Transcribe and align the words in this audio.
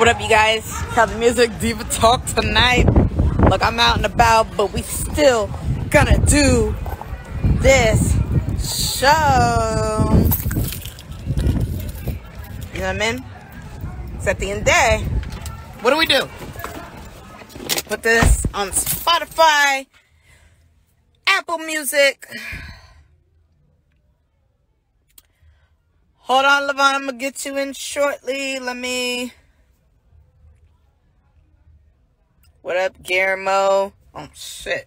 What 0.00 0.08
up, 0.08 0.18
you 0.18 0.30
guys? 0.30 0.64
Have 0.96 1.12
the 1.12 1.18
music 1.18 1.50
diva 1.60 1.84
talk 1.84 2.24
tonight. 2.24 2.86
Look, 3.50 3.62
I'm 3.62 3.78
out 3.78 3.98
and 3.98 4.06
about, 4.06 4.56
but 4.56 4.72
we 4.72 4.80
still 4.80 5.50
gonna 5.90 6.16
do 6.24 6.74
this 7.60 8.14
show. 8.64 10.08
You 12.72 12.80
know 12.80 12.86
what 12.86 12.96
I 12.96 13.12
mean? 13.12 13.24
It's 14.14 14.26
at 14.26 14.38
the 14.38 14.50
end 14.50 14.60
of 14.60 14.64
the 14.64 14.70
day. 14.70 15.04
What 15.82 15.90
do 15.90 15.98
we 15.98 16.06
do? 16.06 16.26
Put 17.90 18.02
this 18.02 18.46
on 18.54 18.70
Spotify, 18.70 19.86
Apple 21.26 21.58
Music. 21.58 22.26
Hold 26.20 26.46
on, 26.46 26.62
Lavon. 26.70 26.94
I'm 26.94 27.04
gonna 27.04 27.18
get 27.18 27.44
you 27.44 27.58
in 27.58 27.74
shortly. 27.74 28.58
Let 28.58 28.78
me. 28.78 29.34
What 32.70 32.78
up, 32.78 33.02
Guillermo? 33.02 33.92
Oh 34.14 34.28
shit. 34.32 34.86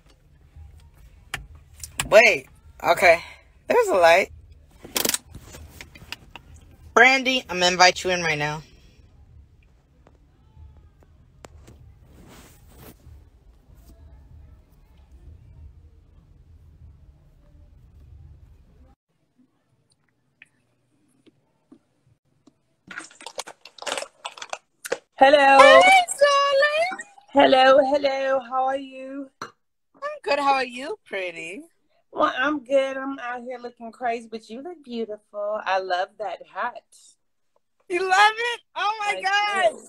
Wait. 2.05 2.47
Okay. 2.81 3.21
There's 3.67 3.87
a 3.89 3.95
light. 3.95 4.31
Brandy, 6.93 7.43
I'm 7.49 7.59
gonna 7.59 7.73
invite 7.73 8.05
you 8.05 8.11
in 8.11 8.21
right 8.21 8.37
now. 8.37 8.61
Hello. 25.17 25.57
Hey, 25.59 25.81
darling. 26.21 27.12
Hello, 27.33 27.79
hello. 27.79 28.41
How 28.41 28.65
are 28.65 28.77
you? 28.77 29.27
I'm 29.41 30.19
good. 30.21 30.37
How 30.37 30.53
are 30.53 30.63
you, 30.63 30.99
pretty? 31.03 31.63
Well, 32.11 32.31
I'm 32.37 32.63
good. 32.63 32.95
I'm 32.95 33.17
out 33.17 33.41
here 33.41 33.57
looking 33.57 33.91
crazy, 33.91 34.27
but 34.29 34.51
you 34.51 34.61
look 34.61 34.83
beautiful. 34.83 35.59
I 35.65 35.79
love 35.79 36.09
that 36.19 36.43
hat. 36.53 36.83
You 37.89 38.07
love 38.07 38.33
it? 38.37 38.61
Oh 38.75 38.93
my 38.99 39.15
I 39.17 39.21
god. 39.23 39.71
do. 39.71 39.87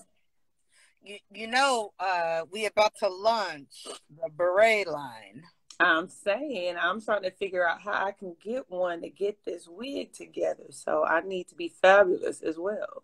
You, 1.03 1.17
you 1.35 1.47
know, 1.47 1.93
uh, 1.99 2.45
we 2.51 2.65
about 2.65 2.93
to 3.01 3.09
launch 3.09 3.85
the 4.09 4.27
beret 4.35 4.87
line. 4.87 5.43
I'm 5.79 6.09
saying 6.09 6.77
I'm 6.81 6.99
trying 6.99 7.21
to 7.23 7.31
figure 7.31 7.67
out 7.67 7.79
how 7.79 7.93
I 8.07 8.11
can 8.11 8.35
get 8.43 8.71
one 8.71 9.03
to 9.03 9.09
get 9.11 9.45
this 9.45 9.67
wig 9.67 10.13
together. 10.13 10.65
So 10.71 11.05
I 11.05 11.21
need 11.21 11.49
to 11.49 11.55
be 11.55 11.69
fabulous 11.69 12.41
as 12.41 12.57
well. 12.57 13.03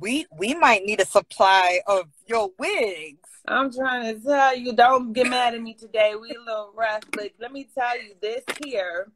We 0.00 0.26
we 0.36 0.54
might 0.54 0.84
need 0.84 1.00
a 1.00 1.06
supply 1.06 1.80
of 1.86 2.06
your 2.26 2.50
wigs. 2.58 3.28
I'm 3.46 3.70
trying 3.72 4.14
to 4.14 4.22
tell 4.22 4.56
you, 4.56 4.72
don't 4.72 5.12
get 5.12 5.28
mad 5.28 5.54
at 5.54 5.60
me 5.60 5.74
today. 5.74 6.14
We 6.18 6.30
a 6.30 6.40
little 6.40 6.72
rough, 6.74 7.02
but 7.12 7.32
let 7.38 7.52
me 7.52 7.68
tell 7.74 8.00
you 8.00 8.14
this 8.22 8.42
here, 8.64 9.12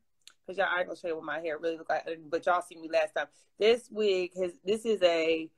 because 0.47 0.59
y'all 0.59 0.69
ain't 0.77 0.89
gonna 0.89 0.99
show 0.99 1.09
you 1.09 1.17
what 1.17 1.25
my 1.25 1.41
hair 1.41 1.59
really 1.59 1.79
look 1.79 1.89
like, 1.89 2.07
but 2.29 2.45
y'all 2.45 2.61
see 2.61 2.77
me 2.77 2.91
last 2.93 3.15
time. 3.15 3.27
This 3.59 3.89
wig 3.91 4.33
has 4.39 4.53
this 4.65 4.85
is 4.85 5.03
a 5.03 5.49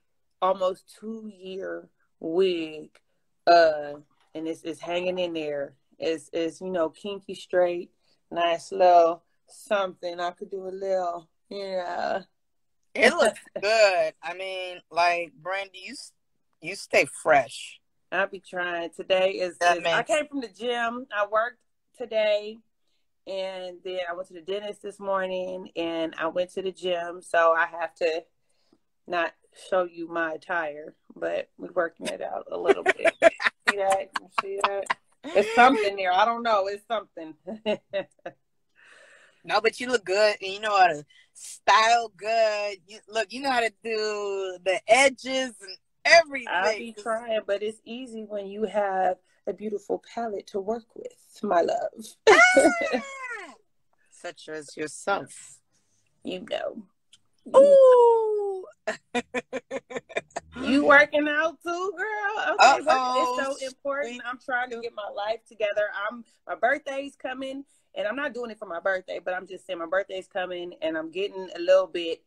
almost 0.40 0.96
two 1.00 1.32
year 1.36 1.88
wig, 2.20 2.90
uh, 3.46 3.94
and 4.34 4.46
it's 4.46 4.62
it's 4.62 4.80
hanging 4.80 5.18
in 5.18 5.32
there. 5.32 5.74
It's 5.98 6.30
it's 6.32 6.60
you 6.60 6.70
know 6.70 6.90
kinky 6.90 7.34
straight, 7.34 7.90
nice 8.30 8.70
little 8.70 9.24
something. 9.48 10.20
I 10.20 10.30
could 10.30 10.50
do 10.50 10.68
a 10.68 10.70
little, 10.70 11.28
yeah. 11.48 12.22
It 12.98 13.14
looks 13.14 13.40
good. 13.60 14.12
I 14.22 14.34
mean, 14.34 14.80
like 14.90 15.32
Brandy, 15.40 15.80
you 15.84 15.94
you 16.60 16.74
stay 16.74 17.06
fresh. 17.22 17.80
I'll 18.10 18.26
be 18.26 18.40
trying. 18.40 18.90
Today 18.90 19.32
is, 19.32 19.52
is- 19.52 19.84
I 19.86 20.02
came 20.02 20.26
from 20.26 20.40
the 20.40 20.48
gym. 20.48 21.06
I 21.16 21.26
worked 21.30 21.58
today 21.96 22.58
and 23.26 23.78
then 23.84 23.98
I 24.08 24.14
went 24.14 24.28
to 24.28 24.34
the 24.34 24.40
dentist 24.40 24.82
this 24.82 24.98
morning 24.98 25.70
and 25.76 26.14
I 26.18 26.28
went 26.28 26.50
to 26.54 26.62
the 26.62 26.72
gym. 26.72 27.20
So 27.22 27.52
I 27.52 27.66
have 27.66 27.94
to 27.96 28.24
not 29.06 29.32
show 29.70 29.84
you 29.84 30.08
my 30.08 30.32
attire, 30.32 30.94
but 31.14 31.50
we're 31.58 31.72
working 31.72 32.06
it 32.06 32.22
out 32.22 32.46
a 32.50 32.56
little 32.58 32.82
bit. 32.82 33.14
see 33.22 33.76
that? 33.76 34.08
You 34.20 34.28
see 34.40 34.60
that? 34.64 34.84
It's 35.24 35.54
something 35.54 35.96
there. 35.96 36.12
I 36.12 36.24
don't 36.24 36.42
know. 36.42 36.66
It's 36.68 36.86
something. 36.88 37.34
No, 39.44 39.60
but 39.62 39.80
you 39.80 39.88
look 39.88 40.04
good, 40.04 40.36
and 40.42 40.52
you 40.52 40.60
know 40.60 40.76
how 40.76 40.88
to 40.88 41.04
style 41.38 42.12
good. 42.16 42.78
You 42.86 42.98
look, 43.08 43.32
you 43.32 43.42
know 43.42 43.50
how 43.50 43.60
to 43.60 43.72
do 43.82 44.58
the 44.64 44.80
edges 44.88 45.52
and 45.60 45.76
everything. 46.04 46.48
I'll 46.50 46.76
be 46.76 46.94
trying, 46.96 47.40
but 47.46 47.62
it's 47.62 47.80
easy 47.84 48.24
when 48.24 48.46
you 48.46 48.64
have 48.64 49.16
a 49.46 49.52
beautiful 49.52 50.02
palette 50.14 50.46
to 50.48 50.60
work 50.60 50.84
with, 50.94 51.12
my 51.42 51.62
love. 51.62 52.06
Ah! 52.28 53.54
Such 54.10 54.48
as 54.48 54.76
yourself. 54.76 55.58
you 56.24 56.44
know. 56.50 56.82
Ooh. 57.56 58.64
You 60.60 60.84
working 60.84 61.26
out 61.28 61.56
too, 61.62 61.92
girl? 61.96 62.56
Okay, 62.60 62.78
it's 62.80 63.60
so 63.60 63.66
important. 63.66 64.20
I'm 64.26 64.38
trying 64.44 64.70
to 64.70 64.80
get 64.80 64.92
my 64.94 65.08
life 65.14 65.40
together. 65.46 65.88
I'm 66.08 66.24
my 66.46 66.56
birthday's 66.56 67.16
coming, 67.16 67.64
and 67.94 68.06
I'm 68.06 68.16
not 68.16 68.34
doing 68.34 68.50
it 68.50 68.58
for 68.58 68.66
my 68.66 68.80
birthday, 68.80 69.20
but 69.24 69.34
I'm 69.34 69.46
just 69.46 69.66
saying 69.66 69.78
my 69.78 69.86
birthday's 69.86 70.28
coming, 70.28 70.74
and 70.82 70.96
I'm 70.96 71.10
getting 71.10 71.48
a 71.56 71.58
little 71.58 71.86
bit, 71.86 72.22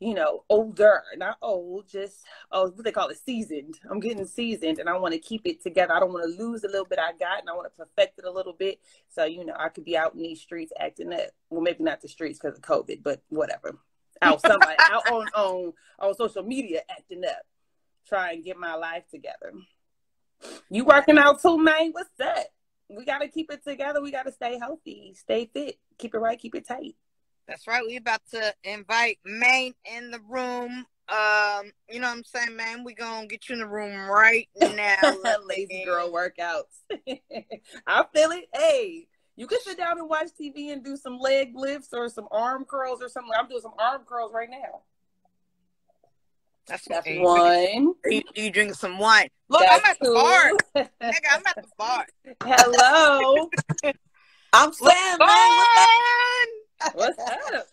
you 0.00 0.14
know, 0.14 0.44
older. 0.48 1.02
Not 1.16 1.38
old, 1.42 1.88
just 1.88 2.24
oh, 2.52 2.70
what 2.70 2.84
they 2.84 2.92
call 2.92 3.08
it, 3.08 3.18
seasoned. 3.24 3.78
I'm 3.90 4.00
getting 4.00 4.26
seasoned, 4.26 4.78
and 4.78 4.88
I 4.88 4.96
want 4.98 5.14
to 5.14 5.20
keep 5.20 5.42
it 5.44 5.62
together. 5.62 5.94
I 5.94 6.00
don't 6.00 6.12
want 6.12 6.24
to 6.24 6.42
lose 6.42 6.64
a 6.64 6.68
little 6.68 6.86
bit 6.86 6.98
I 6.98 7.12
got, 7.18 7.40
and 7.40 7.50
I 7.50 7.54
want 7.54 7.72
to 7.72 7.84
perfect 7.84 8.18
it 8.18 8.24
a 8.24 8.30
little 8.30 8.52
bit. 8.52 8.80
So 9.08 9.24
you 9.24 9.44
know, 9.44 9.54
I 9.58 9.68
could 9.68 9.84
be 9.84 9.96
out 9.96 10.14
in 10.14 10.22
these 10.22 10.40
streets 10.40 10.72
acting 10.78 11.12
up. 11.12 11.30
Well, 11.50 11.62
maybe 11.62 11.84
not 11.84 12.00
the 12.00 12.08
streets 12.08 12.38
because 12.38 12.56
of 12.56 12.62
COVID, 12.62 13.02
but 13.02 13.22
whatever. 13.28 13.78
Out 14.20 14.40
somebody 14.40 14.76
out 14.90 15.10
on 15.10 15.28
on 15.34 15.72
on 15.98 16.14
social 16.14 16.42
media 16.42 16.82
acting 16.90 17.24
up 17.24 17.44
try 18.08 18.32
and 18.32 18.44
get 18.44 18.56
my 18.56 18.74
life 18.74 19.04
together. 19.10 19.52
You 20.70 20.84
working 20.84 21.18
out 21.18 21.42
too, 21.42 21.58
man? 21.58 21.90
What's 21.92 22.10
that? 22.18 22.46
We 22.88 23.04
got 23.04 23.18
to 23.18 23.28
keep 23.28 23.50
it 23.50 23.64
together. 23.64 24.00
We 24.00 24.10
got 24.10 24.26
to 24.26 24.32
stay 24.32 24.58
healthy, 24.58 25.14
stay 25.14 25.50
fit, 25.52 25.78
keep 25.98 26.14
it 26.14 26.18
right, 26.18 26.38
keep 26.38 26.54
it 26.54 26.66
tight. 26.66 26.96
That's 27.46 27.66
right. 27.66 27.82
We 27.86 27.96
about 27.96 28.20
to 28.32 28.54
invite 28.64 29.18
Maine 29.24 29.74
in 29.84 30.10
the 30.10 30.20
room. 30.28 30.86
Um, 31.08 31.72
you 31.88 32.00
know 32.00 32.08
what 32.08 32.18
I'm 32.18 32.24
saying, 32.24 32.54
man? 32.54 32.84
We 32.84 32.92
gonna 32.92 33.26
get 33.26 33.48
you 33.48 33.54
in 33.54 33.60
the 33.60 33.66
room 33.66 33.96
right 34.08 34.48
now. 34.60 35.16
Lazy 35.46 35.84
girl 35.86 36.12
workouts. 36.12 36.82
I 37.86 38.04
feel 38.14 38.30
it. 38.32 38.48
Hey, 38.52 39.08
you 39.34 39.46
can 39.46 39.58
sit 39.62 39.78
down 39.78 39.98
and 39.98 40.08
watch 40.08 40.28
TV 40.38 40.72
and 40.72 40.84
do 40.84 40.96
some 40.96 41.18
leg 41.18 41.52
lifts 41.54 41.88
or 41.94 42.10
some 42.10 42.28
arm 42.30 42.66
curls 42.66 43.00
or 43.00 43.08
something. 43.08 43.32
I'm 43.38 43.48
doing 43.48 43.62
some 43.62 43.74
arm 43.78 44.02
curls 44.06 44.32
right 44.34 44.50
now. 44.50 44.82
That's, 46.68 46.84
That's 46.86 47.06
hey, 47.06 47.18
one. 47.18 47.94
You, 48.04 48.22
you 48.34 48.50
drinking 48.50 48.74
some 48.74 48.98
wine? 48.98 49.28
Look, 49.48 49.64
I'm 49.68 49.80
at 49.84 49.98
the 50.00 50.12
bar. 50.12 50.52
Nigga, 51.02 51.28
I'm 51.32 51.42
at 51.46 51.56
the 51.56 51.68
bar. 51.78 52.06
Hello. 52.44 53.50
I'm 54.52 54.72
saying, 54.72 55.18
man, 55.18 55.66
What's 56.94 57.18
up? 57.18 57.66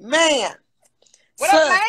man. 0.00 0.50
What 1.38 1.50
son, 1.50 1.62
up, 1.62 1.68
man? 1.68 1.80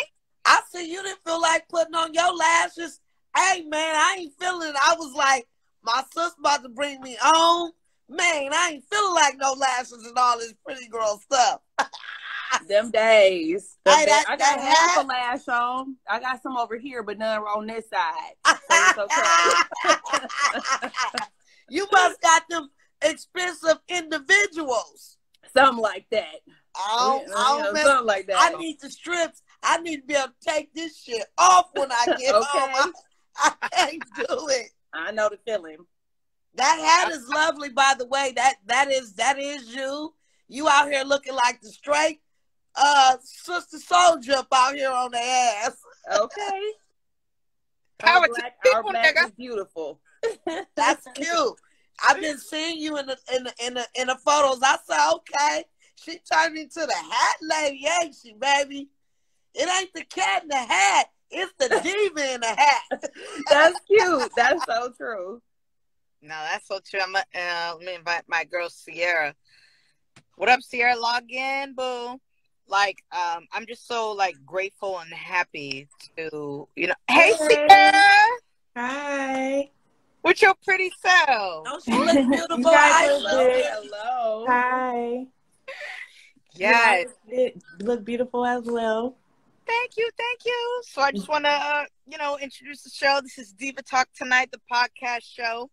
I 0.46 0.62
see 0.72 0.92
you 0.92 1.04
didn't 1.04 1.20
feel 1.26 1.42
like 1.42 1.68
putting 1.70 1.96
on 1.96 2.14
your 2.14 2.34
lashes. 2.34 3.00
Hey, 3.36 3.64
man, 3.64 3.96
I 3.96 4.18
ain't 4.20 4.34
feeling 4.40 4.70
it. 4.70 4.76
I 4.82 4.96
was 4.98 5.14
like, 5.14 5.48
my 5.84 6.04
sister 6.14 6.36
about 6.40 6.64
to 6.64 6.70
bring 6.70 7.02
me 7.02 7.18
on. 7.18 7.72
Man, 8.10 8.50
I 8.54 8.72
ain't 8.74 8.84
feeling 8.90 9.14
like 9.14 9.36
no 9.38 9.54
lashes 9.54 10.06
and 10.06 10.18
all 10.18 10.38
this 10.40 10.54
pretty 10.66 10.88
girl 10.88 11.20
stuff. 11.20 11.62
Them 12.68 12.92
days. 12.92 13.78
Them 13.86 13.96
Hey, 13.98 14.06
days. 14.06 14.14
that- 14.14 14.26
I 14.30 14.36
got 14.38 14.58
that 14.60 14.78
half 14.78 15.04
a 15.04 15.08
lash 15.08 15.48
on. 15.48 15.96
I 16.08 16.20
got 16.20 16.42
some 16.44 16.56
over 16.58 16.78
here, 16.78 17.02
but 17.04 17.18
none 17.18 17.40
on 17.42 17.66
this 17.68 17.86
side. 17.90 18.36
So 18.70 18.76
it's 18.76 18.98
okay. 19.00 20.20
you 21.70 21.88
must 21.92 22.22
got 22.22 22.44
them 22.50 22.70
expensive 23.02 23.78
individuals. 23.88 25.18
Something 25.56 25.82
like 25.82 26.06
that. 26.12 26.26
I 26.76 26.98
don't, 27.00 27.28
Yeah, 27.28 27.34
I 27.36 27.58
yeah, 27.58 27.64
don't 27.64 27.74
mess- 27.74 27.86
something 27.86 28.08
like 28.08 28.28
that. 28.28 28.52
I 28.56 28.58
need 28.58 28.80
the 28.80 28.90
strips. 28.90 29.42
I 29.64 29.78
need 29.80 30.02
to 30.02 30.08
be 30.08 30.14
able 30.14 30.28
to 30.28 30.34
take 30.52 30.74
this 30.74 31.02
shit 31.02 31.26
off 31.38 31.68
when 31.74 31.92
I 31.92 32.06
get 32.18 32.36
Okay. 32.36 32.60
home. 32.60 32.94
I, 33.38 33.52
I 33.62 33.68
can't 33.70 34.04
do 34.16 34.48
it. 34.50 34.70
I 34.94 35.12
know 35.12 35.30
the 35.30 35.40
feeling. 35.46 35.78
That 36.56 36.80
hat 36.80 37.12
is 37.12 37.28
lovely, 37.28 37.70
by 37.70 37.94
the 37.98 38.08
way. 38.08 38.34
That 38.36 38.56
that 38.66 38.92
is 38.92 39.14
that 39.14 39.40
is 39.40 39.74
you. 39.74 40.14
You 40.48 40.68
out 40.68 40.92
here 40.92 41.04
looking 41.04 41.36
like 41.36 41.62
the 41.62 41.70
straight 41.70 42.22
uh 42.76 43.18
sister 43.22 43.80
soldier 43.80 44.34
up 44.34 44.48
out 44.54 44.76
here 44.76 44.92
on 44.92 45.12
the 45.12 45.18
ass. 45.20 45.78
Okay. 46.12 46.62
Power 48.00 48.22
Our 48.22 48.28
to 48.28 48.34
black, 48.34 48.56
the 48.64 48.70
our 48.72 48.84
people, 48.84 49.00
nigga. 49.00 49.26
is 49.26 49.32
beautiful. 49.32 50.00
That's 50.76 51.06
cute. 51.16 51.56
I've 52.08 52.22
been 52.22 52.38
seeing 52.38 52.80
you 52.80 52.98
in 52.98 53.08
the 53.08 53.18
in 53.36 53.44
the 53.44 53.54
in 53.66 53.74
the 53.74 53.86
in 54.00 54.08
the 54.08 54.16
photos. 54.16 54.60
I 54.64 54.78
said, 54.88 55.12
okay, 55.16 55.66
she 55.96 56.20
turned 56.32 56.58
into 56.58 56.80
the 56.80 56.94
hat 56.94 57.36
lady, 57.42 57.86
ain't 58.02 58.16
she, 58.16 58.34
baby? 58.34 58.90
It 59.54 59.70
ain't 59.82 59.94
the 59.94 60.06
cat 60.06 60.44
in 60.44 60.50
the 60.50 60.56
hat. 60.56 61.08
It's 61.30 61.52
the 61.60 61.68
diva 61.84 62.34
in 62.36 62.42
the 62.42 62.48
hat. 62.48 63.12
That's 63.50 63.80
cute. 63.82 64.32
That's 64.36 64.64
so 64.66 64.94
true. 64.96 65.42
No, 66.22 66.36
that's 66.50 66.68
so 66.68 66.80
true. 66.90 67.02
I'm 67.02 67.16
uh, 67.16 67.76
let 67.76 67.80
me 67.86 67.96
invite 67.96 68.24
my 68.28 68.46
girl 68.46 68.70
Sierra. 68.70 69.36
What 70.36 70.50
up, 70.50 70.62
Sierra? 70.62 70.98
Log 70.98 71.30
in, 71.30 71.74
boo. 71.76 72.20
Like, 72.70 73.04
um, 73.12 73.48
I'm 73.52 73.66
just 73.68 73.88
so 73.88 74.12
like 74.12 74.36
grateful 74.46 75.00
and 75.00 75.12
happy 75.14 75.88
to 76.18 76.68
you 76.76 76.88
know. 76.88 76.94
Hey, 77.10 77.34
Hey. 77.34 77.48
Sierra, 77.48 77.92
Hi. 78.78 79.70
with 80.24 80.42
your 80.42 80.54
pretty 80.64 80.92
self. 81.02 81.66
Don't 81.66 81.84
she 81.84 81.92
look 81.92 82.14
beautiful? 82.30 82.58
You 82.58 82.64
guys 82.64 82.76
I 82.76 83.12
look 83.18 83.24
love 83.24 83.48
it. 83.48 83.66
Hello. 83.68 84.46
Hi. 84.48 85.26
Yes. 86.56 87.06
You 87.30 87.38
guys 87.46 87.52
look 87.82 88.04
beautiful 88.04 88.46
as 88.46 88.64
well. 88.66 89.16
Thank 89.66 89.92
you, 89.98 90.10
thank 90.18 90.40
you. 90.46 90.82
So 90.90 91.02
I 91.02 91.12
just 91.12 91.30
want 91.30 91.46
to, 91.46 91.52
uh, 91.52 91.84
you 92.08 92.18
know, 92.18 92.38
introduce 92.40 92.82
the 92.82 92.90
show. 92.90 93.20
This 93.22 93.38
is 93.38 93.54
Diva 93.54 93.82
Talk 93.84 94.10
Tonight, 94.18 94.50
the 94.52 94.60
podcast 94.70 95.24
show. 95.24 95.70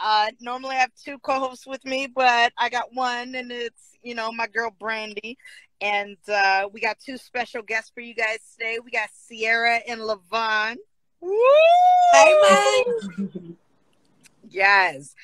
Uh, 0.00 0.28
normally 0.40 0.74
I 0.76 0.80
have 0.80 0.90
two 1.00 1.18
co-hosts 1.18 1.66
with 1.68 1.84
me, 1.84 2.08
but 2.12 2.52
I 2.58 2.68
got 2.68 2.86
one, 2.94 3.34
and 3.36 3.52
it's 3.52 3.96
you 4.02 4.14
know 4.16 4.32
my 4.32 4.48
girl 4.48 4.74
Brandy, 4.80 5.38
and 5.80 6.16
uh, 6.28 6.68
we 6.72 6.80
got 6.80 6.98
two 6.98 7.16
special 7.16 7.62
guests 7.62 7.90
for 7.94 8.00
you 8.00 8.14
guys 8.14 8.38
today. 8.58 8.78
We 8.84 8.90
got 8.90 9.08
Sierra 9.12 9.80
and 9.86 10.00
Lavon. 10.00 10.76
Woo! 11.20 11.36
Hey, 12.12 12.34
man. 12.42 13.56
Yes. 14.50 15.14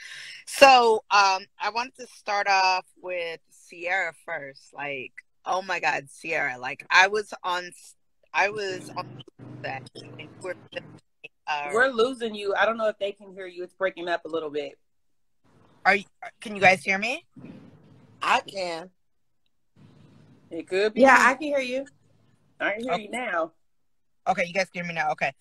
So 0.46 1.04
um 1.10 1.44
I 1.60 1.70
wanted 1.72 1.94
to 2.00 2.06
start 2.08 2.48
off 2.48 2.84
with 3.00 3.40
Sierra 3.50 4.12
first. 4.24 4.72
Like, 4.74 5.12
oh 5.44 5.62
my 5.62 5.78
god, 5.80 6.08
Sierra. 6.08 6.58
Like 6.58 6.84
I 6.90 7.06
was 7.06 7.32
on 7.44 7.70
I 8.32 8.48
was 8.50 8.90
on 8.96 9.04
that 9.62 9.82
we 10.18 10.28
were 10.42 10.54
uh, 11.46 11.68
We're 11.72 11.88
losing 11.88 12.34
you. 12.34 12.54
I 12.54 12.64
don't 12.64 12.76
know 12.76 12.88
if 12.88 12.98
they 12.98 13.12
can 13.12 13.32
hear 13.32 13.46
you. 13.46 13.62
It's 13.62 13.74
breaking 13.74 14.08
up 14.08 14.24
a 14.24 14.28
little 14.28 14.50
bit. 14.50 14.78
are 15.84 15.96
you, 15.96 16.04
can 16.40 16.54
you 16.54 16.60
guys 16.60 16.82
hear 16.82 16.98
me? 16.98 17.24
I 18.22 18.40
can. 18.40 18.90
It 20.50 20.66
could 20.68 20.94
be. 20.94 21.02
Yeah, 21.02 21.16
I 21.18 21.34
can 21.34 21.42
hear 21.48 21.60
you. 21.60 21.86
I 22.60 22.72
can 22.72 22.82
hear 22.82 22.92
Okay. 22.94 23.02
you 23.04 23.10
now. 23.10 23.52
Okay, 24.28 24.44
you 24.46 24.52
guys 24.52 24.68
can 24.70 24.84
hear 24.84 24.88
me 24.88 24.94
now. 24.94 25.10
Okay. 25.12 25.32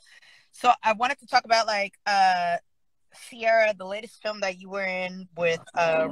So 0.51 0.71
I 0.83 0.93
wanted 0.93 1.19
to 1.19 1.27
talk 1.27 1.45
about 1.45 1.67
like 1.67 1.93
uh 2.05 2.57
Sierra, 3.13 3.73
the 3.77 3.85
latest 3.85 4.21
film 4.21 4.39
that 4.41 4.59
you 4.59 4.69
were 4.69 4.83
in 4.85 5.27
with 5.35 5.61
uh 5.77 6.09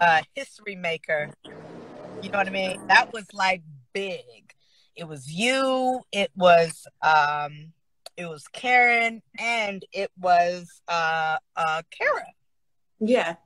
uh 0.00 0.22
History 0.34 0.76
Maker. 0.76 1.30
You 2.20 2.30
know 2.30 2.38
what 2.38 2.48
I 2.48 2.50
mean? 2.50 2.76
That 2.88 3.06
was 3.12 3.26
like 3.32 3.62
big. 3.92 4.22
It 4.96 5.04
was 5.08 5.30
you, 5.32 6.02
it 6.12 6.30
was 6.36 6.86
um 7.02 7.72
it 8.16 8.26
was 8.26 8.46
Karen 8.48 9.22
and 9.38 9.84
it 9.92 10.10
was 10.18 10.82
uh 10.88 11.38
uh 11.56 11.82
Kara. 11.90 12.26
Yeah. 13.00 13.36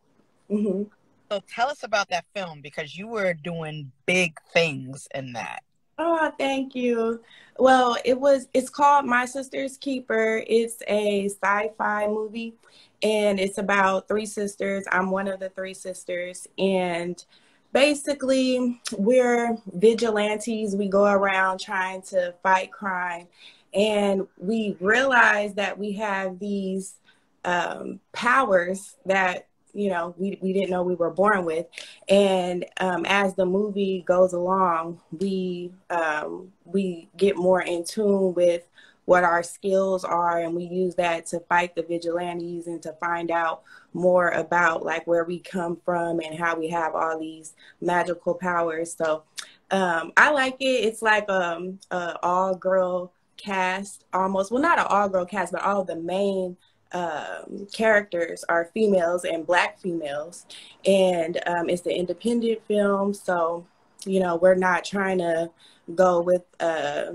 hmm 0.49 0.83
So 1.31 1.43
tell 1.49 1.69
us 1.69 1.83
about 1.83 2.09
that 2.11 2.25
film 2.35 2.61
because 2.61 2.97
you 2.97 3.09
were 3.09 3.35
doing 3.35 3.91
big 4.07 4.39
things 4.53 5.09
in 5.15 5.33
that. 5.33 5.63
Oh, 5.99 6.31
thank 6.39 6.75
you. 6.75 7.23
Well, 7.59 7.97
it 8.05 8.21
was 8.21 8.49
it's 8.53 8.69
called 8.69 9.07
My 9.07 9.25
Sister's 9.25 9.77
Keeper. 9.79 10.45
It's 10.47 10.83
a 10.87 11.29
sci-fi 11.29 12.07
movie 12.07 12.55
and 13.03 13.41
it's 13.41 13.59
about 13.59 14.07
three 14.07 14.27
sisters. 14.27 14.85
I'm 14.93 15.11
one 15.11 15.27
of 15.27 15.41
the 15.41 15.49
three 15.49 15.75
sisters 15.75 16.47
and 16.59 17.25
basically 17.73 18.81
we're 18.93 19.57
vigilantes. 19.73 20.77
We 20.77 20.89
go 20.89 21.07
around 21.07 21.61
trying 21.61 22.03
to 22.03 22.35
fight 22.43 22.71
crime 22.73 23.27
and 23.73 24.27
we 24.39 24.77
realize 24.81 25.55
that 25.55 25.79
we 25.79 25.93
have 25.93 26.39
these 26.39 26.97
um, 27.45 28.01
powers 28.13 28.97
that 29.07 29.49
you 29.77 29.91
know 29.91 30.15
we, 30.17 30.39
we 30.41 30.53
didn't 30.53 30.71
know 30.71 30.83
we 30.83 30.95
were 30.95 31.11
born 31.11 31.45
with. 31.45 31.67
And 32.09 32.65
um, 32.81 33.05
as 33.07 33.35
the 33.35 33.47
movie 33.47 34.03
goes 34.07 34.33
along 34.33 35.01
we 35.13 35.73
um, 35.91 36.53
we 36.65 37.09
get 37.17 37.37
more 37.37 37.63
in 37.63 37.85
tune 37.85 38.35
with 38.35 38.67
what 39.05 39.23
our 39.23 39.43
skills 39.43 40.05
are 40.05 40.41
and 40.41 40.55
we 40.55 40.65
use 40.65 40.97
that 40.97 41.27
to 41.27 41.39
fight 41.41 41.77
the 41.77 41.83
vigilantes 41.83 42.67
and 42.67 42.83
to 42.83 42.93
find 42.95 43.31
out 43.31 43.63
more 43.95 44.31
about 44.31 44.85
like 44.85 45.07
where 45.07 45.25
we 45.25 45.39
come 45.39 45.79
from 45.85 46.21
and 46.21 46.37
how 46.37 46.59
we 46.59 46.69
have 46.69 46.95
all 46.95 47.19
these 47.19 47.55
magical 47.81 48.35
powers. 48.35 48.95
So 48.95 49.23
um, 49.71 50.13
i 50.17 50.31
like 50.31 50.57
it. 50.61 50.85
It's 50.85 51.03
like 51.03 51.29
um, 51.31 51.79
a 51.91 52.19
all 52.23 52.57
girl 52.57 53.13
cast 53.37 54.05
almost. 54.13 54.51
Well 54.51 54.63
not 54.63 54.79
an 54.79 54.87
all 54.89 55.09
girl 55.09 55.27
cast 55.27 55.53
but 55.53 55.63
all 55.63 55.85
the 55.85 55.97
main 55.97 56.57
um, 56.93 57.67
characters 57.73 58.45
are 58.49 58.71
females 58.73 59.25
and 59.25 59.47
black 59.47 59.79
females 59.79 60.47
and 60.85 61.41
um, 61.47 61.69
it's 61.69 61.85
an 61.87 61.93
independent 61.93 62.65
film 62.67 63.13
so 63.13 63.67
you 64.05 64.21
know 64.21 64.37
we're 64.37 64.55
not 64.55 64.85
trying 64.85 65.19
to 65.19 65.51
go 65.95 66.21
with 66.21 66.43
uh, 66.61 67.13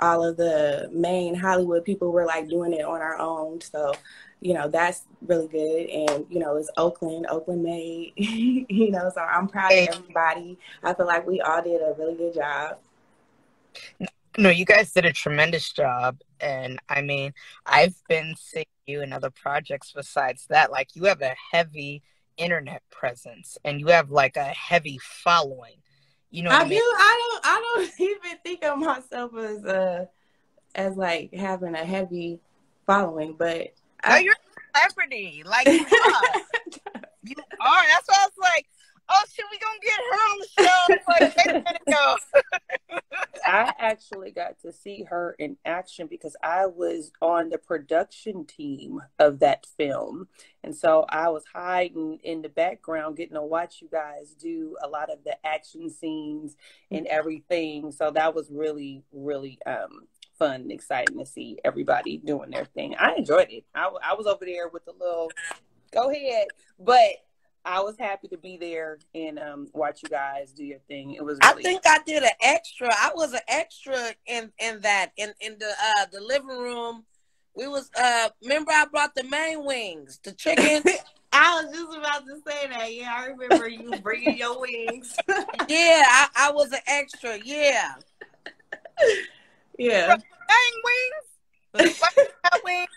all 0.00 0.24
of 0.24 0.36
the 0.36 0.88
main 0.92 1.34
hollywood 1.34 1.84
people. 1.84 2.12
We're 2.12 2.26
like 2.26 2.48
doing 2.48 2.72
it 2.72 2.84
on 2.84 3.00
our 3.00 3.18
own. 3.18 3.60
So 3.60 3.92
you 4.40 4.54
know 4.54 4.68
that's 4.68 5.04
really 5.26 5.48
good. 5.48 5.88
And 5.88 6.26
you 6.28 6.38
know 6.38 6.56
it's 6.56 6.70
oakland. 6.76 7.26
Oakland 7.30 7.62
made 7.62 8.12
you 8.16 8.90
know 8.90 9.10
so 9.14 9.20
i'm 9.20 9.48
proud 9.48 9.72
of 9.72 9.88
everybody. 9.88 10.58
I 10.82 10.94
feel 10.94 11.06
like 11.06 11.26
we 11.26 11.40
all 11.40 11.62
did 11.62 11.80
a 11.80 11.94
really 11.98 12.14
good 12.16 12.34
job 12.34 12.78
No, 14.36 14.50
you 14.50 14.64
guys 14.64 14.92
did 14.92 15.04
a 15.04 15.12
tremendous 15.12 15.72
job. 15.72 16.20
And 16.40 16.78
I 16.88 17.02
mean, 17.02 17.32
I've 17.66 17.94
been 18.08 18.34
seeing 18.36 18.64
you 18.86 19.02
in 19.02 19.12
other 19.12 19.30
projects 19.30 19.92
besides 19.94 20.46
that. 20.48 20.70
Like, 20.70 20.94
you 20.94 21.04
have 21.04 21.22
a 21.22 21.34
heavy 21.52 22.02
internet 22.36 22.82
presence 22.90 23.56
and 23.64 23.80
you 23.80 23.86
have 23.88 24.10
like 24.10 24.36
a 24.36 24.44
heavy 24.44 24.98
following. 24.98 25.76
You 26.30 26.42
know 26.42 26.50
what 26.50 26.62
I, 26.62 26.64
I 26.64 26.68
mean? 26.68 26.78
do. 26.78 26.84
I 26.84 27.30
don't. 27.32 27.46
I 27.46 27.74
don't 27.76 28.00
even 28.00 28.38
think 28.42 28.64
of 28.64 28.78
myself 28.78 29.36
as 29.36 29.64
uh 29.64 30.06
as 30.74 30.96
like 30.96 31.32
having 31.32 31.74
a 31.74 31.84
heavy 31.84 32.40
following, 32.86 33.34
but 33.38 33.72
No, 34.06 34.14
I, 34.14 34.18
you're 34.18 34.34
a 34.34 34.78
celebrity. 34.78 35.44
Like, 35.46 35.66
you 35.68 35.74
are. 35.74 35.82
you 37.22 37.36
are. 37.60 37.82
That's 37.88 38.08
why 38.08 38.16
I 38.18 38.26
was 38.26 38.32
like, 38.40 38.66
oh, 39.08 39.24
shit, 39.32 39.44
we 39.50 39.58
gonna 39.58 39.78
get 39.82 39.98
her 39.98 40.16
on 40.30 40.38
the 40.38 40.48
show. 40.62 40.94
Like, 41.08 41.36
wait 41.36 41.46
a 41.46 41.52
minute 41.64 41.82
ago. 41.86 42.16
I 43.46 43.72
actually 43.78 44.30
got 44.30 44.58
to 44.60 44.72
see 44.72 45.04
her 45.04 45.36
in 45.38 45.56
action 45.64 46.06
because 46.06 46.36
I 46.42 46.66
was 46.66 47.12
on 47.20 47.50
the 47.50 47.58
production 47.58 48.46
team 48.46 49.00
of 49.18 49.40
that 49.40 49.66
film. 49.76 50.28
And 50.62 50.74
so 50.74 51.04
I 51.08 51.28
was 51.28 51.44
hiding 51.52 52.20
in 52.22 52.42
the 52.42 52.48
background 52.48 53.16
getting 53.16 53.34
to 53.34 53.42
watch 53.42 53.82
you 53.82 53.88
guys 53.90 54.34
do 54.40 54.76
a 54.82 54.88
lot 54.88 55.10
of 55.10 55.18
the 55.24 55.36
action 55.46 55.90
scenes 55.90 56.56
and 56.90 57.06
everything. 57.06 57.92
So 57.92 58.10
that 58.12 58.34
was 58.34 58.50
really, 58.50 59.02
really 59.12 59.58
um, 59.66 60.06
fun 60.38 60.62
and 60.62 60.72
exciting 60.72 61.18
to 61.18 61.26
see 61.26 61.58
everybody 61.64 62.18
doing 62.18 62.50
their 62.50 62.64
thing. 62.64 62.94
I 62.98 63.14
enjoyed 63.16 63.48
it. 63.50 63.64
I, 63.74 63.90
I 64.02 64.14
was 64.14 64.26
over 64.26 64.44
there 64.44 64.68
with 64.68 64.84
the 64.84 64.92
little, 64.98 65.30
go 65.92 66.10
ahead. 66.10 66.48
But 66.78 67.23
I 67.64 67.80
was 67.80 67.96
happy 67.98 68.28
to 68.28 68.36
be 68.36 68.56
there 68.56 68.98
and 69.14 69.38
um, 69.38 69.68
watch 69.72 70.02
you 70.02 70.08
guys 70.08 70.52
do 70.52 70.64
your 70.64 70.80
thing. 70.80 71.12
It 71.12 71.24
was 71.24 71.38
I 71.42 71.54
think 71.54 71.82
I 71.86 71.98
did 72.04 72.22
an 72.22 72.30
extra. 72.42 72.88
I 72.88 73.10
was 73.14 73.32
an 73.32 73.40
extra 73.48 74.10
in 74.26 74.52
in 74.58 74.80
that 74.80 75.12
in 75.16 75.32
in 75.40 75.56
the 75.58 75.70
uh 75.70 76.06
the 76.12 76.20
living 76.20 76.48
room. 76.48 77.04
We 77.54 77.66
was 77.66 77.90
uh 77.98 78.28
remember 78.42 78.72
I 78.72 78.84
brought 78.86 79.14
the 79.14 79.24
main 79.24 79.64
wings, 79.64 80.20
the 80.22 80.32
chicken. 80.32 80.82
I 81.32 81.62
was 81.62 81.74
just 81.74 81.98
about 81.98 82.26
to 82.26 82.36
say 82.46 82.68
that. 82.68 82.94
Yeah, 82.94 83.12
I 83.12 83.26
remember 83.26 83.66
you 83.68 83.98
bringing 84.02 84.36
your 84.36 84.60
wings. 84.60 85.16
yeah, 85.68 86.04
I, 86.06 86.28
I 86.36 86.52
was 86.52 86.70
an 86.70 86.78
extra. 86.86 87.38
Yeah. 87.42 87.94
yeah. 89.76 90.06
Dang 90.06 90.82
wings. 90.84 91.24
Wings. 92.64 92.88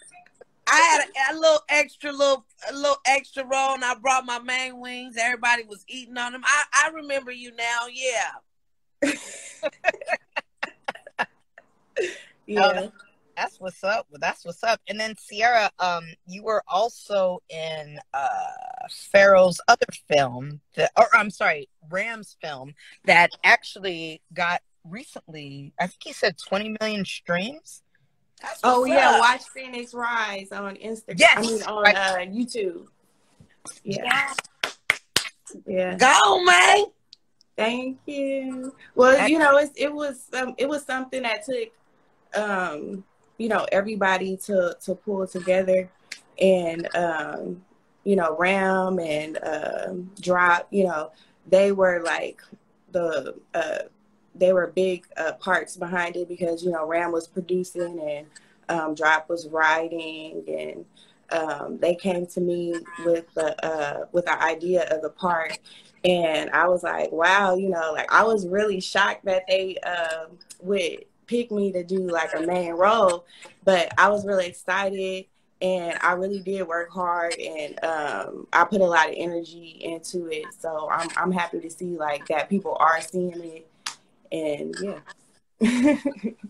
I 0.68 0.76
had 0.76 1.02
a, 1.08 1.34
a 1.34 1.40
little 1.40 1.62
extra, 1.70 2.12
little 2.12 2.46
a 2.70 2.74
little 2.74 2.98
extra 3.06 3.44
roll, 3.46 3.74
and 3.74 3.86
I 3.86 3.96
brought 3.96 4.26
my 4.26 4.40
main 4.40 4.80
wings. 4.80 5.16
Everybody 5.18 5.64
was 5.64 5.86
eating 5.88 6.18
on 6.18 6.34
them. 6.34 6.42
I, 6.46 6.64
I 6.86 6.90
remember 6.90 7.32
you 7.32 7.54
now. 7.56 7.88
Yeah. 7.92 9.12
Yeah. 12.48 12.88
That's 13.36 13.60
what's 13.60 13.84
up. 13.84 14.08
That's 14.14 14.44
what's 14.46 14.64
up. 14.64 14.82
And 14.88 15.00
then 15.00 15.16
Sierra, 15.16 15.70
um, 15.78 16.06
you 16.26 16.42
were 16.42 16.64
also 16.68 17.40
in 17.50 18.00
uh 18.14 18.88
Pharaoh's 18.90 19.62
other 19.68 19.86
film, 20.08 20.60
that, 20.76 20.92
or 20.98 21.08
I'm 21.14 21.30
sorry, 21.30 21.70
Ram's 21.90 22.36
film 22.42 22.74
that 23.06 23.30
actually 23.44 24.22
got 24.34 24.62
recently. 24.84 25.72
I 25.80 25.86
think 25.86 26.04
he 26.04 26.14
said 26.14 26.38
20 26.40 26.78
million 26.82 27.06
streams. 27.06 27.84
Oh 28.63 28.86
yeah, 28.86 29.12
up. 29.12 29.20
watch 29.20 29.44
Phoenix 29.53 29.94
Rise 29.94 30.51
on 30.51 30.75
Instagram. 30.75 31.20
Yes. 31.20 31.38
I 31.38 31.41
mean 31.41 31.63
on 31.63 31.84
Right. 31.84 31.96
uh, 31.96 32.17
YouTube. 32.20 32.88
Yeah. 33.84 34.34
Yeah. 35.65 35.96
Go, 35.98 36.44
man. 36.44 36.86
Thank 37.56 37.98
you. 38.06 38.75
Well, 38.94 39.27
you 39.27 39.39
know, 39.39 39.58
it's, 39.58 39.72
it 39.75 39.91
was 39.91 40.27
um, 40.34 40.53
it 40.58 40.70
was 40.70 40.86
something 40.86 41.24
that 41.24 41.44
took 41.44 41.70
um, 42.36 43.03
you 43.38 43.50
know, 43.50 43.65
everybody 43.72 44.38
to 44.38 44.75
to 44.84 44.96
pull 44.96 45.27
together 45.27 45.89
and 46.39 46.88
um, 46.96 47.63
you 48.03 48.15
know, 48.15 48.36
Ram 48.38 49.00
and 49.00 49.38
um, 49.44 50.12
Drop, 50.22 50.67
you 50.72 50.86
know, 50.86 51.12
they 51.48 51.72
were 51.72 52.01
like 52.03 52.41
the 52.91 53.36
uh, 53.53 53.79
they 54.36 54.54
were 54.54 54.68
big 54.68 55.06
uh, 55.18 55.34
parts 55.34 55.76
behind 55.78 56.16
it 56.16 56.28
because 56.28 56.64
you 56.64 56.72
know 56.72 56.86
Ram 56.86 57.12
was 57.12 57.28
producing 57.28 58.00
and 58.00 58.28
um, 58.70 58.96
Drop 58.96 59.30
was 59.30 59.48
writing 59.48 60.44
and 60.48 60.86
um, 61.30 61.78
they 61.80 61.96
came 61.96 62.26
to 62.28 62.42
me 62.42 62.76
with 63.06 63.34
the 63.34 63.66
uh, 63.66 64.06
with 64.12 64.26
the 64.26 64.42
idea 64.42 64.84
of 64.94 65.02
the 65.02 65.10
part 65.10 65.60
and 66.06 66.50
I 66.52 66.68
was 66.68 66.84
like, 66.84 67.12
wow, 67.12 67.56
you 67.56 67.70
know, 67.70 67.92
like 67.94 68.12
I 68.12 68.24
was 68.24 68.48
really 68.48 68.80
shocked 68.80 69.26
that 69.26 69.44
they 69.48 69.78
uh, 69.84 70.28
would 70.62 71.06
pick 71.26 71.52
me 71.52 71.72
to 71.74 71.84
do 71.84 72.08
like 72.08 72.34
a 72.34 72.42
main 72.42 72.72
role, 72.72 73.26
but 73.66 73.92
I 73.98 74.10
was 74.10 74.26
really 74.26 74.48
excited 74.48 75.26
and 75.62 75.98
I 76.02 76.14
really 76.14 76.40
did 76.40 76.68
work 76.68 76.92
hard 76.92 77.34
and 77.34 77.84
um, 77.84 78.48
I 78.54 78.64
put 78.64 78.82
a 78.82 78.86
lot 78.86 79.10
of 79.10 79.16
energy 79.18 79.80
into 79.82 80.28
it. 80.28 80.46
So 80.58 80.90
I'm 80.90 81.10
I'm 81.18 81.32
happy 81.32 81.60
to 81.60 81.70
see 81.70 81.98
like 81.98 82.28
that 82.28 82.50
people 82.50 82.78
are 82.80 83.02
seeing 83.02 83.44
it 83.44 83.68
and 84.32 84.76
yeah. 84.82 85.00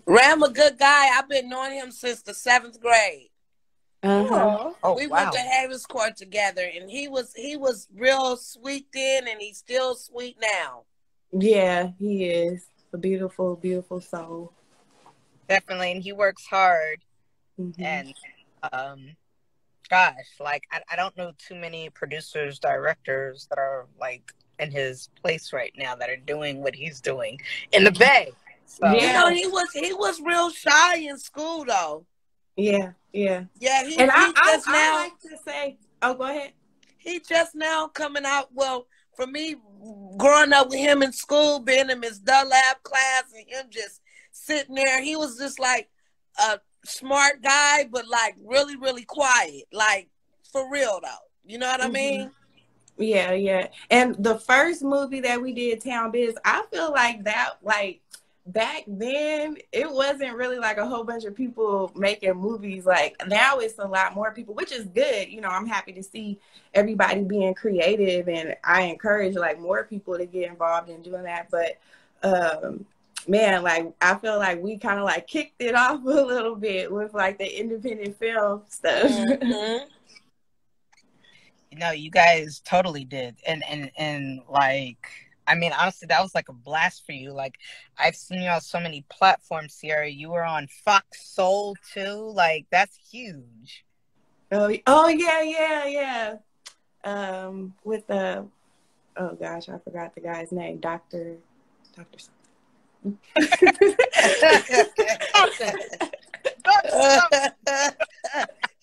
Ram 0.06 0.44
a 0.44 0.50
good 0.50 0.78
guy. 0.78 1.18
I've 1.18 1.30
been 1.30 1.50
knowing 1.50 1.74
him 1.74 1.92
since 1.92 2.22
the 2.22 2.34
seventh 2.34 2.82
grade. 2.82 3.30
Uh-huh. 4.04 4.74
Oh, 4.84 4.96
we 4.96 5.08
wow. 5.08 5.24
went 5.24 5.34
to 5.34 5.40
Havenscourt 5.40 6.16
together, 6.16 6.70
and 6.76 6.90
he 6.90 7.08
was 7.08 7.34
he 7.36 7.58
was 7.58 7.88
real 7.96 8.38
sweet 8.38 8.88
then, 8.94 9.28
and 9.28 9.42
he's 9.42 9.58
still 9.58 9.96
sweet 9.96 10.38
now. 10.42 10.84
Yeah, 11.32 11.92
he 11.98 12.26
is 12.26 12.68
a 12.94 12.98
beautiful, 12.98 13.56
beautiful 13.56 14.02
soul. 14.02 14.54
Definitely, 15.50 15.94
and 15.94 16.04
he 16.04 16.14
works 16.14 16.46
hard. 16.46 17.00
Mhm. 17.60 17.74
And 17.80 18.14
um, 18.72 19.16
gosh, 19.90 20.14
like 20.40 20.64
I, 20.72 20.82
I 20.92 20.96
don't 20.96 21.16
know 21.18 21.32
too 21.38 21.56
many 21.56 21.90
producers, 21.90 22.60
directors 22.60 23.48
that 23.50 23.60
are 23.60 23.88
like 24.00 24.34
in 24.60 24.72
his 24.72 25.10
place 25.22 25.54
right 25.54 25.74
now 25.78 25.96
that 25.96 26.10
are 26.10 26.18
doing 26.18 26.62
what 26.62 26.76
he's 26.76 27.00
doing 27.02 27.40
in 27.72 27.84
the 27.84 27.92
Bay. 27.92 28.32
So 28.66 28.88
You 28.92 29.14
know, 29.14 29.30
he 29.30 29.48
was 29.48 29.70
he 29.74 29.94
was 29.94 30.20
real 30.22 30.50
shy 30.50 30.98
in 30.98 31.18
school 31.18 31.66
though. 31.66 32.06
yeah, 32.56 32.92
yeah. 33.14 33.46
Yeah, 33.60 33.86
he, 33.86 33.98
And 33.98 34.12
I, 34.12 34.28
he 34.28 34.34
I, 34.36 34.54
just 34.56 34.68
I 34.68 34.72
now 34.74 34.96
like 34.96 35.20
to 35.22 35.38
say, 35.46 35.78
oh, 36.02 36.14
go 36.16 36.24
ahead. 36.24 36.54
he 36.98 37.20
just 37.20 37.56
now 37.56 37.88
coming 37.88 38.26
out. 38.26 38.50
Well, 38.54 38.88
for 39.16 39.26
me, 39.28 39.56
growing 40.18 40.54
up 40.54 40.70
with 40.70 40.80
him 40.80 41.02
in 41.02 41.12
school, 41.14 41.60
being 41.60 41.90
in 41.90 42.02
his 42.02 42.20
Dunlap 42.20 42.84
class, 42.84 43.24
and 43.36 43.46
him 43.48 43.66
just 43.70 44.02
sitting 44.32 44.76
there, 44.76 45.02
he 45.02 45.16
was 45.16 45.38
just 45.38 45.60
like 45.60 45.90
a 46.40 46.60
smart 46.88 47.42
guy, 47.42 47.86
but 47.92 48.08
like 48.08 48.36
really, 48.46 48.76
really 48.76 49.04
quiet, 49.06 49.66
like 49.72 50.10
for 50.52 50.70
real 50.72 51.00
though. 51.02 51.28
You 51.46 51.58
know 51.60 51.68
what 51.68 51.82
I 51.82 51.88
Mhm. 51.88 51.92
mean? 51.92 52.32
Yeah, 52.98 53.34
yeah. 53.34 53.68
And 53.92 54.16
the 54.24 54.40
first 54.40 54.84
movie 54.84 55.22
that 55.22 55.42
we 55.42 55.54
did, 55.54 55.84
Town 55.84 56.12
Biz, 56.12 56.36
I 56.46 56.64
feel 56.72 56.92
like 56.92 57.24
that, 57.26 57.56
like 57.62 58.02
back 58.46 58.84
then, 58.88 59.58
it 59.72 59.92
wasn't 59.92 60.36
really 60.36 60.58
like 60.60 60.78
a 60.78 60.88
whole 60.88 61.04
bunch 61.04 61.26
of 61.26 61.36
people 61.36 61.92
making 61.96 62.34
movies. 62.36 62.86
Like 62.86 63.16
now, 63.28 63.60
it's 63.60 63.78
a 63.80 63.88
lot 63.88 64.16
more 64.16 64.32
people, 64.34 64.56
which 64.56 64.72
is 64.72 64.86
good. 64.86 65.30
You 65.30 65.42
know, 65.42 65.50
I'm 65.50 65.68
happy 65.68 65.94
to 65.94 66.04
see 66.04 66.40
everybody 66.74 67.24
being 67.24 67.54
creative, 67.54 68.28
and 68.30 68.56
I 68.64 68.84
encourage 68.84 69.36
like 69.36 69.60
more 69.60 69.84
people 69.84 70.18
to 70.18 70.26
get 70.26 70.50
involved 70.50 70.90
in 70.90 71.02
doing 71.04 71.24
that. 71.24 71.50
But 71.52 71.78
um, 72.24 72.86
man, 73.28 73.64
like 73.64 73.94
I 74.02 74.16
feel 74.16 74.38
like 74.38 74.62
we 74.62 74.78
kind 74.78 75.00
of 75.00 75.06
like 75.06 75.28
kicked 75.28 75.62
it 75.62 75.76
off 75.76 76.02
a 76.06 76.08
little 76.08 76.56
bit 76.56 76.92
with 76.92 77.14
like 77.14 77.38
the 77.38 77.60
independent 77.60 78.18
film 78.18 78.64
stuff. 78.70 79.12
Mhm. 79.12 79.86
no, 81.74 81.92
you 81.92 82.10
guys 82.10 82.62
totally 82.66 83.06
did, 83.06 83.36
and 83.46 83.64
and 83.70 83.92
and 83.98 84.42
like. 84.50 85.08
I 85.50 85.56
mean, 85.56 85.72
honestly, 85.72 86.08
that 86.08 86.22
was 86.22 86.36
like 86.36 86.50
a 86.50 86.54
blast 86.54 87.06
for 87.06 87.14
you. 87.14 87.32
Like, 87.32 87.58
I've 87.98 88.18
seen 88.18 88.42
you 88.42 88.50
on 88.50 88.60
so 88.60 88.82
many 88.82 89.06
platforms, 89.10 89.76
Sierra. 89.76 90.10
You 90.10 90.32
were 90.32 90.44
on 90.44 90.68
Fox 90.84 91.26
Soul 91.26 91.78
too. 91.94 92.34
Like, 92.36 92.66
that's 92.70 93.00
huge. 93.10 93.86
Oh, 94.52 94.76
oh 94.88 95.08
yeah, 95.08 95.42
yeah, 95.42 95.86
yeah. 95.86 96.36
Um, 97.06 97.74
with 97.86 98.08
the 98.08 98.46
oh 99.18 99.36
gosh, 99.36 99.70
I 99.70 99.78
forgot 99.80 100.16
the 100.16 100.22
guy's 100.22 100.52
name, 100.52 100.80
Doctor, 100.80 101.38
Doctor. 101.96 102.18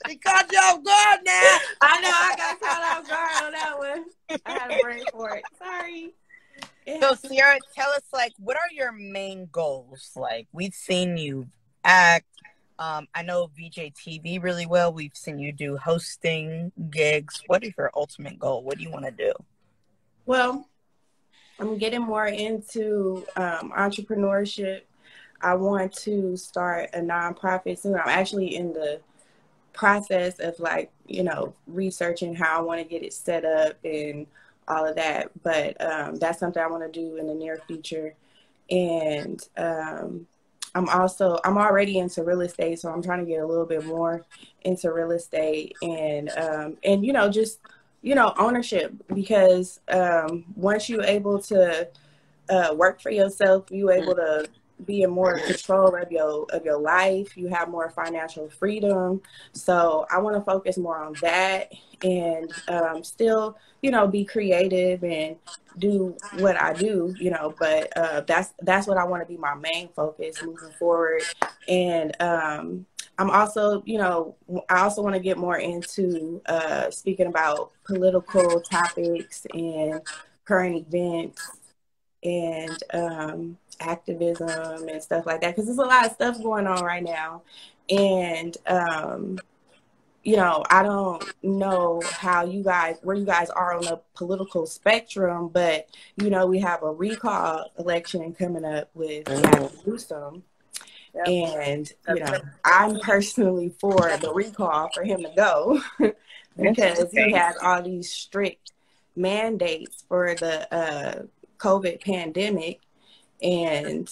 She 0.07 0.17
caught 0.17 0.53
you 0.53 0.59
off 0.59 0.85
guard 0.85 1.21
now. 1.25 1.59
I 1.81 2.01
know 2.01 2.11
I 2.11 2.35
got 2.37 2.61
caught 2.61 2.83
off 2.99 3.09
guard 3.09 3.45
on 3.45 3.53
that 3.53 3.79
one. 3.79 4.05
I 4.47 4.53
had 4.53 4.71
a 4.71 4.83
brain 4.83 5.05
for 5.13 5.37
it. 5.37 5.45
Sorry. 5.59 6.15
So. 7.01 7.15
Sierra, 7.15 7.59
tell 7.75 7.91
us 7.91 8.03
like 8.13 8.33
what 8.39 8.57
are 8.57 8.71
your 8.73 8.93
main 8.93 9.49
goals? 9.51 10.11
Like 10.15 10.47
we've 10.53 10.75
seen 10.75 11.17
you 11.17 11.49
act. 11.83 12.27
Um, 12.79 13.07
I 13.15 13.23
know 13.23 13.51
VJ 13.57 13.95
TV 13.95 14.43
really 14.43 14.67
well. 14.67 14.93
We've 14.93 15.15
seen 15.15 15.39
you 15.39 15.53
do 15.53 15.77
hosting 15.77 16.73
gigs. 16.91 17.41
What 17.47 17.63
is 17.65 17.73
your 17.79 17.91
ultimate 17.95 18.39
goal? 18.39 18.65
What 18.65 18.79
do 18.79 18.85
you 18.85 18.91
want 18.91 19.05
to 19.05 19.13
do? 19.13 19.33
Well, 20.27 20.69
I'm 21.59 21.79
getting 21.79 22.03
more 22.03 22.27
into 22.27 23.25
um, 23.37 23.73
entrepreneurship. 23.77 24.83
I 25.41 25.55
want 25.55 25.93
to 25.99 26.37
start 26.37 26.91
a 26.95 27.01
nonprofit 27.01 27.79
soon. 27.79 27.95
I'm 27.95 28.09
actually 28.09 28.57
in 28.57 28.73
the 28.73 29.01
process 29.73 30.39
of 30.39 30.59
like, 30.59 30.91
you 31.07 31.23
know, 31.23 31.55
researching 31.67 32.35
how 32.35 32.59
I 32.59 32.63
want 32.63 32.81
to 32.81 32.89
get 32.89 33.03
it 33.03 33.13
set 33.13 33.45
up 33.45 33.77
and 33.85 34.27
all 34.67 34.87
of 34.87 34.97
that. 34.97 35.31
But 35.43 35.81
um, 35.85 36.17
that's 36.17 36.39
something 36.41 36.63
I 36.63 36.67
want 36.67 36.83
to 36.83 37.01
do 37.01 37.17
in 37.17 37.27
the 37.27 37.35
near 37.35 37.61
future. 37.67 38.15
And 38.71 39.47
um, 39.57 40.27
I'm 40.75 40.89
also 40.89 41.39
I'm 41.45 41.57
already 41.57 41.99
into 41.99 42.25
real 42.25 42.41
estate, 42.41 42.81
so 42.81 42.91
I'm 42.91 43.03
trying 43.03 43.21
to 43.21 43.31
get 43.31 43.41
a 43.41 43.47
little 43.47 43.67
bit 43.67 43.85
more 43.85 44.25
into 44.63 44.93
real 44.93 45.13
estate 45.13 45.77
and 45.83 46.31
um, 46.31 46.77
and 46.83 47.07
you 47.07 47.13
know 47.13 47.31
just 47.31 47.61
you 48.05 48.15
know 48.15 48.35
ownership 48.39 48.93
because 49.15 49.81
um, 49.89 50.45
once 50.55 50.91
you're 50.91 51.03
able 51.03 51.41
to 51.41 51.89
uh, 52.51 52.75
work 52.77 53.01
for 53.01 53.11
yourself, 53.11 53.65
you're 53.71 53.93
able 53.93 54.15
to 54.15 54.47
be 54.85 55.03
in 55.03 55.11
more 55.11 55.39
control 55.39 55.97
of 55.97 56.13
your 56.13 56.47
of 56.51 56.67
your 56.67 56.79
life. 56.79 57.35
You 57.35 57.49
have 57.49 57.71
more 57.71 57.89
financial 57.89 58.51
freedom. 58.51 59.23
So 59.53 60.07
I 60.11 60.19
want 60.19 60.37
to 60.37 60.43
focus 60.43 60.77
more 60.77 60.99
on 60.99 61.15
that 61.23 61.73
and 62.03 62.53
um, 62.69 63.03
still, 63.03 63.57
you 63.81 63.91
know, 63.91 64.07
be 64.07 64.27
creative 64.27 65.03
and 65.03 65.37
do 65.79 66.15
what 66.37 66.61
I 66.61 66.75
do. 66.75 67.15
You 67.19 67.31
know, 67.31 67.55
but 67.59 67.97
uh, 67.97 68.21
that's 68.21 68.53
that's 68.61 68.87
what 68.87 68.99
I 68.99 69.05
want 69.05 69.23
to 69.23 69.27
be 69.27 69.39
my 69.39 69.55
main 69.55 69.89
focus 69.97 70.43
moving 70.43 70.73
forward. 70.79 71.23
And 71.67 72.15
um, 72.21 72.87
I'm 73.19 73.31
also, 73.31 73.83
you 73.87 73.99
know, 73.99 74.37
I 74.69 74.81
also 74.81 75.03
want 75.03 75.15
to 75.15 75.21
get 75.21 75.39
more 75.39 75.59
into 75.59 76.43
uh, 76.47 76.91
speaking 76.91 77.27
about 77.27 77.73
political 77.85 78.61
topics 78.61 79.47
and 79.55 80.01
current 80.45 80.87
events 80.89 81.41
and 82.23 82.83
um, 82.93 83.59
activism 83.81 84.89
and 84.89 85.03
stuff 85.03 85.27
like 85.27 85.41
that 85.43 85.55
because 85.55 85.67
there's 85.67 85.79
a 85.79 85.83
lot 85.83 86.07
of 86.07 86.13
stuff 86.13 86.43
going 86.43 86.67
on 86.67 86.85
right 86.85 87.05
now. 87.05 87.43
And 87.89 88.57
um, 88.67 89.39
you 90.25 90.37
know 90.37 90.65
i 90.71 90.83
don't 90.83 91.23
know 91.43 92.03
how 92.11 92.45
you 92.45 92.63
guys 92.63 92.97
where 93.03 93.15
you 93.15 93.27
guys 93.27 93.51
are 93.51 93.75
on 93.75 93.83
the 93.83 94.01
political 94.15 94.67
spectrum 94.67 95.49
but 95.49 95.87
you 96.17 96.31
know 96.31 96.47
we 96.47 96.59
have 96.59 96.83
a 96.83 96.91
recall 96.91 97.71
election 97.79 98.35
coming 98.35 98.65
up 98.65 98.89
with 98.95 99.27
Gavin 99.27 99.69
Newsom 99.87 100.43
Yep. 101.15 101.29
and 101.29 101.93
you 102.09 102.25
know 102.25 102.41
i'm 102.65 102.99
personally 102.99 103.73
for 103.79 104.17
the 104.17 104.33
recall 104.35 104.89
for 104.93 105.05
him 105.05 105.23
to 105.23 105.31
go 105.37 105.81
because 106.61 107.11
he 107.13 107.33
has 107.33 107.57
all 107.63 107.83
these 107.83 108.11
strict 108.11 108.73
mandates 109.17 110.05
for 110.09 110.35
the 110.35 110.75
uh, 110.75 111.23
covid 111.59 112.01
pandemic. 112.01 112.81
And 113.43 114.09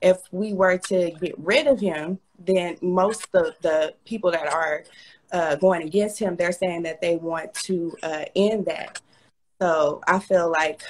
if 0.00 0.18
we 0.30 0.52
were 0.52 0.78
to 0.78 1.10
get 1.20 1.34
rid 1.38 1.66
of 1.66 1.80
him 1.80 2.18
then 2.38 2.76
most 2.80 3.26
of 3.34 3.54
the 3.62 3.94
people 4.04 4.30
that 4.30 4.46
are 4.46 4.84
uh, 5.32 5.56
going 5.56 5.82
against 5.82 6.18
him 6.18 6.36
they're 6.36 6.52
saying 6.52 6.82
that 6.82 7.00
they 7.00 7.16
want 7.16 7.52
to 7.54 7.96
uh, 8.02 8.24
end 8.36 8.66
that. 8.66 9.00
So 9.60 10.00
i 10.06 10.18
feel 10.18 10.50
like 10.50 10.82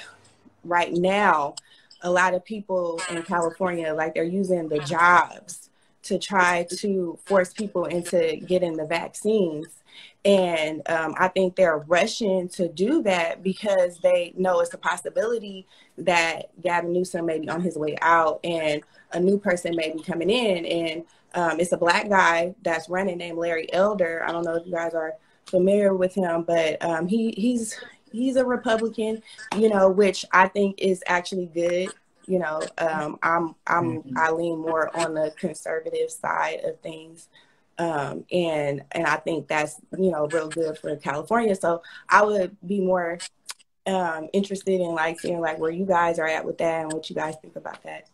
right 0.63 0.93
now 0.93 1.55
a 2.01 2.11
lot 2.11 2.33
of 2.33 2.43
people 2.45 3.01
in 3.09 3.21
California, 3.23 3.93
like 3.93 4.13
they're 4.13 4.23
using 4.23 4.69
the 4.69 4.79
jobs 4.79 5.69
to 6.03 6.17
try 6.17 6.65
to 6.77 7.19
force 7.25 7.53
people 7.53 7.85
into 7.85 8.37
getting 8.47 8.77
the 8.77 8.85
vaccines. 8.85 9.67
And 10.25 10.81
um, 10.89 11.15
I 11.17 11.27
think 11.27 11.55
they're 11.55 11.79
rushing 11.87 12.47
to 12.49 12.67
do 12.69 13.01
that 13.03 13.43
because 13.43 13.99
they 13.99 14.33
know 14.37 14.59
it's 14.59 14.73
a 14.73 14.77
possibility 14.77 15.67
that 15.97 16.49
Gavin 16.61 16.93
Newsom 16.93 17.25
may 17.25 17.39
be 17.39 17.49
on 17.49 17.61
his 17.61 17.77
way 17.77 17.97
out 18.01 18.39
and 18.43 18.81
a 19.11 19.19
new 19.19 19.37
person 19.37 19.75
may 19.75 19.91
be 19.91 20.01
coming 20.01 20.29
in. 20.29 20.65
And 20.65 21.05
um, 21.33 21.59
it's 21.59 21.71
a 21.71 21.77
black 21.77 22.09
guy 22.09 22.55
that's 22.63 22.89
running 22.89 23.17
named 23.17 23.37
Larry 23.37 23.71
Elder. 23.73 24.23
I 24.25 24.31
don't 24.31 24.43
know 24.43 24.55
if 24.55 24.65
you 24.65 24.73
guys 24.73 24.93
are 24.93 25.15
familiar 25.45 25.93
with 25.93 26.13
him, 26.13 26.43
but 26.43 26.83
um, 26.83 27.07
he 27.07 27.31
he's 27.31 27.79
he's 28.11 28.35
a 28.35 28.45
Republican, 28.45 29.21
you 29.57 29.69
know, 29.69 29.89
which 29.89 30.25
I 30.31 30.47
think 30.47 30.79
is 30.79 31.03
actually 31.07 31.47
good. 31.47 31.89
You 32.25 32.39
know, 32.39 32.61
um, 32.77 33.17
I'm 33.23 33.55
I'm 33.65 34.03
mm-hmm. 34.03 34.17
I 34.17 34.31
lean 34.31 34.59
more 34.59 34.95
on 34.95 35.13
the 35.15 35.33
conservative 35.37 36.11
side 36.11 36.59
of 36.63 36.79
things. 36.81 37.27
Um, 37.77 38.25
and 38.31 38.83
and 38.91 39.07
I 39.07 39.15
think 39.15 39.47
that's 39.47 39.79
you 39.97 40.11
know 40.11 40.27
real 40.27 40.49
good 40.49 40.77
for 40.77 40.95
California. 40.97 41.55
So 41.55 41.81
I 42.09 42.23
would 42.23 42.55
be 42.65 42.81
more 42.81 43.19
um, 43.87 44.27
interested 44.33 44.79
in 44.79 44.93
like 44.93 45.19
seeing 45.19 45.39
like 45.39 45.59
where 45.59 45.71
you 45.71 45.85
guys 45.85 46.19
are 46.19 46.27
at 46.27 46.45
with 46.45 46.57
that 46.59 46.83
and 46.83 46.93
what 46.93 47.09
you 47.09 47.15
guys 47.15 47.35
think 47.41 47.55
about 47.55 47.81
that. 47.83 48.09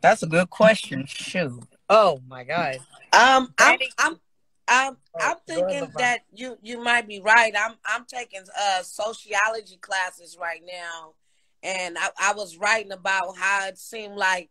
That's 0.00 0.22
a 0.22 0.26
good 0.26 0.50
question. 0.50 1.06
Shoot. 1.06 1.64
Oh 1.88 2.20
my 2.28 2.44
God. 2.44 2.76
Um, 3.12 3.52
I'm, 3.58 3.78
I'm, 3.98 4.20
I'm, 4.68 4.96
I'm 5.18 5.36
thinking 5.46 5.90
that 5.96 6.20
you, 6.32 6.58
you 6.62 6.82
might 6.82 7.08
be 7.08 7.20
right. 7.20 7.54
I'm, 7.58 7.74
I'm 7.86 8.04
taking 8.04 8.42
uh 8.60 8.82
sociology 8.82 9.78
classes 9.78 10.36
right 10.40 10.62
now, 10.66 11.14
and 11.62 11.96
I, 11.98 12.08
I 12.20 12.34
was 12.34 12.58
writing 12.58 12.92
about 12.92 13.36
how 13.36 13.66
it 13.66 13.78
seemed 13.78 14.16
like, 14.16 14.50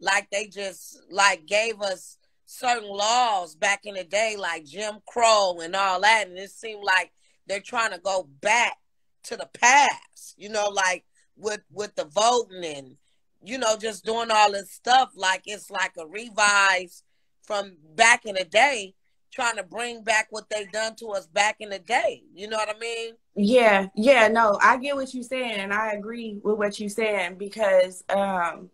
like 0.00 0.30
they 0.30 0.46
just 0.46 1.00
like 1.10 1.46
gave 1.46 1.80
us 1.80 2.16
certain 2.46 2.88
laws 2.88 3.54
back 3.54 3.84
in 3.84 3.94
the 3.94 4.04
day, 4.04 4.36
like 4.38 4.64
Jim 4.64 4.96
Crow 5.06 5.58
and 5.60 5.76
all 5.76 6.00
that, 6.00 6.26
and 6.28 6.38
it 6.38 6.50
seemed 6.50 6.82
like 6.82 7.12
they're 7.46 7.60
trying 7.60 7.92
to 7.92 7.98
go 7.98 8.28
back 8.40 8.78
to 9.24 9.36
the 9.36 9.48
past. 9.52 10.34
You 10.36 10.48
know, 10.48 10.68
like 10.68 11.04
with 11.36 11.60
with 11.70 11.94
the 11.94 12.04
voting 12.06 12.64
and 12.64 12.96
you 13.42 13.58
know 13.58 13.76
just 13.76 14.04
doing 14.04 14.30
all 14.30 14.52
this 14.52 14.72
stuff. 14.72 15.10
Like 15.14 15.42
it's 15.46 15.70
like 15.70 15.92
a 15.98 16.06
revise 16.06 17.02
from 17.42 17.76
back 17.94 18.26
in 18.26 18.34
the 18.34 18.44
day, 18.44 18.94
trying 19.30 19.56
to 19.56 19.62
bring 19.62 20.02
back 20.02 20.28
what 20.30 20.48
they 20.50 20.64
done 20.66 20.94
to 20.96 21.08
us 21.08 21.26
back 21.26 21.56
in 21.60 21.70
the 21.70 21.78
day. 21.78 22.22
You 22.34 22.48
know 22.48 22.56
what 22.56 22.74
I 22.74 22.78
mean? 22.78 23.14
Yeah, 23.36 23.88
yeah. 23.94 24.28
No, 24.28 24.58
I 24.62 24.78
get 24.78 24.96
what 24.96 25.12
you're 25.14 25.22
saying, 25.22 25.60
and 25.60 25.72
I 25.72 25.92
agree 25.92 26.40
with 26.42 26.58
what 26.58 26.78
you're 26.80 26.88
saying 26.88 27.36
because. 27.36 28.04
um 28.08 28.70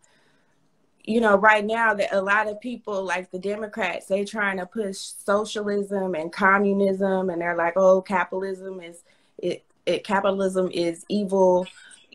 you 1.07 1.21
know, 1.21 1.35
right 1.37 1.63
now 1.63 1.93
that 1.93 2.15
a 2.15 2.21
lot 2.21 2.47
of 2.47 2.59
people 2.59 3.03
like 3.03 3.29
the 3.29 3.39
Democrats, 3.39 4.07
they 4.07 4.25
trying 4.25 4.57
to 4.57 4.65
push 4.65 4.97
socialism 4.97 6.15
and 6.15 6.31
communism, 6.31 7.29
and 7.29 7.41
they're 7.41 7.55
like, 7.55 7.73
oh, 7.75 8.01
capitalism 8.01 8.81
is 8.81 9.03
it, 9.37 9.63
it 9.85 10.03
capitalism 10.03 10.69
is 10.73 11.05
evil, 11.07 11.67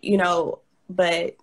you 0.02 0.16
know, 0.16 0.58
but 0.88 1.36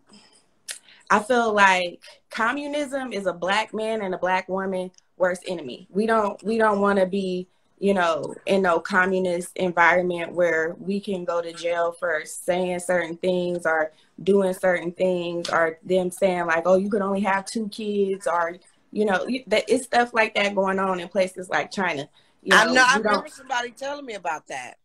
I 1.09 1.19
feel 1.19 1.53
like 1.53 2.01
communism 2.29 3.13
is 3.13 3.25
a 3.27 3.33
black 3.33 3.73
man 3.73 4.01
and 4.01 4.13
a 4.13 4.17
black 4.17 4.49
woman 4.49 4.91
worst 5.17 5.43
enemy. 5.47 5.87
We 5.89 6.05
don't 6.05 6.41
we 6.43 6.57
don't 6.57 6.79
want 6.79 6.99
to 6.99 7.05
be 7.05 7.47
you 7.79 7.93
know, 7.93 8.33
in 8.47 8.63
no 8.63 8.79
communist 8.79 9.55
environment 9.55 10.31
where 10.31 10.75
we 10.79 10.99
can 10.99 11.23
go 11.23 11.41
to 11.41 11.53
jail 11.53 11.91
for 11.91 12.23
saying 12.25 12.79
certain 12.79 13.15
things 13.17 13.65
or 13.65 13.91
doing 14.23 14.53
certain 14.53 14.91
things 14.91 15.47
or 15.49 15.77
them 15.83 16.09
saying 16.09 16.47
like, 16.47 16.63
oh, 16.65 16.77
you 16.77 16.89
could 16.89 17.03
only 17.03 17.21
have 17.21 17.45
two 17.45 17.69
kids 17.69 18.25
or, 18.25 18.57
you 18.91 19.05
know, 19.05 19.27
that 19.45 19.65
it's 19.67 19.83
stuff 19.83 20.11
like 20.11 20.33
that 20.33 20.55
going 20.55 20.79
on 20.79 20.99
in 20.99 21.07
places 21.07 21.49
like 21.49 21.71
China. 21.71 22.09
You 22.41 22.49
know, 22.49 22.57
I 22.57 22.73
know. 22.73 22.85
I 22.87 22.97
remember 22.97 23.27
somebody 23.27 23.71
telling 23.71 24.05
me 24.05 24.15
about 24.15 24.47
that. 24.47 24.77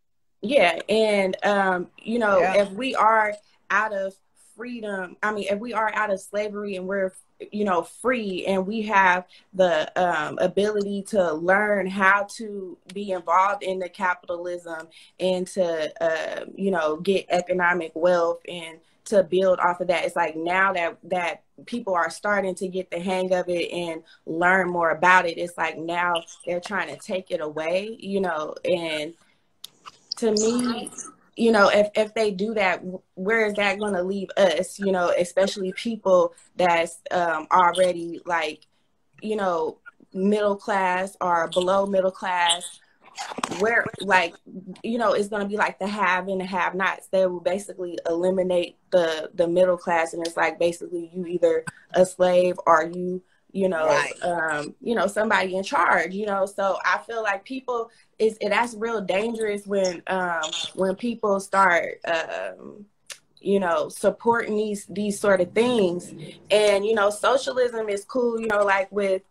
Yeah, 0.43 0.81
and 0.89 1.37
um, 1.45 1.89
you 1.97 2.19
know, 2.19 2.41
yeah. 2.41 2.63
if 2.63 2.71
we 2.73 2.95
are 2.97 3.33
out 3.71 3.95
of 3.95 4.13
freedom, 4.57 5.17
I 5.23 5.33
mean, 5.33 5.47
if 5.49 5.61
we 5.61 5.73
are 5.73 5.95
out 5.95 6.11
of 6.11 6.21
slavery 6.21 6.77
and 6.77 6.87
we're 6.87 7.15
you 7.51 7.65
know 7.65 7.83
free 7.83 8.45
and 8.47 8.67
we 8.67 8.83
have 8.83 9.25
the 9.55 9.91
um, 10.01 10.39
ability 10.39 11.03
to 11.03 11.33
learn 11.33 11.87
how 11.87 12.27
to 12.31 12.77
be 12.93 13.13
involved 13.13 13.63
in 13.63 13.79
the 13.79 13.89
capitalism 13.89 14.89
and 15.19 15.47
to 15.47 15.93
uh, 16.03 16.45
you 16.55 16.71
know 16.71 16.97
get 16.97 17.27
economic 17.29 17.93
wealth 17.95 18.41
and 18.49 18.79
to 19.05 19.23
build 19.25 19.59
off 19.59 19.81
of 19.81 19.89
that. 19.89 20.05
It's 20.05 20.17
like 20.17 20.37
now 20.37 20.73
that 20.75 20.99
that 21.05 21.43
people 21.67 21.95
are 21.95 22.11
starting 22.11 22.55
to 22.57 22.69
get 22.69 22.91
the 22.91 23.01
hang 23.01 23.33
of 23.33 23.49
it 23.49 23.71
and 23.73 24.03
learn 24.27 24.69
more 24.69 24.91
about 24.91 25.27
it 25.27 25.39
it's 25.39 25.57
like 25.57 25.79
now 25.79 26.15
they're 26.47 26.61
trying 26.61 26.89
to 26.89 26.97
take 26.97 27.31
it 27.31 27.41
away 27.41 27.97
you 28.01 28.21
know 28.21 28.55
and 28.65 29.15
to 30.17 30.33
me 30.33 30.91
you 31.37 31.53
know, 31.53 31.69
if 31.69 31.89
if 31.95 32.15
they 32.15 32.31
do 32.31 32.55
that, 32.55 32.83
where 33.15 33.47
is 33.47 33.55
that 33.55 33.79
going 33.79 33.95
to 33.95 34.03
leave 34.03 34.29
us? 34.37 34.79
You 34.79 34.93
know, 34.93 35.13
especially 35.17 35.73
people 35.73 36.35
that's 36.57 37.01
um, 37.11 37.47
already 37.51 38.21
like, 38.27 38.67
you 39.23 39.37
know, 39.37 39.79
middle 40.13 40.57
class 40.57 41.17
or 41.21 41.49
below 41.49 41.87
middle 41.87 42.11
class. 42.11 42.81
Where 43.59 43.85
like, 44.01 44.35
you 44.83 44.97
know, 44.97 45.13
it's 45.13 45.29
going 45.29 45.43
to 45.43 45.49
be 45.49 45.59
like 45.59 45.79
the 45.79 45.87
have 45.87 46.29
and 46.29 46.41
the 46.41 46.47
have 46.47 46.75
nots. 46.75 47.09
They 47.09 47.27
will 47.27 47.41
basically 47.41 47.99
eliminate 48.09 48.77
the 48.91 49.31
the 49.35 49.47
middle 49.47 49.77
class, 49.77 50.15
and 50.15 50.27
it's 50.27 50.37
like 50.37 50.59
basically 50.59 51.11
you 51.15 51.27
either 51.27 51.65
a 51.93 52.07
slave 52.07 52.59
or 52.67 52.91
you 52.93 53.23
you 53.53 53.69
know, 53.69 53.87
right. 53.87 54.23
um, 54.23 54.75
you 54.81 54.95
know, 54.95 55.07
somebody 55.07 55.57
in 55.57 55.63
charge, 55.63 56.15
you 56.15 56.27
know. 56.27 56.47
So 56.47 56.79
I 56.85 56.99
feel 57.07 57.23
like 57.23 57.45
people 57.45 57.91
is 58.19 58.39
that's 58.41 58.75
real 58.75 59.01
dangerous 59.01 59.67
when 59.67 60.03
um 60.07 60.51
when 60.75 60.95
people 60.95 61.41
start 61.41 61.99
um 62.05 62.87
you 63.41 63.61
know 63.61 63.89
supporting 63.89 64.57
these 64.57 64.87
these 64.87 65.19
sort 65.19 65.41
of 65.41 65.53
things 65.53 66.15
and 66.51 66.87
you 66.87 66.95
know 66.95 67.11
socialism 67.11 67.89
is 67.89 68.05
cool 68.05 68.41
you 68.41 68.47
know 68.47 68.63
like 68.63 68.91
with 68.93 69.23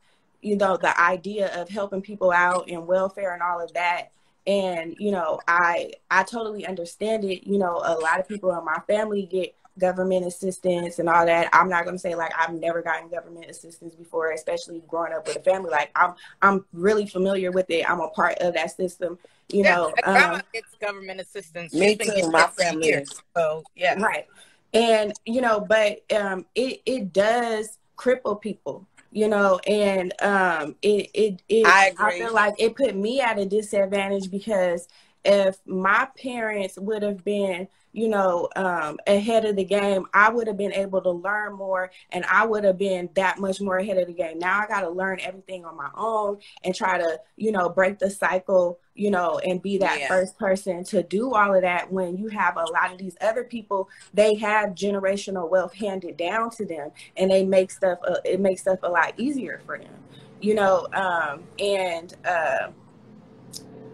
you 0.41 0.57
know 0.57 0.75
the 0.77 0.99
idea 0.99 1.61
of 1.61 1.69
helping 1.69 2.01
people 2.01 2.31
out 2.31 2.69
and 2.69 2.85
welfare 2.85 3.33
and 3.33 3.41
all 3.41 3.63
of 3.63 3.73
that 3.73 4.11
and 4.47 4.95
you 4.99 5.11
know 5.11 5.39
i 5.47 5.91
i 6.09 6.23
totally 6.23 6.65
understand 6.65 7.23
it 7.23 7.47
you 7.47 7.57
know 7.57 7.81
a 7.85 7.95
lot 7.99 8.19
of 8.19 8.27
people 8.27 8.51
in 8.57 8.65
my 8.65 8.79
family 8.87 9.25
get 9.25 9.55
government 9.81 10.25
assistance 10.25 10.99
and 10.99 11.09
all 11.09 11.25
that. 11.25 11.49
I'm 11.51 11.67
not 11.67 11.83
going 11.83 11.95
to 11.95 11.99
say 11.99 12.15
like 12.15 12.31
I've 12.39 12.53
never 12.53 12.81
gotten 12.81 13.09
government 13.09 13.49
assistance 13.49 13.95
before, 13.95 14.31
especially 14.31 14.81
growing 14.87 15.11
up 15.11 15.27
with 15.27 15.35
a 15.35 15.41
family. 15.41 15.71
Like 15.71 15.91
I'm, 15.95 16.13
I'm 16.41 16.65
really 16.71 17.07
familiar 17.07 17.51
with 17.51 17.69
it. 17.69 17.89
I'm 17.89 17.99
a 17.99 18.07
part 18.09 18.37
of 18.37 18.53
that 18.53 18.71
system. 18.71 19.17
You 19.49 19.63
yeah, 19.63 19.75
know, 19.75 19.93
um, 20.05 20.41
it's 20.53 20.75
government 20.75 21.19
assistance. 21.19 21.73
Me 21.73 21.97
too. 21.97 22.29
My 22.31 22.47
family 22.47 22.87
years, 22.87 23.09
so 23.35 23.63
yeah, 23.75 24.01
right. 24.01 24.27
And 24.73 25.11
you 25.25 25.41
know, 25.41 25.59
but 25.59 26.03
um, 26.15 26.45
it 26.55 26.81
it 26.85 27.11
does 27.11 27.77
cripple 27.97 28.39
people 28.39 28.87
you 29.11 29.27
know 29.27 29.59
and 29.67 30.11
um 30.23 30.73
it 30.81 31.11
it, 31.13 31.41
it 31.49 31.67
I, 31.67 31.87
agree. 31.87 32.05
I 32.05 32.17
feel 32.17 32.33
like 32.33 32.55
it 32.57 32.75
put 32.75 32.95
me 32.95 33.19
at 33.21 33.37
a 33.37 33.45
disadvantage 33.45 34.31
because 34.31 34.87
if 35.23 35.57
my 35.67 36.07
parents 36.17 36.79
would 36.79 37.03
have 37.03 37.23
been 37.23 37.67
you 37.93 38.07
know, 38.07 38.47
um, 38.55 38.97
ahead 39.05 39.43
of 39.43 39.55
the 39.55 39.65
game, 39.65 40.05
I 40.13 40.29
would 40.29 40.47
have 40.47 40.57
been 40.57 40.73
able 40.73 41.01
to 41.01 41.09
learn 41.09 41.53
more 41.53 41.91
and 42.11 42.23
I 42.25 42.45
would 42.45 42.63
have 42.63 42.77
been 42.77 43.09
that 43.15 43.37
much 43.37 43.59
more 43.59 43.77
ahead 43.77 43.97
of 43.97 44.07
the 44.07 44.13
game. 44.13 44.39
Now 44.39 44.61
I 44.61 44.67
got 44.67 44.81
to 44.81 44.89
learn 44.89 45.19
everything 45.21 45.65
on 45.65 45.75
my 45.75 45.89
own 45.95 46.39
and 46.63 46.73
try 46.73 46.97
to, 46.97 47.19
you 47.35 47.51
know, 47.51 47.67
break 47.67 47.99
the 47.99 48.09
cycle, 48.09 48.79
you 48.95 49.11
know, 49.11 49.39
and 49.39 49.61
be 49.61 49.77
that 49.79 49.99
yeah. 49.99 50.07
first 50.07 50.37
person 50.39 50.85
to 50.85 51.03
do 51.03 51.33
all 51.33 51.53
of 51.53 51.61
that 51.63 51.91
when 51.91 52.17
you 52.17 52.29
have 52.29 52.55
a 52.55 52.63
lot 52.71 52.93
of 52.93 52.97
these 52.97 53.17
other 53.19 53.43
people, 53.43 53.89
they 54.13 54.35
have 54.35 54.69
generational 54.69 55.49
wealth 55.49 55.73
handed 55.73 56.15
down 56.15 56.49
to 56.51 56.65
them 56.65 56.91
and 57.17 57.29
they 57.29 57.43
make 57.45 57.71
stuff, 57.71 57.99
uh, 58.07 58.15
it 58.23 58.39
makes 58.39 58.61
stuff 58.61 58.79
a 58.83 58.89
lot 58.89 59.13
easier 59.17 59.59
for 59.65 59.77
them, 59.77 59.93
you 60.39 60.55
know, 60.55 60.87
um, 60.93 61.43
and, 61.59 62.15
uh, 62.25 62.69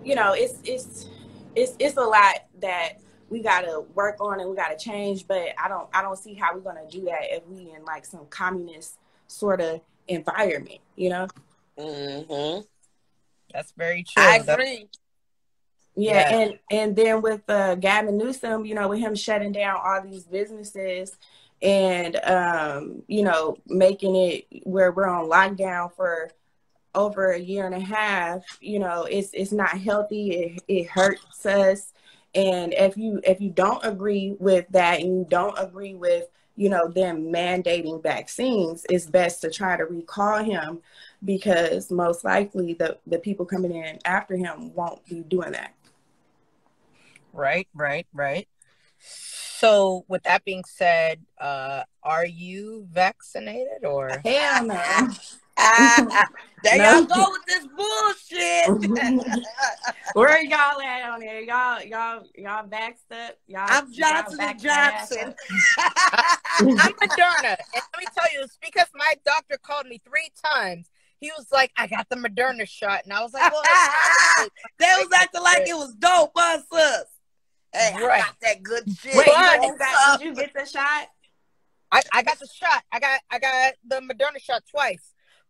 you 0.03 0.13
know, 0.13 0.33
it's, 0.33 0.59
it's, 0.63 1.07
it's, 1.55 1.75
it's 1.79 1.97
a 1.97 2.01
lot 2.01 2.45
that, 2.61 2.99
we 3.29 3.41
gotta 3.41 3.83
work 3.93 4.17
on 4.19 4.39
and 4.39 4.49
we 4.49 4.55
gotta 4.55 4.77
change. 4.77 5.27
But 5.27 5.53
I 5.61 5.67
don't 5.67 5.87
I 5.93 6.01
don't 6.01 6.17
see 6.17 6.33
how 6.33 6.53
we're 6.53 6.61
gonna 6.61 6.89
do 6.89 7.05
that 7.05 7.23
if 7.23 7.45
we 7.47 7.71
in 7.75 7.83
like 7.85 8.05
some 8.05 8.25
communist 8.29 8.97
sort 9.27 9.61
of 9.61 9.81
environment, 10.07 10.79
you 10.95 11.09
know? 11.09 11.27
Mm-hmm. 11.77 12.61
That's 13.53 13.71
very 13.71 14.03
true. 14.03 14.23
I 14.23 14.37
agree. 14.37 14.87
Yeah, 15.95 16.29
yeah, 16.29 16.37
and 16.37 16.59
and 16.69 16.95
then 16.95 17.21
with 17.21 17.41
uh, 17.49 17.75
Gavin 17.75 18.17
Newsom, 18.17 18.65
you 18.65 18.75
know, 18.75 18.87
with 18.87 18.99
him 18.99 19.15
shutting 19.15 19.51
down 19.51 19.79
all 19.83 20.01
these 20.01 20.25
businesses 20.25 21.17
and 21.61 22.15
um, 22.23 23.01
you 23.07 23.23
know 23.23 23.57
making 23.65 24.15
it 24.15 24.45
where 24.63 24.91
we're 24.91 25.07
on 25.07 25.27
lockdown 25.27 25.91
for 25.95 26.29
over 26.93 27.31
a 27.31 27.39
year 27.39 27.65
and 27.65 27.73
a 27.73 27.79
half, 27.79 28.43
you 28.61 28.77
know, 28.79 29.03
it's 29.09 29.31
it's 29.33 29.51
not 29.51 29.69
healthy. 29.69 30.31
It 30.31 30.63
it 30.67 30.87
hurts 30.87 31.45
us 31.45 31.93
and 32.35 32.73
if 32.73 32.97
you 32.97 33.21
if 33.23 33.41
you 33.41 33.49
don't 33.49 33.83
agree 33.85 34.35
with 34.39 34.65
that 34.69 34.99
and 34.99 35.19
you 35.19 35.25
don't 35.29 35.57
agree 35.57 35.95
with 35.95 36.27
you 36.57 36.69
know, 36.69 36.87
them 36.87 37.31
mandating 37.31 38.01
vaccines, 38.01 38.85
it's 38.89 39.05
best 39.05 39.41
to 39.41 39.51
try 39.51 39.77
to 39.77 39.85
recall 39.85 40.43
him 40.43 40.79
because 41.23 41.91
most 41.91 42.25
likely 42.25 42.73
the, 42.73 42.97
the 43.05 43.19
people 43.19 43.45
coming 43.45 43.73
in 43.73 43.99
after 44.03 44.35
him 44.35 44.73
won't 44.73 45.05
be 45.05 45.19
doing 45.19 45.51
that. 45.51 45.75
Right, 47.31 47.67
right, 47.75 48.07
right. 48.11 48.47
So, 48.99 50.03
with 50.07 50.23
that 50.23 50.43
being 50.45 50.63
said, 50.65 51.19
uh, 51.39 51.83
are 52.01 52.25
you 52.25 52.87
vaccinated 52.91 53.85
or? 53.85 54.09
Hell 54.25 54.65
no. 54.65 55.09
Ah, 55.57 56.27
there 56.63 56.77
No. 56.77 56.83
y'all 56.99 57.05
go 57.05 57.31
with 57.31 57.45
this 57.47 57.67
bullshit. 57.75 59.35
Where 60.13 60.41
y'all 60.43 60.81
at 60.81 61.09
on 61.09 61.19
there? 61.19 61.41
Y'all, 61.41 61.81
y'all, 61.83 62.23
y'all 62.35 62.67
vaxxed 62.67 63.11
up? 63.11 63.37
Y'all, 63.47 63.65
I'm 63.67 63.87
y'all 63.91 64.09
Johnson 64.09 64.39
and 64.41 64.59
vaxxed 64.59 64.63
that 64.63 64.93
ass 64.93 65.09
Johnson. 65.09 65.35
I'm 66.59 66.93
Moderna, 66.93 67.55
and 67.57 67.57
let 67.73 67.99
me 67.99 68.05
tell 68.17 68.31
you, 68.33 68.41
it's 68.43 68.57
because 68.63 68.87
my 68.95 69.13
doctor 69.25 69.57
called 69.61 69.87
me 69.87 70.01
three 70.07 70.29
times. 70.43 70.89
He 71.19 71.31
was 71.37 71.47
like, 71.51 71.71
"I 71.77 71.87
got 71.87 72.07
the 72.09 72.15
Moderna 72.15 72.67
shot," 72.67 73.03
and 73.03 73.13
I 73.13 73.21
was 73.23 73.33
like, 73.33 73.51
"Well, 73.51 73.63
they 74.79 74.85
was 74.97 75.07
acting 75.15 75.41
like 75.41 75.67
it 75.67 75.75
was 75.75 75.93
dope, 75.95 76.31
huh, 76.35 76.59
sis? 76.71 77.03
Hey, 77.73 77.93
I 77.95 78.05
Right. 78.05 78.21
got 78.21 78.35
that 78.41 78.63
good 78.63 78.83
shit. 78.99 79.15
Wait, 79.15 79.25
But- 79.27 79.63
you 79.63 79.77
got, 79.77 80.19
did 80.19 80.27
you 80.27 80.35
get 80.35 80.53
the 80.53 80.65
shot? 80.65 81.07
I, 81.91 82.01
I 82.11 82.21
got 82.23 82.37
the 82.39 82.47
shot. 82.47 82.83
I 82.91 82.99
got 82.99 83.19
I 83.31 83.39
got 83.39 83.73
the 83.87 83.95
Moderna 84.01 84.41
shot 84.41 84.63
twice. 84.69 85.06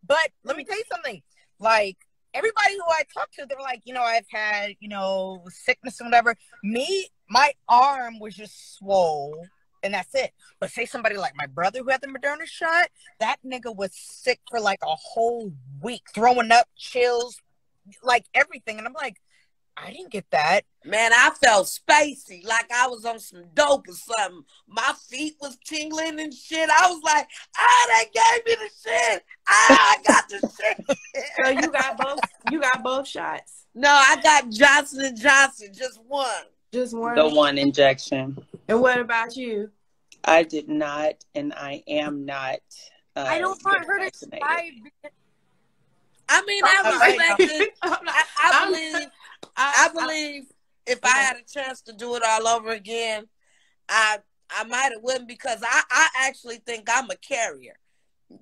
But 0.07 0.29
let 0.43 0.57
me 0.57 0.63
tell 0.63 0.77
you 0.77 0.83
something. 0.91 1.21
Like 1.59 1.97
everybody 2.33 2.75
who 2.75 2.83
I 2.89 3.03
talked 3.13 3.33
to, 3.35 3.45
they're 3.47 3.59
like, 3.59 3.81
you 3.85 3.93
know, 3.93 4.03
I've 4.03 4.27
had, 4.29 4.75
you 4.79 4.89
know, 4.89 5.43
sickness 5.49 5.99
and 5.99 6.07
whatever. 6.07 6.35
Me, 6.63 7.07
my 7.29 7.51
arm 7.67 8.19
was 8.19 8.35
just 8.35 8.77
swole 8.77 9.45
and 9.83 9.93
that's 9.93 10.13
it. 10.13 10.31
But 10.59 10.71
say 10.71 10.85
somebody 10.85 11.17
like 11.17 11.33
my 11.37 11.47
brother 11.47 11.79
who 11.79 11.89
had 11.89 12.01
the 12.01 12.07
Moderna 12.07 12.45
shot, 12.45 12.87
that 13.19 13.37
nigga 13.45 13.75
was 13.75 13.91
sick 13.93 14.39
for 14.49 14.59
like 14.59 14.79
a 14.83 14.95
whole 14.95 15.51
week, 15.81 16.03
throwing 16.13 16.51
up, 16.51 16.67
chills, 16.75 17.37
like 18.03 18.25
everything. 18.33 18.77
And 18.77 18.87
I'm 18.87 18.93
like, 18.93 19.17
I 19.79 19.91
didn't 19.91 20.11
get 20.11 20.29
that. 20.31 20.61
Man, 20.83 21.11
I 21.13 21.29
felt 21.41 21.67
spacey, 21.67 22.45
like 22.45 22.69
I 22.73 22.87
was 22.87 23.05
on 23.05 23.19
some 23.19 23.43
dope 23.53 23.85
or 23.87 23.93
something. 23.93 24.43
My 24.67 24.93
feet 25.09 25.35
was 25.39 25.57
tingling 25.65 26.19
and 26.19 26.33
shit. 26.33 26.69
I 26.69 26.89
was 26.89 27.01
like, 27.03 27.27
ah, 27.57 27.87
they 27.89 28.05
gave 28.05 28.45
me 28.45 28.65
the 28.65 28.89
shit. 28.89 29.23
Ah, 29.47 29.95
I 29.97 29.97
got 30.07 30.29
the 30.29 30.39
shit. 30.61 31.25
So 31.43 31.49
you 31.51 31.71
got 31.71 31.97
both. 31.97 32.19
You 32.51 32.59
got 32.61 32.83
both 32.83 33.07
shots. 33.07 33.65
no, 33.75 33.89
I 33.89 34.19
got 34.21 34.49
Johnson 34.49 35.05
and 35.05 35.17
Johnson, 35.19 35.69
just 35.73 35.99
one. 36.07 36.27
Just 36.73 36.97
one. 36.97 37.15
The 37.15 37.27
one 37.29 37.57
injection. 37.57 38.37
And 38.67 38.81
what 38.81 38.99
about 38.99 39.35
you? 39.35 39.69
I 40.23 40.43
did 40.43 40.67
not, 40.67 41.23
and 41.35 41.53
I 41.53 41.83
am 41.87 42.25
not. 42.25 42.59
Uh, 43.15 43.25
I 43.27 43.39
don't 43.39 43.63
want 43.63 43.85
her 43.85 44.09
to 44.09 44.43
I 46.29 46.41
mean, 46.45 46.61
I 46.65 46.81
was 46.83 46.99
like, 46.99 47.17
respect 47.39 47.39
it. 47.61 47.73
I'm 47.81 48.03
not- 48.03 49.11
I, 49.55 49.89
I 49.89 49.93
believe 49.93 50.43
I 50.87 50.91
if 50.91 50.99
I 51.03 51.09
had 51.09 51.37
a 51.37 51.43
chance 51.51 51.81
to 51.81 51.93
do 51.93 52.15
it 52.15 52.23
all 52.25 52.47
over 52.47 52.69
again, 52.69 53.27
I 53.89 54.19
I 54.49 54.63
might 54.63 54.91
have 54.93 55.03
wouldn't 55.03 55.27
because 55.27 55.61
I, 55.63 55.83
I 55.91 56.07
actually 56.27 56.57
think 56.57 56.87
I'm 56.89 57.09
a 57.09 57.17
carrier. 57.17 57.77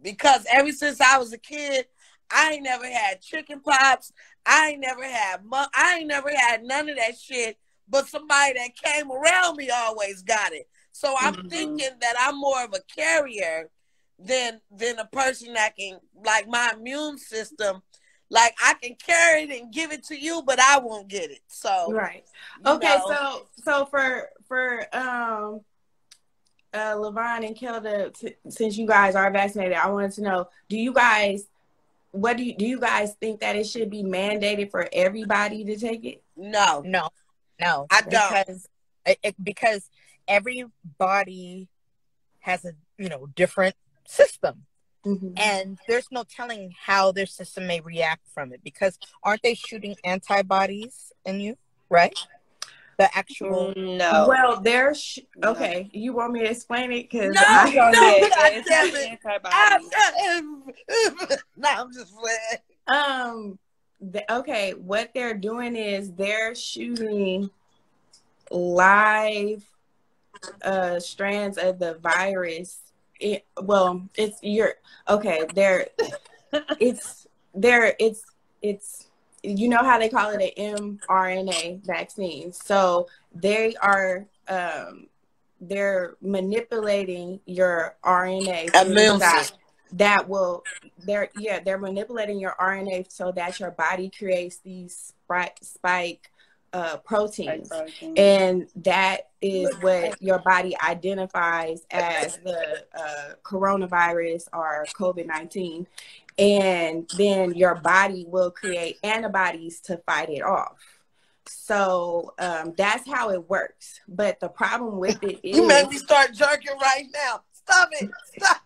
Because 0.02 0.46
ever 0.52 0.72
since 0.72 1.00
I 1.02 1.18
was 1.18 1.34
a 1.34 1.38
kid, 1.38 1.88
I 2.32 2.54
ain't 2.54 2.64
never 2.64 2.88
had 2.88 3.22
chicken 3.22 3.60
pox. 3.62 4.12
I 4.46 4.70
ain't 4.70 4.82
never 4.82 5.04
had 5.04 5.44
mu- 5.44 5.72
I 5.74 5.98
ain't 6.00 6.08
never 6.08 6.30
had 6.36 6.64
none 6.64 6.90
of 6.90 6.98
that 6.98 7.18
shit. 7.18 7.58
But 7.88 8.08
somebody 8.08 8.54
that 8.54 8.76
came 8.76 9.12
around 9.12 9.58
me 9.58 9.70
always 9.70 10.24
got 10.24 10.54
it. 10.54 10.68
So 10.92 11.16
I'm 11.20 11.36
Mhm. 11.36 11.50
thinking 11.50 12.00
that 12.02 12.16
I'm 12.20 12.40
more 12.40 12.64
of 12.64 12.74
a 12.74 12.82
carrier 12.96 13.70
than 14.18 14.62
than 14.72 14.98
a 15.00 15.06
person 15.06 15.54
that 15.54 15.76
can 15.76 16.00
like 16.24 16.48
my 16.48 16.74
immune 16.76 17.18
system. 17.18 17.84
Like 18.30 18.56
I 18.64 18.74
can 18.82 18.96
carry 18.96 19.44
it 19.44 19.62
and 19.62 19.72
give 19.72 19.92
it 19.92 20.04
to 20.06 20.16
you, 20.20 20.42
but 20.46 20.60
I 20.60 20.80
won't 20.80 21.08
get 21.08 21.30
it. 21.32 21.42
So 21.48 21.92
Right. 21.92 22.24
Okay, 22.66 22.88
know. 22.88 23.04
so 23.08 23.48
so 23.64 23.86
for 23.86 24.30
for 24.48 24.82
um 24.96 25.62
uh 26.74 26.96
Lavon 26.96 27.46
and 27.46 27.56
Kelda, 27.56 28.10
t- 28.12 28.36
since 28.50 28.78
you 28.78 28.88
guys 28.88 29.16
are 29.16 29.32
vaccinated, 29.32 29.78
I 29.78 29.90
wanted 29.90 30.12
to 30.14 30.22
know: 30.22 30.50
Do 30.70 30.78
you 30.78 30.92
guys, 30.92 31.46
what 32.12 32.36
do 32.38 32.44
you 32.44 32.56
do? 32.56 32.66
You 32.66 32.80
guys 32.80 33.14
think 33.14 33.40
that 33.42 33.56
it 33.56 33.66
should 33.66 33.90
be 33.90 34.04
mandated 34.04 34.72
for 34.72 34.90
everybody 34.92 35.64
to 35.66 35.78
take 35.78 36.04
it? 36.04 36.24
no, 36.36 36.82
No, 36.86 37.10
no, 37.62 37.88
I 37.92 38.02
don't. 38.02 38.12
because 38.12 38.68
it, 39.06 39.20
it- 39.24 39.36
because 39.44 39.90
everybody 40.28 41.68
has 42.40 42.66
a 42.66 42.74
you 42.98 43.10
know 43.10 43.28
different 43.36 43.76
system, 44.08 44.66
Mhm. 45.06 45.34
and 45.38 45.78
there's 45.88 46.12
no 46.12 46.24
telling 46.24 46.74
how 46.86 47.12
their 47.12 47.26
system 47.28 47.68
may 47.68 47.80
react 47.80 48.28
from 48.34 48.52
it. 48.52 48.62
Because 48.64 48.98
aren't 49.24 49.44
they 49.44 49.54
shooting 49.54 49.96
antibodies 50.04 51.14
in 51.26 51.40
you, 51.40 51.58
right? 51.90 52.18
The 52.98 53.16
actual 53.16 53.74
No. 53.76 54.26
Well, 54.28 54.62
there's 54.62 55.00
sh- 55.02 55.20
No. 55.36 55.52
okay. 55.52 55.90
You 55.94 56.14
want 56.14 56.34
me 56.34 56.40
to 56.42 56.50
explain 56.50 56.92
it? 56.92 57.10
Because 57.10 57.34
No, 57.34 57.42
I 57.46 57.72
Go 57.74 57.92
no, 57.92 58.00
ahead. 58.00 58.22
God 58.32 58.52
It's 58.54 58.68
damn 58.70 58.92
not 58.92 58.96
it. 58.96 59.20
antibodies. 59.26 59.92
no, 61.58 61.70
I'm 61.70 61.94
just 61.94 62.14
playing. 62.16 62.62
Um. 62.88 63.60
The, 64.02 64.30
okay, 64.40 64.74
what 64.74 65.12
they're 65.14 65.34
doing 65.34 65.76
is 65.76 66.12
they're 66.14 66.54
shooting 66.54 67.50
live 68.52 69.64
uh 70.62 71.00
strands 71.00 71.58
of 71.58 71.80
the 71.80 71.96
virus. 71.96 72.80
It, 73.20 73.46
well, 73.62 74.08
it's 74.16 74.42
your 74.44 74.74
okay. 75.08 75.46
They're 75.54 75.88
it's 76.80 77.28
there. 77.54 77.96
It's 78.00 78.24
it's 78.62 79.08
you 79.44 79.70
know 79.70 79.84
how 79.84 80.00
they 80.00 80.10
call 80.10 80.32
it 80.32 80.54
an 80.58 81.00
mRNA 81.10 81.86
vaccine. 81.86 82.52
So 82.52 83.08
they 83.34 83.76
are 83.76 84.26
um 84.48 85.08
they're 85.62 86.16
manipulating 86.22 87.40
your 87.46 87.96
RNA 88.04 88.76
that, 89.20 89.52
that 89.94 90.30
will 90.30 90.64
they're 91.06 91.30
yeah 91.38 91.60
they're 91.60 91.78
manipulating 91.78 92.40
your 92.40 92.56
RNA 92.60 93.12
so 93.12 93.32
that 93.32 93.60
your 93.60 93.72
body 93.72 94.12
creates 94.16 94.58
these 94.58 95.14
spike 95.24 95.58
spike 95.62 96.32
uh, 96.76 96.98
proteins. 96.98 97.72
And 98.18 98.68
that 98.76 99.30
is 99.42 99.74
what 99.80 100.22
your 100.22 100.40
body 100.40 100.76
identifies 100.86 101.86
as 101.90 102.38
the 102.44 102.84
uh, 102.94 103.34
coronavirus 103.44 104.50
or 104.52 104.86
covid-19 104.94 105.86
and 106.38 107.10
then 107.18 107.54
your 107.56 107.76
body 107.76 108.26
will 108.28 108.52
create 108.52 108.98
antibodies 109.04 109.80
to 109.82 109.98
fight 110.06 110.30
it 110.30 110.42
off. 110.42 110.76
So 111.48 112.34
um, 112.40 112.74
that's 112.76 113.08
how 113.10 113.30
it 113.30 113.50
works. 113.50 114.02
But 114.10 114.42
the 114.42 114.50
problem 114.50 114.98
with 114.98 115.24
it 115.24 115.40
is 115.44 115.56
You 115.56 115.66
made 115.66 115.88
me 115.88 115.98
start 115.98 116.34
jerking 116.34 116.76
right 116.82 117.06
now. 117.14 117.42
Stop 117.54 117.90
it. 117.94 118.10
Stop 118.38 118.65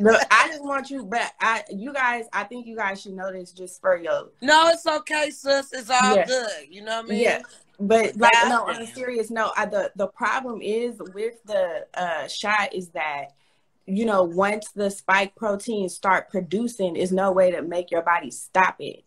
Look, 0.00 0.22
I 0.30 0.48
just 0.48 0.64
want 0.64 0.90
you, 0.90 1.04
but 1.04 1.32
I, 1.40 1.64
you 1.70 1.92
guys, 1.92 2.24
I 2.32 2.44
think 2.44 2.66
you 2.66 2.76
guys 2.76 3.02
should 3.02 3.12
know 3.14 3.30
this 3.32 3.52
just 3.52 3.80
for 3.80 3.96
your, 3.96 4.30
No, 4.40 4.68
it's 4.68 4.86
okay, 4.86 5.30
sis. 5.30 5.72
It's 5.72 5.90
all 5.90 6.14
Yeah. 6.14 6.26
good. 6.26 6.66
You 6.70 6.82
know 6.82 6.96
what 6.96 7.06
I 7.06 7.08
mean? 7.08 7.20
yeah. 7.20 7.42
But 7.80 8.16
like, 8.16 8.32
no, 8.48 8.64
on 8.64 8.80
a 8.80 8.86
serious 8.86 9.30
note, 9.30 9.52
I, 9.56 9.66
the 9.66 9.90
the 9.96 10.06
problem 10.06 10.60
is 10.62 10.98
with 11.14 11.42
the 11.44 11.86
uh, 11.94 12.28
shot 12.28 12.72
is 12.74 12.90
that 12.90 13.32
you 13.86 14.04
know 14.04 14.22
once 14.22 14.70
the 14.70 14.88
spike 14.90 15.34
proteins 15.34 15.94
start 15.94 16.30
producing, 16.30 16.94
there's 16.94 17.10
no 17.12 17.32
way 17.32 17.50
to 17.50 17.62
make 17.62 17.90
your 17.90 18.02
body 18.02 18.30
stop 18.30 18.76
it. 18.78 19.04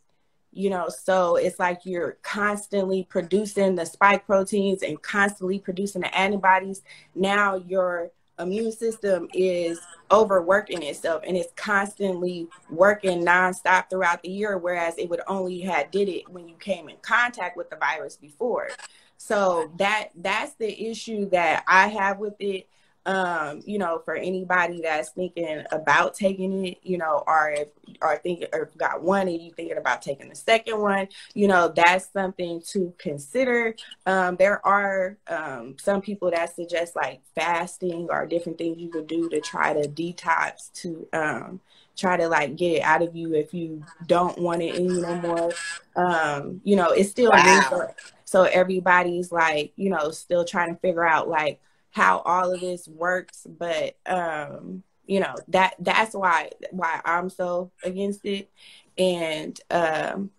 You 0.51 0.69
know, 0.69 0.89
so 0.89 1.35
it's 1.37 1.59
like 1.59 1.81
you're 1.85 2.17
constantly 2.21 3.03
producing 3.03 3.75
the 3.75 3.85
spike 3.85 4.25
proteins 4.25 4.83
and 4.83 5.01
constantly 5.01 5.59
producing 5.59 6.01
the 6.01 6.17
antibodies. 6.17 6.81
Now 7.13 7.55
your 7.55 8.11
immune 8.39 8.71
system 8.71 9.27
is 9.33 9.79
overworking 10.11 10.83
itself 10.83 11.23
and 11.25 11.35
it's 11.35 11.51
constantly 11.55 12.47
working 12.69 13.23
nonstop 13.25 13.89
throughout 13.89 14.21
the 14.21 14.29
year, 14.29 14.57
whereas 14.57 14.97
it 14.97 15.09
would 15.09 15.21
only 15.27 15.59
had 15.59 15.91
did 15.91 16.09
it 16.09 16.29
when 16.29 16.47
you 16.47 16.55
came 16.55 16.89
in 16.89 16.97
contact 17.01 17.57
with 17.57 17.69
the 17.69 17.75
virus 17.75 18.17
before. 18.17 18.69
So 19.17 19.71
that 19.77 20.09
that's 20.15 20.53
the 20.55 20.89
issue 20.89 21.29
that 21.29 21.63
I 21.67 21.87
have 21.87 22.19
with 22.19 22.35
it. 22.39 22.67
Um, 23.07 23.61
you 23.65 23.77
know, 23.77 24.01
for 24.03 24.15
anybody 24.15 24.81
that's 24.81 25.11
thinking 25.11 25.63
about 25.71 26.15
taking 26.15 26.65
it, 26.65 26.79
you 26.81 26.97
know, 26.97 27.23
or 27.27 27.51
if 27.51 27.67
or 28.01 28.17
thinking 28.17 28.47
or 28.51 28.71
got 28.77 29.03
one 29.03 29.27
and 29.27 29.39
you 29.41 29.51
thinking 29.51 29.77
about 29.77 30.01
taking 30.01 30.29
the 30.29 30.35
second 30.35 30.79
one, 30.79 31.07
you 31.35 31.47
know, 31.47 31.67
that's 31.67 32.11
something 32.11 32.61
to 32.69 32.93
consider. 32.97 33.75
Um, 34.07 34.37
there 34.37 34.65
are 34.65 35.17
um, 35.27 35.75
some 35.79 36.01
people 36.01 36.31
that 36.31 36.55
suggest 36.55 36.95
like 36.95 37.21
fasting 37.35 38.07
or 38.09 38.25
different 38.25 38.57
things 38.57 38.79
you 38.79 38.89
could 38.89 39.07
do 39.07 39.29
to 39.29 39.39
try 39.41 39.73
to 39.73 39.87
detox 39.87 40.71
to 40.81 41.07
um, 41.13 41.61
try 41.95 42.17
to 42.17 42.27
like 42.27 42.55
get 42.55 42.77
it 42.77 42.81
out 42.81 43.03
of 43.03 43.15
you 43.15 43.33
if 43.33 43.53
you 43.53 43.83
don't 44.05 44.37
want 44.39 44.61
it 44.61 44.75
in 44.75 44.89
you 44.89 45.01
no 45.01 45.15
more. 45.15 45.51
Um, 45.95 46.61
you 46.63 46.75
know, 46.75 46.89
it's 46.89 47.11
still 47.11 47.31
Wow. 47.31 47.89
so 48.25 48.43
everybody's 48.43 49.31
like, 49.31 49.73
you 49.75 49.89
know, 49.89 50.11
still 50.11 50.43
trying 50.43 50.73
to 50.73 50.79
figure 50.81 51.05
out 51.05 51.29
like 51.29 51.61
how 51.95 52.19
all 52.19 52.53
of 52.53 52.59
this 52.59 52.89
works, 52.89 53.47
but 53.47 53.95
um, 54.05 54.83
you 55.07 55.21
know 55.21 55.33
that 55.47 55.75
that's 55.79 56.13
why 56.13 56.49
why 56.71 56.99
I'm 57.05 57.29
so 57.29 57.71
against 57.83 58.25
it, 58.25 58.51
and 58.97 59.57
um, 59.71 60.29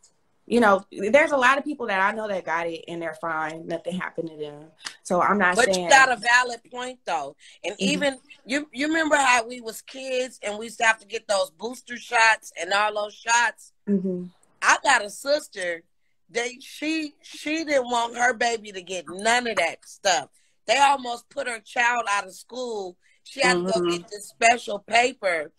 you 0.47 0.61
know, 0.61 0.85
there's 0.92 1.33
a 1.33 1.37
lot 1.37 1.57
of 1.59 1.64
people 1.64 1.87
that 1.87 1.99
I 1.99 2.14
know 2.14 2.29
that 2.29 2.45
got 2.45 2.66
it 2.69 2.85
and 2.87 3.01
they're 3.03 3.16
fine. 3.21 3.66
Nothing 3.66 3.99
happened 3.99 4.29
to 4.29 4.37
them. 4.37 4.66
So 5.03 5.21
I'm 5.21 5.38
not 5.38 5.57
but 5.57 5.75
saying. 5.75 5.85
you 5.85 5.90
got 5.90 6.12
a 6.12 6.16
valid 6.16 6.61
point 6.71 7.01
though, 7.07 7.35
and 7.64 7.75
mm-hmm. 7.75 7.85
even 7.85 8.19
you 8.45 8.69
you 8.73 8.87
remember 8.87 9.16
how 9.16 9.47
we 9.47 9.62
was 9.62 9.81
kids 9.81 10.38
and 10.42 10.59
we 10.59 10.66
used 10.66 10.79
to 10.79 10.85
have 10.85 10.99
to 11.01 11.07
get 11.07 11.27
those 11.27 11.51
booster 11.51 11.97
shots 11.97 12.53
and 12.61 12.73
all 12.73 12.95
those 12.95 13.14
shots. 13.14 13.73
Mm-hmm. 13.88 14.27
I 14.61 14.77
got 14.85 15.05
a 15.05 15.11
sister. 15.11 15.83
They 16.29 16.59
she 16.61 17.14
she 17.23 17.64
didn't 17.64 17.90
want 17.90 18.16
her 18.16 18.35
baby 18.35 18.73
to 18.73 18.83
get 18.83 19.07
none 19.09 19.47
of 19.49 19.57
that 19.57 19.85
stuff. 19.87 20.29
They 20.67 20.79
almost 20.79 21.29
put 21.31 21.49
her 21.49 21.61
child 21.61 22.05
out 22.11 22.27
of 22.27 22.35
school. 22.35 22.97
She 23.25 23.41
had 23.41 23.57
mm-hmm. 23.57 23.67
to 23.67 23.73
go 23.73 23.81
mm-hmm. 23.81 23.97
get 23.97 24.09
this 24.09 24.29
special 24.29 24.81
paper 24.81 25.53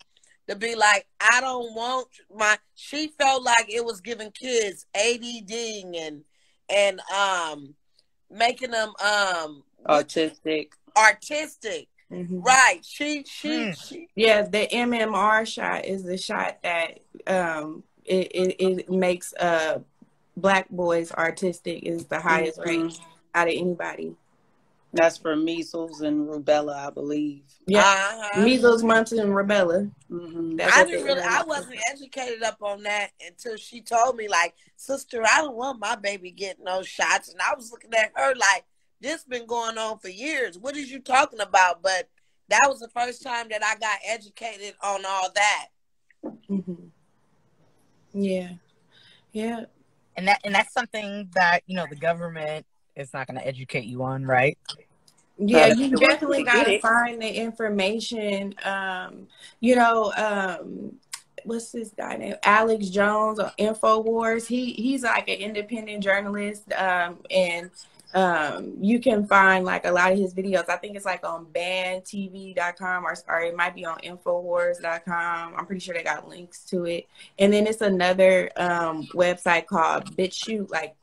to 0.48 0.56
be 0.56 0.74
like, 0.74 1.06
I 1.20 1.40
don't 1.40 1.74
want 1.74 2.08
my. 2.34 2.58
She 2.74 3.08
felt 3.18 3.42
like 3.42 3.66
it 3.68 3.84
was 3.84 4.00
giving 4.00 4.30
kids 4.30 4.86
ADD 4.94 5.52
and 5.96 6.24
and 6.70 7.00
um 7.14 7.74
making 8.30 8.70
them 8.70 8.92
um 9.02 9.62
autistic. 9.86 10.68
Artistic. 10.96 11.88
Mm-hmm. 12.12 12.40
Right. 12.40 12.80
She, 12.82 13.24
she 13.28 13.48
mm. 13.48 13.88
she 13.88 14.08
Yeah, 14.14 14.42
the 14.42 14.66
MMR 14.66 15.46
shot 15.46 15.84
is 15.84 16.04
the 16.04 16.16
shot 16.16 16.58
that 16.62 17.00
um 17.26 17.82
it 18.04 18.32
it, 18.32 18.56
it 18.58 18.90
makes 18.90 19.34
uh 19.34 19.80
black 20.36 20.68
boys 20.70 21.12
artistic 21.12 21.82
is 21.82 22.06
the 22.06 22.20
highest 22.20 22.58
mm-hmm. 22.60 22.86
rate 22.86 23.00
out 23.34 23.48
of 23.48 23.54
anybody. 23.54 24.14
That's 24.92 25.18
for 25.18 25.36
measles 25.36 26.00
and 26.00 26.26
rubella, 26.26 26.86
I 26.86 26.90
believe. 26.90 27.42
Yeah, 27.66 27.80
uh-huh. 27.82 28.42
measles, 28.42 28.82
mumps, 28.82 29.12
and 29.12 29.30
rubella. 29.30 29.90
Mm-hmm. 30.10 30.60
I 30.62 30.84
didn't 30.84 31.04
really. 31.04 31.20
I 31.20 31.42
wasn't 31.42 31.78
educated 31.92 32.42
up 32.42 32.56
on 32.62 32.82
that 32.84 33.10
until 33.26 33.56
she 33.56 33.82
told 33.82 34.16
me, 34.16 34.28
like, 34.28 34.54
sister, 34.76 35.22
I 35.22 35.42
don't 35.42 35.56
want 35.56 35.78
my 35.78 35.94
baby 35.94 36.30
getting 36.30 36.64
those 36.64 36.88
shots, 36.88 37.30
and 37.30 37.40
I 37.40 37.54
was 37.54 37.70
looking 37.70 37.92
at 37.92 38.12
her 38.14 38.34
like, 38.34 38.64
this 39.00 39.24
been 39.24 39.46
going 39.46 39.76
on 39.76 39.98
for 39.98 40.08
years. 40.08 40.58
What 40.58 40.76
is 40.76 40.90
you 40.90 41.00
talking 41.00 41.40
about? 41.40 41.82
But 41.82 42.08
that 42.48 42.64
was 42.66 42.80
the 42.80 42.88
first 42.88 43.22
time 43.22 43.48
that 43.50 43.62
I 43.62 43.76
got 43.78 43.98
educated 44.06 44.74
on 44.82 45.04
all 45.06 45.28
that. 45.34 45.66
Mm-hmm. 46.48 46.86
Yeah, 48.14 48.52
yeah, 49.32 49.64
and 50.16 50.28
that 50.28 50.40
and 50.44 50.54
that's 50.54 50.72
something 50.72 51.28
that 51.34 51.60
you 51.66 51.76
know 51.76 51.86
the 51.88 51.96
government 51.96 52.64
it's 52.98 53.12
not 53.12 53.26
going 53.26 53.38
to 53.38 53.46
educate 53.46 53.84
you 53.84 54.02
on, 54.02 54.24
right? 54.24 54.58
Yeah, 55.38 55.68
you 55.68 55.96
definitely 55.96 56.42
got 56.42 56.64
to 56.64 56.80
find 56.80 57.22
the 57.22 57.32
information. 57.32 58.54
Um, 58.64 59.28
you 59.60 59.76
know, 59.76 60.12
um, 60.16 60.96
what's 61.44 61.70
this 61.70 61.90
guy 61.90 62.16
name? 62.16 62.34
Alex 62.42 62.88
Jones 62.88 63.38
or 63.38 63.52
Infowars. 63.58 64.46
He 64.46 64.72
he's 64.72 65.04
like 65.04 65.28
an 65.28 65.38
independent 65.38 66.02
journalist, 66.02 66.72
um, 66.72 67.18
and 67.30 67.70
um, 68.14 68.74
you 68.80 69.00
can 69.00 69.26
find 69.26 69.64
like 69.64 69.84
a 69.84 69.92
lot 69.92 70.12
of 70.12 70.18
his 70.18 70.34
videos. 70.34 70.68
I 70.68 70.76
think 70.76 70.96
it's 70.96 71.04
like 71.04 71.24
on 71.26 71.46
bandtv.com 71.46 73.06
or, 73.06 73.14
or 73.28 73.40
it 73.40 73.56
might 73.56 73.74
be 73.74 73.84
on 73.84 73.98
infowars.com. 73.98 75.54
I'm 75.56 75.66
pretty 75.66 75.80
sure 75.80 75.94
they 75.94 76.02
got 76.02 76.28
links 76.28 76.64
to 76.66 76.86
it. 76.86 77.06
And 77.38 77.52
then 77.52 77.66
it's 77.66 77.82
another 77.82 78.50
um, 78.56 79.06
website 79.14 79.66
called 79.66 80.16
BitChute, 80.16 80.70
like 80.70 80.96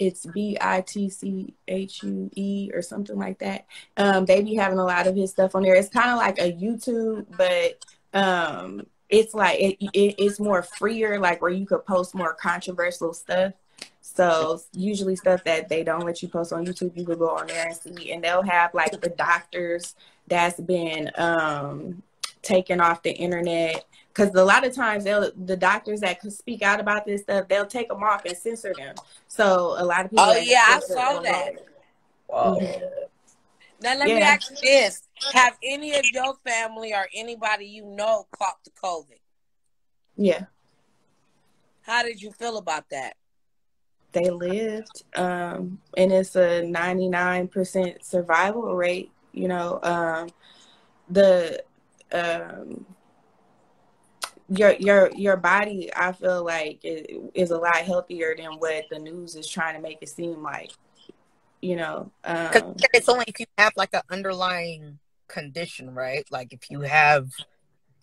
it's 0.00 0.24
B 0.26 0.56
I 0.60 0.80
T 0.80 1.10
C 1.10 1.54
H 1.68 2.02
U 2.02 2.30
E 2.34 2.70
or 2.72 2.80
something 2.80 3.16
like 3.16 3.38
that. 3.40 3.66
Um, 3.98 4.24
they 4.24 4.42
be 4.42 4.54
having 4.54 4.78
a 4.78 4.84
lot 4.84 5.06
of 5.06 5.14
his 5.14 5.30
stuff 5.30 5.54
on 5.54 5.62
there. 5.62 5.76
It's 5.76 5.90
kind 5.90 6.10
of 6.10 6.16
like 6.16 6.38
a 6.38 6.50
YouTube, 6.50 7.26
but 7.36 7.84
um, 8.18 8.86
it's 9.10 9.34
like 9.34 9.60
it, 9.60 9.76
it, 9.92 10.14
it's 10.18 10.40
more 10.40 10.62
freer, 10.62 11.20
like 11.20 11.42
where 11.42 11.50
you 11.50 11.66
could 11.66 11.84
post 11.84 12.14
more 12.14 12.34
controversial 12.34 13.12
stuff. 13.12 13.52
So 14.00 14.60
usually 14.72 15.16
stuff 15.16 15.44
that 15.44 15.68
they 15.68 15.84
don't 15.84 16.06
let 16.06 16.22
you 16.22 16.28
post 16.28 16.52
on 16.52 16.66
YouTube, 16.66 16.96
you 16.96 17.04
could 17.04 17.18
go 17.18 17.36
on 17.36 17.46
there 17.46 17.66
and 17.66 17.76
see, 17.76 18.10
and 18.10 18.24
they'll 18.24 18.42
have 18.42 18.74
like 18.74 18.98
the 19.00 19.10
doctors 19.10 19.94
that's 20.26 20.58
been 20.58 21.10
um, 21.16 22.02
taken 22.42 22.80
off 22.80 23.02
the 23.02 23.12
internet 23.12 23.84
because 24.12 24.34
a 24.34 24.44
lot 24.44 24.66
of 24.66 24.74
times 24.74 25.04
they'll 25.04 25.30
the 25.44 25.56
doctors 25.56 26.00
that 26.00 26.20
could 26.20 26.32
speak 26.32 26.62
out 26.62 26.80
about 26.80 27.06
this 27.06 27.22
stuff 27.22 27.48
they'll 27.48 27.66
take 27.66 27.88
them 27.88 28.02
off 28.02 28.24
and 28.24 28.36
censor 28.36 28.72
them. 28.76 28.94
So 29.28 29.74
a 29.78 29.84
lot 29.84 30.04
of 30.04 30.10
people 30.10 30.24
oh 30.26 30.36
yeah 30.36 30.64
i 30.68 30.80
saw 30.80 31.20
that. 31.20 31.52
wow. 32.28 32.58
Mm-hmm. 32.60 32.84
now 33.82 33.98
let 33.98 34.08
yeah. 34.08 34.14
me 34.14 34.22
ask 34.22 34.50
you 34.50 34.56
this. 34.62 35.02
Have 35.32 35.56
any 35.62 35.94
of 35.94 36.04
your 36.12 36.34
family 36.46 36.92
or 36.92 37.06
anybody 37.14 37.66
you 37.66 37.84
know 37.84 38.26
caught 38.32 38.58
the 38.64 38.70
covid? 38.70 39.18
Yeah. 40.16 40.44
How 41.82 42.02
did 42.02 42.20
you 42.20 42.30
feel 42.30 42.58
about 42.58 42.90
that? 42.90 43.16
They 44.12 44.28
lived 44.28 45.04
um, 45.14 45.78
and 45.96 46.12
it's 46.12 46.34
a 46.34 46.62
99% 46.62 48.04
survival 48.04 48.74
rate 48.74 49.12
you 49.32 49.46
know 49.46 49.78
um, 49.82 50.28
the 51.08 51.62
um, 52.12 52.84
your 54.50 54.72
your 54.72 55.10
your 55.14 55.36
body 55.36 55.90
i 55.94 56.10
feel 56.12 56.44
like 56.44 56.80
is 56.82 57.50
a 57.50 57.56
lot 57.56 57.76
healthier 57.76 58.34
than 58.36 58.52
what 58.58 58.84
the 58.90 58.98
news 58.98 59.36
is 59.36 59.48
trying 59.48 59.74
to 59.74 59.80
make 59.80 59.98
it 60.02 60.08
seem 60.08 60.42
like 60.42 60.72
you 61.60 61.76
know 61.76 62.10
um, 62.24 62.74
it's 62.92 63.08
only 63.08 63.24
if 63.28 63.38
you 63.38 63.46
have 63.58 63.72
like 63.76 63.90
an 63.92 64.00
underlying 64.10 64.98
condition 65.28 65.94
right? 65.94 66.26
Like 66.30 66.52
if 66.52 66.70
you 66.70 66.80
have 66.80 67.30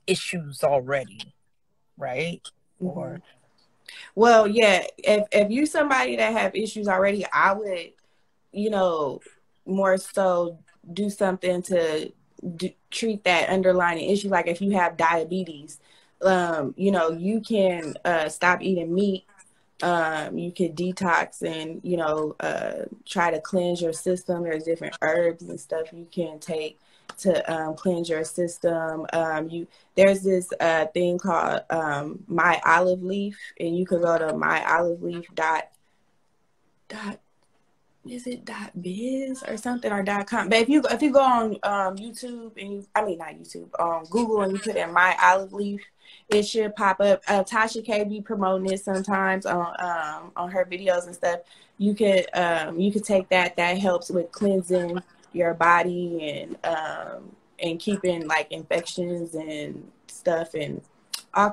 issues 0.05 0.63
already 0.63 1.33
right? 1.97 2.41
Mm-hmm. 2.81 2.99
or 2.99 3.21
well 4.13 4.47
yeah 4.47 4.85
if 4.99 5.25
if 5.31 5.49
you 5.49 5.65
somebody 5.65 6.15
that 6.17 6.31
have 6.31 6.53
issues 6.55 6.87
already 6.87 7.25
i 7.33 7.51
would 7.53 7.91
you 8.51 8.69
know 8.69 9.19
more 9.65 9.97
so 9.97 10.59
do 10.93 11.09
something 11.09 11.63
to 11.63 12.11
do, 12.55 12.69
treat 12.91 13.23
that 13.23 13.49
underlying 13.49 14.09
issue. 14.09 14.29
Like 14.29 14.47
if 14.47 14.61
you 14.61 14.71
have 14.71 14.97
diabetes 14.97 15.79
um, 16.21 16.73
you 16.77 16.91
know, 16.91 17.11
you 17.11 17.41
can 17.41 17.95
uh, 18.05 18.29
stop 18.29 18.61
eating 18.61 18.93
meat. 18.93 19.25
Um, 19.83 20.39
you 20.39 20.51
can 20.51 20.73
detox 20.73 21.43
and, 21.43 21.79
you 21.83 21.97
know, 21.97 22.35
uh, 22.39 22.85
try 23.05 23.29
to 23.29 23.39
cleanse 23.39 23.79
your 23.81 23.93
system. 23.93 24.43
There's 24.43 24.63
different 24.63 24.97
herbs 25.01 25.43
and 25.43 25.59
stuff 25.59 25.93
you 25.93 26.07
can 26.11 26.39
take 26.39 26.79
to 27.19 27.51
um, 27.51 27.75
cleanse 27.75 28.09
your 28.09 28.23
system. 28.23 29.05
Um, 29.13 29.49
you 29.49 29.67
there's 29.95 30.23
this 30.23 30.49
uh, 30.59 30.85
thing 30.87 31.17
called 31.17 31.61
um, 31.69 32.23
My 32.27 32.61
Olive 32.65 33.03
Leaf, 33.03 33.37
and 33.59 33.77
you 33.77 33.85
can 33.85 34.01
go 34.01 34.17
to 34.17 34.33
myoliveleaf 34.33 35.25
dot 35.35 35.69
dot 36.87 37.19
is 38.09 38.25
it 38.25 38.45
dot 38.45 38.71
biz 38.81 39.43
or 39.43 39.57
something 39.57 39.91
or 39.91 40.01
dot 40.01 40.25
com 40.27 40.47
but 40.47 40.59
if 40.59 40.69
you 40.69 40.81
if 40.89 41.01
you 41.01 41.11
go 41.11 41.19
on 41.19 41.51
um, 41.63 41.97
youtube 41.97 42.51
and 42.57 42.71
you 42.71 42.87
i 42.95 43.03
mean 43.03 43.17
not 43.17 43.33
youtube 43.33 43.69
google 44.09 44.41
and 44.41 44.53
you 44.53 44.59
put 44.59 44.77
in 44.77 44.93
my 44.93 45.13
olive 45.21 45.51
leaf 45.51 45.81
it 46.29 46.43
should 46.43 46.75
pop 46.75 46.99
up. 46.99 47.21
Uh, 47.27 47.43
Tasha 47.43 47.83
K 47.83 48.03
be 48.03 48.21
promoting 48.21 48.71
it 48.71 48.79
sometimes 48.79 49.45
on 49.45 49.73
um, 49.79 50.31
on 50.35 50.51
her 50.51 50.65
videos 50.65 51.05
and 51.05 51.15
stuff. 51.15 51.39
You 51.77 51.93
could 51.93 52.27
um, 52.33 52.79
you 52.79 52.91
could 52.91 53.03
take 53.03 53.29
that. 53.29 53.55
That 53.55 53.77
helps 53.77 54.09
with 54.09 54.31
cleansing 54.31 55.01
your 55.33 55.53
body 55.53 56.29
and 56.29 56.57
um, 56.65 57.35
and 57.59 57.79
keeping 57.79 58.27
like 58.27 58.51
infections 58.51 59.35
and 59.35 59.89
stuff 60.07 60.53
and 60.53 60.81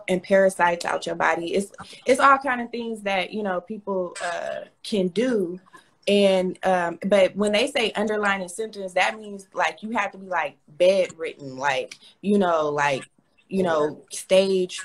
and 0.09 0.23
parasites 0.23 0.85
out 0.85 1.07
your 1.07 1.14
body. 1.14 1.55
It's 1.55 1.73
it's 2.07 2.21
all 2.21 2.38
kind 2.38 2.61
of 2.61 2.71
things 2.71 3.03
that 3.03 3.33
you 3.33 3.43
know 3.43 3.61
people 3.61 4.17
uh, 4.25 4.61
can 4.83 5.09
do. 5.09 5.61
And 6.07 6.59
um, 6.64 6.99
but 7.07 7.35
when 7.35 7.53
they 7.53 7.71
say 7.71 7.93
underlying 7.93 8.47
symptoms, 8.49 8.93
that 8.95 9.19
means 9.19 9.49
like 9.55 9.83
you 9.83 9.90
have 9.93 10.12
to 10.12 10.19
be 10.19 10.27
like 10.27 10.57
bedridden, 10.69 11.57
like 11.57 11.97
you 12.21 12.38
know, 12.38 12.69
like 12.69 13.09
you 13.55 13.62
know, 13.62 14.03
stage 14.11 14.81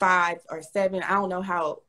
five 0.00 0.38
or 0.50 0.60
seven. 0.60 1.02
I 1.04 1.10
don't 1.14 1.28
know 1.28 1.42
how 1.42 1.82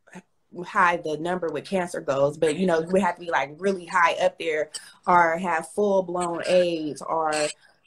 high 0.64 0.98
the 0.98 1.18
number 1.18 1.50
with 1.50 1.66
cancer 1.66 2.02
goes, 2.02 2.38
but 2.38 2.56
you 2.56 2.68
know, 2.68 2.80
you 2.80 2.88
would 2.90 3.02
have 3.02 3.16
to 3.16 3.22
be 3.22 3.32
like 3.32 3.56
really 3.58 3.88
high 3.88 4.14
up 4.22 4.38
there 4.38 4.70
or 5.08 5.38
have 5.38 5.68
full 5.70 6.04
blown 6.04 6.44
AIDS 6.46 7.02
or 7.02 7.34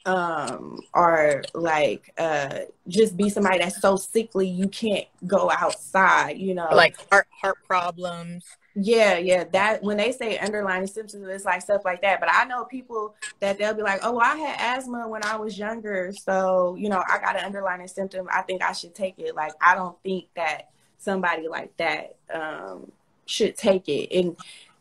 um 0.05 0.79
or 0.95 1.43
like 1.53 2.11
uh 2.17 2.61
just 2.87 3.15
be 3.15 3.29
somebody 3.29 3.59
that's 3.59 3.79
so 3.79 3.95
sickly 3.95 4.47
you 4.47 4.67
can't 4.67 5.07
go 5.25 5.49
outside, 5.49 6.37
you 6.37 6.53
know. 6.53 6.67
Like 6.71 6.97
heart 7.09 7.27
heart 7.41 7.57
problems. 7.65 8.43
Yeah, 8.75 9.17
yeah. 9.17 9.43
That 9.51 9.83
when 9.83 9.97
they 9.97 10.11
say 10.11 10.37
underlying 10.37 10.87
symptoms, 10.87 11.27
it's 11.27 11.45
like 11.45 11.61
stuff 11.61 11.81
like 11.83 12.01
that. 12.03 12.19
But 12.19 12.29
I 12.31 12.45
know 12.45 12.63
people 12.63 13.15
that 13.39 13.57
they'll 13.57 13.73
be 13.73 13.81
like, 13.81 13.99
"Oh, 14.03 14.13
well, 14.13 14.25
I 14.25 14.35
had 14.37 14.77
asthma 14.77 15.07
when 15.07 15.23
I 15.25 15.35
was 15.35 15.57
younger, 15.57 16.13
so 16.13 16.75
you 16.75 16.87
know, 16.87 17.03
I 17.09 17.19
got 17.19 17.37
an 17.37 17.43
underlying 17.43 17.87
symptom. 17.87 18.27
I 18.31 18.41
think 18.43 18.63
I 18.63 18.71
should 18.71 18.95
take 18.95 19.19
it." 19.19 19.35
Like, 19.35 19.53
I 19.61 19.75
don't 19.75 20.01
think 20.03 20.27
that 20.35 20.69
somebody 20.97 21.49
like 21.49 21.75
that 21.77 22.15
um, 22.33 22.91
should 23.25 23.57
take 23.57 23.89
it. 23.89 24.09
And 24.17 24.37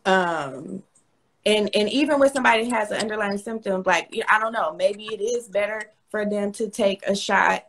um, 0.07 0.83
and 1.45 1.71
and 1.75 1.89
even 1.89 2.21
when 2.21 2.33
somebody 2.33 2.69
has 2.71 2.91
an 2.91 2.99
underlying 2.99 3.39
symptom, 3.39 3.83
like 3.85 4.15
I 4.29 4.39
don't 4.39 4.53
know, 4.53 4.75
maybe 4.75 5.07
it 5.07 5.21
is 5.21 5.49
better 5.49 5.83
for 6.11 6.25
them 6.25 6.53
to 6.53 6.69
take 6.69 7.05
a 7.07 7.17
shot. 7.17 7.67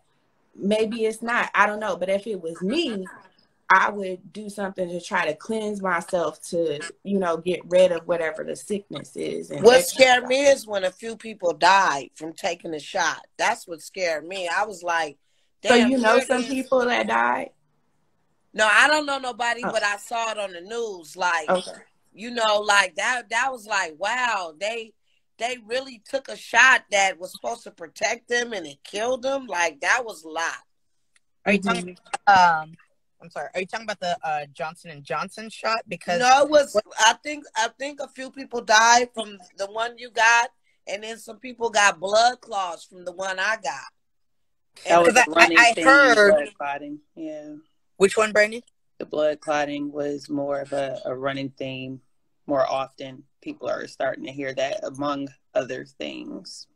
Maybe 0.56 1.06
it's 1.06 1.22
not. 1.22 1.50
I 1.56 1.66
don't 1.66 1.80
know. 1.80 1.96
But 1.96 2.10
if 2.10 2.28
it 2.28 2.42
was 2.42 2.62
me, 2.62 3.08
I 3.74 3.90
would 3.90 4.34
do 4.34 4.50
something 4.50 4.90
to 4.90 5.00
try 5.00 5.26
to 5.26 5.34
cleanse 5.34 5.82
myself 5.82 6.42
to, 6.50 6.82
you 7.04 7.20
know, 7.20 7.38
get 7.38 7.62
rid 7.70 7.94
of 7.94 8.06
whatever 8.06 8.44
the 8.44 8.56
sickness 8.56 9.16
is. 9.16 9.50
what 9.50 9.86
scared 9.86 10.26
me 10.26 10.46
is 10.46 10.68
when 10.68 10.84
a 10.84 10.92
few 10.92 11.16
people 11.16 11.54
died 11.54 12.10
from 12.16 12.34
taking 12.34 12.74
a 12.74 12.80
shot. 12.80 13.26
That's 13.38 13.66
what 13.66 13.82
scared 13.82 14.28
me. 14.28 14.50
I 14.50 14.66
was 14.66 14.84
like, 14.84 15.18
so 15.64 15.76
you 15.76 16.00
know 16.00 16.20
some 16.20 16.44
people 16.44 16.86
that 16.86 17.08
died? 17.08 17.52
No, 18.54 18.68
I 18.70 18.90
don't 18.90 19.06
know 19.06 19.20
nobody, 19.20 19.62
oh. 19.64 19.72
but 19.72 19.84
I 19.84 19.96
saw 19.98 20.32
it 20.32 20.38
on 20.38 20.52
the 20.52 20.62
news. 20.62 21.16
Like, 21.16 21.50
okay. 21.50 21.72
you 22.14 22.32
know, 22.32 22.60
like 22.60 22.96
that. 22.96 23.30
That 23.30 23.52
was 23.52 23.66
like, 23.66 23.96
wow, 23.98 24.54
they 24.60 24.92
they 25.38 25.60
really 25.66 26.02
took 26.10 26.28
a 26.28 26.36
shot 26.36 26.84
that 26.92 27.20
was 27.20 27.32
supposed 27.32 27.64
to 27.64 27.72
protect 27.72 28.28
them, 28.28 28.52
and 28.52 28.68
it 28.68 28.84
killed 28.84 29.22
them. 29.22 29.46
Like 29.46 29.80
that 29.82 30.04
was 30.04 30.24
a 30.24 30.30
lot. 30.30 30.58
Are 31.46 31.54
you 31.54 31.60
talking? 31.60 31.98
Um, 32.28 32.76
I'm 33.22 33.30
sorry. 33.30 33.50
Are 33.54 33.60
you 33.60 33.68
talking 33.68 33.86
about 33.86 34.00
the 34.00 34.18
uh, 34.24 34.46
Johnson 34.54 34.92
and 34.92 35.04
Johnson 35.04 35.50
shot? 35.50 35.84
Because 35.88 36.20
no, 36.20 36.44
it 36.44 36.50
was. 36.50 36.80
I 37.00 37.14
think 37.24 37.46
I 37.56 37.70
think 37.78 38.00
a 38.00 38.08
few 38.08 38.32
people 38.32 38.62
died 38.62 39.10
from 39.14 39.38
the 39.58 39.68
one 39.68 39.98
you 39.98 40.10
got, 40.10 40.50
and 40.88 41.04
then 41.04 41.18
some 41.18 41.38
people 41.38 41.70
got 41.70 42.00
blood 42.00 42.42
clots 42.42 42.86
from 42.86 43.06
the 43.06 43.12
one 43.12 43.40
I 43.40 43.58
got. 43.64 43.92
That 44.88 45.02
was 45.02 45.14
running 45.28 45.58
I, 45.58 45.74
I 45.78 45.82
heard 45.82 46.32
blood 46.32 46.54
clotting. 46.58 47.00
Yeah. 47.16 47.56
Which 47.98 48.18
one, 48.18 48.32
Brandy? 48.32 48.64
The 48.98 49.06
blood 49.06 49.40
clotting 49.40 49.92
was 49.92 50.30
more 50.30 50.62
of 50.62 50.74
a, 50.74 51.00
a 51.06 51.16
running 51.16 51.50
theme. 51.50 52.02
More 52.48 52.66
often, 52.66 53.24
people 53.42 53.70
are 53.70 53.86
starting 53.88 54.26
to 54.26 54.32
hear 54.32 54.54
that, 54.54 54.84
among 54.84 55.28
other 55.54 55.86
things 55.86 56.68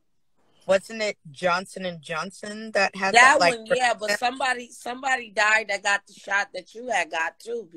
wasn't 0.67 1.01
it 1.01 1.17
Johnson 1.31 1.85
and 1.85 2.01
Johnson 2.01 2.71
that 2.71 2.95
had 2.95 3.13
that, 3.13 3.37
that 3.37 3.39
like, 3.39 3.57
one? 3.57 3.65
Yeah, 3.75 3.93
but 3.99 4.11
somebody 4.19 4.69
somebody 4.71 5.31
died 5.31 5.67
that 5.69 5.83
got 5.83 6.05
the 6.07 6.13
shot 6.13 6.49
that 6.53 6.73
you 6.73 6.87
had 6.87 7.11
got 7.11 7.39
too 7.39 7.67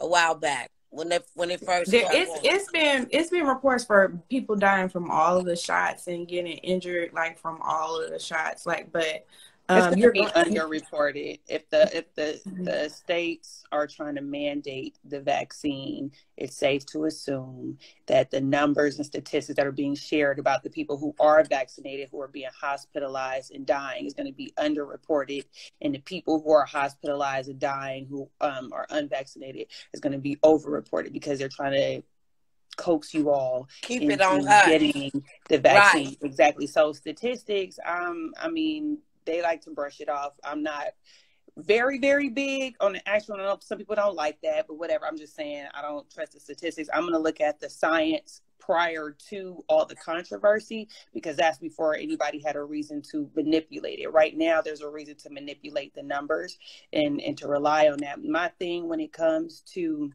a 0.00 0.06
while 0.06 0.34
back 0.34 0.70
when 0.90 1.08
they 1.08 1.20
when 1.34 1.50
it 1.50 1.64
first. 1.64 1.90
There, 1.90 2.08
it's 2.10 2.40
it's 2.42 2.70
been 2.70 3.08
it's 3.10 3.30
been 3.30 3.46
reports 3.46 3.84
for 3.84 4.18
people 4.28 4.56
dying 4.56 4.88
from 4.88 5.10
all 5.10 5.36
of 5.36 5.44
the 5.44 5.56
shots 5.56 6.06
and 6.06 6.26
getting 6.26 6.58
injured 6.58 7.12
like 7.12 7.38
from 7.38 7.60
all 7.62 8.02
of 8.02 8.10
the 8.10 8.18
shots. 8.18 8.66
Like, 8.66 8.92
but 8.92 9.26
um, 9.68 9.94
you're 9.96 10.12
be 10.12 10.24
underreported. 10.24 11.40
If 11.46 11.68
the 11.68 11.96
if 11.96 12.14
the 12.14 12.40
mm-hmm. 12.46 12.64
the 12.64 12.88
states 12.88 13.64
are 13.70 13.86
trying 13.86 14.14
to 14.14 14.22
mandate 14.22 14.98
the 15.04 15.20
vaccine, 15.20 16.12
it's 16.36 16.56
safe 16.56 16.86
to 16.86 17.04
assume 17.04 17.78
that 18.06 18.30
the 18.30 18.40
numbers 18.40 18.96
and 18.96 19.04
statistics 19.04 19.56
that 19.56 19.66
are 19.66 19.72
being 19.72 19.94
shared 19.94 20.38
about 20.38 20.62
the 20.62 20.70
people 20.70 20.96
who 20.96 21.14
are 21.20 21.44
vaccinated, 21.44 22.08
who 22.10 22.20
are 22.20 22.28
being 22.28 22.48
hospitalized 22.58 23.54
and 23.54 23.66
dying, 23.66 24.06
is 24.06 24.14
going 24.14 24.26
to 24.26 24.32
be 24.32 24.52
underreported, 24.58 25.44
and 25.82 25.94
the 25.94 26.00
people 26.00 26.40
who 26.40 26.50
are 26.50 26.64
hospitalized 26.64 27.50
and 27.50 27.58
dying 27.58 28.06
who 28.06 28.28
um, 28.40 28.72
are 28.72 28.86
unvaccinated 28.90 29.66
is 29.92 30.00
going 30.00 30.12
to 30.12 30.18
be 30.18 30.36
overreported 30.36 31.12
because 31.12 31.38
they're 31.38 31.48
trying 31.48 31.72
to 31.72 32.02
coax 32.76 33.12
you 33.12 33.28
all 33.28 33.68
keep 33.82 34.02
it 34.02 34.20
on 34.20 34.44
getting 34.44 35.10
the 35.48 35.58
vaccine 35.58 36.06
right. 36.06 36.18
exactly 36.22 36.64
so 36.64 36.92
statistics 36.92 37.76
um 37.84 38.32
i 38.40 38.48
mean 38.48 38.98
they 39.28 39.42
like 39.42 39.60
to 39.62 39.70
brush 39.70 40.00
it 40.00 40.08
off. 40.08 40.32
I'm 40.42 40.62
not 40.62 40.86
very, 41.56 41.98
very 41.98 42.28
big 42.28 42.74
on 42.80 42.94
the 42.94 43.08
actual. 43.08 43.34
I 43.34 43.38
know 43.38 43.58
some 43.60 43.78
people 43.78 43.94
don't 43.94 44.14
like 44.14 44.40
that, 44.42 44.66
but 44.66 44.78
whatever. 44.78 45.06
I'm 45.06 45.18
just 45.18 45.36
saying 45.36 45.66
I 45.74 45.82
don't 45.82 46.08
trust 46.10 46.32
the 46.32 46.40
statistics. 46.40 46.88
I'm 46.92 47.02
going 47.02 47.12
to 47.12 47.18
look 47.18 47.40
at 47.40 47.60
the 47.60 47.68
science 47.68 48.42
prior 48.58 49.16
to 49.30 49.62
all 49.68 49.86
the 49.86 49.96
controversy 49.96 50.88
because 51.14 51.36
that's 51.36 51.58
before 51.58 51.94
anybody 51.94 52.42
had 52.44 52.56
a 52.56 52.62
reason 52.62 53.02
to 53.10 53.30
manipulate 53.34 53.98
it. 53.98 54.12
Right 54.12 54.36
now, 54.36 54.60
there's 54.60 54.82
a 54.82 54.88
reason 54.88 55.16
to 55.16 55.30
manipulate 55.30 55.94
the 55.94 56.02
numbers 56.02 56.58
and, 56.92 57.20
and 57.20 57.36
to 57.38 57.48
rely 57.48 57.88
on 57.88 57.98
that. 57.98 58.22
My 58.22 58.48
thing 58.58 58.88
when 58.88 59.00
it 59.00 59.12
comes 59.12 59.62
to 59.74 60.12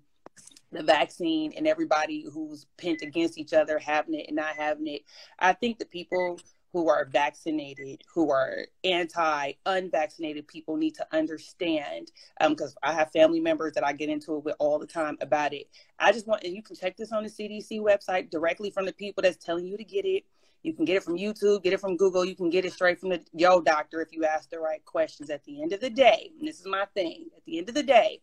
the 0.71 0.83
vaccine 0.83 1.53
and 1.55 1.67
everybody 1.67 2.25
who's 2.31 2.65
pent 2.77 3.01
against 3.01 3.37
each 3.37 3.53
other 3.53 3.77
having 3.79 4.15
it 4.15 4.25
and 4.27 4.35
not 4.35 4.55
having 4.55 4.87
it, 4.87 5.01
I 5.39 5.53
think 5.53 5.77
the 5.77 5.85
people 5.85 6.39
who 6.73 6.89
are 6.89 7.05
vaccinated, 7.05 8.01
who 8.11 8.31
are 8.31 8.65
anti 8.83 9.53
unvaccinated 9.67 10.47
people 10.47 10.75
need 10.75 10.95
to 10.95 11.05
understand. 11.13 12.11
Because 12.39 12.71
um, 12.71 12.77
I 12.81 12.93
have 12.93 13.11
family 13.11 13.39
members 13.39 13.73
that 13.73 13.85
I 13.85 13.93
get 13.93 14.09
into 14.09 14.35
it 14.35 14.43
with 14.43 14.55
all 14.57 14.79
the 14.79 14.87
time 14.87 15.17
about 15.21 15.53
it. 15.53 15.69
I 15.99 16.11
just 16.11 16.27
want, 16.27 16.43
and 16.43 16.53
you 16.53 16.63
can 16.63 16.75
check 16.75 16.97
this 16.97 17.11
on 17.11 17.23
the 17.23 17.29
CDC 17.29 17.79
website 17.79 18.31
directly 18.31 18.71
from 18.71 18.87
the 18.87 18.93
people 18.93 19.21
that's 19.21 19.43
telling 19.43 19.67
you 19.67 19.77
to 19.77 19.83
get 19.83 20.03
it. 20.03 20.25
You 20.63 20.73
can 20.73 20.85
get 20.85 20.95
it 20.95 21.03
from 21.03 21.17
YouTube, 21.17 21.61
get 21.61 21.73
it 21.73 21.79
from 21.79 21.95
Google. 21.95 22.25
You 22.25 22.35
can 22.35 22.49
get 22.49 22.65
it 22.65 22.73
straight 22.73 22.99
from 22.99 23.09
the 23.09 23.21
yo 23.33 23.61
doctor 23.61 24.01
if 24.01 24.11
you 24.11 24.25
ask 24.25 24.49
the 24.49 24.59
right 24.59 24.83
questions. 24.83 25.29
At 25.29 25.43
the 25.43 25.61
end 25.61 25.73
of 25.73 25.79
the 25.79 25.91
day, 25.91 26.31
and 26.39 26.47
this 26.47 26.59
is 26.59 26.65
my 26.65 26.85
thing. 26.95 27.27
At 27.37 27.45
the 27.45 27.59
end 27.59 27.69
of 27.69 27.75
the 27.75 27.83
day, 27.83 28.21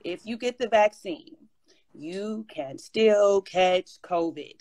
if 0.00 0.24
you 0.24 0.38
get 0.38 0.58
the 0.58 0.68
vaccine, 0.68 1.36
you 1.92 2.46
can 2.48 2.78
still 2.78 3.42
catch 3.42 4.00
COVID 4.02 4.54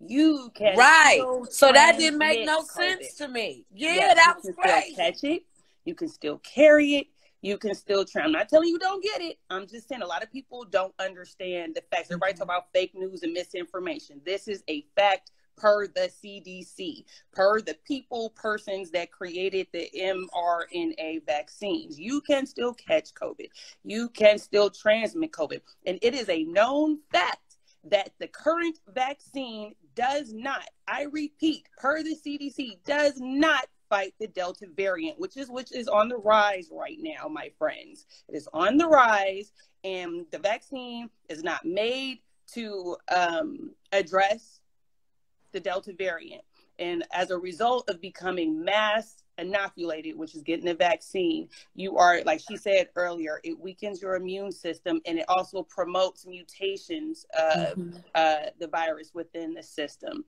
you 0.00 0.50
can 0.54 0.76
right. 0.76 1.20
So 1.50 1.72
that 1.72 1.98
didn't 1.98 2.18
make 2.18 2.46
no 2.46 2.62
COVID. 2.62 2.66
sense 2.66 3.14
to 3.14 3.28
me. 3.28 3.64
Yeah, 3.72 3.94
yes, 3.94 4.14
that 4.16 4.36
was 4.36 4.54
great. 4.54 4.96
Catch 4.96 5.24
it. 5.24 5.42
You 5.84 5.94
can 5.94 6.08
still 6.08 6.38
carry 6.38 6.96
it. 6.96 7.06
You 7.40 7.56
can 7.56 7.74
still 7.74 8.04
try. 8.04 8.22
I'm 8.22 8.32
not 8.32 8.48
telling 8.48 8.68
you 8.68 8.78
don't 8.78 9.02
get 9.02 9.20
it. 9.20 9.38
I'm 9.48 9.66
just 9.66 9.88
saying 9.88 10.02
a 10.02 10.06
lot 10.06 10.22
of 10.22 10.32
people 10.32 10.64
don't 10.64 10.94
understand 10.98 11.74
the 11.74 11.82
facts. 11.90 12.10
Everybody 12.10 12.32
mm-hmm. 12.32 12.38
talk 12.40 12.46
about 12.46 12.72
fake 12.72 12.94
news 12.94 13.22
and 13.22 13.32
misinformation. 13.32 14.20
This 14.24 14.48
is 14.48 14.64
a 14.68 14.84
fact 14.96 15.30
per 15.56 15.86
the 15.88 16.10
CDC, 16.22 17.04
per 17.32 17.60
the 17.60 17.76
people, 17.84 18.30
persons 18.30 18.90
that 18.92 19.10
created 19.10 19.66
the 19.72 19.90
mRNA 19.96 21.26
vaccines. 21.26 21.98
You 21.98 22.20
can 22.20 22.46
still 22.46 22.74
catch 22.74 23.12
COVID. 23.14 23.48
You 23.84 24.08
can 24.08 24.38
still 24.38 24.70
transmit 24.70 25.32
COVID. 25.32 25.60
And 25.86 25.98
it 26.02 26.14
is 26.14 26.28
a 26.28 26.44
known 26.44 26.98
fact 27.12 27.56
that 27.84 28.10
the 28.18 28.28
current 28.28 28.78
vaccine 28.92 29.74
does 29.98 30.32
not, 30.32 30.62
I 30.86 31.06
repeat, 31.10 31.68
per 31.76 32.04
the 32.04 32.14
CDC, 32.14 32.84
does 32.86 33.14
not 33.18 33.66
fight 33.90 34.14
the 34.20 34.28
Delta 34.28 34.66
variant, 34.76 35.18
which 35.18 35.36
is 35.36 35.50
which 35.50 35.72
is 35.72 35.88
on 35.88 36.08
the 36.08 36.16
rise 36.16 36.68
right 36.70 36.98
now, 37.00 37.26
my 37.26 37.50
friends. 37.58 38.06
It 38.28 38.36
is 38.36 38.48
on 38.54 38.76
the 38.76 38.86
rise, 38.86 39.50
and 39.82 40.24
the 40.30 40.38
vaccine 40.38 41.10
is 41.28 41.42
not 41.42 41.64
made 41.64 42.20
to 42.54 42.96
um, 43.14 43.72
address 43.90 44.60
the 45.50 45.58
Delta 45.58 45.92
variant. 45.92 46.42
And 46.78 47.02
as 47.12 47.30
a 47.30 47.38
result 47.38 47.90
of 47.90 48.00
becoming 48.00 48.64
mass 48.64 49.24
inoculated, 49.38 50.16
which 50.16 50.34
is 50.34 50.42
getting 50.42 50.66
the 50.66 50.74
vaccine, 50.74 51.48
you 51.74 51.96
are, 51.96 52.20
like 52.26 52.40
she 52.46 52.56
said 52.56 52.88
earlier, 52.96 53.40
it 53.44 53.58
weakens 53.58 54.02
your 54.02 54.16
immune 54.16 54.52
system 54.52 55.00
and 55.06 55.18
it 55.18 55.24
also 55.28 55.62
promotes 55.62 56.26
mutations 56.26 57.24
of 57.36 57.76
mm-hmm. 57.76 57.98
uh, 58.14 58.50
the 58.58 58.68
virus 58.68 59.12
within 59.14 59.54
the 59.54 59.62
system. 59.62 60.24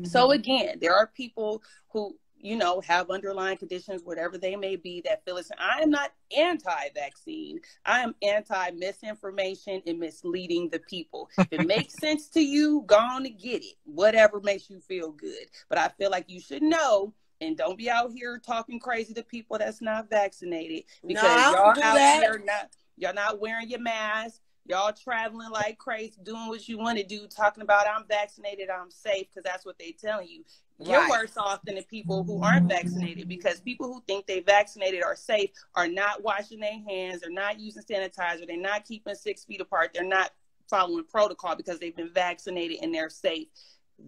Mm-hmm. 0.00 0.04
So, 0.04 0.32
again, 0.32 0.78
there 0.80 0.94
are 0.94 1.06
people 1.06 1.62
who, 1.90 2.16
you 2.36 2.56
know, 2.56 2.80
have 2.80 3.10
underlying 3.10 3.56
conditions, 3.56 4.02
whatever 4.04 4.36
they 4.36 4.56
may 4.56 4.76
be, 4.76 5.00
that 5.02 5.24
feel 5.24 5.36
listen, 5.36 5.56
I 5.58 5.82
am 5.82 5.90
not 5.90 6.12
anti 6.36 6.88
vaccine. 6.94 7.60
I 7.86 8.00
am 8.00 8.14
anti 8.22 8.70
misinformation 8.72 9.82
and 9.86 9.98
misleading 9.98 10.68
the 10.70 10.80
people. 10.80 11.30
If 11.38 11.52
it 11.52 11.66
makes 11.66 11.94
sense 12.00 12.28
to 12.30 12.40
you, 12.40 12.82
go 12.86 12.96
on 12.96 13.22
to 13.22 13.30
get 13.30 13.62
it, 13.62 13.76
whatever 13.84 14.40
makes 14.40 14.68
you 14.68 14.80
feel 14.80 15.12
good. 15.12 15.46
But 15.68 15.78
I 15.78 15.88
feel 15.88 16.10
like 16.10 16.28
you 16.28 16.40
should 16.40 16.62
know 16.62 17.14
and 17.40 17.56
don't 17.56 17.78
be 17.78 17.90
out 17.90 18.12
here 18.12 18.38
talking 18.38 18.78
crazy 18.78 19.14
to 19.14 19.22
people 19.22 19.58
that's 19.58 19.80
not 19.80 20.08
vaccinated 20.08 20.84
because 21.06 21.22
no, 21.52 21.52
y'all 21.52 21.66
out 21.68 21.76
that. 21.76 22.22
here 22.22 22.42
not 22.44 22.70
y'all 22.96 23.14
not 23.14 23.40
wearing 23.40 23.68
your 23.68 23.80
mask 23.80 24.40
y'all 24.66 24.92
traveling 24.92 25.50
like 25.50 25.78
crazy 25.78 26.14
doing 26.22 26.48
what 26.48 26.68
you 26.68 26.78
want 26.78 26.98
to 26.98 27.04
do 27.04 27.26
talking 27.26 27.62
about 27.62 27.86
i'm 27.86 28.06
vaccinated 28.08 28.68
i'm 28.70 28.90
safe 28.90 29.26
because 29.28 29.44
that's 29.44 29.66
what 29.66 29.78
they 29.78 29.92
telling 29.92 30.28
you 30.28 30.44
you're 30.80 31.00
right. 31.00 31.10
worse 31.10 31.36
off 31.36 31.60
than 31.64 31.76
the 31.76 31.82
people 31.82 32.24
who 32.24 32.42
aren't 32.42 32.68
vaccinated 32.68 33.28
because 33.28 33.60
people 33.60 33.86
who 33.86 34.02
think 34.08 34.26
they 34.26 34.40
vaccinated 34.40 35.04
are 35.04 35.14
safe 35.14 35.50
are 35.76 35.86
not 35.86 36.22
washing 36.22 36.58
their 36.60 36.80
hands 36.88 37.20
they're 37.20 37.30
not 37.30 37.60
using 37.60 37.82
sanitizer 37.82 38.46
they're 38.46 38.56
not 38.56 38.84
keeping 38.84 39.14
six 39.14 39.44
feet 39.44 39.60
apart 39.60 39.90
they're 39.94 40.04
not 40.04 40.30
following 40.68 41.04
protocol 41.04 41.54
because 41.54 41.78
they've 41.78 41.96
been 41.96 42.12
vaccinated 42.12 42.78
and 42.82 42.92
they're 42.94 43.10
safe 43.10 43.46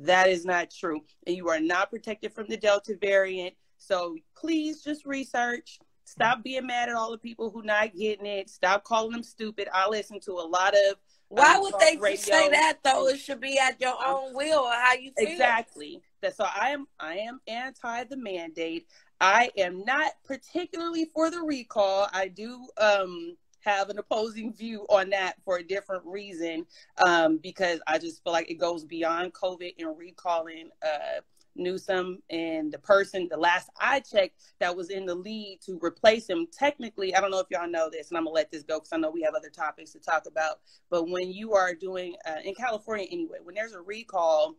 that 0.03 0.29
is 0.29 0.44
not 0.44 0.70
true. 0.70 1.03
And 1.27 1.37
you 1.37 1.49
are 1.49 1.61
not 1.61 1.91
protected 1.91 2.32
from 2.32 2.47
the 2.49 2.57
Delta 2.57 2.97
variant. 3.01 3.55
So 3.78 4.16
please 4.37 4.82
just 4.82 5.07
research. 5.07 5.78
Stop 6.05 6.45
being 6.45 6.66
mad 6.66 6.89
at 6.89 6.95
all 6.95 7.11
the 7.11 7.18
people 7.18 7.51
who 7.51 7.62
not 7.62 7.95
getting 7.97 8.26
it. 8.26 8.49
Stop 8.49 8.84
calling 8.84 9.12
them 9.12 9.22
stupid. 9.22 9.68
I 9.74 9.89
listen 9.89 10.20
to 10.20 10.32
a 10.32 10.47
lot 10.47 10.74
of 10.74 10.97
why 11.28 11.57
um, 11.57 11.62
would 11.62 11.74
they 11.80 11.97
radio. 11.97 12.16
say 12.16 12.49
that 12.51 12.78
though? 12.84 13.09
It 13.09 13.18
should 13.18 13.41
be 13.41 13.59
at 13.59 13.80
your 13.80 13.97
own 14.05 14.34
will 14.34 14.61
or 14.61 14.70
how 14.70 14.95
you 14.95 15.11
feel. 15.18 15.28
Exactly. 15.28 16.01
That 16.22 16.37
so 16.37 16.45
I 16.45 16.70
am 16.70 16.87
I 17.01 17.16
am 17.16 17.41
anti 17.49 18.05
the 18.05 18.16
mandate. 18.16 18.87
I 19.20 19.51
am 19.57 19.84
not 19.84 20.12
particularly 20.24 21.07
for 21.07 21.30
the 21.30 21.41
recall. 21.41 22.09
I 22.12 22.28
do 22.28 22.68
um 22.78 23.37
have 23.67 23.91
an 23.91 23.99
opposing 23.99 24.53
view 24.53 24.87
on 24.89 25.11
that 25.11 25.35
for 25.45 25.59
a 25.59 25.62
different 25.62 26.05
reason 26.07 26.64
um, 27.05 27.39
because 27.39 27.81
I 27.87 27.99
just 27.99 28.23
feel 28.23 28.33
like 28.33 28.51
it 28.51 28.55
goes 28.55 28.85
beyond 28.85 29.35
COVID 29.35 29.75
and 29.79 29.99
recalling 29.99 30.71
uh, 30.83 31.21
Newsom 31.57 32.23
and 32.31 32.71
the 32.71 32.79
person, 32.79 33.29
the 33.31 33.37
last 33.37 33.71
I 33.81 34.01
checked, 34.01 34.43
that 34.61 34.77
was 34.77 34.91
in 34.91 35.07
the 35.07 35.14
lead 35.14 35.61
to 35.67 35.79
replace 35.83 36.29
him. 36.29 36.47
Technically, 36.53 37.14
I 37.14 37.21
don't 37.21 37.31
know 37.31 37.41
if 37.41 37.47
y'all 37.51 37.69
know 37.69 37.91
this, 37.91 38.11
and 38.11 38.19
I'm 38.19 38.25
gonna 38.25 38.35
let 38.35 38.51
this 38.51 38.62
go 38.62 38.79
because 38.79 38.93
I 38.93 38.99
know 38.99 39.11
we 39.11 39.23
have 39.23 39.35
other 39.35 39.51
topics 39.51 39.93
to 39.93 39.99
talk 39.99 40.27
about. 40.27 40.61
But 40.91 41.09
when 41.09 41.33
you 41.33 41.55
are 41.55 41.75
doing 41.75 42.14
uh, 42.27 42.41
in 42.45 42.55
California 42.55 43.07
anyway, 43.11 43.39
when 43.43 43.55
there's 43.55 43.73
a 43.73 43.81
recall, 43.81 44.57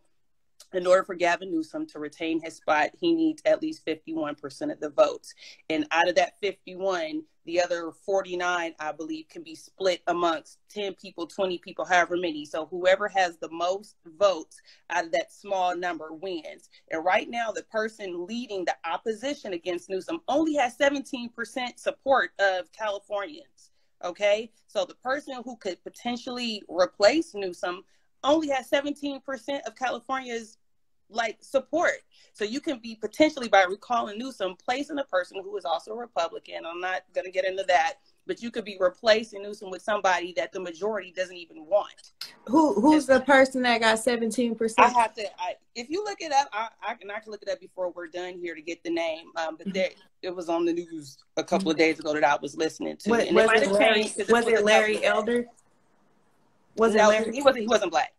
in 0.72 0.86
order 0.86 1.02
for 1.02 1.14
Gavin 1.14 1.50
Newsom 1.50 1.86
to 1.86 1.98
retain 1.98 2.40
his 2.40 2.56
spot, 2.56 2.90
he 2.98 3.14
needs 3.14 3.42
at 3.44 3.62
least 3.62 3.86
51% 3.86 4.72
of 4.72 4.80
the 4.80 4.90
votes. 4.90 5.34
And 5.70 5.86
out 5.90 6.08
of 6.08 6.14
that 6.16 6.38
51, 6.40 7.22
the 7.46 7.62
other 7.62 7.90
49, 8.04 8.74
I 8.78 8.92
believe, 8.92 9.28
can 9.30 9.42
be 9.42 9.54
split 9.54 10.02
amongst 10.06 10.58
10 10.68 10.94
people, 10.94 11.26
20 11.26 11.58
people, 11.58 11.86
however 11.86 12.16
many. 12.16 12.44
So 12.44 12.66
whoever 12.66 13.08
has 13.08 13.38
the 13.38 13.48
most 13.50 13.96
votes 14.18 14.60
out 14.90 15.06
of 15.06 15.12
that 15.12 15.32
small 15.32 15.74
number 15.74 16.12
wins. 16.12 16.68
And 16.90 17.02
right 17.04 17.28
now, 17.30 17.50
the 17.50 17.62
person 17.62 18.26
leading 18.26 18.66
the 18.66 18.76
opposition 18.84 19.54
against 19.54 19.88
Newsom 19.88 20.20
only 20.28 20.54
has 20.56 20.76
17% 20.76 21.30
support 21.78 22.32
of 22.38 22.70
Californians. 22.72 23.70
Okay. 24.04 24.50
So 24.66 24.84
the 24.84 24.94
person 24.96 25.40
who 25.44 25.56
could 25.56 25.82
potentially 25.82 26.62
replace 26.68 27.34
Newsom 27.34 27.82
only 28.24 28.48
has 28.48 28.68
17% 28.70 29.20
of 29.66 29.76
California's 29.76 30.58
like 31.10 31.38
support. 31.40 32.02
So 32.32 32.44
you 32.44 32.60
can 32.60 32.78
be 32.78 32.94
potentially 32.94 33.48
by 33.48 33.64
recalling 33.64 34.18
Newsom 34.18 34.56
placing 34.62 34.98
a 34.98 35.04
person 35.04 35.40
who 35.42 35.56
is 35.56 35.64
also 35.64 35.92
a 35.92 35.96
Republican. 35.96 36.66
I'm 36.66 36.80
not 36.80 37.02
going 37.14 37.24
to 37.24 37.30
get 37.30 37.44
into 37.44 37.64
that, 37.64 37.94
but 38.26 38.42
you 38.42 38.50
could 38.50 38.64
be 38.64 38.76
replacing 38.78 39.42
Newsom 39.42 39.70
with 39.70 39.82
somebody 39.82 40.32
that 40.36 40.52
the 40.52 40.60
majority 40.60 41.12
doesn't 41.16 41.36
even 41.36 41.66
want. 41.66 42.12
Who 42.46 42.80
who's 42.80 43.08
and, 43.08 43.20
the 43.20 43.24
person 43.24 43.62
that 43.62 43.80
got 43.80 43.98
17%? 43.98 44.74
I 44.78 44.88
have 44.88 45.14
to 45.14 45.24
I, 45.40 45.54
if 45.74 45.90
you 45.90 46.04
look 46.04 46.20
it 46.20 46.32
up, 46.32 46.48
I, 46.52 46.68
I 46.86 46.94
can 46.94 47.10
I 47.10 47.18
can 47.18 47.32
look 47.32 47.42
it 47.42 47.48
up 47.48 47.60
before 47.60 47.90
we're 47.90 48.08
done 48.08 48.38
here 48.38 48.54
to 48.54 48.62
get 48.62 48.82
the 48.84 48.90
name. 48.90 49.26
Um, 49.36 49.56
but 49.56 49.72
there, 49.72 49.90
it 50.22 50.34
was 50.34 50.48
on 50.48 50.64
the 50.64 50.72
news 50.72 51.18
a 51.36 51.44
couple 51.44 51.70
of 51.70 51.76
days 51.76 51.98
ago 51.98 52.12
that 52.12 52.24
I 52.24 52.36
was 52.40 52.56
listening 52.56 52.96
to. 52.98 53.10
What, 53.10 53.32
was, 53.32 53.62
it 53.62 53.72
Larry, 53.72 54.12
was 54.28 54.46
it 54.46 54.64
Larry 54.64 55.04
Elder? 55.04 55.46
Was 56.78 56.94
no, 56.94 57.10
it? 57.10 57.34
He 57.34 57.42
wasn't 57.42 57.62
he 57.62 57.68
wasn't 57.68 57.90
black. 57.90 58.14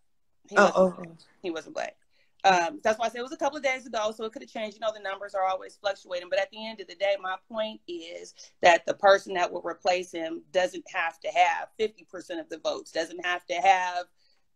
He 0.49 0.55
oh, 0.57 0.64
wasn't, 0.64 0.99
okay. 0.99 1.10
He 1.41 1.51
wasn't 1.51 1.76
black. 1.76 1.95
Um, 2.43 2.80
that's 2.84 2.97
why 2.97 3.05
I 3.05 3.10
said 3.10 3.20
it 3.20 3.24
was 3.24 3.34
a 3.34 3.38
couple 3.38 3.57
of 3.57 3.64
days 3.64 3.86
ago, 3.86 4.14
so 4.16 4.24
it 4.24 4.32
could 4.32 4.41
have 4.41 4.51
changed. 4.51 4.76
You 4.76 4.82
know, 4.82 4.93
the 4.93 5.01
numbers 5.01 5.36
are 5.36 5.45
always 5.45 5.76
fluctuating, 5.76 6.30
but 6.30 6.39
at 6.39 6.49
the 6.51 6.66
end 6.66 6.80
of 6.80 6.88
the 6.88 6.95
day, 6.95 7.16
my 7.22 7.36
point 7.51 7.82
is 7.88 8.34
that 8.62 8.86
the 8.86 8.93
person 8.93 9.34
that 9.34 9.51
will 9.51 9.62
replace 9.62 10.12
him 10.12 10.41
doesn't 10.53 10.86
have 10.93 11.20
to 11.20 11.28
have 11.30 11.68
50% 11.80 12.39
of 12.39 12.47
the 12.49 12.60
votes, 12.64 12.91
doesn't 12.91 13.26
have 13.26 13.45
to 13.47 13.55
have 13.55 14.05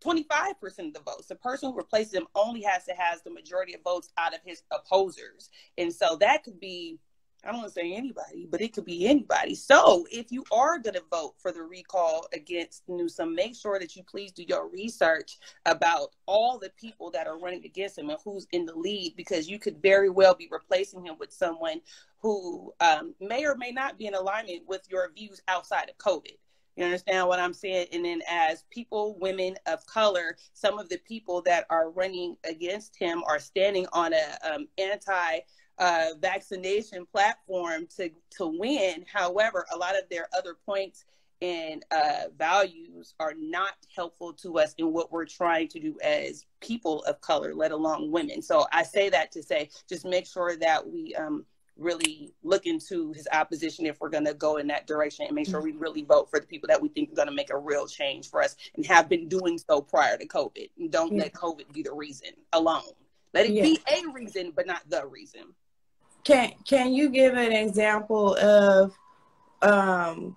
25% 0.02 0.62
of 0.62 0.94
the 0.94 1.00
votes. 1.04 1.26
The 1.28 1.34
person 1.34 1.70
who 1.70 1.76
replaces 1.76 2.14
him 2.14 2.26
only 2.34 2.62
has 2.62 2.84
to 2.84 2.92
have 2.92 3.22
the 3.22 3.30
majority 3.30 3.74
of 3.74 3.82
votes 3.82 4.10
out 4.16 4.34
of 4.34 4.40
his 4.44 4.62
opposers. 4.72 5.50
And 5.76 5.92
so 5.92 6.16
that 6.20 6.42
could 6.42 6.58
be 6.58 6.98
I 7.44 7.48
don't 7.48 7.60
want 7.60 7.74
to 7.74 7.80
say 7.80 7.92
anybody, 7.92 8.46
but 8.50 8.62
it 8.62 8.72
could 8.72 8.86
be 8.86 9.06
anybody. 9.06 9.54
So 9.54 10.06
if 10.10 10.32
you 10.32 10.44
are 10.50 10.78
going 10.78 10.94
to 10.94 11.02
vote 11.10 11.34
for 11.38 11.52
the 11.52 11.62
recall 11.62 12.26
against 12.32 12.84
Newsom, 12.88 13.34
make 13.34 13.54
sure 13.54 13.78
that 13.78 13.94
you 13.94 14.02
please 14.02 14.32
do 14.32 14.44
your 14.48 14.68
research 14.68 15.38
about 15.66 16.10
all 16.26 16.58
the 16.58 16.70
people 16.80 17.10
that 17.10 17.26
are 17.26 17.38
running 17.38 17.64
against 17.64 17.98
him 17.98 18.08
and 18.08 18.18
who's 18.24 18.46
in 18.52 18.64
the 18.64 18.74
lead, 18.74 19.14
because 19.16 19.48
you 19.48 19.58
could 19.58 19.82
very 19.82 20.08
well 20.08 20.34
be 20.34 20.48
replacing 20.50 21.04
him 21.04 21.16
with 21.18 21.32
someone 21.32 21.80
who 22.20 22.72
um, 22.80 23.14
may 23.20 23.44
or 23.44 23.56
may 23.56 23.70
not 23.70 23.98
be 23.98 24.06
in 24.06 24.14
alignment 24.14 24.62
with 24.66 24.82
your 24.88 25.12
views 25.12 25.42
outside 25.46 25.90
of 25.90 25.98
COVID. 25.98 26.38
You 26.76 26.84
understand 26.84 27.28
what 27.28 27.38
I'm 27.38 27.52
saying? 27.52 27.86
And 27.92 28.04
then, 28.04 28.20
as 28.28 28.64
people, 28.70 29.16
women 29.20 29.54
of 29.66 29.86
color, 29.86 30.36
some 30.54 30.78
of 30.78 30.88
the 30.88 30.98
people 31.06 31.40
that 31.42 31.66
are 31.70 31.90
running 31.90 32.36
against 32.48 32.96
him 32.96 33.22
are 33.28 33.38
standing 33.38 33.86
on 33.92 34.12
a 34.12 34.38
um, 34.50 34.66
anti 34.78 35.40
uh, 35.78 36.06
vaccination 36.20 37.06
platform 37.06 37.86
to 37.96 38.10
to 38.30 38.46
win. 38.46 39.04
However, 39.12 39.66
a 39.72 39.76
lot 39.76 39.96
of 39.96 40.08
their 40.08 40.28
other 40.36 40.56
points 40.66 41.04
and 41.42 41.84
uh, 41.90 42.28
values 42.38 43.14
are 43.20 43.34
not 43.36 43.74
helpful 43.94 44.32
to 44.32 44.58
us 44.58 44.74
in 44.78 44.92
what 44.92 45.12
we're 45.12 45.26
trying 45.26 45.68
to 45.68 45.80
do 45.80 45.96
as 46.02 46.46
people 46.60 47.02
of 47.04 47.20
color, 47.20 47.54
let 47.54 47.72
alone 47.72 48.10
women. 48.10 48.40
So 48.40 48.66
I 48.72 48.82
say 48.82 49.10
that 49.10 49.32
to 49.32 49.42
say, 49.42 49.68
just 49.88 50.06
make 50.06 50.26
sure 50.26 50.56
that 50.56 50.86
we 50.86 51.14
um, 51.16 51.44
really 51.76 52.32
look 52.42 52.66
into 52.66 53.12
his 53.12 53.28
opposition 53.32 53.84
if 53.84 54.00
we're 54.00 54.08
going 54.08 54.24
to 54.24 54.34
go 54.34 54.56
in 54.56 54.68
that 54.68 54.86
direction 54.86 55.26
and 55.26 55.34
make 55.34 55.48
sure 55.48 55.60
we 55.60 55.72
really 55.72 56.02
vote 56.02 56.30
for 56.30 56.40
the 56.40 56.46
people 56.46 56.68
that 56.68 56.80
we 56.80 56.88
think 56.88 57.10
are 57.10 57.16
going 57.16 57.28
to 57.28 57.34
make 57.34 57.50
a 57.50 57.58
real 57.58 57.86
change 57.86 58.30
for 58.30 58.42
us 58.42 58.56
and 58.76 58.86
have 58.86 59.08
been 59.08 59.28
doing 59.28 59.58
so 59.58 59.80
prior 59.80 60.16
to 60.16 60.26
COVID. 60.26 60.70
And 60.78 60.90
don't 60.90 61.12
yeah. 61.12 61.24
let 61.24 61.32
COVID 61.34 61.72
be 61.72 61.82
the 61.82 61.92
reason 61.92 62.30
alone. 62.52 62.82
Let 63.34 63.46
it 63.46 63.52
yeah. 63.52 63.64
be 63.64 63.80
a 63.92 64.12
reason, 64.12 64.52
but 64.54 64.66
not 64.66 64.88
the 64.88 65.04
reason. 65.06 65.42
Can 66.24 66.52
Can 66.66 66.92
you 66.92 67.10
give 67.10 67.34
an 67.34 67.52
example 67.52 68.34
of 68.36 68.92
um, 69.62 70.36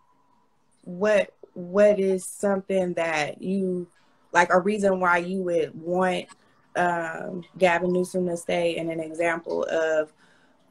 what 0.83 1.33
what 1.53 1.99
is 1.99 2.25
something 2.25 2.93
that 2.93 3.41
you 3.41 3.87
like 4.31 4.53
a 4.53 4.59
reason 4.59 4.99
why 4.99 5.17
you 5.17 5.41
would 5.41 5.73
want 5.73 6.27
um, 6.75 7.43
Gavin 7.57 7.91
Newsom 7.91 8.27
to 8.27 8.37
stay, 8.37 8.77
and 8.77 8.91
an 8.91 8.99
example 8.99 9.63
of 9.63 10.13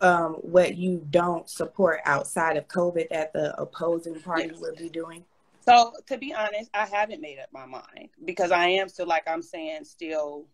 um, 0.01 0.35
what 0.35 0.77
you 0.77 1.05
don't 1.11 1.49
support 1.49 2.01
outside 2.05 2.57
of 2.57 2.69
COVID 2.69 3.09
that 3.11 3.33
the 3.33 3.59
opposing 3.61 4.21
party 4.21 4.51
yes. 4.53 4.61
would 4.61 4.77
be 4.77 4.89
doing? 4.89 5.25
So, 5.61 5.93
to 6.07 6.17
be 6.17 6.33
honest, 6.33 6.71
I 6.75 6.87
haven't 6.87 7.21
made 7.21 7.41
up 7.41 7.49
my 7.53 7.67
mind 7.67 8.11
because 8.25 8.53
I 8.53 8.69
am 8.69 8.89
still, 8.89 9.07
like 9.07 9.25
I'm 9.27 9.43
saying, 9.43 9.85
still 9.85 10.47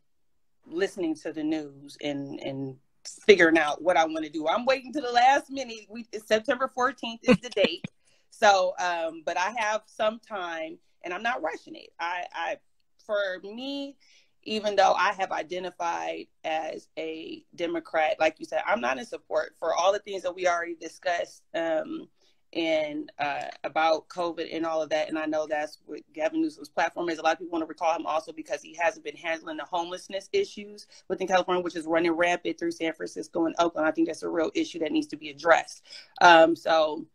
listening 0.66 1.14
to 1.16 1.32
the 1.32 1.42
news 1.42 1.98
and 2.00 2.40
and 2.40 2.76
figuring 3.05 3.59
out 3.59 3.82
what 3.82 3.96
I 3.96 4.05
want 4.05 4.24
to 4.24 4.30
do. 4.30 4.48
I'm 4.48 4.64
waiting 4.64 4.92
to 4.92 5.00
the 5.00 5.11
last 5.11 5.50
minute. 5.50 5.86
We 5.88 6.07
September 6.26 6.70
14th 6.76 7.20
is 7.22 7.38
the 7.38 7.50
date. 7.55 7.84
So, 8.30 8.74
um, 8.80 9.22
but 9.24 9.38
I 9.38 9.55
have 9.59 9.82
some 9.86 10.20
time 10.20 10.78
and 11.05 11.12
I'm 11.12 11.22
not 11.22 11.42
rushing 11.42 11.74
it. 11.74 11.90
I, 12.00 12.24
I, 12.34 12.57
for 13.05 13.40
me, 13.42 13.96
even 14.44 14.74
though 14.74 14.92
I 14.92 15.12
have 15.12 15.30
identified 15.30 16.26
as 16.44 16.88
a 16.98 17.44
Democrat, 17.55 18.16
like 18.18 18.36
you 18.38 18.46
said, 18.46 18.62
I'm 18.66 18.80
not 18.80 18.98
in 18.98 19.05
support 19.05 19.55
for 19.59 19.74
all 19.74 19.92
the 19.92 20.00
things 20.00 20.22
that 20.22 20.34
we 20.34 20.48
already 20.48 20.74
discussed. 20.74 21.42
Um, 21.55 22.09
and 22.53 23.11
uh, 23.18 23.44
about 23.64 24.09
COVID 24.09 24.55
and 24.55 24.66
all 24.66 24.82
of 24.82 24.90
that. 24.90 25.09
And 25.09 25.18
I 25.18 25.26
know 25.26 25.46
that's 25.46 25.78
what 25.86 26.00
Gavin 26.12 26.42
Newsom's 26.42 26.68
platform 26.68 27.09
is. 27.09 27.18
A 27.18 27.22
lot 27.22 27.34
of 27.34 27.38
people 27.38 27.53
want 27.53 27.62
to 27.62 27.68
recall 27.68 27.96
him 27.96 28.07
also 28.07 28.32
because 28.32 28.62
he 28.62 28.76
hasn't 28.80 29.05
been 29.05 29.16
handling 29.16 29.57
the 29.57 29.64
homelessness 29.64 30.28
issues 30.32 30.86
within 31.09 31.26
California, 31.26 31.62
which 31.62 31.76
is 31.76 31.86
running 31.86 32.12
rampant 32.12 32.59
through 32.59 32.72
San 32.72 32.92
Francisco 32.92 33.46
and 33.46 33.55
Oakland. 33.59 33.86
I 33.86 33.90
think 33.90 34.09
that's 34.09 34.22
a 34.22 34.28
real 34.28 34.50
issue 34.55 34.78
that 34.80 34.92
needs 34.92 35.07
to 35.09 35.16
be 35.16 35.30
addressed. 35.30 35.82
Um, 36.20 36.55
so 36.55 37.07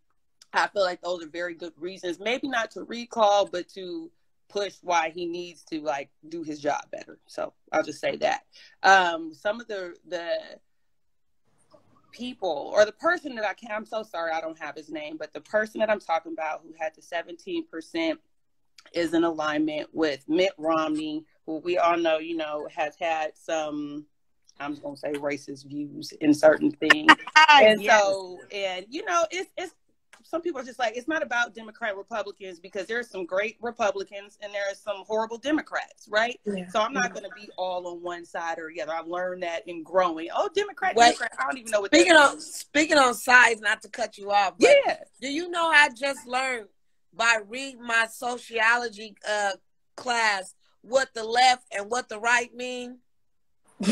I 0.53 0.67
feel 0.67 0.83
like 0.83 1.01
those 1.01 1.23
are 1.23 1.29
very 1.29 1.53
good 1.53 1.73
reasons, 1.77 2.19
maybe 2.19 2.47
not 2.47 2.71
to 2.71 2.83
recall, 2.83 3.45
but 3.45 3.69
to 3.69 4.09
push 4.49 4.75
why 4.81 5.09
he 5.09 5.25
needs 5.25 5.63
to 5.65 5.81
like 5.81 6.09
do 6.29 6.41
his 6.43 6.59
job 6.59 6.81
better. 6.91 7.19
So 7.27 7.53
I'll 7.71 7.83
just 7.83 7.99
say 7.99 8.15
that. 8.17 8.43
Um, 8.81 9.33
some 9.33 9.59
of 9.59 9.67
the 9.67 9.95
the 10.07 10.37
people 12.17 12.71
or 12.73 12.85
the 12.85 12.91
person 12.91 13.35
that 13.35 13.45
I 13.45 13.53
can 13.53 13.71
I'm 13.71 13.85
so 13.85 14.03
sorry 14.03 14.31
I 14.31 14.41
don't 14.41 14.59
have 14.59 14.75
his 14.75 14.89
name, 14.89 15.17
but 15.17 15.33
the 15.33 15.41
person 15.41 15.79
that 15.79 15.89
I'm 15.89 15.99
talking 15.99 16.33
about 16.33 16.61
who 16.63 16.73
had 16.79 16.93
the 16.95 17.01
17% 17.01 18.17
is 18.93 19.13
in 19.13 19.23
alignment 19.23 19.89
with 19.93 20.27
Mitt 20.27 20.53
Romney, 20.57 21.25
who 21.45 21.57
we 21.57 21.77
all 21.77 21.97
know, 21.97 22.19
you 22.19 22.37
know, 22.37 22.67
has 22.73 22.95
had 22.99 23.37
some 23.37 24.05
I'm 24.59 24.71
just 24.71 24.83
gonna 24.83 24.97
say 24.97 25.13
racist 25.13 25.67
views 25.67 26.11
in 26.13 26.33
certain 26.33 26.71
things. 26.71 27.11
and 27.49 27.81
yes. 27.81 28.01
so 28.01 28.39
and 28.51 28.85
you 28.89 29.05
know, 29.05 29.25
it's 29.31 29.49
it's 29.57 29.73
some 30.27 30.41
people 30.41 30.59
are 30.59 30.63
just 30.63 30.77
like 30.77 30.97
it's 30.97 31.07
not 31.07 31.23
about 31.23 31.55
Democrat 31.55 31.95
Republicans 31.95 32.59
because 32.59 32.85
there's 32.85 33.09
some 33.09 33.25
great 33.25 33.57
Republicans 33.61 34.37
and 34.41 34.53
there 34.53 34.63
are 34.69 34.75
some 34.75 35.03
horrible 35.07 35.37
Democrats, 35.37 36.07
right? 36.09 36.39
Yeah. 36.45 36.67
So 36.69 36.81
I'm 36.81 36.93
not 36.93 37.13
going 37.13 37.23
to 37.23 37.29
be 37.35 37.49
all 37.57 37.87
on 37.87 38.01
one 38.01 38.25
side 38.25 38.59
or 38.59 38.69
the 38.73 38.81
other. 38.81 38.93
I've 38.93 39.07
learned 39.07 39.43
that 39.43 39.67
in 39.67 39.83
growing. 39.83 40.27
Oh, 40.35 40.49
Democrat, 40.53 40.95
Wait, 40.95 41.17
Democrat. 41.17 41.31
I 41.39 41.43
don't 41.43 41.57
even 41.57 41.71
know 41.71 41.81
what. 41.81 41.93
Speaking 41.93 42.15
on 42.15 42.39
speaking 42.41 42.97
on 42.97 43.13
sides, 43.13 43.61
not 43.61 43.81
to 43.83 43.89
cut 43.89 44.17
you 44.17 44.31
off. 44.31 44.55
yeah. 44.59 44.97
Do 45.21 45.31
you 45.31 45.49
know 45.49 45.67
I 45.67 45.89
just 45.95 46.27
learned 46.27 46.67
by 47.13 47.39
reading 47.47 47.85
my 47.85 48.07
sociology 48.11 49.15
uh, 49.27 49.51
class 49.95 50.53
what 50.81 51.09
the 51.13 51.23
left 51.23 51.65
and 51.71 51.89
what 51.89 52.09
the 52.09 52.19
right 52.19 52.53
mean? 52.53 52.99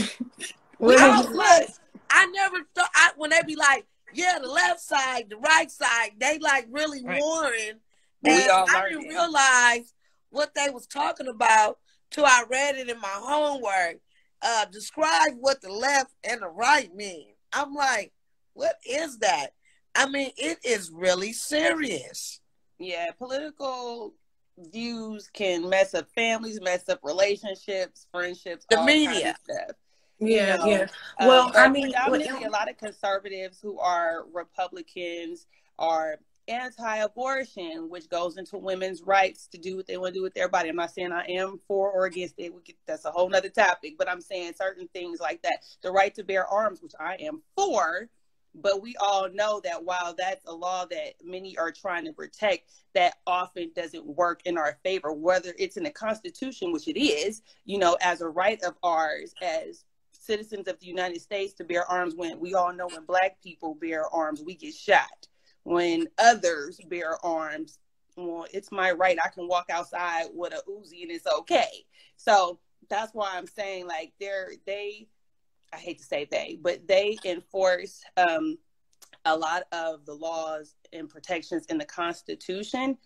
I, 0.82 1.68
I 2.10 2.26
never 2.28 2.58
thought 2.76 2.90
I, 2.94 3.12
when 3.16 3.30
they 3.30 3.42
be 3.46 3.56
like 3.56 3.86
yeah, 4.16 4.40
the 4.42 4.50
left 4.50 4.82
side, 4.82 5.30
the 5.30 5.38
right 5.38 5.70
side, 5.70 6.12
they 6.18 6.40
like 6.40 6.68
really 6.70 7.04
right. 7.04 7.22
warring. 7.22 7.80
And 8.24 8.52
I 8.52 8.90
didn't 8.90 9.08
realize 9.10 9.94
what 10.30 10.54
they 10.56 10.70
was 10.72 10.88
talking 10.88 11.28
about 11.28 11.78
till 12.10 12.26
I 12.26 12.44
read 12.50 12.76
it 12.76 12.90
in 12.90 13.00
my 13.00 13.08
homework. 13.08 14.00
Uh, 14.42 14.66
describe 14.72 15.34
what 15.40 15.62
the 15.62 15.72
left 15.72 16.12
and 16.24 16.42
the 16.42 16.48
right 16.48 16.94
mean. 16.94 17.28
I'm 17.54 17.74
like, 17.74 18.12
what 18.54 18.76
is 18.88 19.20
that? 19.20 19.54
I 19.96 20.08
mean, 20.10 20.32
it 20.38 20.60
is 20.64 20.92
really 20.94 21.34
serious. 21.34 22.42
Yeah, 22.78 23.12
political 23.18 24.14
views 24.58 25.30
can 25.34 25.70
mess 25.70 25.94
up 25.94 26.08
families, 26.16 26.60
mess 26.62 26.88
up 26.90 27.00
relationships, 27.04 28.08
friendships, 28.12 28.66
The 28.70 28.80
all 28.80 28.86
kinds 28.86 29.08
media. 29.08 29.38
of 29.50 29.76
Yeah, 30.20 30.56
know, 30.58 30.66
yeah. 30.68 30.88
Um, 31.20 31.28
Well, 31.28 31.52
I 31.56 31.70
mean, 31.70 31.92
predominantly 31.92 32.34
what- 32.34 32.48
a 32.48 32.52
lot 32.52 32.70
of 32.70 32.78
conservatives 32.78 33.60
who 33.62 33.80
are 33.80 34.26
Republicans 34.32 35.48
are 35.78 36.20
anti-abortion, 36.48 37.90
which 37.90 38.08
goes 38.08 38.38
into 38.38 38.58
women's 38.58 39.02
rights 39.02 39.48
to 39.48 39.58
do 39.58 39.76
what 39.76 39.88
they 39.88 39.98
want 39.98 40.14
to 40.14 40.20
do 40.20 40.24
with 40.24 40.34
their 40.34 40.48
body. 40.48 40.70
I'm 40.70 40.76
not 40.76 40.92
saying 40.92 41.12
I 41.12 41.26
am 41.26 41.60
for 41.68 41.92
or 41.92 42.06
against 42.06 42.36
it. 42.38 42.54
We 42.54 42.62
could, 42.62 42.76
that's 42.86 43.06
a 43.06 43.12
whole 43.12 43.30
nother 43.30 43.50
topic. 43.50 43.96
But 43.98 44.10
I'm 44.10 44.22
saying 44.22 44.54
certain 44.56 44.88
things 44.90 45.20
like 45.20 45.42
that. 45.42 45.64
The 45.82 45.92
right 45.92 46.14
to 46.16 46.24
bear 46.24 46.46
arms, 46.46 46.82
which 46.82 46.94
I 47.00 47.16
am 47.16 47.42
for, 47.56 48.10
but 48.54 48.82
we 48.82 48.96
all 48.98 49.28
know 49.30 49.60
that 49.64 49.84
while 49.84 50.14
that's 50.18 50.46
a 50.46 50.54
law 50.54 50.86
that 50.86 51.16
many 51.24 51.58
are 51.58 51.72
trying 51.72 52.06
to 52.06 52.14
protect, 52.14 52.72
that 52.94 53.18
often 53.28 53.72
doesn't 53.76 54.06
work 54.06 54.42
in 54.46 54.58
our 54.58 54.78
favor, 54.84 55.12
whether 55.12 55.54
it's 55.58 55.78
in 55.78 55.84
the 55.84 55.92
Constitution, 55.92 56.72
which 56.72 56.88
it 56.88 56.98
is, 56.98 57.42
you 57.66 57.78
know, 57.78 57.98
as 58.02 58.22
a 58.22 58.30
right 58.30 58.62
of 58.64 58.76
ours 58.84 59.34
as 59.42 59.84
citizens 60.26 60.68
of 60.68 60.80
the 60.80 60.86
United 60.86 61.22
States 61.22 61.54
to 61.54 61.64
bear 61.64 61.86
arms 61.86 62.16
when 62.16 62.40
we 62.40 62.54
all 62.54 62.74
know 62.74 62.88
when 62.88 63.06
black 63.06 63.42
people 63.42 63.76
bear 63.76 64.06
arms, 64.14 64.42
we 64.44 64.56
get 64.56 64.74
shot. 64.74 65.28
When 65.64 66.08
others 66.18 66.80
bear 66.90 67.24
arms, 67.26 67.80
well, 68.16 68.46
it's 68.54 68.72
my 68.72 68.92
right. 68.92 69.18
I 69.24 69.30
can 69.30 69.48
walk 69.48 69.70
outside 69.70 70.26
with 70.34 70.54
a 70.54 70.62
Uzi 70.70 71.02
and 71.04 71.12
it's 71.12 71.28
okay. 71.40 71.86
So 72.16 72.60
that's 72.90 73.14
why 73.14 73.32
I'm 73.34 73.48
saying 73.48 73.88
like 73.88 74.14
they're 74.20 74.52
they 74.66 75.08
I 75.74 75.78
hate 75.78 76.00
to 76.00 76.06
say 76.06 76.26
they, 76.30 76.58
but 76.62 76.88
they 76.88 77.18
enforce 77.26 78.02
um, 78.16 78.58
a 79.26 79.36
lot 79.36 79.64
of 79.72 80.06
the 80.06 80.14
laws 80.14 80.76
and 80.94 81.10
protections 81.10 81.66
in 81.66 81.78
the 81.78 81.86
Constitution, 81.86 82.98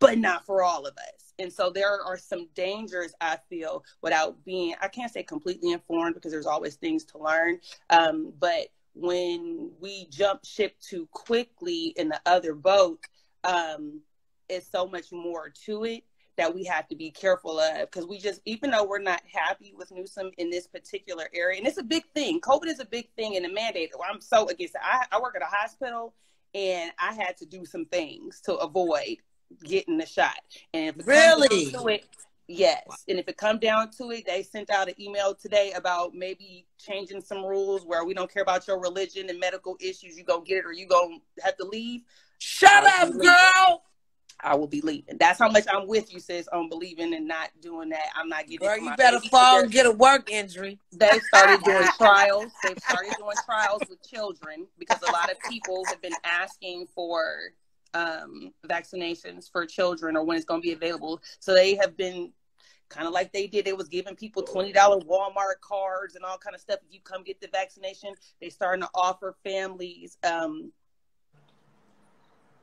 but 0.00 0.18
not 0.18 0.44
for 0.44 0.62
all 0.62 0.86
of 0.86 0.94
us. 0.96 1.34
And 1.38 1.52
so 1.52 1.70
there 1.70 2.02
are 2.02 2.18
some 2.18 2.48
dangers 2.54 3.14
I 3.20 3.38
feel 3.48 3.84
without 4.02 4.44
being, 4.44 4.74
I 4.80 4.88
can't 4.88 5.12
say 5.12 5.22
completely 5.22 5.72
informed 5.72 6.14
because 6.14 6.32
there's 6.32 6.46
always 6.46 6.74
things 6.74 7.04
to 7.06 7.18
learn. 7.18 7.60
Um, 7.88 8.32
but 8.38 8.68
when 8.94 9.70
we 9.80 10.06
jump 10.10 10.44
ship 10.44 10.74
too 10.80 11.08
quickly 11.12 11.94
in 11.96 12.08
the 12.08 12.20
other 12.26 12.54
boat, 12.54 12.98
um, 13.44 14.00
it's 14.48 14.70
so 14.70 14.86
much 14.86 15.12
more 15.12 15.52
to 15.66 15.84
it 15.84 16.02
that 16.36 16.54
we 16.54 16.64
have 16.64 16.88
to 16.88 16.96
be 16.96 17.10
careful 17.10 17.60
of 17.60 17.90
because 17.90 18.06
we 18.06 18.18
just 18.18 18.40
even 18.46 18.70
though 18.70 18.84
we're 18.84 18.98
not 18.98 19.20
happy 19.30 19.74
with 19.76 19.92
Newsom 19.92 20.30
in 20.38 20.50
this 20.50 20.66
particular 20.66 21.28
area, 21.34 21.58
and 21.58 21.66
it's 21.66 21.78
a 21.78 21.82
big 21.82 22.04
thing. 22.14 22.40
COVID 22.40 22.66
is 22.66 22.80
a 22.80 22.86
big 22.86 23.08
thing 23.14 23.34
in 23.34 23.42
the 23.42 23.52
mandate. 23.52 23.92
I'm 24.10 24.20
so 24.20 24.48
against 24.48 24.74
it. 24.74 24.80
I, 24.82 25.04
I 25.12 25.20
work 25.20 25.36
at 25.36 25.42
a 25.42 25.46
hospital 25.46 26.14
and 26.54 26.90
I 26.98 27.12
had 27.14 27.36
to 27.38 27.46
do 27.46 27.64
some 27.64 27.84
things 27.84 28.40
to 28.42 28.54
avoid 28.56 29.18
getting 29.64 29.98
the 29.98 30.06
shot. 30.06 30.38
And 30.74 30.88
if 30.90 30.98
it 31.00 31.06
Really? 31.06 31.70
to 31.72 31.88
it, 31.88 32.04
yes. 32.46 32.84
And 33.08 33.18
if 33.18 33.28
it 33.28 33.36
come 33.36 33.58
down 33.58 33.90
to 33.98 34.10
it, 34.10 34.26
they 34.26 34.42
sent 34.42 34.70
out 34.70 34.88
an 34.88 35.00
email 35.00 35.34
today 35.34 35.72
about 35.72 36.14
maybe 36.14 36.66
changing 36.78 37.20
some 37.22 37.44
rules 37.44 37.84
where 37.84 38.04
we 38.04 38.14
don't 38.14 38.32
care 38.32 38.42
about 38.42 38.66
your 38.66 38.80
religion 38.80 39.28
and 39.30 39.38
medical 39.38 39.76
issues. 39.80 40.16
You 40.16 40.24
gonna 40.24 40.44
get 40.44 40.58
it 40.58 40.66
or 40.66 40.72
you 40.72 40.86
gonna 40.86 41.18
have 41.42 41.56
to 41.58 41.64
leave. 41.64 42.02
Shut 42.38 42.84
up, 43.00 43.12
girl. 43.18 43.82
I 44.42 44.54
will 44.56 44.66
be 44.66 44.80
leaving. 44.80 45.18
That's 45.18 45.38
how 45.38 45.50
much 45.50 45.64
I'm 45.70 45.86
with 45.86 46.12
you, 46.12 46.18
sis, 46.18 46.48
on 46.48 46.70
believing 46.70 47.12
and 47.14 47.28
not 47.28 47.50
doing 47.60 47.90
that. 47.90 48.06
I'm 48.16 48.28
not 48.28 48.46
getting. 48.46 48.54
it 48.54 48.60
Girl, 48.60 48.78
you 48.78 48.96
better 48.96 49.20
fall 49.20 49.60
and 49.60 49.70
get 49.70 49.84
a 49.84 49.90
work 49.90 50.30
injury. 50.30 50.78
They've 50.92 51.20
started 51.22 51.62
doing 51.62 51.86
trials. 51.98 52.46
They've 52.62 52.78
started 52.78 53.12
doing 53.18 53.36
trials 53.44 53.82
with 53.90 54.02
children 54.08 54.66
because 54.78 55.02
a 55.06 55.12
lot 55.12 55.30
of 55.30 55.36
people 55.50 55.84
have 55.88 56.00
been 56.00 56.14
asking 56.24 56.86
for 56.94 57.52
um, 57.94 58.52
vaccinations 58.68 59.50
for 59.50 59.66
children 59.66 60.16
or 60.16 60.24
when 60.24 60.36
it's 60.36 60.46
going 60.46 60.60
to 60.62 60.66
be 60.66 60.72
available. 60.72 61.20
So 61.38 61.54
they 61.54 61.74
have 61.76 61.96
been 61.96 62.32
kind 62.88 63.06
of 63.06 63.12
like 63.12 63.32
they 63.32 63.46
did. 63.46 63.64
They 63.64 63.72
was 63.72 63.88
giving 63.88 64.16
people 64.16 64.42
twenty 64.42 64.72
dollar 64.72 65.00
Walmart 65.00 65.60
cards 65.60 66.16
and 66.16 66.24
all 66.24 66.38
kind 66.38 66.54
of 66.54 66.60
stuff. 66.60 66.78
If 66.86 66.92
you 66.94 67.00
come 67.02 67.22
get 67.22 67.40
the 67.40 67.48
vaccination, 67.52 68.14
they 68.40 68.48
starting 68.48 68.82
to 68.82 68.90
offer 68.94 69.36
families 69.44 70.18
um, 70.24 70.72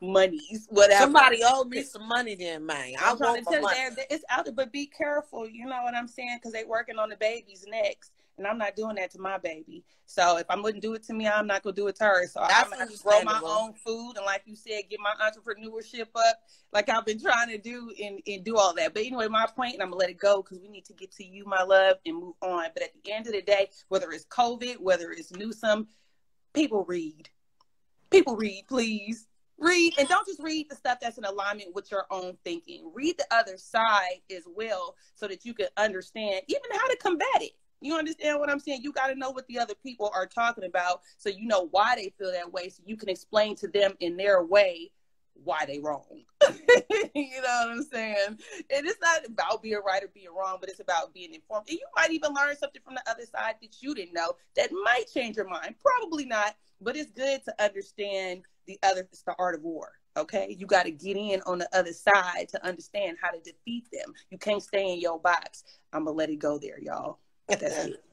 monies, 0.01 0.67
whatever. 0.69 1.03
Somebody 1.03 1.41
owed 1.45 1.69
me 1.69 1.83
some 1.83 2.07
money 2.07 2.35
then, 2.35 2.65
man. 2.65 2.93
I 2.99 3.13
want 3.13 3.45
to 3.45 3.51
my 3.51 3.59
money. 3.61 3.95
they're- 3.95 4.05
it's 4.09 4.25
out 4.29 4.45
there, 4.45 4.53
but 4.53 4.71
be 4.71 4.85
careful. 4.85 5.47
You 5.47 5.65
know 5.65 5.81
what 5.83 5.95
I'm 5.95 6.07
saying? 6.07 6.37
Because 6.37 6.53
they 6.53 6.63
working 6.63 6.97
on 6.97 7.09
the 7.09 7.17
babies 7.17 7.65
next, 7.67 8.11
and 8.37 8.45
I'm 8.45 8.57
not 8.57 8.75
doing 8.75 8.95
that 8.95 9.11
to 9.11 9.19
my 9.19 9.37
baby. 9.37 9.83
So 10.05 10.37
if 10.37 10.45
I'm 10.49 10.61
wouldn't 10.61 10.81
do 10.81 10.93
it 10.93 11.03
to 11.03 11.13
me, 11.13 11.27
I'm 11.27 11.47
not 11.47 11.63
gonna 11.63 11.75
do 11.75 11.87
it 11.87 11.95
to 11.97 12.03
her. 12.03 12.27
So 12.27 12.41
That's 12.41 12.63
I'm 12.65 12.69
gonna 12.69 12.81
have 12.81 12.91
to 12.91 13.03
grow 13.03 13.21
my 13.23 13.41
own 13.43 13.73
food, 13.73 14.13
and 14.17 14.25
like 14.25 14.43
you 14.45 14.55
said, 14.55 14.83
get 14.89 14.99
my 14.99 15.13
entrepreneurship 15.21 16.07
up, 16.15 16.41
like 16.71 16.89
I've 16.89 17.05
been 17.05 17.19
trying 17.19 17.49
to 17.49 17.57
do, 17.57 17.91
and, 18.01 18.19
and 18.27 18.43
do 18.43 18.57
all 18.57 18.73
that. 18.75 18.93
But 18.93 19.03
anyway, 19.03 19.27
my 19.27 19.47
point, 19.47 19.73
and 19.73 19.83
I'm 19.83 19.89
gonna 19.89 19.99
let 19.99 20.09
it 20.09 20.19
go 20.19 20.41
because 20.41 20.59
we 20.59 20.69
need 20.69 20.85
to 20.85 20.93
get 20.93 21.11
to 21.13 21.25
you, 21.25 21.45
my 21.45 21.63
love, 21.63 21.97
and 22.05 22.15
move 22.15 22.35
on. 22.41 22.67
But 22.73 22.83
at 22.83 22.89
the 23.03 23.11
end 23.11 23.27
of 23.27 23.33
the 23.33 23.41
day, 23.41 23.69
whether 23.89 24.11
it's 24.11 24.25
COVID, 24.25 24.79
whether 24.79 25.11
it's 25.11 25.31
Newsom, 25.31 25.87
people 26.53 26.85
read. 26.85 27.29
People 28.09 28.37
read, 28.37 28.65
please 28.69 29.27
read 29.59 29.93
and 29.97 30.07
don't 30.07 30.27
just 30.27 30.41
read 30.41 30.69
the 30.69 30.75
stuff 30.75 30.99
that's 31.01 31.17
in 31.17 31.25
alignment 31.25 31.73
with 31.73 31.89
your 31.89 32.05
own 32.11 32.37
thinking 32.43 32.91
read 32.93 33.17
the 33.17 33.25
other 33.31 33.57
side 33.57 34.21
as 34.35 34.43
well 34.55 34.95
so 35.15 35.27
that 35.27 35.45
you 35.45 35.53
can 35.53 35.67
understand 35.77 36.41
even 36.47 36.61
how 36.73 36.87
to 36.87 36.95
combat 36.97 37.41
it 37.41 37.53
you 37.81 37.95
understand 37.95 38.39
what 38.39 38.49
i'm 38.49 38.59
saying? 38.59 38.81
You 38.81 38.91
got 38.91 39.07
to 39.07 39.15
know 39.15 39.31
what 39.31 39.47
the 39.47 39.59
other 39.59 39.75
people 39.75 40.11
are 40.13 40.25
talking 40.25 40.63
about 40.63 41.01
so 41.17 41.29
you 41.29 41.47
know 41.47 41.67
why 41.71 41.95
they 41.95 42.13
feel 42.17 42.31
that 42.31 42.51
way 42.51 42.69
so 42.69 42.81
you 42.85 42.97
can 42.97 43.09
explain 43.09 43.55
to 43.57 43.67
them 43.67 43.93
in 43.99 44.17
their 44.17 44.43
way 44.43 44.91
why 45.43 45.65
they 45.65 45.79
wrong. 45.79 46.03
You 47.15 47.41
know 47.41 47.65
what 47.65 47.69
i'm 47.71 47.83
saying? 47.83 48.37
And 48.75 48.85
it's 48.85 48.99
not 49.01 49.25
about 49.25 49.63
being 49.63 49.81
right 49.85 50.03
or 50.03 50.09
being 50.13 50.33
wrong 50.35 50.57
but 50.59 50.69
it's 50.69 50.79
about 50.79 51.13
being 51.13 51.33
informed. 51.33 51.67
And 51.67 51.77
you 51.79 51.85
might 51.95 52.11
even 52.11 52.33
learn 52.33 52.55
something 52.55 52.81
from 52.83 52.95
the 52.95 53.09
other 53.09 53.25
side 53.25 53.55
that 53.61 53.81
you 53.81 53.95
didn't 53.95 54.13
know 54.13 54.33
that 54.55 54.69
might 54.83 55.05
change 55.11 55.35
your 55.35 55.47
mind. 55.47 55.75
Probably 55.81 56.25
not 56.25 56.55
but 56.79 56.95
it's 56.95 57.11
good 57.11 57.43
to 57.45 57.63
understand 57.63 58.43
the 58.67 58.77
other 58.83 59.07
it's 59.11 59.23
the 59.23 59.35
art 59.39 59.55
of 59.55 59.63
war 59.63 59.93
okay? 60.15 60.55
You 60.57 60.65
got 60.65 60.83
to 60.83 60.91
get 60.91 61.15
in 61.15 61.41
on 61.45 61.59
the 61.59 61.69
other 61.77 61.93
side 61.93 62.47
to 62.49 62.65
understand 62.65 63.17
how 63.21 63.29
to 63.29 63.39
defeat 63.39 63.85
them. 63.93 64.13
You 64.31 64.39
can't 64.39 64.63
stay 64.63 64.93
in 64.93 64.99
your 64.99 65.19
box. 65.19 65.63
I'm 65.93 66.05
gonna 66.05 66.17
let 66.17 66.31
it 66.31 66.37
go 66.37 66.57
there 66.57 66.79
y'all 66.79 67.19
that's 67.47 67.85
it 67.85 68.03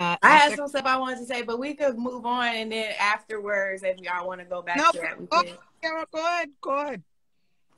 Uh, 0.00 0.16
I 0.22 0.36
had 0.36 0.54
some 0.54 0.68
stuff 0.68 0.84
I 0.84 0.96
wanted 0.96 1.18
to 1.18 1.24
say, 1.24 1.42
but 1.42 1.58
we 1.58 1.74
could 1.74 1.98
move 1.98 2.24
on, 2.24 2.46
and 2.46 2.70
then 2.70 2.92
afterwards, 3.00 3.82
if 3.82 3.98
y'all 3.98 4.28
want 4.28 4.40
to 4.40 4.44
go 4.44 4.62
back 4.62 4.76
No, 4.76 4.92
to 4.92 4.98
that, 5.00 5.20
we 5.20 5.26
oh, 5.32 5.42
can. 5.42 5.54
yeah, 5.82 6.04
go 6.12 6.20
ahead, 6.20 6.50
go 6.60 6.70
ahead. 6.70 7.02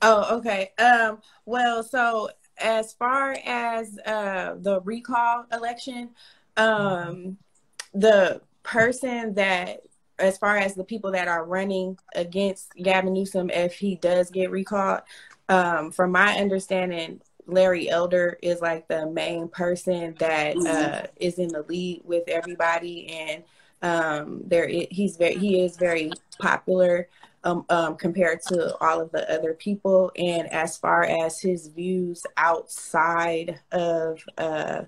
Oh, 0.03 0.37
okay. 0.37 0.71
Um, 0.77 1.19
well, 1.45 1.81
so 1.81 2.29
as 2.59 2.93
far 2.93 3.35
as 3.43 3.97
uh 4.05 4.55
the 4.59 4.81
recall 4.81 5.45
election, 5.51 6.09
um 6.57 7.37
the 7.93 8.41
person 8.61 9.33
that 9.33 9.81
as 10.19 10.37
far 10.37 10.57
as 10.57 10.75
the 10.75 10.83
people 10.83 11.11
that 11.11 11.27
are 11.27 11.45
running 11.45 11.97
against 12.13 12.71
Gavin 12.75 13.13
Newsom 13.13 13.49
if 13.49 13.73
he 13.73 13.95
does 13.95 14.29
get 14.29 14.51
recalled, 14.51 15.01
um, 15.49 15.91
from 15.91 16.11
my 16.11 16.37
understanding, 16.37 17.19
Larry 17.51 17.89
Elder 17.89 18.37
is 18.41 18.61
like 18.61 18.87
the 18.87 19.09
main 19.09 19.47
person 19.49 20.15
that 20.19 20.55
uh, 20.57 21.07
is 21.19 21.37
in 21.37 21.49
the 21.49 21.63
lead 21.63 22.01
with 22.05 22.27
everybody, 22.27 23.07
and 23.07 23.43
um, 23.81 24.41
there 24.45 24.67
he's 24.67 25.17
very 25.17 25.35
he 25.35 25.61
is 25.63 25.77
very 25.77 26.11
popular 26.39 27.09
um, 27.43 27.65
um, 27.69 27.95
compared 27.97 28.41
to 28.43 28.75
all 28.77 29.01
of 29.01 29.11
the 29.11 29.29
other 29.31 29.53
people. 29.53 30.11
And 30.15 30.51
as 30.51 30.77
far 30.77 31.03
as 31.03 31.39
his 31.41 31.67
views 31.67 32.23
outside 32.37 33.59
of 33.71 34.23
uh, 34.37 34.83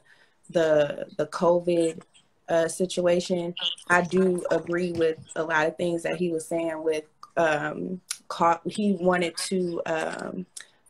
the 0.50 1.08
the 1.18 1.28
COVID 1.28 2.02
uh, 2.48 2.68
situation, 2.68 3.54
I 3.90 4.02
do 4.02 4.46
agree 4.52 4.94
with 4.94 5.18
a 5.36 5.44
lot 5.44 5.68
of 5.68 5.76
things 5.76 6.04
that 6.04 6.16
he 6.16 6.32
was 6.32 6.48
saying. 6.48 6.82
With 6.82 7.06
um, 7.36 8.00
caught, 8.30 8.62
he 8.66 8.94
wanted 8.94 9.36
to 9.38 9.82
um, 9.86 10.46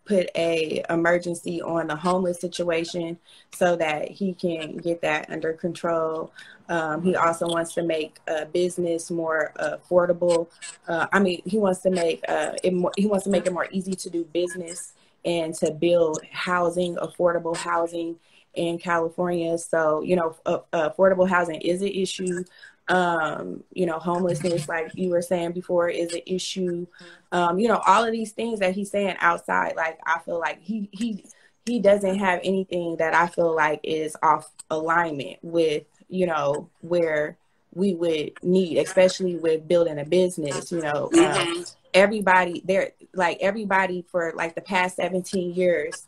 put 0.06 0.30
a 0.36 0.84
emergency 0.90 1.62
on 1.62 1.88
the 1.88 1.96
homeless 1.96 2.40
situation 2.40 3.18
so 3.54 3.76
that 3.76 4.10
he 4.10 4.34
can 4.34 4.78
get 4.78 5.02
that 5.02 5.30
under 5.30 5.54
control. 5.54 6.32
Um, 6.70 7.04
he 7.04 7.16
also 7.16 7.48
wants 7.48 7.74
to 7.76 7.84
make 7.84 8.20
business 8.52 9.12
more 9.12 9.54
affordable. 9.58 10.48
Uh, 10.88 11.08
I 11.12 11.20
mean, 11.20 11.42
he 11.46 11.58
wants 11.58 11.82
to 11.82 11.90
make 11.90 12.24
uh, 12.28 12.54
it 12.64 12.74
more, 12.74 12.92
he 12.98 13.06
wants 13.06 13.26
to 13.26 13.30
make 13.30 13.46
it 13.46 13.54
more 13.54 13.68
easy 13.72 13.94
to 13.94 14.10
do 14.10 14.24
business 14.26 14.94
and 15.26 15.54
to 15.56 15.72
build 15.72 16.20
housing, 16.32 16.96
affordable 16.98 17.56
housing 17.56 18.18
in 18.56 18.78
California. 18.78 19.58
So 19.58 20.02
you 20.02 20.16
know, 20.16 20.36
affordable 20.74 21.28
housing 21.28 21.62
is 21.62 21.82
an 21.82 21.90
issue. 21.90 22.44
Um, 22.90 23.64
you 23.72 23.86
know, 23.86 23.98
homelessness, 24.00 24.68
like 24.68 24.92
you 24.96 25.10
were 25.10 25.22
saying 25.22 25.54
before, 25.54 25.90
is 25.90 26.14
an 26.14 26.22
issue. 26.26 26.86
Um, 27.32 27.58
you 27.60 27.68
know, 27.68 27.82
all 27.88 28.04
of 28.04 28.12
these 28.12 28.32
things 28.34 28.60
that 28.60 28.74
he's 28.76 28.92
saying 28.92 29.16
outside, 29.20 29.76
like 29.76 30.00
I 30.06 30.20
feel 30.20 30.40
like 30.40 30.62
he 30.62 30.90
he 30.92 31.26
he 31.66 31.80
doesn't 31.80 32.20
have 32.20 32.42
anything 32.44 32.98
that 32.98 33.14
I 33.16 33.28
feel 33.28 33.56
like 33.56 33.80
is 33.84 34.18
off 34.22 34.50
alignment 34.70 35.40
with 35.42 35.84
you 36.10 36.26
know 36.28 36.70
where 36.82 37.38
we 37.74 37.94
would 37.96 38.34
need, 38.44 38.78
especially 38.78 39.36
with 39.38 39.68
building 39.68 39.98
a 40.00 40.06
business. 40.06 40.72
You 40.72 40.82
know, 40.82 41.06
um, 41.06 41.12
Mm-hmm. 41.14 41.62
everybody 41.94 42.62
there, 42.66 42.92
like 43.14 43.38
everybody 43.42 44.04
for 44.12 44.34
like 44.36 44.56
the 44.56 44.62
past 44.62 44.98
17 44.98 45.54
years, 45.54 46.06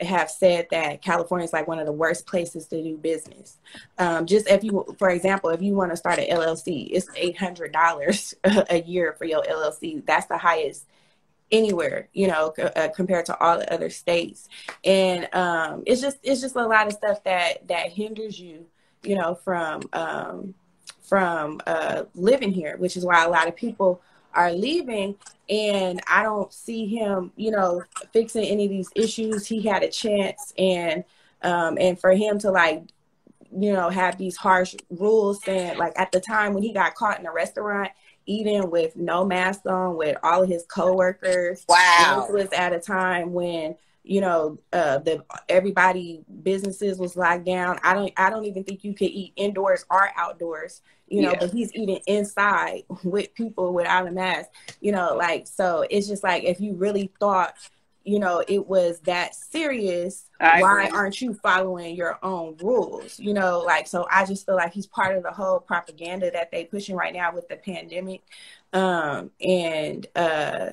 have 0.00 0.30
said 0.30 0.66
that 0.70 1.02
California 1.02 1.44
is 1.44 1.52
like 1.52 1.66
one 1.66 1.78
of 1.78 1.86
the 1.86 1.92
worst 1.92 2.26
places 2.26 2.66
to 2.68 2.82
do 2.82 2.96
business. 2.96 3.58
Um, 3.98 4.26
just 4.26 4.48
if 4.48 4.62
you, 4.62 4.94
for 4.98 5.10
example, 5.10 5.50
if 5.50 5.62
you 5.62 5.74
want 5.74 5.90
to 5.90 5.96
start 5.96 6.18
an 6.18 6.26
LLC, 6.26 6.88
it's 6.90 7.08
eight 7.16 7.36
hundred 7.38 7.72
dollars 7.72 8.34
a 8.44 8.82
year 8.82 9.14
for 9.18 9.24
your 9.24 9.42
LLC. 9.42 10.04
That's 10.04 10.26
the 10.26 10.38
highest 10.38 10.86
anywhere, 11.50 12.08
you 12.12 12.26
know, 12.26 12.52
c- 12.56 12.62
uh, 12.62 12.88
compared 12.88 13.26
to 13.26 13.38
all 13.38 13.58
the 13.58 13.72
other 13.72 13.90
states. 13.90 14.48
And 14.84 15.28
um, 15.34 15.82
it's 15.86 16.00
just 16.00 16.18
it's 16.22 16.40
just 16.40 16.56
a 16.56 16.66
lot 16.66 16.86
of 16.86 16.94
stuff 16.94 17.22
that 17.24 17.68
that 17.68 17.92
hinders 17.92 18.40
you, 18.40 18.66
you 19.02 19.16
know, 19.16 19.34
from 19.34 19.82
um, 19.92 20.54
from 21.02 21.60
uh, 21.66 22.04
living 22.14 22.52
here, 22.52 22.76
which 22.78 22.96
is 22.96 23.04
why 23.04 23.24
a 23.24 23.28
lot 23.28 23.48
of 23.48 23.54
people 23.54 24.00
are 24.34 24.52
leaving. 24.52 25.16
And 25.48 26.00
I 26.08 26.22
don't 26.22 26.52
see 26.52 26.86
him, 26.86 27.32
you 27.36 27.50
know, 27.50 27.82
fixing 28.12 28.44
any 28.44 28.64
of 28.64 28.70
these 28.70 28.90
issues. 28.94 29.46
He 29.46 29.62
had 29.62 29.82
a 29.82 29.88
chance, 29.88 30.52
and 30.56 31.04
um, 31.42 31.76
and 31.78 31.98
for 31.98 32.12
him 32.12 32.38
to 32.40 32.50
like 32.50 32.84
you 33.58 33.72
know, 33.72 33.90
have 33.90 34.16
these 34.18 34.36
harsh 34.36 34.74
rules 34.90 35.42
saying 35.44 35.76
like 35.78 35.92
at 35.96 36.10
the 36.12 36.20
time 36.20 36.54
when 36.54 36.62
he 36.62 36.72
got 36.72 36.94
caught 36.94 37.20
in 37.20 37.26
a 37.26 37.32
restaurant 37.32 37.90
eating 38.24 38.70
with 38.70 38.96
no 38.96 39.24
mask 39.24 39.66
on 39.66 39.96
with 39.96 40.16
all 40.22 40.42
of 40.42 40.48
his 40.48 40.64
coworkers. 40.66 41.64
Wow. 41.68 42.26
This 42.26 42.44
was 42.44 42.52
at 42.52 42.72
a 42.72 42.78
time 42.78 43.32
when, 43.32 43.76
you 44.04 44.20
know, 44.20 44.58
uh 44.72 44.98
the 44.98 45.24
everybody 45.48 46.24
businesses 46.42 46.98
was 46.98 47.16
locked 47.16 47.44
down. 47.44 47.78
I 47.82 47.94
don't 47.94 48.12
I 48.16 48.30
don't 48.30 48.44
even 48.46 48.64
think 48.64 48.84
you 48.84 48.94
could 48.94 49.10
eat 49.10 49.32
indoors 49.36 49.84
or 49.90 50.10
outdoors, 50.16 50.80
you 51.12 51.22
know, 51.22 51.32
Yeah. 51.32 51.38
but 51.40 51.50
he's 51.52 51.72
eating 51.74 52.00
inside 52.06 52.82
with 53.04 53.34
people 53.34 53.72
without 53.72 54.08
a 54.08 54.10
mask, 54.10 54.48
you 54.80 54.92
know, 54.92 55.14
like 55.16 55.46
so 55.46 55.86
it's 55.90 56.08
just 56.08 56.22
like 56.24 56.44
if 56.44 56.60
you 56.60 56.74
really 56.74 57.10
thought 57.20 57.54
you 58.04 58.18
know 58.18 58.42
it 58.48 58.66
was 58.66 58.98
that 59.02 59.32
serious 59.32 60.28
I 60.40 60.60
why 60.60 60.86
agree. 60.86 60.98
aren't 60.98 61.20
you 61.20 61.34
following 61.34 61.94
your 61.94 62.18
own 62.24 62.56
rules 62.60 63.16
you 63.20 63.32
know 63.32 63.60
like 63.60 63.86
so 63.86 64.08
i 64.10 64.26
just 64.26 64.44
feel 64.44 64.56
like 64.56 64.72
he's 64.72 64.88
part 64.88 65.16
of 65.16 65.22
the 65.22 65.30
whole 65.30 65.60
propaganda 65.60 66.28
that 66.32 66.50
they 66.50 66.64
pushing 66.64 66.96
right 66.96 67.14
now 67.14 67.32
with 67.32 67.46
the 67.46 67.54
pandemic 67.54 68.22
um 68.72 69.30
and 69.40 70.08
uh 70.16 70.70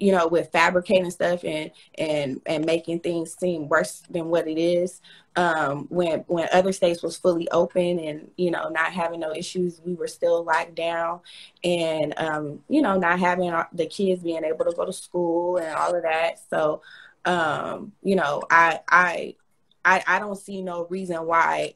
you 0.00 0.10
know 0.10 0.26
with 0.26 0.50
fabricating 0.50 1.10
stuff 1.10 1.44
and 1.44 1.70
and 1.98 2.40
and 2.46 2.64
making 2.64 2.98
things 2.98 3.36
seem 3.38 3.68
worse 3.68 4.02
than 4.10 4.26
what 4.28 4.48
it 4.48 4.58
is 4.58 5.02
um 5.36 5.86
when 5.90 6.20
when 6.26 6.48
other 6.52 6.72
states 6.72 7.02
was 7.02 7.16
fully 7.16 7.48
open 7.50 7.98
and 8.00 8.30
you 8.36 8.50
know 8.50 8.68
not 8.70 8.92
having 8.92 9.20
no 9.20 9.32
issues 9.32 9.80
we 9.84 9.94
were 9.94 10.08
still 10.08 10.42
locked 10.42 10.74
down 10.74 11.20
and 11.62 12.14
um 12.16 12.60
you 12.68 12.80
know 12.80 12.98
not 12.98 13.20
having 13.20 13.52
the 13.74 13.86
kids 13.86 14.22
being 14.22 14.42
able 14.42 14.64
to 14.64 14.72
go 14.72 14.86
to 14.86 14.92
school 14.92 15.58
and 15.58 15.74
all 15.76 15.94
of 15.94 16.02
that 16.02 16.40
so 16.48 16.80
um 17.26 17.92
you 18.02 18.16
know 18.16 18.42
i 18.50 18.80
i 18.88 19.34
i, 19.84 20.02
I 20.06 20.18
don't 20.18 20.38
see 20.38 20.62
no 20.62 20.86
reason 20.86 21.26
why 21.26 21.74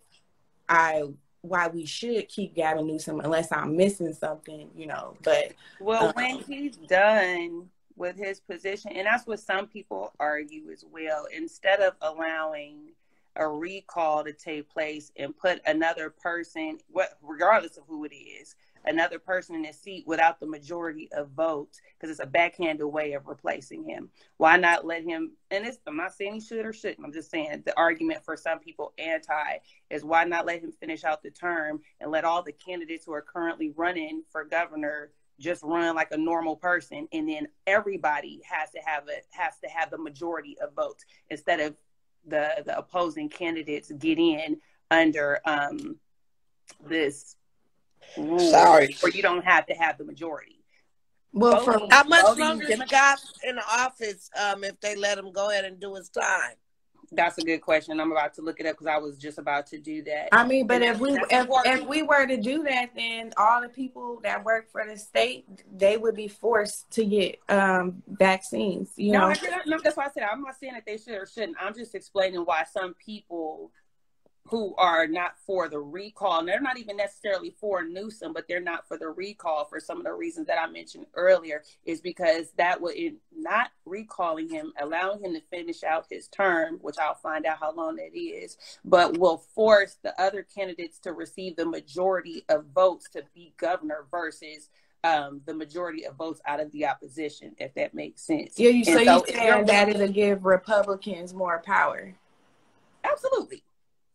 i 0.69 1.05
why 1.43 1.69
we 1.69 1.85
should 1.85 2.27
keep 2.31 2.55
Gavin 2.55 2.87
Newsom 2.87 3.21
unless 3.21 3.53
I'm 3.53 3.77
missing 3.77 4.15
something, 4.15 4.71
you 4.75 4.87
know. 4.87 5.15
But 5.23 5.53
Well, 5.79 6.09
Um, 6.09 6.13
when 6.15 6.39
he's 6.39 6.75
done 6.77 7.69
with 7.97 8.17
his 8.17 8.41
position, 8.41 8.93
and 8.93 9.07
that's 9.07 9.27
what 9.27 9.41
some 9.41 9.67
people 9.67 10.13
argue 10.19 10.71
as 10.71 10.85
well, 10.91 11.27
instead 11.35 11.81
of 11.81 11.95
allowing 12.01 12.93
a 13.37 13.49
recall 13.49 14.25
to 14.25 14.33
take 14.33 14.69
place 14.69 15.11
and 15.17 15.37
put 15.37 15.61
another 15.67 16.11
person, 16.11 16.79
what 16.89 17.19
regardless 17.23 17.77
of 17.77 17.85
who 17.89 18.05
it 18.05 18.15
is, 18.15 18.55
another 18.87 19.19
person 19.19 19.57
in 19.57 19.63
the 19.63 19.73
seat 19.73 20.07
without 20.07 20.39
the 20.39 20.47
majority 20.47 21.09
of 21.13 21.31
votes, 21.31 21.81
because 21.95 22.11
it's 22.11 22.23
a 22.23 22.27
backhanded 22.27 22.87
way 22.87 23.13
of 23.13 23.27
replacing 23.27 23.83
him. 23.83 24.11
Why 24.37 24.57
not 24.57 24.87
let 24.87 25.05
him? 25.05 25.33
And 25.51 25.67
it's, 25.67 25.79
I'm 25.87 25.97
not 25.97 26.13
saying 26.13 26.35
he 26.35 26.41
should 26.41 26.67
or 26.67 26.73
shouldn't. 26.73 27.05
I'm 27.05 27.13
just 27.13 27.31
saying 27.31 27.63
the 27.65 27.77
argument 27.79 28.25
for 28.25 28.37
some 28.37 28.59
people 28.59 28.93
anti 28.99 29.59
is 29.91 30.05
why 30.05 30.25
not 30.25 30.47
let 30.47 30.61
him 30.61 30.73
finish 30.73 31.05
out 31.05 31.23
the 31.23 31.31
term 31.31 31.81
and 32.01 32.11
let 32.11 32.25
all 32.25 32.43
the 32.43 32.53
candidates 32.53 33.07
who 33.07 33.13
are 33.13 33.23
currently 33.23 33.73
running 33.75 34.23
for 34.31 34.45
governor 34.45 35.11
just 35.41 35.63
run 35.63 35.95
like 35.95 36.11
a 36.13 36.17
normal 36.17 36.57
person 36.57 37.09
and 37.13 37.29
then 37.29 37.49
everybody 37.67 38.41
has 38.49 38.71
to 38.71 38.79
have 38.85 39.05
it 39.09 39.27
has 39.31 39.55
to 39.63 39.69
have 39.69 39.91
the 39.91 39.99
majority 39.99 40.57
of 40.61 40.73
votes 40.75 41.05
instead 41.31 41.61
of 41.61 41.75
the 42.27 42.63
the 42.65 42.77
opposing 42.79 43.29
candidates 43.29 43.91
get 43.99 44.19
in 44.19 44.57
under 44.91 45.41
um 45.45 45.97
this 46.87 47.37
rule 48.17 48.39
Sorry. 48.39 48.97
where 49.01 49.13
you 49.13 49.23
don't 49.23 49.45
have 49.45 49.67
to 49.67 49.75
have 49.75 49.99
the 49.99 50.05
majority 50.05 50.61
well, 51.37 51.61
for 51.65 51.73
Voting- 51.73 51.91
How 51.91 52.05
much 52.05 52.39
longer 52.39 52.63
is 52.63 52.69
Democrat- 52.71 53.19
in 53.43 53.57
the 53.57 53.65
office 53.69 54.31
um, 54.41 54.63
if 54.63 54.79
they 54.81 54.95
let 54.95 55.19
him 55.19 55.33
go 55.33 55.51
ahead 55.51 55.65
and 55.65 55.81
do 55.81 55.97
his 55.97 56.09
time? 56.09 56.55
That's 57.13 57.39
a 57.39 57.43
good 57.43 57.61
question 57.61 58.01
i'm 58.01 58.13
about 58.13 58.35
to 58.35 58.43
look 58.43 58.61
it 58.61 58.67
up 58.67 58.73
because 58.73 58.87
i 58.87 58.97
was 58.97 59.17
just 59.19 59.39
about 59.39 59.67
to 59.67 59.79
do 59.79 60.03
that 60.03 60.29
I 60.33 60.47
mean, 60.47 60.67
but 60.67 60.83
if 60.83 60.99
we 60.99 61.13
if, 61.31 61.47
if 61.51 61.87
we 61.87 62.03
were 62.03 62.27
to 62.27 62.37
do 62.37 62.63
that, 62.65 62.91
then 62.97 63.33
all 63.37 63.61
the 63.61 63.69
people 63.69 64.21
that 64.23 64.45
work 64.45 64.71
for 64.71 64.85
the 64.87 64.97
state 64.97 65.47
they 65.73 65.97
would 65.97 66.17
be 66.17 66.29
forced 66.29 66.91
to 66.93 67.05
get 67.05 67.39
um 67.49 68.03
vaccines. 68.07 68.91
You 68.97 69.13
no, 69.13 69.21
know, 69.21 69.27
I 69.29 69.61
no, 69.67 69.79
that's 69.83 69.97
why 69.97 70.07
I 70.07 70.11
said 70.11 70.25
I'm 70.31 70.43
not 70.43 70.57
saying 70.59 70.75
that 70.75 70.85
they 70.87 70.97
should 70.97 71.15
or 71.15 71.27
shouldn't. 71.27 71.57
I'm 71.61 71.75
just 71.75 71.95
explaining 71.95 72.41
why 72.41 72.65
some 72.65 72.95
people 72.95 73.71
who 74.49 74.75
are 74.77 75.07
not 75.07 75.39
for 75.47 75.69
the 75.69 75.79
recall, 75.79 76.39
and 76.39 76.49
they're 76.49 76.61
not 76.61 76.79
even 76.79 76.97
necessarily 76.97 77.55
for 77.59 77.83
Newsom, 77.83 78.33
but 78.35 78.47
they're 78.47 78.61
not 78.61 78.87
for 78.87 78.99
the 78.99 79.09
recall 79.09 79.65
for 79.65 79.81
some 79.81 79.99
of 79.99 80.05
the 80.05 80.13
reasons 80.13 80.47
that 80.47 80.61
I 80.61 80.67
mentioned 80.67 81.07
earlier, 81.15 81.63
is 81.87 82.03
because 82.03 82.51
that 82.59 82.81
would 82.81 82.95
not 83.35 83.71
recalling 83.87 84.49
him, 84.51 84.73
allowing 84.81 85.25
him 85.25 85.33
to 85.33 85.41
finish 85.51 85.83
out 85.83 86.07
his 86.11 86.29
term, 86.29 86.79
which 86.83 86.97
I'll 86.99 87.15
find 87.15 87.47
out 87.47 87.59
how 87.59 87.73
long 87.73 87.97
that 87.97 88.15
is, 88.15 88.59
but 88.85 89.19
will 89.19 89.39
force 89.55 89.97
the 90.03 90.21
other 90.21 90.43
candidates 90.43 90.99
to 91.01 91.13
receive 91.13 91.57
the 91.57 91.67
majority 91.67 92.45
of 92.51 92.67
votes 92.75 93.09
to 93.15 93.23
be 93.35 93.55
governor 93.57 94.05
versus 94.11 94.69
um, 95.05 95.41
the 95.47 95.55
majority 95.55 96.05
of 96.07 96.17
votes 96.17 96.41
out 96.47 96.61
of 96.61 96.71
the 96.73 96.87
opposition, 96.87 97.55
if 97.59 97.73
that 97.75 97.95
makes 97.95 98.23
sense. 98.23 98.59
yeah. 98.59 98.71
You, 98.71 98.85
so 98.85 98.99
And 98.99 99.07
you 99.07 99.23
saying 99.27 99.67
that 99.67 99.89
it'll 99.89 100.09
give 100.09 100.45
Republicans 100.45 101.33
more 101.33 101.63
power? 101.65 102.15
Absolutely. 103.05 103.63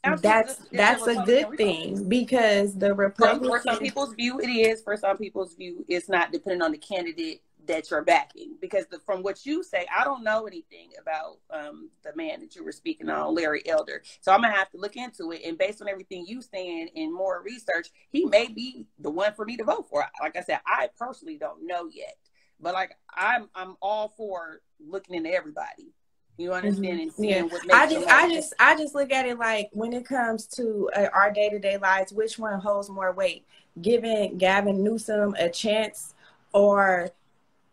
Absolutely. 0.04 0.30
That's 0.30 0.52
It's- 0.52 0.68
it's 0.72 0.78
that's 0.78 1.02
a 1.08 1.16
good 1.26 1.50
Republican. 1.52 1.58
thing 1.58 2.10
because 2.10 2.76
the 2.78 3.14
Some, 3.18 3.43
for 3.43 3.62
some 3.62 3.80
people's 3.80 4.14
view, 4.14 4.39
it 4.39 4.47
is. 4.50 4.82
For 4.82 4.95
some 4.97 5.18
people's 5.18 5.56
view, 5.56 5.86
it's 5.88 6.08
not, 6.08 6.32
depending 6.32 6.62
on 6.62 6.72
the 6.72 6.78
candidate 6.78 7.41
that 7.66 7.91
you're 7.91 8.02
backing. 8.04 8.56
Because 8.62 8.86
the, 8.88 9.00
from 9.00 9.22
what 9.22 9.45
you 9.45 9.62
say, 9.62 9.86
I 9.95 10.04
don't 10.04 10.24
know 10.24 10.47
anything 10.47 10.91
about 11.00 11.39
um, 11.52 11.89
the 12.04 12.16
man 12.16 12.39
that 12.39 12.56
you 12.56 12.64
were 12.64 12.72
speaking 12.72 13.10
on, 13.10 13.36
Larry 13.36 13.62
Elder. 13.68 14.02
So 14.22 14.32
I'm 14.32 14.41
gonna 14.41 14.54
have 14.56 14.70
to 14.72 14.78
look 14.78 14.95
into 14.95 15.32
it. 15.32 15.41
And 15.45 15.58
based 15.58 15.82
on 15.82 15.88
everything 15.89 16.26
you 16.26 16.41
saying 16.41 16.89
and 16.95 17.14
more 17.14 17.41
research, 17.43 17.89
he 18.10 18.26
may 18.26 18.47
be 18.47 18.88
the 19.00 19.12
one 19.12 19.34
for 19.34 19.45
me 19.45 19.58
to 19.58 19.64
vote 19.64 19.88
for. 19.89 20.04
Like 20.22 20.36
I 20.38 20.41
said, 20.41 20.62
I 20.66 20.89
personally 20.97 21.38
don't 21.38 21.68
know 21.68 21.88
yet, 21.91 22.16
but 22.60 22.74
like 22.74 22.95
I'm, 23.16 23.50
I'm 23.54 23.76
all 23.82 24.10
for 24.18 24.62
looking 24.80 25.16
into 25.16 25.32
everybody. 25.32 25.93
You 26.40 26.54
understand 26.54 27.02
and 27.02 27.12
seeing 27.14 27.30
Yeah. 27.32 27.44
what 27.44 27.62
I 27.70 27.86
just, 27.86 28.08
I 28.08 28.34
just, 28.34 28.54
I 28.60 28.76
just 28.78 28.96
look 28.96 29.12
at 29.12 29.26
it 29.26 29.38
like 29.38 29.70
when 29.74 29.92
it 29.92 30.06
comes 30.06 30.48
to 30.48 30.90
uh, 30.96 31.08
our 31.14 31.32
day 31.32 31.50
to 31.50 31.60
day 31.60 31.78
lives, 31.78 32.14
which 32.14 32.40
one 32.40 32.62
holds 32.62 32.90
more 32.90 33.12
weight? 33.12 33.46
Giving 33.82 34.38
Gavin 34.38 34.82
Newsom 34.82 35.36
a 35.38 35.50
chance, 35.50 36.14
or 36.54 37.12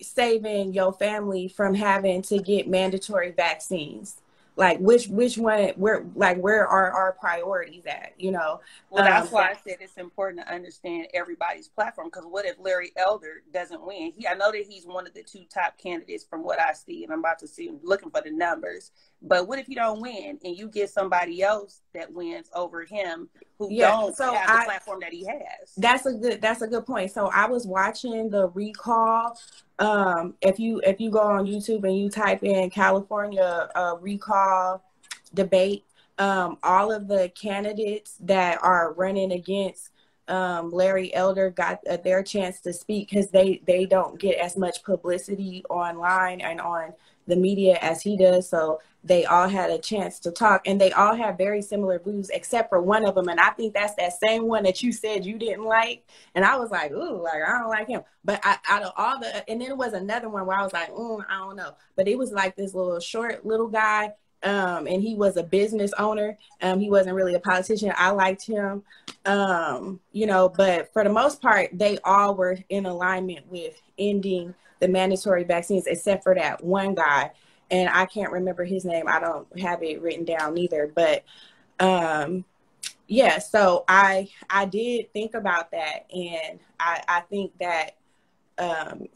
saving 0.02 0.72
your 0.72 0.92
family 0.92 1.46
from 1.46 1.74
having 1.74 2.22
to 2.22 2.38
get 2.38 2.66
mandatory 2.66 3.30
vaccines? 3.30 4.16
Like 4.56 4.78
which, 4.78 5.08
which 5.08 5.36
one? 5.36 5.68
Where, 5.76 6.06
like 6.14 6.38
where 6.38 6.66
are 6.66 6.90
our 6.90 7.12
priorities 7.12 7.84
at? 7.86 8.14
You 8.18 8.32
know? 8.32 8.60
Well, 8.88 9.04
that's 9.04 9.26
Um, 9.28 9.32
why 9.34 9.50
I 9.50 9.54
said 9.54 9.76
it's 9.80 9.98
important 9.98 10.46
to 10.46 10.52
understand 10.52 11.08
everybody's 11.12 11.68
platform. 11.68 12.08
Because 12.08 12.24
what 12.24 12.46
if 12.46 12.56
Larry 12.58 12.92
Elder 12.96 13.42
doesn't 13.52 13.86
win? 13.86 14.12
He, 14.16 14.26
I 14.26 14.34
know 14.34 14.50
that 14.50 14.64
he's 14.66 14.86
one 14.86 15.06
of 15.06 15.12
the 15.12 15.22
two 15.22 15.44
top 15.52 15.76
candidates 15.76 16.24
from 16.24 16.42
what 16.42 16.58
I 16.58 16.72
see, 16.72 17.04
and 17.04 17.12
I'm 17.12 17.18
about 17.18 17.38
to 17.40 17.46
see 17.46 17.70
looking 17.82 18.10
for 18.10 18.22
the 18.22 18.30
numbers. 18.30 18.92
But 19.22 19.48
what 19.48 19.58
if 19.58 19.68
you 19.68 19.74
don't 19.74 20.00
win 20.00 20.38
and 20.44 20.56
you 20.56 20.68
get 20.68 20.90
somebody 20.90 21.42
else 21.42 21.80
that 21.94 22.12
wins 22.12 22.48
over 22.54 22.84
him 22.84 23.28
who 23.58 23.70
Yeah, 23.70 23.90
don't 23.90 24.16
so 24.16 24.34
have 24.34 24.60
the 24.60 24.64
platform 24.64 25.00
that 25.00 25.12
he 25.12 25.24
has? 25.26 25.72
That's 25.76 26.06
a 26.06 26.12
good 26.12 26.40
that's 26.40 26.62
a 26.62 26.66
good 26.66 26.86
point. 26.86 27.10
So 27.10 27.26
I 27.26 27.46
was 27.46 27.66
watching 27.66 28.30
the 28.30 28.48
recall. 28.48 29.38
Um, 29.78 30.34
if 30.40 30.58
you 30.58 30.80
if 30.84 31.00
you 31.00 31.10
go 31.10 31.20
on 31.20 31.46
YouTube 31.46 31.84
and 31.84 31.96
you 31.96 32.08
type 32.08 32.42
in 32.42 32.70
California 32.70 33.68
uh, 33.74 33.96
recall 34.00 34.82
debate, 35.34 35.84
um, 36.18 36.58
all 36.62 36.92
of 36.92 37.08
the 37.08 37.30
candidates 37.40 38.16
that 38.20 38.62
are 38.62 38.92
running 38.94 39.32
against 39.32 39.90
um, 40.28 40.70
Larry 40.70 41.14
Elder 41.14 41.50
got 41.50 41.80
uh, 41.88 41.96
their 41.98 42.22
chance 42.22 42.60
to 42.60 42.72
speak 42.72 43.10
because 43.10 43.30
they 43.30 43.60
they 43.66 43.86
don't 43.86 44.18
get 44.18 44.38
as 44.38 44.56
much 44.56 44.82
publicity 44.82 45.62
online 45.68 46.40
and 46.40 46.60
on 46.60 46.92
the 47.26 47.36
media 47.36 47.78
as 47.82 48.02
he 48.02 48.16
does. 48.16 48.48
So 48.48 48.80
they 49.06 49.24
all 49.24 49.48
had 49.48 49.70
a 49.70 49.78
chance 49.78 50.18
to 50.20 50.30
talk, 50.30 50.66
and 50.66 50.80
they 50.80 50.92
all 50.92 51.14
had 51.14 51.38
very 51.38 51.62
similar 51.62 51.98
views 51.98 52.30
except 52.30 52.68
for 52.68 52.80
one 52.80 53.06
of 53.06 53.14
them. 53.14 53.28
And 53.28 53.40
I 53.40 53.50
think 53.50 53.74
that's 53.74 53.94
that 53.94 54.12
same 54.24 54.46
one 54.46 54.64
that 54.64 54.82
you 54.82 54.92
said 54.92 55.24
you 55.24 55.38
didn't 55.38 55.64
like. 55.64 56.04
And 56.34 56.44
I 56.44 56.56
was 56.56 56.70
like, 56.70 56.92
ooh, 56.92 57.22
like 57.22 57.42
I 57.46 57.58
don't 57.58 57.70
like 57.70 57.88
him. 57.88 58.02
But 58.24 58.40
I, 58.42 58.58
out 58.68 58.82
of 58.82 58.92
all 58.96 59.20
the, 59.20 59.48
and 59.48 59.60
then 59.60 59.70
it 59.70 59.76
was 59.76 59.92
another 59.92 60.28
one 60.28 60.46
where 60.46 60.58
I 60.58 60.62
was 60.62 60.72
like, 60.72 60.92
mm, 60.92 61.24
I 61.28 61.38
don't 61.38 61.56
know. 61.56 61.74
But 61.94 62.08
it 62.08 62.18
was 62.18 62.32
like 62.32 62.56
this 62.56 62.74
little 62.74 63.00
short 63.00 63.46
little 63.46 63.68
guy 63.68 64.12
um, 64.42 64.86
and 64.86 65.02
he 65.02 65.14
was 65.14 65.36
a 65.36 65.42
business 65.42 65.92
owner. 65.98 66.38
Um, 66.62 66.78
he 66.78 66.90
wasn't 66.90 67.16
really 67.16 67.34
a 67.34 67.40
politician. 67.40 67.92
I 67.96 68.10
liked 68.10 68.46
him, 68.46 68.82
um, 69.24 70.00
you 70.12 70.26
know, 70.26 70.48
but 70.48 70.92
for 70.92 71.02
the 71.02 71.10
most 71.10 71.40
part, 71.40 71.70
they 71.72 71.98
all 72.04 72.34
were 72.34 72.58
in 72.68 72.86
alignment 72.86 73.46
with 73.48 73.80
ending 73.98 74.54
the 74.78 74.88
mandatory 74.88 75.44
vaccines, 75.44 75.86
except 75.86 76.22
for 76.22 76.34
that 76.34 76.62
one 76.62 76.94
guy, 76.94 77.32
and 77.70 77.88
I 77.88 78.06
can't 78.06 78.32
remember 78.32 78.64
his 78.64 78.84
name. 78.84 79.08
I 79.08 79.20
don't 79.20 79.58
have 79.58 79.82
it 79.82 80.00
written 80.00 80.24
down 80.24 80.56
either, 80.58 80.90
but 80.94 81.24
um, 81.80 82.44
yeah. 83.08 83.38
So 83.38 83.84
I 83.88 84.28
I 84.48 84.66
did 84.66 85.12
think 85.12 85.34
about 85.34 85.70
that, 85.72 86.06
and 86.14 86.60
I 86.78 87.02
I 87.08 87.20
think 87.20 87.56
that 87.58 87.96
um, 88.58 89.08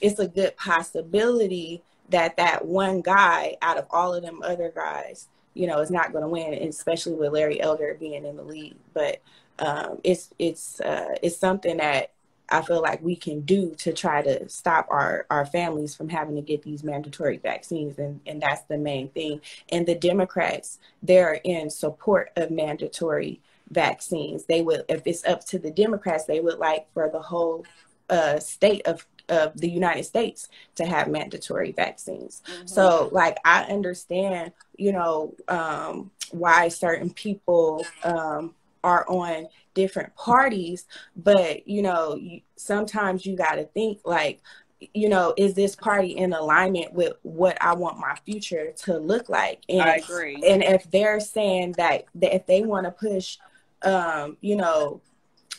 it's 0.00 0.18
a 0.18 0.28
good 0.28 0.56
possibility 0.56 1.82
that 2.10 2.36
that 2.36 2.64
one 2.64 3.00
guy 3.00 3.56
out 3.62 3.78
of 3.78 3.86
all 3.90 4.14
of 4.14 4.22
them 4.22 4.42
other 4.42 4.72
guys, 4.74 5.28
you 5.54 5.66
know, 5.66 5.80
is 5.80 5.90
not 5.90 6.12
going 6.12 6.22
to 6.22 6.28
win, 6.28 6.54
especially 6.68 7.14
with 7.14 7.32
Larry 7.32 7.60
Elder 7.60 7.96
being 7.98 8.24
in 8.24 8.36
the 8.36 8.42
lead. 8.42 8.76
But 8.92 9.20
um, 9.58 10.00
it's 10.04 10.30
it's 10.38 10.80
uh, 10.80 11.14
it's 11.22 11.36
something 11.36 11.78
that 11.78 12.10
I 12.48 12.62
feel 12.62 12.82
like 12.82 13.02
we 13.02 13.16
can 13.16 13.40
do 13.40 13.74
to 13.78 13.92
try 13.92 14.22
to 14.22 14.48
stop 14.48 14.86
our, 14.90 15.26
our 15.30 15.46
families 15.46 15.94
from 15.94 16.08
having 16.08 16.36
to 16.36 16.42
get 16.42 16.62
these 16.62 16.84
mandatory 16.84 17.38
vaccines. 17.38 17.98
And, 17.98 18.20
and 18.26 18.40
that's 18.40 18.62
the 18.62 18.78
main 18.78 19.08
thing. 19.08 19.40
And 19.70 19.86
the 19.86 19.94
Democrats, 19.94 20.78
they're 21.02 21.40
in 21.44 21.70
support 21.70 22.30
of 22.36 22.50
mandatory 22.50 23.40
vaccines. 23.70 24.44
They 24.44 24.62
would, 24.62 24.84
if 24.88 25.06
it's 25.06 25.24
up 25.24 25.44
to 25.46 25.58
the 25.58 25.70
Democrats, 25.70 26.24
they 26.24 26.40
would 26.40 26.58
like 26.58 26.86
for 26.92 27.08
the 27.08 27.20
whole 27.20 27.64
uh, 28.10 28.38
state 28.38 28.86
of 28.86 29.06
of 29.30 29.58
the 29.58 29.70
United 29.70 30.04
States 30.04 30.48
to 30.74 30.84
have 30.84 31.08
mandatory 31.08 31.72
vaccines. 31.72 32.42
Mm-hmm. 32.46 32.66
So, 32.66 33.08
like, 33.10 33.38
I 33.42 33.64
understand, 33.64 34.52
you 34.76 34.92
know, 34.92 35.34
um, 35.48 36.10
why 36.30 36.68
certain 36.68 37.08
people 37.08 37.86
um, 38.02 38.54
are 38.84 39.08
on 39.08 39.48
different 39.74 40.14
parties, 40.14 40.86
but 41.16 41.66
you 41.66 41.82
know, 41.82 42.14
you, 42.14 42.40
sometimes 42.56 43.26
you 43.26 43.36
got 43.36 43.56
to 43.56 43.64
think 43.64 44.00
like, 44.04 44.40
you 44.92 45.08
know, 45.08 45.34
is 45.36 45.54
this 45.54 45.74
party 45.74 46.16
in 46.16 46.32
alignment 46.32 46.92
with 46.92 47.14
what 47.22 47.56
I 47.60 47.74
want 47.74 47.98
my 47.98 48.16
future 48.24 48.72
to 48.84 48.98
look 48.98 49.28
like? 49.28 49.62
And, 49.68 49.82
I 49.82 49.96
agree. 49.96 50.42
And 50.46 50.62
if 50.62 50.90
they're 50.90 51.20
saying 51.20 51.72
that, 51.78 52.04
that 52.16 52.34
if 52.34 52.46
they 52.46 52.62
want 52.62 52.84
to 52.84 52.90
push, 52.90 53.38
um, 53.82 54.36
you 54.40 54.56
know, 54.56 55.00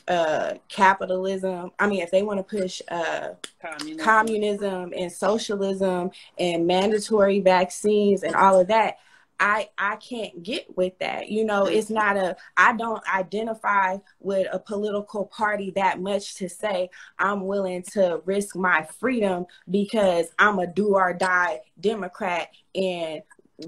uh, 0.07 0.53
capitalism. 0.69 1.71
I 1.79 1.87
mean, 1.87 2.01
if 2.01 2.11
they 2.11 2.21
want 2.21 2.37
to 2.37 2.43
push 2.43 2.81
uh, 2.89 3.29
communism. 3.61 4.05
communism 4.05 4.93
and 4.95 5.11
socialism 5.11 6.11
and 6.37 6.67
mandatory 6.67 7.39
vaccines 7.39 8.21
and 8.23 8.35
all 8.35 8.59
of 8.59 8.67
that, 8.67 8.97
I 9.39 9.69
I 9.77 9.97
can't 9.97 10.43
get 10.43 10.75
with 10.75 10.97
that. 10.99 11.29
You 11.29 11.45
know, 11.45 11.65
it's 11.65 11.89
not 11.89 12.17
a 12.17 12.35
I 12.57 12.75
don't 12.75 13.03
identify 13.13 13.97
with 14.19 14.47
a 14.51 14.59
political 14.59 15.25
party 15.25 15.71
that 15.75 15.99
much 15.99 16.35
to 16.35 16.49
say 16.49 16.89
I'm 17.19 17.45
willing 17.45 17.83
to 17.93 18.21
risk 18.25 18.55
my 18.55 18.87
freedom 18.99 19.45
because 19.69 20.27
I'm 20.39 20.59
a 20.59 20.67
do 20.67 20.95
or 20.95 21.13
die 21.13 21.61
Democrat 21.79 22.49
and 22.73 23.21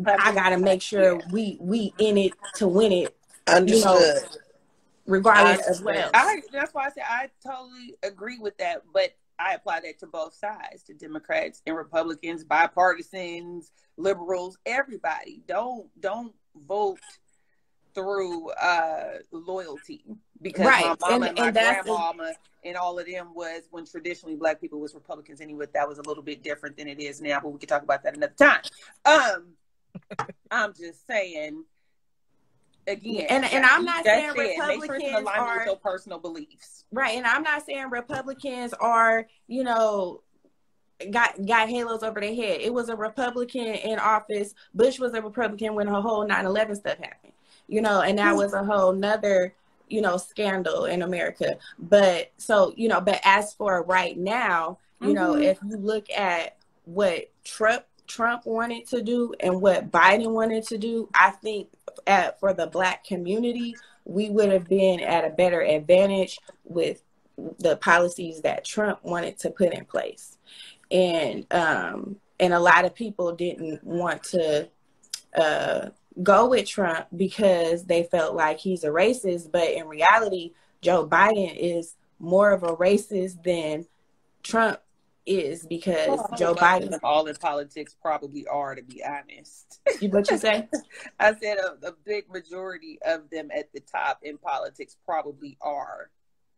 I 0.06 0.34
got 0.34 0.50
to 0.50 0.58
make 0.58 0.82
sure 0.82 1.22
we 1.32 1.58
we 1.60 1.94
in 1.98 2.18
it 2.18 2.34
to 2.56 2.68
win 2.68 2.92
it. 2.92 3.16
Understood. 3.48 3.84
You 3.84 3.86
know, 3.86 4.20
regardless 5.06 5.66
I, 5.66 5.70
as 5.70 5.82
well. 5.82 6.12
I, 6.14 6.42
that's 6.52 6.74
why 6.74 6.86
I 6.88 6.90
said 6.90 7.04
I 7.08 7.30
totally 7.44 7.96
agree 8.04 8.38
with 8.40 8.58
that, 8.58 8.84
but 8.94 9.14
I 9.40 9.54
apply 9.54 9.82
that 9.82 10.00
to 10.00 10.08
both 10.08 10.34
sides, 10.34 10.84
to 10.84 10.94
Democrats 10.94 11.62
and 11.66 11.76
Republicans, 11.76 12.44
bipartisans, 12.44 13.72
liberals, 13.98 14.58
everybody. 14.66 15.42
Don't 15.48 15.88
don't 16.00 16.34
vote 16.68 17.00
through 17.94 18.52
uh, 18.52 19.18
loyalty 19.32 20.04
because 20.42 20.66
right. 20.66 20.86
my 20.86 21.10
mama 21.10 21.26
and, 21.28 21.40
and 21.40 21.56
my 21.56 21.62
grandmama 21.62 22.34
and 22.64 22.78
all 22.78 23.00
of 23.00 23.08
them 23.08 23.34
was 23.34 23.64
when 23.72 23.86
traditionally 23.86 24.36
black 24.36 24.62
people 24.62 24.80
was 24.80 24.94
Republicans 24.94 25.42
anyway. 25.42 25.66
That 25.74 25.88
was 25.88 25.98
a 25.98 26.04
little 26.04 26.24
bit 26.24 26.44
different 26.44 26.78
than 26.78 26.88
it 26.88 27.00
is 27.00 27.22
now, 27.22 27.40
but 27.40 27.50
we 27.50 27.60
can 27.60 27.70
talk 27.70 27.84
about 27.84 28.04
that 28.04 28.16
another 28.16 28.34
time. 28.38 28.62
Um, 29.06 30.28
I'm 30.52 30.74
just 30.74 31.08
saying 31.08 31.64
again. 32.88 33.28
And 33.30 33.46
and 33.46 33.66
I'm 33.66 33.84
not 33.84 34.04
saying 34.06 34.34
Republicans 34.36 35.28
are 35.28 35.66
your 35.66 35.76
personal 35.76 36.20
beliefs. 36.20 36.86
Right. 36.92 37.18
And 37.18 37.26
I'm 37.26 37.44
not 37.44 37.66
saying 37.66 37.90
Republicans 37.90 38.74
are, 38.74 39.28
you 39.48 39.64
know, 39.64 40.22
got 41.12 41.46
got 41.46 41.70
halos 41.70 42.04
over 42.04 42.20
their 42.20 42.34
head. 42.34 42.62
It 42.62 42.74
was 42.74 42.90
a 42.90 42.96
Republican 42.96 43.68
in 43.68 44.00
office. 44.00 44.54
Bush 44.74 45.00
was 45.00 45.14
a 45.14 45.22
Republican 45.22 45.76
when 45.76 45.88
the 45.88 46.02
whole 46.02 46.26
9-11 46.26 46.78
stuff 46.78 46.98
happened. 46.98 47.34
You 47.68 47.82
know, 47.82 48.02
and 48.02 48.18
that 48.18 48.36
was 48.36 48.54
a 48.54 48.64
whole 48.64 48.94
nother, 48.94 49.54
you 49.90 50.00
know, 50.02 50.16
scandal 50.16 50.86
in 50.86 51.02
America. 51.02 51.58
But 51.78 52.32
so, 52.38 52.74
you 52.78 52.88
know, 52.88 53.02
but 53.02 53.20
as 53.26 53.54
for 53.54 53.84
right 53.84 54.18
now, 54.18 54.78
you 55.02 55.08
mm-hmm. 55.08 55.16
know, 55.16 55.36
if 55.36 55.60
you 55.68 55.76
look 55.76 56.10
at 56.10 56.56
what 56.86 57.30
Trump 57.44 57.84
Trump 58.08 58.46
wanted 58.46 58.88
to 58.88 59.02
do 59.02 59.34
and 59.40 59.62
what 59.62 59.92
Biden 59.92 60.32
wanted 60.32 60.66
to 60.68 60.78
do, 60.78 61.10
I 61.14 61.32
think 61.32 61.70
at, 62.06 62.40
for 62.40 62.54
the 62.54 62.68
black 62.68 63.04
community, 63.04 63.76
we 64.06 64.30
would 64.30 64.52
have 64.52 64.68
been 64.68 65.00
at 65.02 65.26
a 65.26 65.30
better 65.30 65.62
advantage 65.62 66.40
with 66.64 67.04
the 67.60 67.78
policies 67.78 68.42
that 68.42 68.66
Trump 68.66 69.04
wanted 69.04 69.38
to 69.40 69.50
put 69.50 69.74
in 69.74 69.86
place. 69.86 70.38
And 70.90 71.46
um, 71.54 72.16
and 72.40 72.54
a 72.54 72.60
lot 72.60 72.86
of 72.86 72.96
people 72.96 73.36
didn't 73.36 73.84
want 73.84 74.24
to 74.24 74.70
uh, 75.36 75.90
go 76.24 76.48
with 76.48 76.68
Trump 76.68 77.08
because 77.16 77.84
they 77.86 78.04
felt 78.04 78.36
like 78.36 78.60
he's 78.60 78.84
a 78.84 78.90
racist. 78.90 79.52
But 79.52 79.72
in 79.72 79.88
reality, 79.88 80.54
Joe 80.82 81.08
Biden 81.08 81.56
is 81.56 81.96
more 82.20 82.52
of 82.52 82.64
a 82.64 82.76
racist 82.76 83.44
than 83.44 83.86
Trump 84.44 84.80
is 85.28 85.66
because 85.68 86.20
Joe 86.38 86.56
Biden. 86.56 86.98
All 87.04 87.28
in 87.28 87.36
politics 87.36 87.96
probably 88.02 88.48
are, 88.48 88.74
to 88.74 88.82
be 88.82 89.04
honest. 89.04 89.80
What 90.02 90.32
you 90.32 90.38
say? 90.38 90.68
I 91.20 91.36
said 91.36 91.58
a, 91.58 91.88
a, 91.88 91.92
big 92.06 92.32
majority 92.32 92.98
of 93.06 93.30
them 93.30 93.50
at 93.56 93.72
the 93.74 93.82
top 93.82 94.20
in 94.24 94.38
politics 94.38 94.96
probably 95.06 95.58
are. 95.62 96.10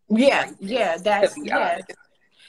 Yeah, 0.09 0.51
yeah, 0.59 0.97
that's 0.97 1.35
yeah. 1.37 1.73
Honest. 1.73 1.91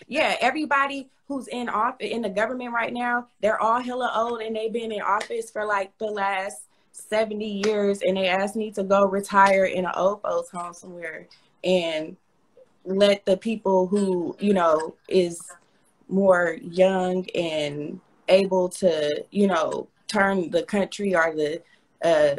Yeah, 0.06 0.36
everybody 0.40 1.10
who's 1.26 1.48
in 1.48 1.68
office 1.68 2.10
in 2.10 2.22
the 2.22 2.28
government 2.28 2.72
right 2.72 2.92
now, 2.92 3.28
they're 3.40 3.60
all 3.60 3.80
hella 3.80 4.12
old 4.14 4.40
and 4.40 4.54
they've 4.54 4.72
been 4.72 4.92
in 4.92 5.02
office 5.02 5.50
for 5.50 5.64
like 5.64 5.96
the 5.98 6.06
last 6.06 6.62
70 6.92 7.62
years 7.66 8.02
and 8.02 8.16
they 8.16 8.28
asked 8.28 8.56
me 8.56 8.70
to 8.72 8.82
go 8.82 9.04
retire 9.04 9.64
in 9.64 9.84
an 9.84 9.92
old 9.94 10.22
folks 10.22 10.50
home 10.50 10.74
somewhere 10.74 11.28
and 11.62 12.16
let 12.84 13.24
the 13.26 13.36
people 13.36 13.86
who, 13.86 14.36
you 14.40 14.54
know, 14.54 14.96
is 15.08 15.52
more 16.10 16.56
young 16.62 17.28
and 17.34 18.00
able 18.28 18.68
to, 18.68 19.24
you 19.30 19.46
know, 19.46 19.88
turn 20.08 20.50
the 20.50 20.62
country 20.62 21.14
or 21.14 21.34
the, 21.34 21.62
uh, 22.04 22.36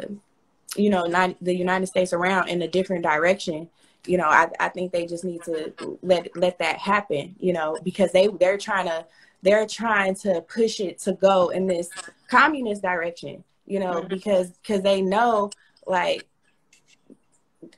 you 0.76 0.90
know, 0.90 1.04
not 1.04 1.36
the 1.40 1.54
United 1.54 1.86
States 1.86 2.12
around 2.12 2.48
in 2.48 2.62
a 2.62 2.68
different 2.68 3.02
direction. 3.02 3.68
You 4.06 4.18
know, 4.18 4.26
I, 4.26 4.48
I 4.58 4.68
think 4.68 4.92
they 4.92 5.06
just 5.06 5.24
need 5.24 5.42
to 5.44 5.98
let 6.02 6.34
let 6.36 6.58
that 6.58 6.78
happen. 6.78 7.36
You 7.38 7.52
know, 7.52 7.78
because 7.82 8.10
they 8.12 8.28
they're 8.40 8.58
trying 8.58 8.86
to 8.86 9.06
they're 9.42 9.66
trying 9.66 10.14
to 10.16 10.40
push 10.42 10.80
it 10.80 10.98
to 11.00 11.12
go 11.12 11.50
in 11.50 11.66
this 11.66 11.88
communist 12.28 12.82
direction. 12.82 13.44
You 13.66 13.80
know, 13.80 13.94
mm-hmm. 14.00 14.08
because 14.08 14.50
because 14.50 14.82
they 14.82 15.02
know 15.02 15.50
like 15.86 16.26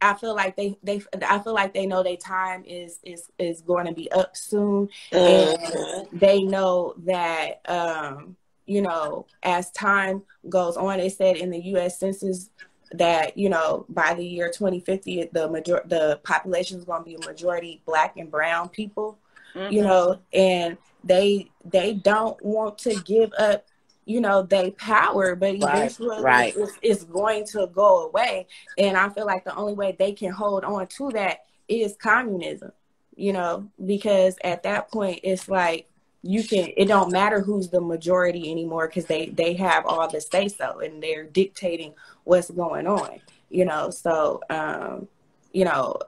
I 0.01 0.15
feel 0.15 0.35
like 0.35 0.57
they 0.57 0.77
they 0.83 1.03
I 1.27 1.39
feel 1.39 1.55
like 1.55 1.75
they 1.75 1.87
know 1.87 2.03
their 2.03 2.17
time 2.17 2.65
is 2.67 2.99
is 3.03 3.31
is 3.39 3.61
going 3.61 3.87
to 3.87 3.93
be 3.93 4.11
up 4.13 4.37
soon, 4.37 4.89
mm-hmm. 5.13 6.07
and 6.13 6.21
they 6.21 6.43
know 6.43 6.95
that 7.05 7.61
um, 7.69 8.37
you 8.67 8.83
know 8.83 9.27
as 9.43 9.71
time 9.73 10.23
goes 10.49 10.77
on. 10.77 10.99
They 10.99 11.09
said 11.09 11.37
in 11.37 11.51
the 11.51 11.61
U.S. 11.61 11.99
Census 11.99 12.51
that 12.93 13.37
you 13.37 13.49
know 13.49 13.87
by 13.89 14.15
the 14.15 14.25
year 14.25 14.49
2050 14.49 15.31
the 15.33 15.51
major 15.51 15.83
the 15.87 16.21
population 16.23 16.79
is 16.79 16.85
going 16.85 17.01
to 17.01 17.05
be 17.05 17.15
a 17.15 17.27
majority 17.27 17.83
black 17.87 18.17
and 18.17 18.31
brown 18.31 18.69
people 18.69 19.19
mm-hmm. 19.55 19.73
you 19.73 19.83
know 19.83 20.19
and 20.33 20.77
they 21.03 21.51
they 21.65 21.95
don't 21.95 22.43
want 22.45 22.79
to 22.79 22.95
give 23.03 23.33
up 23.39 23.67
you 24.07 24.21
know 24.21 24.43
they 24.43 24.71
power 24.73 25.35
but 25.35 25.55
eventually 25.55 26.23
right. 26.23 26.55
It's, 26.57 26.73
it's, 26.83 27.05
going 27.05 27.47
to 27.47 27.69
go 27.73 28.07
away 28.07 28.47
and 28.77 28.97
i 28.97 29.09
feel 29.09 29.25
like 29.25 29.45
the 29.45 29.55
only 29.55 29.73
way 29.73 29.97
they 29.99 30.13
can 30.13 30.31
hold 30.31 30.63
on 30.63 30.87
to 30.89 31.11
that 31.13 31.45
is 31.69 31.97
communism, 31.97 32.73
you 33.17 33.33
know, 33.33 33.69
because 33.85 34.37
at 34.45 34.63
that 34.65 34.91
point 34.91 35.21
it's 35.23 35.49
like 35.49 35.89
you 36.23 36.43
can 36.43 36.71
it 36.77 36.87
don't 36.87 37.13
matter 37.13 37.41
who's 37.41 37.69
the 37.69 37.81
majority 37.81 38.51
anymore 38.51 38.89
because 38.89 39.07
they 39.07 39.27
they 39.27 39.55
have 39.55 39.85
all 39.87 40.09
the 40.09 40.21
say 40.21 40.49
so 40.49 40.81
and 40.81 41.03
they're 41.03 41.25
dictating 41.25 41.95
what's 42.25 42.51
going 42.51 42.87
on, 42.87 43.21
you 43.51 43.65
know. 43.65 43.91
So 43.91 44.41
um, 44.51 45.09
you 45.53 45.65
know, 45.65 45.99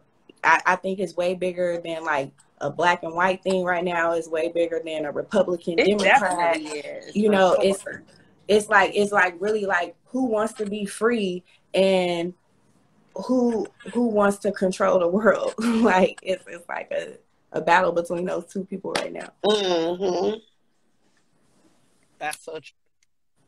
I, 0.42 0.60
I 0.66 0.76
think 0.76 0.98
it's 0.98 1.16
way 1.16 1.34
bigger 1.34 1.80
than 1.82 2.04
like 2.04 2.32
a 2.58 2.70
black 2.70 3.02
and 3.02 3.14
white 3.14 3.42
thing 3.42 3.64
right 3.64 3.84
now 3.84 4.12
is 4.12 4.28
way 4.28 4.48
bigger 4.48 4.80
than 4.84 5.04
a 5.04 5.12
Republican 5.12 5.78
It 5.78 5.86
Democrat. 5.98 6.20
definitely 6.20 6.80
is. 6.80 7.14
You 7.16 7.30
know, 7.30 7.56
it's 7.60 7.84
it's 8.48 8.68
like 8.68 8.92
it's 8.94 9.12
like 9.12 9.36
really 9.40 9.66
like 9.66 9.96
who 10.06 10.26
wants 10.26 10.54
to 10.54 10.66
be 10.66 10.86
free 10.86 11.42
and 11.74 12.32
who 13.14 13.66
who 13.92 14.06
wants 14.06 14.38
to 14.38 14.52
control 14.52 14.98
the 14.98 15.08
world. 15.08 15.54
like 15.58 16.18
it's 16.22 16.44
it's 16.46 16.68
like 16.68 16.90
a, 16.92 17.18
a 17.52 17.60
battle 17.60 17.92
between 17.92 18.24
those 18.24 18.46
two 18.46 18.64
people 18.64 18.92
right 18.92 19.12
now. 19.12 19.30
Mm-hmm. 19.44 20.38
That's 22.18 22.42
so 22.44 22.52
true. 22.52 22.76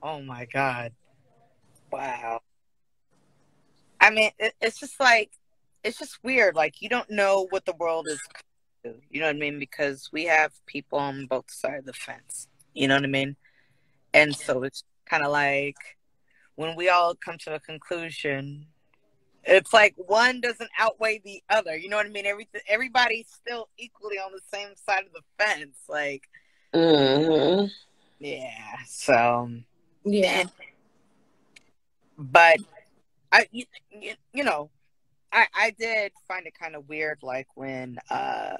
Oh 0.02 0.20
my 0.20 0.46
god. 0.46 0.92
Wow. 1.90 2.40
I 4.00 4.10
mean, 4.10 4.30
it, 4.38 4.54
it's 4.60 4.78
just 4.78 5.00
like 5.00 5.30
it's 5.82 5.98
just 5.98 6.22
weird. 6.22 6.54
Like 6.54 6.82
you 6.82 6.88
don't 6.88 7.10
know 7.10 7.46
what 7.50 7.64
the 7.64 7.74
world 7.78 8.08
is. 8.08 8.20
To, 8.84 8.94
You 9.10 9.20
know 9.20 9.26
what 9.26 9.36
I 9.36 9.38
mean? 9.38 9.58
Because 9.58 10.08
we 10.12 10.24
have 10.24 10.52
people 10.66 10.98
on 10.98 11.26
both 11.26 11.50
sides 11.50 11.80
of 11.80 11.86
the 11.86 11.92
fence. 11.92 12.48
You 12.74 12.88
know 12.88 12.94
what 12.94 13.04
I 13.04 13.08
mean? 13.08 13.36
And 14.14 14.34
so 14.34 14.62
it's 14.62 14.84
kind 15.06 15.24
of 15.24 15.30
like 15.32 15.76
when 16.54 16.76
we 16.76 16.88
all 16.88 17.14
come 17.14 17.38
to 17.38 17.54
a 17.54 17.60
conclusion, 17.60 18.66
it's 19.44 19.72
like 19.72 19.94
one 19.96 20.40
doesn't 20.40 20.70
outweigh 20.78 21.20
the 21.24 21.42
other. 21.48 21.76
You 21.76 21.88
know 21.88 21.96
what 21.96 22.06
I 22.06 22.10
mean? 22.10 22.26
Everything, 22.26 22.60
everybody's 22.68 23.28
still 23.28 23.68
equally 23.78 24.16
on 24.18 24.32
the 24.32 24.40
same 24.52 24.70
side 24.86 25.04
of 25.06 25.12
the 25.12 25.22
fence. 25.38 25.76
Like, 25.88 26.28
Mm-hmm. 26.74 27.66
yeah. 28.18 28.76
So, 28.86 29.50
Yeah. 30.04 30.44
but 32.18 32.58
I, 33.32 33.46
you, 33.52 33.64
you, 33.90 34.12
you 34.32 34.44
know, 34.44 34.70
I, 35.32 35.46
I 35.54 35.70
did 35.78 36.12
find 36.26 36.46
it 36.46 36.54
kind 36.58 36.74
of 36.74 36.88
weird, 36.88 37.18
like 37.22 37.48
when 37.54 37.98
uh, 38.10 38.56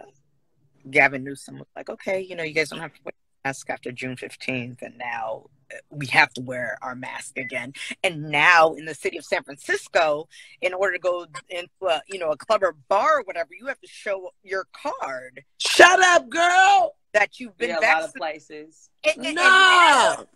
Gavin 0.91 1.25
Newsom 1.25 1.59
was 1.59 1.67
like, 1.77 1.89
okay, 1.89 2.21
you 2.21 2.37
know, 2.37 2.43
you 2.43 2.53
guys 2.55 2.69
don't 2.71 2.81
have 2.81 2.93
to 2.95 3.01
wear 3.05 3.13
a 3.45 3.49
mask 3.49 3.71
after 3.71 3.91
June 3.93 4.17
15th, 4.17 4.83
and 4.83 4.99
now 4.99 5.47
uh, 5.73 5.77
we 5.91 6.07
have 6.07 6.33
to 6.35 6.43
wear 6.43 6.77
our 6.83 6.95
mask 6.95 7.39
again. 7.39 7.73
And 8.05 8.31
now 8.31 8.75
in 8.75 8.85
the 8.85 8.95
city 8.95 9.17
of 9.19 9.25
San 9.25 9.43
Francisco, 9.45 10.29
in 10.61 10.75
order 10.75 10.95
to 10.95 10.99
go 10.99 11.27
into 11.49 11.69
a, 11.89 12.03
you 12.09 12.19
know, 12.19 12.31
a 12.31 12.37
club 12.37 12.63
or 12.63 12.77
bar 12.89 13.21
or 13.21 13.23
whatever, 13.25 13.51
you 13.59 13.67
have 13.67 13.81
to 13.81 13.89
show 13.89 14.31
your 14.43 14.67
card 14.73 15.45
Shut 15.59 16.01
up, 16.01 16.29
girl. 16.29 16.97
that 17.15 17.41
you've 17.41 17.57
been 17.57 17.71
Yeah, 17.71 17.79
a 17.79 17.81
lot 17.81 18.03
of 18.03 18.13
vaccinated. 18.15 18.15
places. 18.21 18.91
And, 19.05 19.17
and- 19.19 19.27
and 19.27 19.35
now, 19.37 20.15
No. 20.19 20.27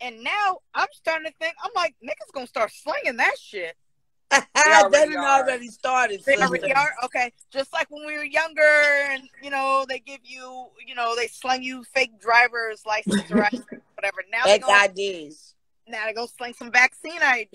and 0.00 0.22
now 0.22 0.58
I'm 0.74 0.88
starting 0.92 1.26
to 1.26 1.32
think, 1.40 1.54
I'm 1.62 1.70
like, 1.74 1.96
niggas 2.04 2.32
gonna 2.32 2.46
start 2.46 2.70
slinging 2.72 3.16
that 3.16 3.34
shit. 3.40 3.74
That 4.32 5.08
are. 5.16 5.42
already 5.42 5.68
started. 5.68 6.22
They 6.24 6.36
already 6.36 6.72
are 6.72 6.94
okay. 7.04 7.32
Just 7.52 7.72
like 7.72 7.86
when 7.90 8.06
we 8.06 8.16
were 8.16 8.24
younger, 8.24 8.62
and 9.10 9.22
you 9.42 9.50
know 9.50 9.84
they 9.88 9.98
give 9.98 10.20
you, 10.24 10.66
you 10.86 10.94
know, 10.94 11.14
they 11.16 11.26
slung 11.26 11.62
you 11.62 11.84
fake 11.84 12.20
driver's 12.20 12.84
license 12.86 13.30
or 13.30 13.48
whatever. 13.94 14.24
Now 14.30 14.44
go, 14.58 14.84
IDs. 14.84 15.54
now 15.86 16.06
they 16.06 16.12
go 16.12 16.26
sling 16.26 16.54
some 16.54 16.70
vaccine 16.70 17.20
ID. 17.22 17.48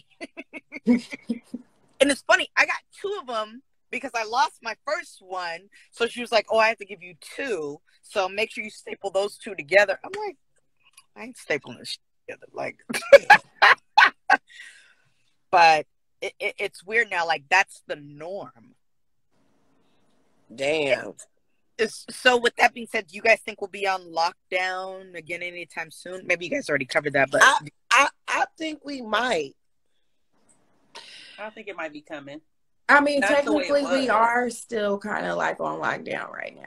and 0.85 2.11
it's 2.11 2.21
funny, 2.21 2.49
I 2.55 2.65
got 2.65 2.77
two 2.99 3.17
of 3.21 3.27
them 3.27 3.61
because 3.91 4.11
I 4.15 4.25
lost 4.25 4.59
my 4.61 4.75
first 4.85 5.17
one. 5.21 5.61
So 5.91 6.07
she 6.07 6.21
was 6.21 6.31
like, 6.31 6.45
"Oh, 6.49 6.59
I 6.59 6.69
have 6.69 6.77
to 6.77 6.85
give 6.85 7.01
you 7.01 7.15
two. 7.21 7.79
So 8.01 8.29
make 8.29 8.51
sure 8.51 8.63
you 8.63 8.69
staple 8.69 9.11
those 9.11 9.37
two 9.37 9.55
together." 9.55 9.99
I'm 10.03 10.11
like, 10.25 10.37
I 11.15 11.23
ain't 11.23 11.37
stapling 11.37 11.79
this 11.79 11.89
shit 11.89 11.99
together, 12.27 12.47
like. 12.53 12.77
but 15.51 15.85
it, 16.21 16.33
it, 16.39 16.55
it's 16.57 16.83
weird 16.83 17.09
now. 17.09 17.25
Like 17.25 17.43
that's 17.49 17.83
the 17.87 17.95
norm. 17.95 18.75
Damn. 20.53 21.13
Is, 21.77 22.05
so 22.09 22.37
with 22.37 22.55
that 22.55 22.73
being 22.73 22.87
said, 22.87 23.07
do 23.07 23.15
you 23.15 23.21
guys 23.21 23.39
think 23.41 23.61
we'll 23.61 23.67
be 23.69 23.87
on 23.87 24.01
lockdown 24.11 25.15
again 25.15 25.43
anytime 25.43 25.91
soon? 25.91 26.25
Maybe 26.25 26.45
you 26.45 26.51
guys 26.51 26.69
already 26.69 26.85
covered 26.85 27.13
that, 27.13 27.29
but 27.29 27.41
I, 27.43 27.57
I 27.91 28.07
I 28.27 28.45
think 28.57 28.83
we 28.83 29.01
might. 29.01 29.55
I 31.39 31.51
think 31.51 31.67
it 31.67 31.75
might 31.75 31.93
be 31.93 32.01
coming. 32.01 32.41
I 32.89 32.99
mean, 33.01 33.19
That's 33.19 33.45
the 33.45 33.53
way 33.53 33.63
it 33.63 33.67
technically, 33.67 34.01
we 34.01 34.09
are 34.09 34.49
still 34.49 34.97
kind 34.97 35.25
of 35.27 35.37
like 35.37 35.59
on 35.59 35.79
lockdown 35.79 36.31
right 36.31 36.57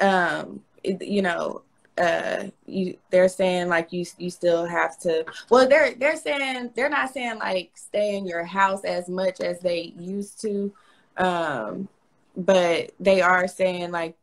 now. 0.00 0.40
Um, 0.40 0.62
it- 0.82 1.02
you 1.02 1.22
know, 1.22 1.62
uh, 1.98 2.44
you 2.66 2.96
they're 3.10 3.28
saying 3.28 3.68
like 3.68 3.92
you 3.92 4.04
you 4.18 4.30
still 4.30 4.64
have 4.66 4.98
to. 5.00 5.24
Well, 5.50 5.68
they're 5.68 5.94
they're 5.94 6.16
saying 6.16 6.70
they're 6.74 6.88
not 6.88 7.12
saying 7.12 7.38
like 7.38 7.70
stay 7.74 8.16
in 8.16 8.26
your 8.26 8.44
house 8.44 8.84
as 8.84 9.08
much 9.08 9.40
as 9.40 9.60
they 9.60 9.92
used 9.98 10.40
to, 10.42 10.72
um, 11.16 11.88
but 12.36 12.92
they 12.98 13.20
are 13.20 13.46
saying 13.46 13.90
like 13.90 14.16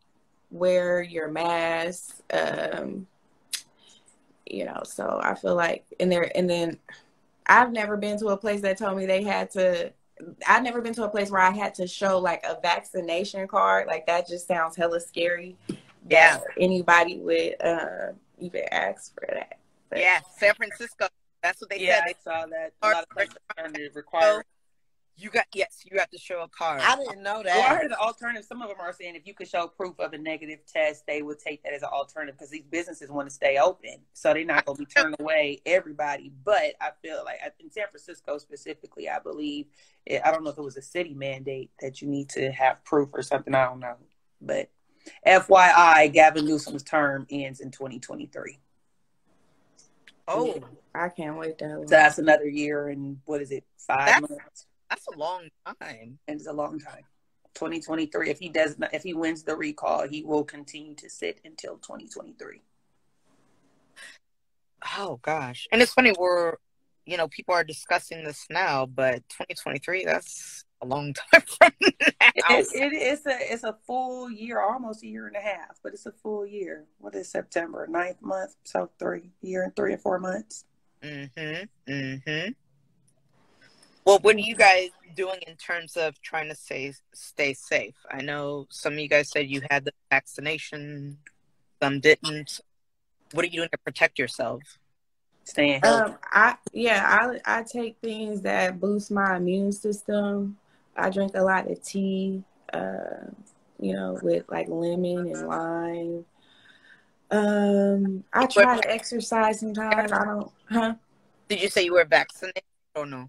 wear 0.51 1.01
your 1.01 1.28
mask. 1.30 2.18
Um, 2.32 3.07
you 4.45 4.65
know, 4.65 4.82
so 4.86 5.20
I 5.22 5.36
feel 5.36 5.55
like 5.55 5.86
and 5.99 6.11
there 6.11 6.32
and 6.36 6.49
then 6.49 6.78
I've 7.45 7.72
never 7.72 7.97
been 7.97 8.18
to 8.20 8.30
a 8.30 8.38
place 8.38 8.61
that 8.61 8.78
told 8.78 8.97
me 8.97 9.05
they 9.05 9.24
had 9.24 9.51
to 9.51 9.91
I've 10.47 10.63
never 10.63 10.82
been 10.82 10.93
to 10.95 11.03
a 11.03 11.09
place 11.09 11.30
where 11.30 11.41
I 11.41 11.51
had 11.51 11.76
to 11.76 11.88
show 11.88 12.18
like 12.18 12.43
a 12.43 12.59
vaccination 12.61 13.47
card. 13.47 13.88
Like 13.88 14.07
that 14.07 14.28
just 14.28 14.47
sounds 14.47 14.76
hella 14.76 14.99
scary. 14.99 15.55
Yeah. 16.10 16.39
Anybody 16.60 17.20
would 17.20 17.55
uh, 17.62 18.14
even 18.39 18.64
ask 18.72 19.14
for 19.14 19.28
that. 19.34 19.60
But- 19.89 19.99
yeah, 19.99 20.20
San 20.38 20.53
Francisco. 20.55 21.08
That's 21.43 21.62
what 21.62 21.70
they 21.70 21.80
Yeah, 21.80 21.95
said. 21.95 22.03
I 22.03 22.08
They, 22.08 22.16
saw 22.24 22.45
that. 22.47 22.74
A 22.82 22.88
lot 22.88 23.03
of 23.03 23.10
places 23.10 23.38
trying 23.55 23.74
to 23.74 23.89
require. 23.93 24.43
You 25.20 25.32
got 25.32 25.45
yes, 25.51 25.84
you 25.89 25.97
have 25.97 26.12
to 26.12 26.18
show 26.20 26.43
a 26.43 26.47
card. 26.47 26.80
I 26.84 26.95
didn't 26.95 27.24
know 27.24 27.41
Well, 27.43 27.72
I 27.72 27.76
heard 27.76 27.89
the 27.89 27.97
alternative. 27.97 28.45
Some 28.45 28.62
of 28.62 28.68
them 28.70 28.78
are 28.80 28.93
saying 28.93 29.16
if 29.16 29.26
you 29.26 29.34
could 29.34 29.47
show 29.47 29.66
proof 29.68 29.99
of 29.99 30.14
a 30.14 30.18
negative 30.20 30.60
test, 30.72 31.08
they 31.08 31.24
would 31.24 31.39
take 31.39 31.64
that 31.64 31.74
as 31.74 31.82
an 31.82 31.89
alternative 31.91 32.36
because 32.38 32.51
these 32.51 32.66
businesses 32.70 33.10
want 33.10 33.28
to 33.28 33.34
stay 33.34 33.58
open, 33.58 33.95
so 34.14 34.32
they're 34.32 34.45
not 34.45 34.66
going 34.66 34.78
to 34.78 34.86
be 34.86 34.86
turning 34.86 35.16
away 35.20 35.60
everybody. 35.66 36.32
But 36.43 36.76
I 36.80 36.91
feel 37.01 37.24
like 37.26 37.39
in 37.60 37.72
San 37.72 37.86
Francisco 37.89 38.38
specifically, 38.38 39.10
I 39.10 39.18
believe 39.18 39.66
it, 40.05 40.22
I 40.24 40.30
don't 40.32 40.43
know 40.43 40.51
if 40.51 40.58
it 40.60 40.64
was 40.64 40.78
a 40.78 40.84
city 40.84 41.16
mandate 41.16 41.72
that 41.82 41.99
you 41.99 42.08
need 42.08 42.30
to 42.30 42.51
have 42.51 42.84
proof 42.86 43.10
or 43.14 43.24
something. 43.24 43.55
I 43.55 43.66
don't 43.66 43.80
know, 43.80 43.95
but 44.39 44.70
FYI, 45.26 46.12
Gavin 46.14 46.45
Newsom's 46.45 46.84
term 46.84 47.26
ends 47.30 47.60
in 47.60 47.72
2023. 47.72 48.60
oh, 50.28 50.60
I 50.93 51.10
can't 51.10 51.38
wait 51.38 51.58
to. 51.60 51.70
So 51.70 51.86
that's 51.88 52.18
another 52.18 52.47
year 52.47 52.89
and 52.89 53.20
what 53.26 53.41
is 53.41 53.51
it, 53.51 53.64
five 53.78 54.08
That's- 54.08 54.22
months? 54.30 54.66
that's 54.89 55.08
a 55.14 55.18
long 55.18 55.49
time. 55.82 56.18
And 56.28 56.39
it's 56.39 56.47
a 56.47 56.53
long 56.53 56.80
time. 56.80 57.03
2023. 57.55 58.30
If 58.30 58.39
he 58.39 58.49
does 58.49 58.78
not, 58.78 58.93
if 58.93 59.03
he 59.03 59.14
wins 59.14 59.43
the 59.43 59.55
recall, 59.55 60.08
he 60.08 60.24
will 60.24 60.43
continue 60.43 60.93
to 60.95 61.10
sit 61.10 61.41
until 61.43 61.78
2023. 61.78 62.62
Oh 64.97 65.20
gosh, 65.24 65.68
and 65.72 65.82
it's 65.82 65.93
funny 65.93 66.14
we're, 66.18 66.55
you 67.05 67.18
know, 67.18 67.28
people 67.28 67.53
are 67.55 67.64
discussing 67.64 68.24
this 68.24 68.45
now, 68.49 68.86
but 68.86 69.28
2023 69.30 70.05
that's 70.05 70.64
a 70.82 70.86
long 70.86 71.13
time 71.32 71.41
from 71.41 71.71
now. 71.82 72.57
It, 72.57 72.67
it, 72.73 72.93
it's 72.93 73.25
a 73.25 73.53
it's 73.53 73.63
a 73.63 73.75
full 73.86 74.30
year, 74.30 74.61
almost 74.61 75.03
a 75.03 75.07
year 75.07 75.28
and 75.28 75.36
a 75.36 75.41
half, 75.41 75.80
but 75.84 75.93
it's 75.93 76.05
a 76.05 76.11
full 76.11 76.45
year. 76.45 76.86
What 76.99 77.15
is 77.15 77.30
September? 77.30 77.88
Ninth 77.88 78.21
month, 78.21 78.55
so 78.63 78.89
three 78.99 79.32
year 79.41 79.63
and 79.63 79.75
three 79.75 79.93
and 79.93 80.01
four 80.01 80.19
months. 80.19 80.65
Mm-hmm. 81.03 81.91
Mm-hmm. 81.91 82.51
Well, 84.05 84.19
what 84.19 84.36
are 84.36 84.39
you 84.39 84.55
guys 84.55 84.89
doing 85.15 85.39
in 85.45 85.55
terms 85.55 85.97
of 85.97 86.21
trying 86.21 86.49
to 86.49 86.55
stay 86.55 86.93
stay 87.13 87.53
safe? 87.53 87.95
I 88.09 88.21
know 88.21 88.67
some 88.69 88.93
of 88.93 88.99
you 88.99 89.09
guys 89.09 89.30
said 89.30 89.49
you 89.49 89.61
had 89.69 89.86
the 89.86 89.93
vaccination, 90.09 91.17
some 91.82 91.99
didn't. 91.99 92.61
What 93.34 93.43
are 93.43 93.47
you 93.47 93.59
doing 93.59 93.69
to 93.69 93.78
protect 93.78 94.17
yourself? 94.17 94.61
Staying 95.43 95.82
healthy. 95.84 96.11
Um, 96.11 96.17
I 96.32 96.55
yeah, 96.73 97.03
I 97.45 97.59
I 97.59 97.63
take 97.63 97.97
things 98.01 98.41
that 98.41 98.80
boost 98.80 99.11
my 99.11 99.38
immune 99.38 99.71
system. 99.71 100.57
I 100.98 101.10
drink 101.10 101.34
a 101.36 101.43
lot 101.43 101.70
of 101.70 101.84
tea, 101.84 102.43
uh, 102.74 103.30
you 103.80 103.93
know, 103.93 104.20
with 104.22 104.45
like 104.50 104.68
lemon 104.68 105.28
and 105.28 105.48
lime. 105.48 106.26
Um, 107.30 108.24
I 108.34 108.45
try 108.45 108.80
to 108.80 108.91
exercise 108.91 109.60
sometimes. 109.60 110.12
I 110.12 110.26
don't, 110.26 110.52
huh? 110.70 110.95
Did 111.50 111.62
you 111.62 111.70
say 111.70 111.84
you 111.84 111.93
were 111.93 112.06
vaccinated 112.06 112.64
or 112.95 113.06
no? 113.06 113.28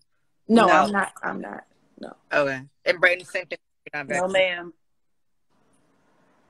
No, 0.49 0.67
No. 0.67 0.73
I'm 0.73 0.93
not. 0.93 1.13
I'm 1.23 1.41
not. 1.41 1.65
No. 2.01 2.13
Okay. 2.33 2.63
And 2.85 3.03
Brayden, 3.03 3.27
same 3.27 3.47
thing. 3.47 3.59
You're 3.93 4.05
not 4.05 4.09
no, 4.09 4.29
ma'am. 4.29 4.73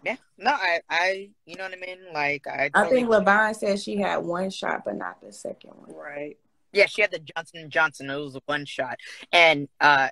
Yeah. 0.04 0.16
No, 0.36 0.50
I, 0.52 0.80
I, 0.88 1.30
you 1.46 1.56
know 1.56 1.64
what 1.64 1.72
I 1.72 1.76
mean? 1.76 1.98
Like, 2.12 2.46
I. 2.46 2.70
I 2.74 2.88
think 2.88 3.08
Levine 3.08 3.54
said 3.54 3.80
she 3.80 3.96
had 3.96 4.18
one 4.18 4.50
shot, 4.50 4.82
but 4.84 4.96
not 4.96 5.20
the 5.20 5.32
second 5.32 5.70
one. 5.70 5.94
Right. 5.94 6.36
Yeah, 6.72 6.86
she 6.86 7.00
had 7.00 7.10
the 7.10 7.18
Johnson 7.18 7.60
and 7.60 7.70
Johnson. 7.70 8.10
It 8.10 8.16
was 8.16 8.38
one 8.44 8.66
shot, 8.66 8.98
and 9.32 9.68
uh, 9.80 10.08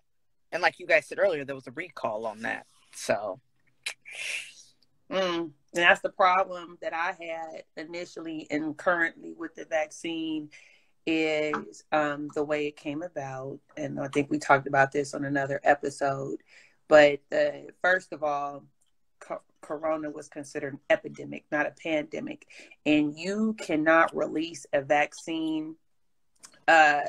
and 0.52 0.62
like 0.62 0.78
you 0.78 0.86
guys 0.86 1.06
said 1.06 1.18
earlier, 1.18 1.44
there 1.44 1.54
was 1.54 1.66
a 1.66 1.72
recall 1.72 2.26
on 2.26 2.42
that. 2.42 2.66
So, 2.94 3.40
mm, 5.10 5.50
that's 5.72 6.00
the 6.00 6.10
problem 6.10 6.78
that 6.82 6.94
I 6.94 7.14
had 7.18 7.64
initially 7.76 8.46
and 8.50 8.76
currently 8.76 9.34
with 9.36 9.54
the 9.54 9.64
vaccine 9.64 10.50
is 11.06 11.84
um, 11.92 12.28
the 12.34 12.44
way 12.44 12.66
it 12.66 12.76
came 12.76 13.02
about. 13.02 13.58
And 13.76 14.00
I 14.00 14.08
think 14.08 14.30
we 14.30 14.38
talked 14.38 14.66
about 14.66 14.92
this 14.92 15.14
on 15.14 15.24
another 15.24 15.60
episode. 15.62 16.38
But 16.88 17.20
the, 17.30 17.68
first 17.82 18.12
of 18.12 18.22
all, 18.22 18.64
co- 19.20 19.42
corona 19.60 20.10
was 20.10 20.28
considered 20.28 20.74
an 20.74 20.80
epidemic, 20.90 21.44
not 21.50 21.66
a 21.66 21.70
pandemic. 21.70 22.46
And 22.84 23.16
you 23.16 23.54
cannot 23.54 24.16
release 24.16 24.66
a 24.72 24.82
vaccine 24.82 25.76
uh, 26.66 27.00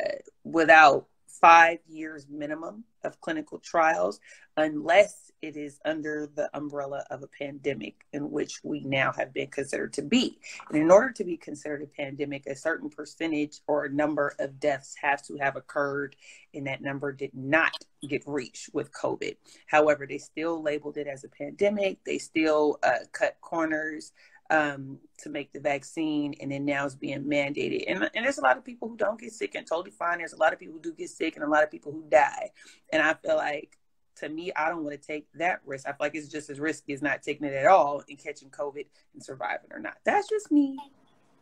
without 0.43 1.07
five 1.27 1.79
years 1.87 2.25
minimum 2.29 2.83
of 3.03 3.19
clinical 3.21 3.59
trials 3.59 4.19
unless 4.57 5.31
it 5.41 5.55
is 5.55 5.79
under 5.85 6.27
the 6.35 6.49
umbrella 6.57 7.05
of 7.11 7.21
a 7.21 7.27
pandemic 7.27 8.05
in 8.11 8.31
which 8.31 8.59
we 8.63 8.79
now 8.81 9.11
have 9.11 9.33
been 9.33 9.47
considered 9.47 9.93
to 9.93 10.01
be. 10.01 10.39
And 10.69 10.77
in 10.81 10.89
order 10.89 11.11
to 11.11 11.23
be 11.23 11.37
considered 11.37 11.83
a 11.83 11.87
pandemic, 11.87 12.47
a 12.47 12.55
certain 12.55 12.89
percentage 12.89 13.59
or 13.67 13.85
a 13.85 13.93
number 13.93 14.33
of 14.39 14.59
deaths 14.59 14.95
have 14.99 15.21
to 15.23 15.37
have 15.37 15.55
occurred, 15.55 16.15
and 16.53 16.65
that 16.65 16.81
number 16.81 17.11
did 17.11 17.35
not 17.35 17.71
get 18.07 18.23
reached 18.25 18.73
with 18.73 18.91
COVID. 18.91 19.37
However, 19.67 20.07
they 20.07 20.17
still 20.17 20.61
labeled 20.63 20.97
it 20.97 21.07
as 21.07 21.23
a 21.23 21.29
pandemic, 21.29 22.03
they 22.03 22.17
still 22.17 22.79
uh, 22.81 23.05
cut 23.11 23.37
corners 23.41 24.11
um, 24.49 24.99
to 25.19 25.29
make 25.29 25.51
the 25.51 25.59
vaccine, 25.59 26.33
and 26.39 26.51
then 26.51 26.65
now 26.65 26.85
it's 26.85 26.95
being 26.95 27.23
mandated. 27.23 27.83
And, 27.87 28.09
and 28.15 28.25
there's 28.25 28.37
a 28.37 28.43
lot 28.43 28.57
of 28.57 28.63
people 28.63 28.87
who 28.87 28.97
don't 28.97 29.19
get 29.19 29.33
sick 29.33 29.55
and 29.55 29.67
totally 29.67 29.91
fine. 29.91 30.19
There's 30.19 30.33
a 30.33 30.37
lot 30.37 30.53
of 30.53 30.59
people 30.59 30.75
who 30.75 30.81
do 30.81 30.93
get 30.93 31.09
sick, 31.09 31.35
and 31.35 31.43
a 31.43 31.49
lot 31.49 31.63
of 31.63 31.71
people 31.71 31.91
who 31.91 32.03
die. 32.09 32.51
And 32.91 33.01
I 33.01 33.13
feel 33.13 33.35
like, 33.35 33.77
to 34.17 34.29
me, 34.29 34.51
I 34.55 34.69
don't 34.69 34.83
want 34.83 34.99
to 34.99 35.07
take 35.07 35.27
that 35.35 35.61
risk. 35.65 35.87
I 35.87 35.91
feel 35.91 35.97
like 35.99 36.15
it's 36.15 36.29
just 36.29 36.49
as 36.49 36.59
risky 36.59 36.93
as 36.93 37.01
not 37.01 37.21
taking 37.21 37.45
it 37.45 37.53
at 37.53 37.67
all 37.67 38.03
and 38.09 38.17
catching 38.17 38.49
COVID 38.49 38.85
and 39.13 39.23
surviving 39.23 39.71
or 39.71 39.79
not. 39.79 39.97
That's 40.05 40.27
just 40.29 40.51
me. 40.51 40.77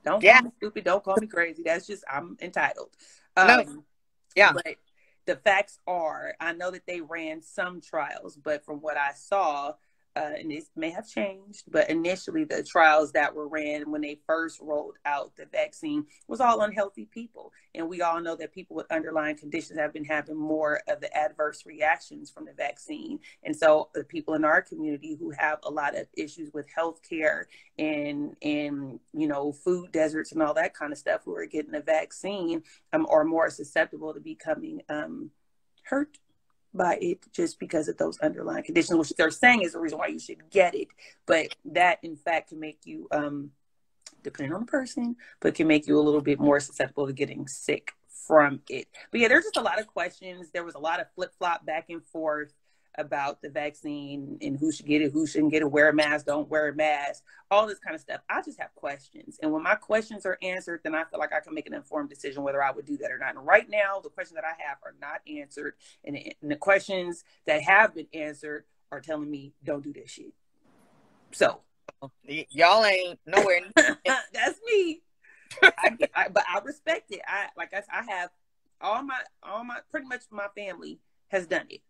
Don't 0.04 0.22
yeah. 0.22 0.40
call 0.40 0.50
me 0.50 0.52
stupid. 0.58 0.84
Don't 0.84 1.04
call 1.04 1.18
me 1.20 1.28
crazy. 1.28 1.64
That's 1.64 1.88
just 1.88 2.04
I'm 2.12 2.38
entitled. 2.42 2.90
Um, 3.38 3.48
no. 3.48 3.84
Yeah. 4.36 4.52
But 4.52 4.76
the 5.26 5.38
facts 5.38 5.80
are, 5.88 6.36
I 6.40 6.54
know 6.54 6.70
that 6.72 6.86
they 6.86 7.02
ran 7.02 7.42
some 7.42 7.82
trials, 7.82 8.36
but 8.36 8.66
from 8.66 8.82
what 8.82 8.98
I 8.98 9.14
saw, 9.14 9.74
uh, 10.16 10.32
and 10.40 10.52
this 10.52 10.70
may 10.76 10.90
have 10.90 11.08
changed, 11.08 11.64
but 11.68 11.90
initially 11.90 12.46
the 12.46 12.64
trials 12.64 13.12
that 13.12 13.36
were 13.36 13.48
ran 13.48 13.92
when 13.92 14.02
they 14.02 14.18
first 14.26 14.62
rolled 14.62 14.96
out 15.06 15.36
the 15.36 15.46
vaccine 15.46 16.06
was 16.28 16.40
all 16.40 16.62
unhealthy 16.62 17.06
people. 17.06 17.52
And 17.74 17.90
we 17.90 18.02
all 18.02 18.22
know 18.22 18.36
that 18.38 18.54
people 18.54 18.78
with 18.78 18.92
underlying 18.92 19.38
conditions 19.38 19.78
have 19.78 19.92
been 19.94 20.06
having 20.06 20.38
more 20.38 20.82
of 20.88 21.02
the 21.02 21.16
adverse 21.16 21.66
reactions 21.66 22.32
from 22.32 22.46
the 22.46 22.54
vaccine. 22.54 23.20
And 23.44 23.56
so 23.56 23.90
the 23.94 24.06
people 24.06 24.36
in 24.36 24.46
our 24.46 24.62
community 24.62 25.18
who 25.20 25.32
have 25.32 25.60
a 25.64 25.72
lot 25.72 25.98
of 25.98 26.08
issues 26.16 26.52
with 26.54 26.68
health 26.74 27.02
care 27.08 27.48
and, 27.78 28.36
and, 28.42 29.00
you 29.14 29.28
know, 29.28 29.52
food 29.52 29.92
deserts 29.92 30.32
and 30.32 30.42
all 30.42 30.54
that 30.54 30.74
kind 30.74 30.94
of 30.94 30.98
stuff 30.98 31.22
who 31.26 31.36
are 31.36 31.46
getting 31.46 31.72
the 31.72 31.82
vaccine 31.82 32.64
um, 32.94 33.06
are 33.10 33.26
more 33.26 33.50
susceptible 33.50 34.14
to 34.14 34.22
becoming 34.22 34.82
um, 34.88 35.32
hurt 35.84 36.18
by 36.78 36.98
it 37.02 37.20
just 37.32 37.60
because 37.60 37.88
of 37.88 37.98
those 37.98 38.20
underlying 38.20 38.64
conditions, 38.64 38.98
which 38.98 39.10
they're 39.18 39.32
saying 39.32 39.62
is 39.62 39.74
the 39.74 39.80
reason 39.80 39.98
why 39.98 40.08
you 40.08 40.20
should 40.20 40.50
get 40.50 40.76
it. 40.76 40.88
But 41.26 41.56
that, 41.66 42.00
in 42.04 42.16
fact, 42.16 42.50
can 42.50 42.60
make 42.60 42.80
you, 42.86 43.08
um, 43.12 43.52
depending 44.24 44.54
on 44.54 44.62
the 44.62 44.68
person, 44.68 45.16
but 45.40 45.56
can 45.56 45.68
make 45.68 45.88
you 45.88 46.00
a 46.00 46.02
little 46.02 46.22
bit 46.22 46.40
more 46.40 46.60
susceptible 46.60 47.08
to 47.08 47.14
getting 47.14 47.48
sick 47.48 47.92
from 48.28 48.62
it. 48.70 48.88
But 49.12 49.22
yeah, 49.22 49.28
there's 49.28 49.46
just 49.46 49.58
a 49.58 49.62
lot 49.62 49.80
of 49.80 49.88
questions. 49.88 50.50
There 50.52 50.64
was 50.64 50.76
a 50.76 50.80
lot 50.80 51.00
of 51.00 51.08
flip 51.16 51.32
flop 51.38 51.66
back 51.66 51.86
and 51.90 52.04
forth 52.04 52.54
about 52.98 53.42
the 53.42 53.50
vaccine 53.50 54.38
and 54.42 54.58
who 54.58 54.72
should 54.72 54.86
get 54.86 55.02
it, 55.02 55.12
who 55.12 55.28
shouldn't 55.28 55.52
get 55.52 55.62
it, 55.62 55.72
wear 55.72 55.90
a 55.90 55.94
mask, 55.94 56.26
don't 56.26 56.50
wear 56.50 56.70
a 56.70 56.76
mask, 56.76 57.24
all 57.52 57.68
this 57.68 57.80
kind 57.80 57.96
of 57.96 58.02
stuff. 58.02 58.22
I 58.30 58.42
just 58.42 58.60
have 58.60 58.74
questions. 58.76 59.40
And 59.42 59.52
when 59.52 59.64
my 59.64 59.76
questions 59.76 60.26
are 60.26 60.38
answered, 60.42 60.82
then 60.84 60.96
I 60.96 61.04
feel 61.06 61.20
like 61.20 61.34
I 61.34 61.40
can 61.40 61.54
make 61.54 61.68
an 61.68 61.74
informed 61.74 62.10
decision 62.10 62.44
whether 62.44 62.64
I 62.64 62.72
would 62.72 62.86
do 62.86 62.98
that 62.98 63.12
or 63.12 63.18
not. 63.18 63.36
And 63.36 63.46
right 63.46 63.70
now, 63.70 64.00
the 64.02 64.10
questions 64.10 64.36
that 64.36 64.46
I 64.46 64.62
have 64.64 64.78
are 64.84 64.96
not 65.02 65.22
answered. 65.28 65.76
And, 66.04 66.18
and 66.42 66.52
the 66.52 66.56
questions 66.56 67.24
that 67.46 67.62
have 67.64 67.96
been 67.96 68.08
answered 68.14 68.66
are 68.92 69.02
telling 69.02 69.30
me, 69.30 69.54
don't 69.64 69.84
do 69.84 69.94
this 69.94 70.12
shit. 70.12 70.34
So. 71.32 71.62
Y- 72.28 72.48
y'all 72.50 72.86
ain't 72.86 73.20
nowhere. 73.26 73.62
That's 73.76 74.60
me. 74.66 75.02
I, 75.62 75.98
I, 76.14 76.28
but 76.30 76.44
I 76.52 76.60
respect 76.60 77.12
it. 77.12 77.22
I 77.28 77.48
like 77.56 77.74
I, 77.74 77.84
I 77.92 78.04
have 78.12 78.30
all 78.82 79.04
my 79.04 79.20
all 79.44 79.64
my 79.64 79.80
pretty 79.90 80.08
much 80.08 80.24
my 80.32 80.48
family 80.56 81.00
has 81.30 81.48
done 81.48 81.66
it 81.70 81.82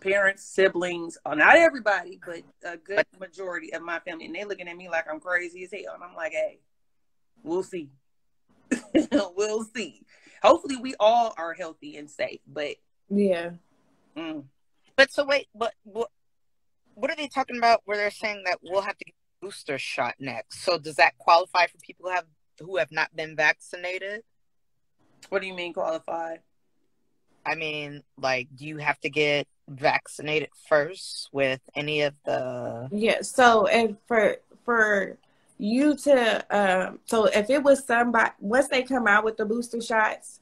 parents, 0.00 0.44
siblings, 0.44 1.18
or 1.24 1.32
uh, 1.32 1.34
not 1.34 1.56
everybody, 1.56 2.20
but 2.24 2.42
a 2.64 2.76
good 2.76 3.06
majority 3.18 3.72
of 3.72 3.82
my 3.82 3.98
family, 4.00 4.26
and 4.26 4.34
they 4.34 4.44
looking 4.44 4.68
at 4.68 4.76
me 4.76 4.88
like 4.88 5.06
I'm 5.10 5.20
crazy 5.20 5.64
as 5.64 5.72
hell, 5.72 5.94
and 5.94 6.04
I'm 6.04 6.14
like, 6.14 6.32
hey, 6.32 6.60
we'll 7.42 7.62
see, 7.62 7.90
we'll 9.12 9.64
see. 9.64 10.02
Hopefully, 10.42 10.76
we 10.76 10.94
all 11.00 11.34
are 11.36 11.52
healthy 11.52 11.96
and 11.96 12.10
safe, 12.10 12.40
but 12.46 12.76
yeah. 13.10 13.50
Mm. 14.16 14.44
But 14.96 15.12
so 15.12 15.24
wait, 15.24 15.48
but 15.54 15.74
what? 15.84 16.10
What 16.94 17.12
are 17.12 17.16
they 17.16 17.28
talking 17.28 17.58
about? 17.58 17.82
Where 17.84 17.96
they're 17.96 18.10
saying 18.10 18.42
that 18.46 18.58
we'll 18.62 18.82
have 18.82 18.98
to 18.98 19.04
get 19.04 19.14
a 19.14 19.46
booster 19.46 19.78
shot 19.78 20.16
next? 20.18 20.64
So 20.64 20.78
does 20.78 20.96
that 20.96 21.16
qualify 21.18 21.66
for 21.66 21.78
people 21.78 22.08
who 22.08 22.14
have 22.14 22.26
who 22.60 22.76
have 22.78 22.90
not 22.90 23.14
been 23.14 23.36
vaccinated? 23.36 24.22
What 25.28 25.40
do 25.40 25.46
you 25.46 25.54
mean 25.54 25.72
qualify? 25.72 26.36
I 27.46 27.54
mean, 27.54 28.02
like, 28.20 28.48
do 28.54 28.66
you 28.66 28.78
have 28.78 28.98
to 29.00 29.10
get 29.10 29.46
vaccinated 29.68 30.48
first 30.68 31.28
with 31.32 31.60
any 31.74 32.02
of 32.02 32.14
the 32.24 32.88
yeah 32.90 33.20
so 33.20 33.66
and 33.66 33.96
for 34.06 34.36
for 34.64 35.16
you 35.58 35.94
to 35.94 36.44
um 36.56 36.98
so 37.04 37.26
if 37.26 37.50
it 37.50 37.62
was 37.62 37.84
somebody 37.84 38.30
once 38.40 38.68
they 38.68 38.82
come 38.82 39.06
out 39.06 39.24
with 39.24 39.36
the 39.36 39.44
booster 39.44 39.80
shots 39.80 40.40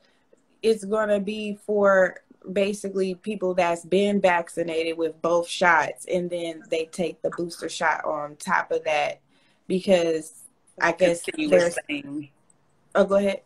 it's 0.63 0.85
going 0.85 1.09
to 1.09 1.21
be 1.21 1.59
for 1.67 2.21
basically 2.53 3.15
people 3.15 3.55
that's 3.55 3.85
been 3.85 4.21
vaccinated 4.21 4.97
with 4.97 5.21
both 5.21 5.49
shots 5.49 6.07
and 6.13 6.31
then 6.31 6.63
they 6.71 6.85
take 6.87 7.21
the 7.23 7.31
booster 7.31 7.69
shot 7.69 8.05
on 8.05 8.37
top 8.37 8.71
of 8.71 8.85
that 8.85 9.21
because 9.67 10.45
i 10.81 10.93
guess 10.93 11.23
there's 11.37 11.77
thing. 11.87 12.31
oh 12.95 13.05
go 13.05 13.17
ahead 13.17 13.41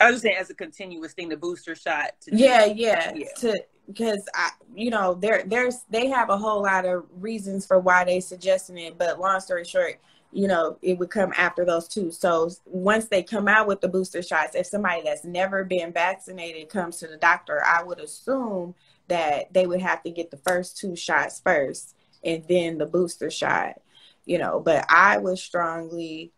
I 0.00 0.10
was 0.10 0.22
saying 0.22 0.36
as 0.36 0.50
a 0.50 0.54
continuous 0.54 1.12
thing, 1.12 1.28
the 1.28 1.36
booster 1.36 1.76
shot. 1.76 2.10
yeah, 2.26 2.64
yeah, 2.64 3.12
yeah, 3.14 3.26
to 3.38 3.64
because 3.86 4.28
I, 4.34 4.50
you 4.74 4.90
know, 4.90 5.14
there 5.14 5.42
there's 5.46 5.80
they 5.90 6.08
have 6.08 6.30
a 6.30 6.36
whole 6.36 6.62
lot 6.62 6.84
of 6.84 7.04
reasons 7.18 7.66
for 7.66 7.78
why 7.78 8.04
they 8.04 8.20
suggesting 8.20 8.78
it, 8.78 8.98
but 8.98 9.20
long 9.20 9.40
story 9.40 9.64
short, 9.64 10.00
you 10.32 10.48
know, 10.48 10.78
it 10.82 10.98
would 10.98 11.10
come 11.10 11.32
after 11.36 11.64
those 11.64 11.88
two. 11.88 12.10
So 12.10 12.50
once 12.64 13.06
they 13.06 13.22
come 13.22 13.48
out 13.48 13.66
with 13.66 13.80
the 13.80 13.88
booster 13.88 14.22
shots, 14.22 14.54
if 14.54 14.66
somebody 14.66 15.02
that's 15.02 15.24
never 15.24 15.64
been 15.64 15.92
vaccinated 15.92 16.68
comes 16.68 16.98
to 16.98 17.06
the 17.06 17.16
doctor, 17.16 17.62
I 17.64 17.82
would 17.82 18.00
assume 18.00 18.74
that 19.08 19.52
they 19.52 19.66
would 19.66 19.82
have 19.82 20.02
to 20.04 20.10
get 20.10 20.30
the 20.30 20.38
first 20.38 20.78
two 20.78 20.96
shots 20.96 21.40
first 21.40 21.94
and 22.24 22.44
then 22.48 22.78
the 22.78 22.86
booster 22.86 23.30
shot, 23.30 23.80
you 24.24 24.38
know. 24.38 24.60
But 24.60 24.86
I 24.88 25.18
would 25.18 25.38
strongly 25.38 26.32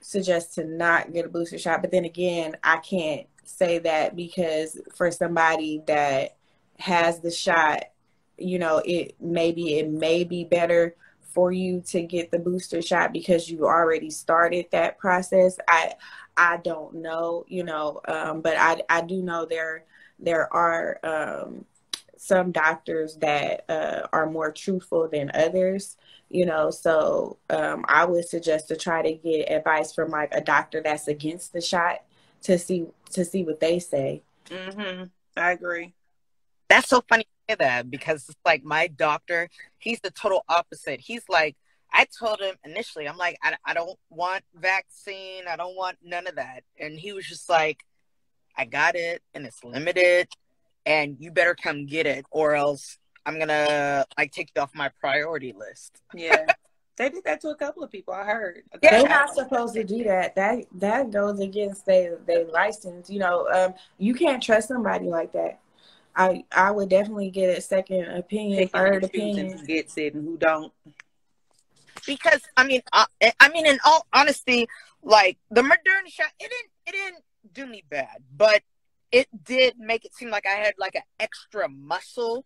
suggest 0.00 0.54
to 0.54 0.64
not 0.64 1.12
get 1.12 1.26
a 1.26 1.28
booster 1.28 1.58
shot. 1.58 1.82
But 1.82 1.90
then 1.90 2.04
again, 2.04 2.56
I 2.62 2.78
can't 2.78 3.26
say 3.44 3.78
that 3.80 4.16
because 4.16 4.80
for 4.94 5.10
somebody 5.10 5.82
that 5.86 6.36
has 6.82 7.20
the 7.20 7.30
shot, 7.30 7.84
you 8.36 8.58
know, 8.58 8.82
it 8.84 9.14
maybe 9.20 9.78
it 9.78 9.88
may 9.90 10.24
be 10.24 10.44
better 10.44 10.96
for 11.22 11.52
you 11.52 11.80
to 11.80 12.02
get 12.02 12.30
the 12.30 12.38
booster 12.38 12.82
shot 12.82 13.12
because 13.12 13.50
you 13.50 13.64
already 13.64 14.10
started 14.10 14.66
that 14.72 14.98
process. 14.98 15.58
I 15.68 15.94
I 16.36 16.58
don't 16.58 16.96
know, 16.96 17.44
you 17.48 17.64
know, 17.64 18.00
um, 18.08 18.40
but 18.40 18.56
I 18.58 18.82
I 18.88 19.02
do 19.02 19.22
know 19.22 19.46
there 19.46 19.84
there 20.18 20.52
are 20.52 20.98
um, 21.04 21.64
some 22.16 22.52
doctors 22.52 23.16
that 23.16 23.64
uh, 23.68 24.06
are 24.12 24.30
more 24.30 24.52
truthful 24.52 25.08
than 25.08 25.30
others 25.34 25.96
you 26.30 26.46
know 26.46 26.70
so 26.70 27.36
um, 27.50 27.84
i 27.88 28.04
would 28.04 28.26
suggest 28.26 28.68
to 28.68 28.76
try 28.76 29.02
to 29.02 29.12
get 29.12 29.50
advice 29.50 29.92
from 29.92 30.08
like 30.10 30.32
a 30.32 30.40
doctor 30.40 30.80
that's 30.80 31.08
against 31.08 31.52
the 31.52 31.60
shot 31.60 32.02
to 32.40 32.58
see 32.58 32.86
to 33.10 33.24
see 33.24 33.44
what 33.44 33.58
they 33.58 33.78
say 33.78 34.22
mm-hmm. 34.46 35.04
i 35.36 35.50
agree 35.50 35.92
that's 36.72 36.88
so 36.88 37.02
funny 37.06 37.26
to 37.48 37.56
that 37.56 37.90
because 37.90 38.26
it's 38.28 38.38
like 38.46 38.64
my 38.64 38.86
doctor, 38.86 39.50
he's 39.78 40.00
the 40.00 40.10
total 40.10 40.42
opposite. 40.48 41.00
He's 41.00 41.22
like, 41.28 41.54
I 41.92 42.06
told 42.18 42.40
him 42.40 42.54
initially, 42.64 43.06
I'm 43.06 43.18
like, 43.18 43.36
I, 43.42 43.56
I 43.66 43.74
don't 43.74 43.98
want 44.08 44.42
vaccine. 44.54 45.44
I 45.46 45.56
don't 45.56 45.76
want 45.76 45.98
none 46.02 46.26
of 46.26 46.36
that. 46.36 46.62
And 46.80 46.98
he 46.98 47.12
was 47.12 47.26
just 47.26 47.50
like, 47.50 47.84
I 48.56 48.64
got 48.64 48.94
it 48.94 49.22
and 49.34 49.44
it's 49.44 49.62
limited 49.62 50.28
and 50.86 51.16
you 51.20 51.30
better 51.30 51.54
come 51.54 51.84
get 51.84 52.06
it 52.06 52.24
or 52.30 52.54
else 52.54 52.98
I'm 53.26 53.36
going 53.36 53.48
to 53.48 54.06
like 54.16 54.32
take 54.32 54.50
you 54.56 54.62
off 54.62 54.74
my 54.74 54.90
priority 55.00 55.52
list. 55.52 56.00
Yeah. 56.14 56.46
They 56.98 57.08
did 57.08 57.24
that 57.24 57.40
to 57.40 57.48
a 57.48 57.56
couple 57.56 57.82
of 57.82 57.90
people. 57.90 58.12
I 58.12 58.24
heard. 58.24 58.62
Yeah. 58.82 59.00
They're 59.00 59.08
not 59.08 59.34
supposed 59.34 59.72
to 59.74 59.82
do 59.82 60.04
that. 60.04 60.34
That 60.34 60.66
that 60.74 61.10
goes 61.10 61.40
against 61.40 61.86
their 61.86 62.18
their 62.26 62.44
license. 62.44 63.08
You 63.08 63.18
know, 63.18 63.48
um, 63.48 63.74
you 63.96 64.14
can't 64.14 64.42
trust 64.42 64.68
somebody 64.68 65.06
like 65.06 65.32
that. 65.32 65.58
I 66.14 66.44
I 66.52 66.70
would 66.70 66.88
definitely 66.88 67.30
get 67.30 67.56
a 67.56 67.60
second 67.60 68.04
opinion, 68.06 68.68
third 68.68 69.02
and 69.04 69.12
choosing 69.12 69.30
opinion. 69.38 69.58
who 69.58 69.66
gets 69.66 69.96
it 69.96 70.14
and 70.14 70.24
who 70.24 70.36
don't. 70.36 70.72
because 72.06 72.40
I 72.56 72.64
mean, 72.64 72.82
I, 72.92 73.06
I 73.40 73.48
mean, 73.48 73.66
in 73.66 73.78
all 73.84 74.06
honesty, 74.12 74.68
like 75.02 75.38
the 75.50 75.62
Moderna 75.62 76.08
shot, 76.08 76.28
it 76.40 76.50
didn't, 76.50 76.70
it 76.86 76.92
didn't 76.92 77.24
do 77.52 77.66
me 77.66 77.84
bad, 77.88 78.22
but 78.36 78.62
it 79.10 79.28
did 79.44 79.78
make 79.78 80.04
it 80.04 80.14
seem 80.14 80.30
like 80.30 80.46
I 80.46 80.50
had 80.56 80.74
like 80.78 80.94
an 80.94 81.02
extra 81.20 81.68
muscle. 81.68 82.44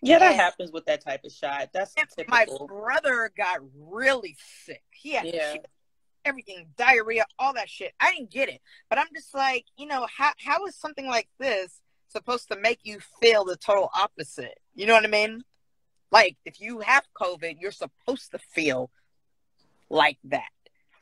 Yeah, 0.00 0.18
that 0.18 0.32
And- 0.32 0.40
happens 0.40 0.72
with 0.72 0.84
that 0.86 1.02
type 1.04 1.24
of 1.24 1.32
shot. 1.32 1.70
That's 1.72 1.94
And 1.96 2.08
my 2.28 2.46
brother 2.66 3.30
got 3.36 3.60
really 3.78 4.36
sick. 4.64 4.82
He 4.90 5.12
had 5.12 5.26
Yeah. 5.26 5.52
shit, 5.52 5.66
everything, 6.24 6.66
diarrhea, 6.76 7.24
all 7.38 7.52
that 7.54 7.68
shit. 7.70 7.92
I 8.00 8.12
didn't 8.12 8.30
get 8.30 8.48
it, 8.48 8.60
but 8.90 8.98
I'm 8.98 9.06
just 9.14 9.32
like, 9.34 9.64
you 9.76 9.86
know, 9.86 10.06
how 10.16 10.32
how 10.44 10.66
is 10.66 10.74
something 10.76 11.06
like 11.06 11.28
this 11.38 11.80
supposed 12.12 12.48
to 12.48 12.58
make 12.58 12.80
you 12.82 12.98
feel 13.20 13.44
the 13.44 13.56
total 13.56 13.90
opposite? 13.94 14.58
You 14.74 14.86
know 14.86 14.94
what 14.94 15.04
I 15.04 15.08
mean? 15.08 15.42
Like 16.10 16.36
if 16.44 16.60
you 16.60 16.80
have 16.80 17.04
COVID, 17.20 17.56
you're 17.60 17.72
supposed 17.72 18.32
to 18.32 18.38
feel 18.38 18.90
like 19.88 20.18
that, 20.24 20.50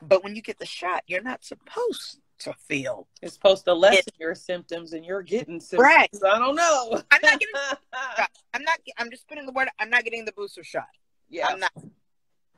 but 0.01 0.23
when 0.23 0.35
you 0.35 0.41
get 0.41 0.59
the 0.59 0.65
shot, 0.65 1.03
you're 1.07 1.21
not 1.21 1.43
supposed 1.43 2.19
to 2.39 2.53
feel. 2.67 3.07
It's 3.21 3.33
supposed 3.33 3.65
to 3.65 3.73
lessen 3.73 4.13
your 4.19 4.35
symptoms, 4.35 4.93
and 4.93 5.05
you're 5.05 5.21
getting 5.21 5.59
symptoms. 5.59 5.83
Right. 5.83 6.09
I 6.25 6.39
don't 6.39 6.55
know. 6.55 7.01
I'm 7.11 7.21
not 7.21 7.39
getting. 7.39 7.55
I'm 8.53 8.63
not. 8.63 8.79
I'm 8.97 9.09
just 9.11 9.27
putting 9.27 9.45
the 9.45 9.51
word. 9.51 9.69
I'm 9.79 9.89
not 9.89 10.03
getting 10.03 10.25
the 10.25 10.31
booster 10.31 10.63
shot. 10.63 10.87
yeah. 11.29 11.47
I'm 11.47 11.59
not. 11.59 11.71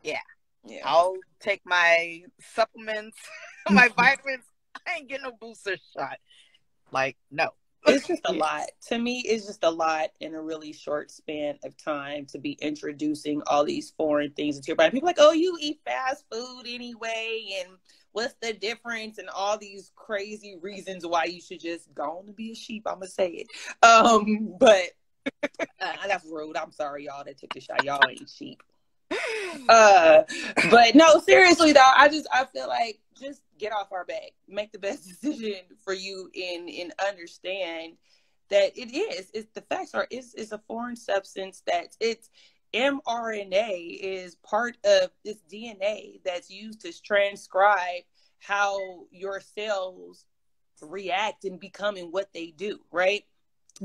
yeah. 0.03 0.19
I'll 0.85 1.17
take 1.39 1.61
my 1.65 2.23
supplements, 2.39 3.17
my 3.69 3.87
vitamins. 3.97 4.45
I 4.87 4.97
ain't 4.97 5.09
getting 5.09 5.23
no 5.23 5.33
booster 5.39 5.77
shot. 5.95 6.17
Like, 6.91 7.17
no. 7.31 7.49
It's 7.86 8.07
just 8.07 8.21
a 8.25 8.34
lot. 8.34 8.63
To 8.88 8.97
me, 8.97 9.19
it's 9.25 9.45
just 9.45 9.63
a 9.63 9.69
lot 9.69 10.09
in 10.19 10.36
a 10.36 10.41
really 10.41 10.73
short 10.73 11.11
span 11.11 11.57
of 11.63 11.75
time 11.77 12.25
to 12.27 12.39
be 12.39 12.53
introducing 12.61 13.41
all 13.47 13.63
these 13.63 13.91
foreign 13.91 14.31
things 14.31 14.57
into 14.57 14.67
your 14.67 14.75
body. 14.75 14.91
People 14.91 15.07
are 15.07 15.11
like, 15.11 15.17
oh, 15.19 15.31
you 15.31 15.57
eat 15.59 15.81
fast 15.86 16.25
food 16.31 16.63
anyway, 16.65 17.59
and 17.59 17.77
what's 18.11 18.36
the 18.41 18.53
difference? 18.53 19.17
And 19.17 19.29
all 19.29 19.57
these 19.57 19.91
crazy 19.95 20.57
reasons 20.61 21.05
why 21.05 21.25
you 21.25 21.41
should 21.41 21.59
just 21.59 21.93
go 21.93 22.19
on 22.19 22.27
to 22.27 22.34
be 22.34 22.51
a 22.51 22.55
sheep. 22.55 22.84
I'm 22.86 22.95
gonna 22.95 23.07
say 23.07 23.29
it. 23.29 23.47
Um, 23.86 24.55
but 24.59 24.91
uh, 25.81 25.93
that's 26.07 26.25
rude. 26.25 26.57
I'm 26.57 26.71
sorry, 26.71 27.05
y'all 27.05 27.23
that 27.23 27.38
took 27.38 27.53
the 27.53 27.59
shot. 27.59 27.84
Y'all 27.84 28.01
ain't 28.09 28.29
sheep. 28.29 28.63
Uh, 29.69 30.23
but 30.71 30.95
no, 30.95 31.19
seriously 31.19 31.73
though, 31.73 31.91
I 31.95 32.09
just 32.09 32.27
I 32.34 32.45
feel 32.45 32.67
like 32.67 32.99
just 33.19 33.41
get 33.64 33.74
off 33.74 33.93
our 33.93 34.05
back, 34.05 34.32
make 34.47 34.72
the 34.72 34.80
best 34.80 35.07
decision 35.07 35.61
for 35.84 35.93
you, 35.93 36.30
and 36.36 36.70
and 36.70 36.93
understand 37.07 37.93
that 38.49 38.78
it 38.78 38.93
is. 38.93 39.32
It's 39.34 39.51
the 39.53 39.61
facts 39.61 39.93
are 39.93 40.07
it's 40.11 40.34
it's 40.34 40.51
a 40.51 40.61
foreign 40.68 40.95
substance 40.95 41.64
that 41.68 41.95
it's 41.99 42.30
mRNA 42.74 43.99
is 44.01 44.36
part 44.36 44.78
of 44.84 45.11
this 45.24 45.38
DNA 45.51 46.20
that's 46.26 46.49
used 46.49 46.82
to 46.82 47.01
transcribe 47.01 48.03
how 48.39 48.78
your 49.11 49.39
cells 49.39 50.26
react 50.82 51.45
and 51.45 51.59
become 51.59 51.93
becoming 51.95 52.11
what 52.11 52.34
they 52.34 52.47
do, 52.47 52.80
right? 52.91 53.24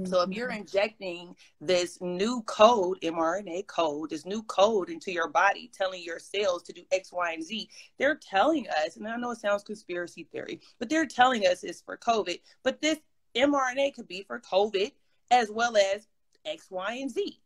So 0.07 0.23
if 0.23 0.31
you're 0.31 0.49
mm-hmm. 0.49 0.61
injecting 0.61 1.37
this 1.61 2.01
new 2.01 2.43
code, 2.43 2.99
mRNA 3.03 3.67
code, 3.67 4.11
this 4.11 4.27
new 4.27 4.43
code 4.45 4.91
into 4.91 5.13
your 5.13 5.29
body, 5.29 5.71
telling 5.73 6.03
your 6.03 6.19
cells 6.19 6.63
to 6.65 6.73
do 6.73 6.83
X, 6.93 7.13
Y, 7.13 7.33
and 7.33 7.45
Z, 7.45 7.69
they're 7.99 8.17
telling 8.17 8.67
us, 8.85 8.97
and 8.97 9.07
I 9.07 9.17
know 9.17 9.31
it 9.31 9.39
sounds 9.39 9.63
conspiracy 9.63 10.29
theory, 10.31 10.61
but 10.79 10.89
they're 10.89 11.07
telling 11.07 11.47
us 11.47 11.65
it's 11.65 11.81
for 11.81 11.97
COVID. 11.97 12.41
But 12.63 12.81
this 12.81 12.99
mRNA 13.35 13.95
could 13.95 14.09
be 14.09 14.25
for 14.27 14.41
COVID 14.41 14.93
as 15.31 15.51
well 15.51 15.77
as 15.77 16.07
X, 16.45 16.71
Y, 16.71 16.93
and 16.95 17.11
Z. 17.11 17.41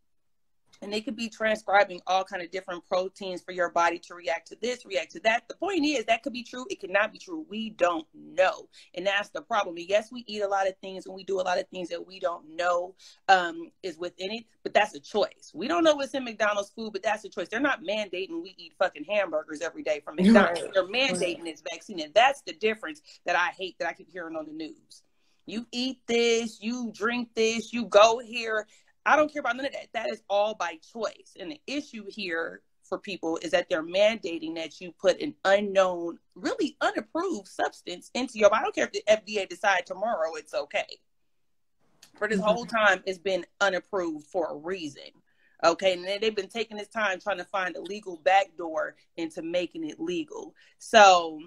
And 0.83 0.93
they 0.93 1.01
could 1.01 1.17
be 1.17 1.29
transcribing 1.29 2.01
all 2.07 2.25
kind 2.25 2.43
of 2.43 2.51
different 2.51 2.87
proteins 2.89 3.41
for 3.41 3.53
your 3.53 3.71
body 3.71 3.99
to 4.01 4.15
react 4.15 4.49
to 4.49 4.57
this, 4.61 4.85
react 4.85 5.13
to 5.13 5.21
that. 5.21 5.49
The 5.49 5.55
point 5.55 5.85
is 5.85 6.05
that 6.07 6.23
could 6.23 6.33
be 6.33 6.43
true. 6.43 6.67
It 6.71 6.81
could 6.81 6.91
not 6.91 7.13
be 7.13 7.19
true. 7.19 7.47
We 7.49 7.71
don't 7.71 8.07
know. 8.15 8.69
And 8.95 9.07
that's 9.07 9.31
the 9.31 9.43
problem. 9.43 9.77
And 9.77 9.89
yes, 9.89 10.11
we 10.11 10.25
eat 10.27 10.43
a 10.43 10.49
lot 10.49 10.67
of 10.67 10.77
things 10.79 11.07
and 11.07 11.15
we 11.15 11.25
do 11.25 11.41
a 11.41 11.43
lot 11.43 11.59
of 11.59 11.69
things 11.69 11.89
that 11.91 12.05
we 12.05 12.19
don't 12.19 12.57
know 12.57 12.95
um, 13.29 13.71
is 13.83 13.97
within 13.97 14.33
it, 14.33 14.45
but 14.65 14.75
that's 14.75 14.95
a 14.95 15.01
choice. 15.01 15.53
We 15.55 15.69
don't 15.69 15.85
know 15.85 15.95
what's 15.95 16.15
in 16.15 16.25
McDonald's 16.25 16.71
food, 16.71 16.93
but 16.93 17.03
that's 17.03 17.25
a 17.25 17.29
choice. 17.29 17.49
They're 17.49 17.61
not 17.61 17.83
mandating 17.85 18.43
we 18.43 18.55
eat 18.59 18.75
fucking 18.79 19.05
hamburgers 19.05 19.61
every 19.61 19.83
day 19.83 20.01
from 20.05 20.17
McDonald's. 20.17 20.63
Right. 20.63 20.75
They're 20.75 20.89
mandating 20.89 21.45
this 21.45 21.63
vaccine. 21.71 22.01
And 22.01 22.13
that's 22.13 22.43
the 22.43 22.55
difference 22.55 23.03
that 23.25 23.37
I 23.37 23.51
hate 23.57 23.79
that 23.79 23.89
I 23.89 23.93
keep 23.93 24.11
hearing 24.11 24.37
on 24.37 24.47
the 24.47 24.53
news. 24.53 25.03
You 25.47 25.67
eat 25.73 25.99
this, 26.07 26.61
you 26.61 26.93
drink 26.95 27.31
this, 27.35 27.73
you 27.73 27.87
go 27.87 28.21
here. 28.21 28.67
I 29.05 29.17
don't 29.17 29.33
care 29.33 29.41
about 29.41 29.57
none 29.57 29.67
of 29.67 29.73
that. 29.73 29.89
That 29.93 30.11
is 30.11 30.23
all 30.29 30.55
by 30.55 30.79
choice. 30.93 31.35
And 31.39 31.51
the 31.51 31.61
issue 31.67 32.05
here 32.09 32.63
for 32.85 32.99
people 32.99 33.39
is 33.43 33.51
that 33.53 33.69
they're 33.69 33.83
mandating 33.83 34.55
that 34.57 34.81
you 34.81 34.93
put 34.93 35.21
an 35.21 35.35
unknown, 35.45 36.19
really 36.35 36.77
unapproved 36.81 37.49
substance 37.49 38.11
into 38.15 38.39
your 38.39 38.51
body. 38.51 38.61
I 38.61 38.63
don't 38.65 38.75
care 38.75 38.91
if 38.93 38.93
the 38.93 39.05
FDA 39.09 39.49
decide 39.49 39.87
tomorrow 39.87 40.35
it's 40.35 40.55
okay. 40.55 40.99
For 42.19 42.29
this 42.29 42.39
mm-hmm. 42.39 42.49
whole 42.49 42.67
time, 42.67 43.03
it's 43.07 43.19
been 43.19 43.47
unapproved 43.61 44.27
for 44.27 44.53
a 44.53 44.57
reason. 44.57 45.11
Okay, 45.65 45.93
and 45.93 46.05
then 46.05 46.21
they've 46.21 46.35
been 46.35 46.49
taking 46.49 46.77
this 46.77 46.89
time 46.89 47.21
trying 47.21 47.39
to 47.39 47.45
find 47.45 47.77
a 47.77 47.81
legal 47.81 48.17
backdoor 48.25 48.97
into 49.17 49.43
making 49.43 49.89
it 49.89 50.01
legal. 50.01 50.55
So 50.79 51.41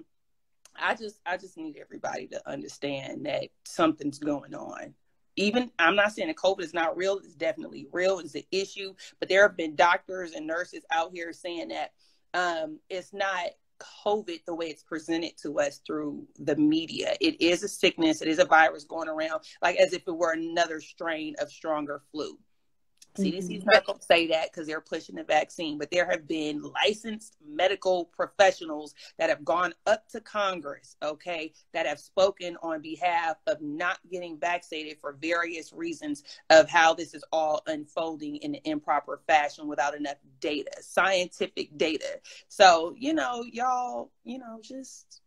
I 0.74 0.94
just 0.94 1.20
I 1.26 1.36
just 1.36 1.56
need 1.56 1.76
everybody 1.76 2.26
to 2.28 2.48
understand 2.48 3.26
that 3.26 3.48
something's 3.64 4.18
going 4.18 4.54
on. 4.54 4.94
Even 5.36 5.70
I'm 5.78 5.96
not 5.96 6.12
saying 6.12 6.28
that 6.28 6.36
COVID 6.36 6.62
is 6.62 6.74
not 6.74 6.96
real, 6.96 7.18
it's 7.18 7.34
definitely 7.34 7.86
real, 7.92 8.18
it's 8.18 8.34
an 8.34 8.42
issue, 8.50 8.94
but 9.20 9.28
there 9.28 9.42
have 9.42 9.56
been 9.56 9.76
doctors 9.76 10.32
and 10.32 10.46
nurses 10.46 10.84
out 10.90 11.12
here 11.12 11.32
saying 11.32 11.68
that 11.68 11.92
um, 12.34 12.78
it's 12.88 13.12
not 13.12 13.50
COVID 13.78 14.44
the 14.46 14.54
way 14.54 14.66
it's 14.66 14.82
presented 14.82 15.36
to 15.42 15.60
us 15.60 15.80
through 15.86 16.26
the 16.38 16.56
media. 16.56 17.14
It 17.20 17.40
is 17.40 17.62
a 17.62 17.68
sickness, 17.68 18.22
it 18.22 18.28
is 18.28 18.38
a 18.38 18.44
virus 18.44 18.84
going 18.84 19.08
around, 19.08 19.42
like 19.62 19.76
as 19.76 19.92
if 19.92 20.02
it 20.06 20.16
were 20.16 20.32
another 20.32 20.80
strain 20.80 21.34
of 21.38 21.50
stronger 21.50 22.02
flu. 22.12 22.38
CDC 23.16 23.38
is 23.38 23.48
mm-hmm. 23.48 23.70
not 23.70 23.84
going 23.84 23.98
to 23.98 24.04
say 24.04 24.26
that 24.28 24.50
because 24.52 24.66
they're 24.66 24.80
pushing 24.80 25.16
the 25.16 25.24
vaccine, 25.24 25.78
but 25.78 25.90
there 25.90 26.08
have 26.10 26.26
been 26.26 26.62
licensed 26.84 27.36
medical 27.46 28.06
professionals 28.06 28.94
that 29.18 29.28
have 29.28 29.44
gone 29.44 29.74
up 29.86 30.08
to 30.08 30.20
Congress, 30.20 30.96
okay, 31.02 31.52
that 31.72 31.86
have 31.86 31.98
spoken 31.98 32.56
on 32.62 32.80
behalf 32.80 33.36
of 33.46 33.60
not 33.60 33.98
getting 34.10 34.38
vaccinated 34.38 34.98
for 35.00 35.12
various 35.20 35.72
reasons 35.72 36.22
of 36.50 36.68
how 36.68 36.94
this 36.94 37.14
is 37.14 37.24
all 37.32 37.62
unfolding 37.66 38.36
in 38.36 38.54
an 38.54 38.60
improper 38.64 39.20
fashion 39.26 39.66
without 39.66 39.94
enough 39.94 40.16
data, 40.40 40.70
scientific 40.80 41.76
data. 41.76 42.20
So, 42.48 42.94
you 42.98 43.14
know, 43.14 43.44
y'all, 43.50 44.10
you 44.24 44.38
know, 44.38 44.58
just 44.62 45.20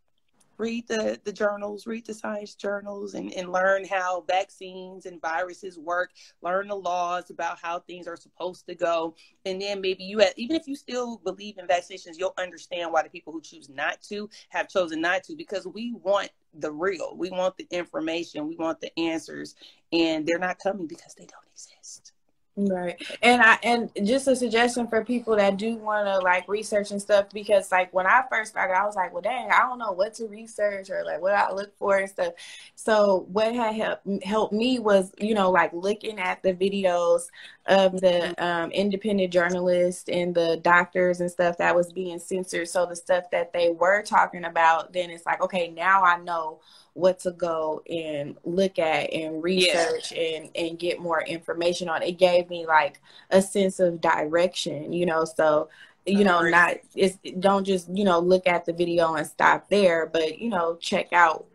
read 0.59 0.87
the, 0.87 1.19
the 1.23 1.31
journals, 1.31 1.87
read 1.87 2.05
the 2.05 2.13
science 2.13 2.53
journals, 2.53 3.13
and, 3.13 3.33
and 3.33 3.51
learn 3.51 3.85
how 3.85 4.23
vaccines 4.27 5.05
and 5.05 5.21
viruses 5.21 5.79
work. 5.79 6.11
Learn 6.41 6.67
the 6.67 6.75
laws 6.75 7.29
about 7.29 7.57
how 7.59 7.79
things 7.79 8.07
are 8.07 8.17
supposed 8.17 8.67
to 8.67 8.75
go. 8.75 9.15
And 9.45 9.61
then 9.61 9.81
maybe 9.81 10.03
you, 10.03 10.19
have, 10.19 10.33
even 10.35 10.55
if 10.55 10.67
you 10.67 10.75
still 10.75 11.17
believe 11.23 11.57
in 11.57 11.65
vaccinations, 11.65 12.17
you'll 12.17 12.33
understand 12.37 12.91
why 12.91 13.03
the 13.03 13.09
people 13.09 13.33
who 13.33 13.41
choose 13.41 13.69
not 13.69 14.01
to 14.03 14.29
have 14.49 14.69
chosen 14.69 15.01
not 15.01 15.23
to 15.23 15.35
because 15.35 15.65
we 15.65 15.93
want 15.93 16.29
the 16.53 16.71
real. 16.71 17.15
We 17.15 17.29
want 17.31 17.57
the 17.57 17.67
information. 17.71 18.47
We 18.47 18.57
want 18.57 18.81
the 18.81 18.97
answers. 18.99 19.55
And 19.93 20.27
they're 20.27 20.39
not 20.39 20.59
coming 20.59 20.87
because 20.87 21.15
they 21.15 21.25
don't 21.25 21.47
exist. 21.51 22.13
Right. 22.61 23.01
And 23.21 23.41
I 23.41 23.57
and 23.63 23.89
just 24.03 24.27
a 24.27 24.35
suggestion 24.35 24.87
for 24.87 25.05
people 25.05 25.37
that 25.37 25.55
do 25.55 25.77
want 25.77 26.07
to 26.07 26.17
like 26.17 26.47
research 26.49 26.91
and 26.91 27.01
stuff 27.01 27.27
because 27.31 27.71
like 27.71 27.93
when 27.93 28.05
I 28.05 28.23
first 28.29 28.51
started 28.51 28.73
I 28.73 28.85
was 28.85 28.95
like, 28.95 29.13
well 29.13 29.21
dang, 29.21 29.49
I 29.49 29.59
don't 29.59 29.79
know 29.79 29.93
what 29.93 30.15
to 30.15 30.27
research 30.27 30.89
or 30.89 31.05
like 31.05 31.21
what 31.21 31.35
I 31.35 31.53
look 31.53 31.77
for 31.77 31.97
and 31.97 32.09
stuff. 32.09 32.33
So 32.75 33.27
what 33.31 33.55
had 33.55 33.75
helped 33.75 34.23
helped 34.25 34.51
me 34.53 34.79
was, 34.79 35.13
you 35.19 35.35
know, 35.35 35.51
like 35.51 35.71
looking 35.71 36.19
at 36.19 36.43
the 36.43 36.53
videos 36.53 37.27
of 37.69 38.01
the 38.01 38.33
um, 38.43 38.71
independent 38.71 39.31
journalists 39.31 40.09
and 40.09 40.33
the 40.33 40.59
doctors 40.63 41.21
and 41.21 41.29
stuff 41.29 41.57
that 41.59 41.75
was 41.75 41.93
being 41.93 42.17
censored. 42.17 42.67
So 42.67 42.87
the 42.87 42.95
stuff 42.95 43.29
that 43.31 43.53
they 43.53 43.69
were 43.69 44.01
talking 44.01 44.43
about, 44.43 44.91
then 44.91 45.11
it's 45.11 45.25
like, 45.25 45.41
okay, 45.41 45.69
now 45.69 46.03
I 46.03 46.17
know 46.17 46.59
what 46.93 47.19
to 47.19 47.31
go 47.31 47.83
and 47.89 48.35
look 48.43 48.79
at 48.79 49.13
and 49.13 49.41
research 49.41 50.11
yeah. 50.11 50.37
and 50.37 50.49
and 50.55 50.79
get 50.79 50.99
more 50.99 51.21
information 51.21 51.87
on 51.87 52.01
it 52.01 52.17
gave 52.17 52.49
me 52.49 52.65
like 52.65 52.99
a 53.29 53.41
sense 53.41 53.79
of 53.79 54.01
direction 54.01 54.91
you 54.91 55.05
know 55.05 55.23
so 55.23 55.69
you 56.05 56.23
know 56.23 56.41
not 56.41 56.75
it's 56.95 57.17
don't 57.39 57.63
just 57.63 57.87
you 57.95 58.03
know 58.03 58.19
look 58.19 58.47
at 58.47 58.65
the 58.65 58.73
video 58.73 59.13
and 59.13 59.25
stop 59.27 59.69
there 59.69 60.07
but 60.07 60.39
you 60.39 60.49
know 60.49 60.75
check 60.81 61.13
out 61.13 61.45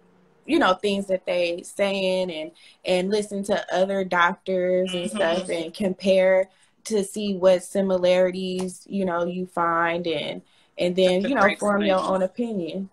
you 0.46 0.58
know 0.58 0.74
things 0.74 1.06
that 1.06 1.26
they 1.26 1.62
saying 1.62 2.30
and 2.30 2.50
and 2.84 3.10
listen 3.10 3.42
to 3.42 3.74
other 3.74 4.04
doctors 4.04 4.92
and 4.92 5.06
mm-hmm. 5.06 5.16
stuff 5.16 5.48
and 5.48 5.74
compare 5.74 6.48
to 6.84 7.02
see 7.02 7.34
what 7.34 7.62
similarities 7.62 8.86
you 8.88 9.04
know 9.04 9.24
you 9.24 9.46
find 9.46 10.06
and 10.06 10.42
and 10.78 10.96
then 10.96 11.22
you 11.22 11.34
know 11.34 11.48
form 11.58 11.82
your 11.82 12.00
own 12.00 12.22
opinion 12.22 12.88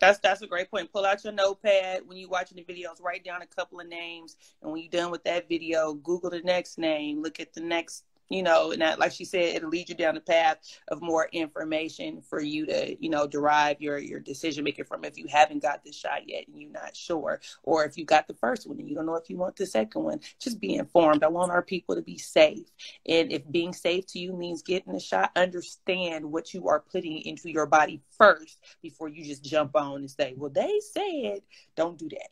That's 0.00 0.18
that's 0.18 0.42
a 0.42 0.46
great 0.46 0.70
point. 0.70 0.90
Pull 0.92 1.04
out 1.04 1.22
your 1.22 1.32
notepad 1.32 2.02
when 2.06 2.16
you're 2.16 2.30
watching 2.30 2.56
the 2.56 2.64
videos. 2.64 3.02
Write 3.02 3.22
down 3.22 3.42
a 3.42 3.46
couple 3.46 3.80
of 3.80 3.86
names, 3.86 4.36
and 4.62 4.72
when 4.72 4.80
you're 4.80 4.90
done 4.90 5.10
with 5.10 5.22
that 5.24 5.48
video, 5.48 5.92
Google 5.92 6.30
the 6.30 6.40
next 6.40 6.78
name. 6.78 7.22
Look 7.22 7.38
at 7.38 7.52
the 7.52 7.60
next 7.60 8.04
you 8.30 8.44
know, 8.44 8.70
and 8.70 8.80
that, 8.80 9.00
like 9.00 9.10
she 9.10 9.24
said, 9.24 9.56
it'll 9.56 9.68
lead 9.68 9.88
you 9.88 9.94
down 9.96 10.14
the 10.14 10.20
path 10.20 10.58
of 10.88 11.02
more 11.02 11.28
information 11.32 12.22
for 12.22 12.40
you 12.40 12.64
to, 12.66 12.96
you 13.02 13.10
know, 13.10 13.26
derive 13.26 13.80
your 13.80 13.98
your 13.98 14.20
decision 14.20 14.62
making 14.62 14.84
from. 14.84 15.04
If 15.04 15.18
you 15.18 15.26
haven't 15.28 15.62
got 15.62 15.84
the 15.84 15.92
shot 15.92 16.28
yet 16.28 16.46
and 16.46 16.58
you're 16.58 16.70
not 16.70 16.96
sure, 16.96 17.40
or 17.64 17.84
if 17.84 17.98
you 17.98 18.04
got 18.04 18.28
the 18.28 18.34
first 18.34 18.68
one 18.68 18.78
and 18.78 18.88
you 18.88 18.94
don't 18.94 19.06
know 19.06 19.16
if 19.16 19.28
you 19.28 19.36
want 19.36 19.56
the 19.56 19.66
second 19.66 20.04
one, 20.04 20.20
just 20.38 20.60
be 20.60 20.76
informed. 20.76 21.24
I 21.24 21.28
want 21.28 21.50
our 21.50 21.62
people 21.62 21.96
to 21.96 22.02
be 22.02 22.18
safe, 22.18 22.70
and 23.06 23.32
if 23.32 23.42
being 23.50 23.72
safe 23.72 24.06
to 24.08 24.20
you 24.20 24.32
means 24.32 24.62
getting 24.62 24.92
the 24.92 25.00
shot, 25.00 25.32
understand 25.34 26.24
what 26.24 26.54
you 26.54 26.68
are 26.68 26.80
putting 26.80 27.18
into 27.22 27.50
your 27.50 27.66
body 27.66 28.00
first 28.16 28.60
before 28.80 29.08
you 29.08 29.24
just 29.24 29.44
jump 29.44 29.74
on 29.74 29.96
and 29.96 30.10
say, 30.10 30.34
"Well, 30.36 30.50
they 30.50 30.80
said." 30.92 31.42
Don't 31.74 31.98
do 31.98 32.08
that. 32.10 32.28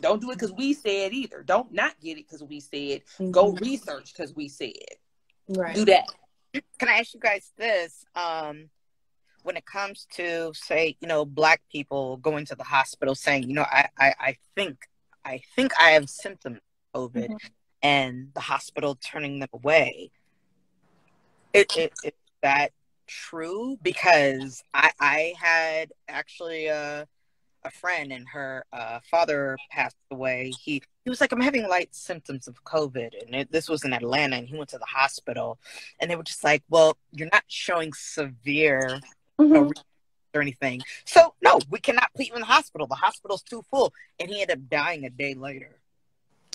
Don't 0.00 0.20
do 0.20 0.30
it 0.30 0.34
because 0.34 0.52
we 0.52 0.74
said 0.74 1.12
either. 1.12 1.42
Don't 1.42 1.72
not 1.72 1.98
get 2.00 2.18
it 2.18 2.26
because 2.28 2.42
we 2.42 2.60
said. 2.60 3.02
Mm-hmm. 3.18 3.30
Go 3.30 3.52
research 3.52 4.12
because 4.12 4.34
we 4.34 4.48
said 4.48 4.98
right. 5.48 5.74
do 5.74 5.84
that. 5.86 6.06
Can 6.78 6.88
I 6.88 6.98
ask 6.98 7.14
you 7.14 7.20
guys 7.20 7.52
this? 7.56 8.04
Um, 8.14 8.70
when 9.42 9.56
it 9.56 9.64
comes 9.64 10.06
to 10.14 10.52
say, 10.54 10.96
you 11.00 11.06
know, 11.06 11.24
black 11.24 11.62
people 11.70 12.16
going 12.16 12.44
to 12.46 12.56
the 12.56 12.64
hospital 12.64 13.14
saying, 13.14 13.44
you 13.44 13.54
know, 13.54 13.64
I, 13.70 13.88
I, 13.96 14.14
I 14.18 14.36
think, 14.56 14.76
I 15.24 15.40
think 15.54 15.72
I 15.80 15.90
have 15.90 16.10
symptoms 16.10 16.58
of 16.92 17.12
COVID, 17.12 17.28
mm-hmm. 17.28 17.46
and 17.82 18.30
the 18.34 18.40
hospital 18.40 18.96
turning 18.96 19.38
them 19.38 19.48
away. 19.52 20.10
It, 21.52 21.76
it, 21.76 21.92
is 22.02 22.12
that 22.42 22.72
true? 23.06 23.78
Because 23.82 24.62
I, 24.74 24.90
I 24.98 25.34
had 25.40 25.92
actually 26.08 26.68
uh 26.68 27.04
a 27.66 27.70
friend 27.70 28.12
and 28.12 28.26
her 28.28 28.64
uh, 28.72 29.00
father 29.10 29.56
passed 29.70 29.96
away. 30.10 30.52
He 30.62 30.82
he 31.04 31.10
was 31.10 31.20
like, 31.20 31.32
I'm 31.32 31.40
having 31.40 31.68
light 31.68 31.94
symptoms 31.94 32.48
of 32.48 32.64
COVID, 32.64 33.10
and 33.24 33.34
it, 33.34 33.52
this 33.52 33.68
was 33.68 33.84
in 33.84 33.92
Atlanta, 33.92 34.36
and 34.36 34.48
he 34.48 34.56
went 34.56 34.70
to 34.70 34.78
the 34.78 34.86
hospital, 34.86 35.58
and 36.00 36.10
they 36.10 36.16
were 36.16 36.22
just 36.22 36.44
like, 36.44 36.62
Well, 36.68 36.96
you're 37.12 37.28
not 37.32 37.44
showing 37.46 37.92
severe 37.92 39.00
mm-hmm. 39.38 39.70
or 40.34 40.40
anything, 40.40 40.80
so 41.04 41.34
no, 41.42 41.60
we 41.70 41.78
cannot 41.78 42.12
put 42.14 42.26
you 42.26 42.34
in 42.34 42.40
the 42.40 42.46
hospital. 42.46 42.86
The 42.86 42.94
hospital's 42.94 43.42
too 43.42 43.62
full, 43.70 43.92
and 44.18 44.30
he 44.30 44.42
ended 44.42 44.58
up 44.58 44.68
dying 44.68 45.04
a 45.04 45.10
day 45.10 45.34
later. 45.34 45.78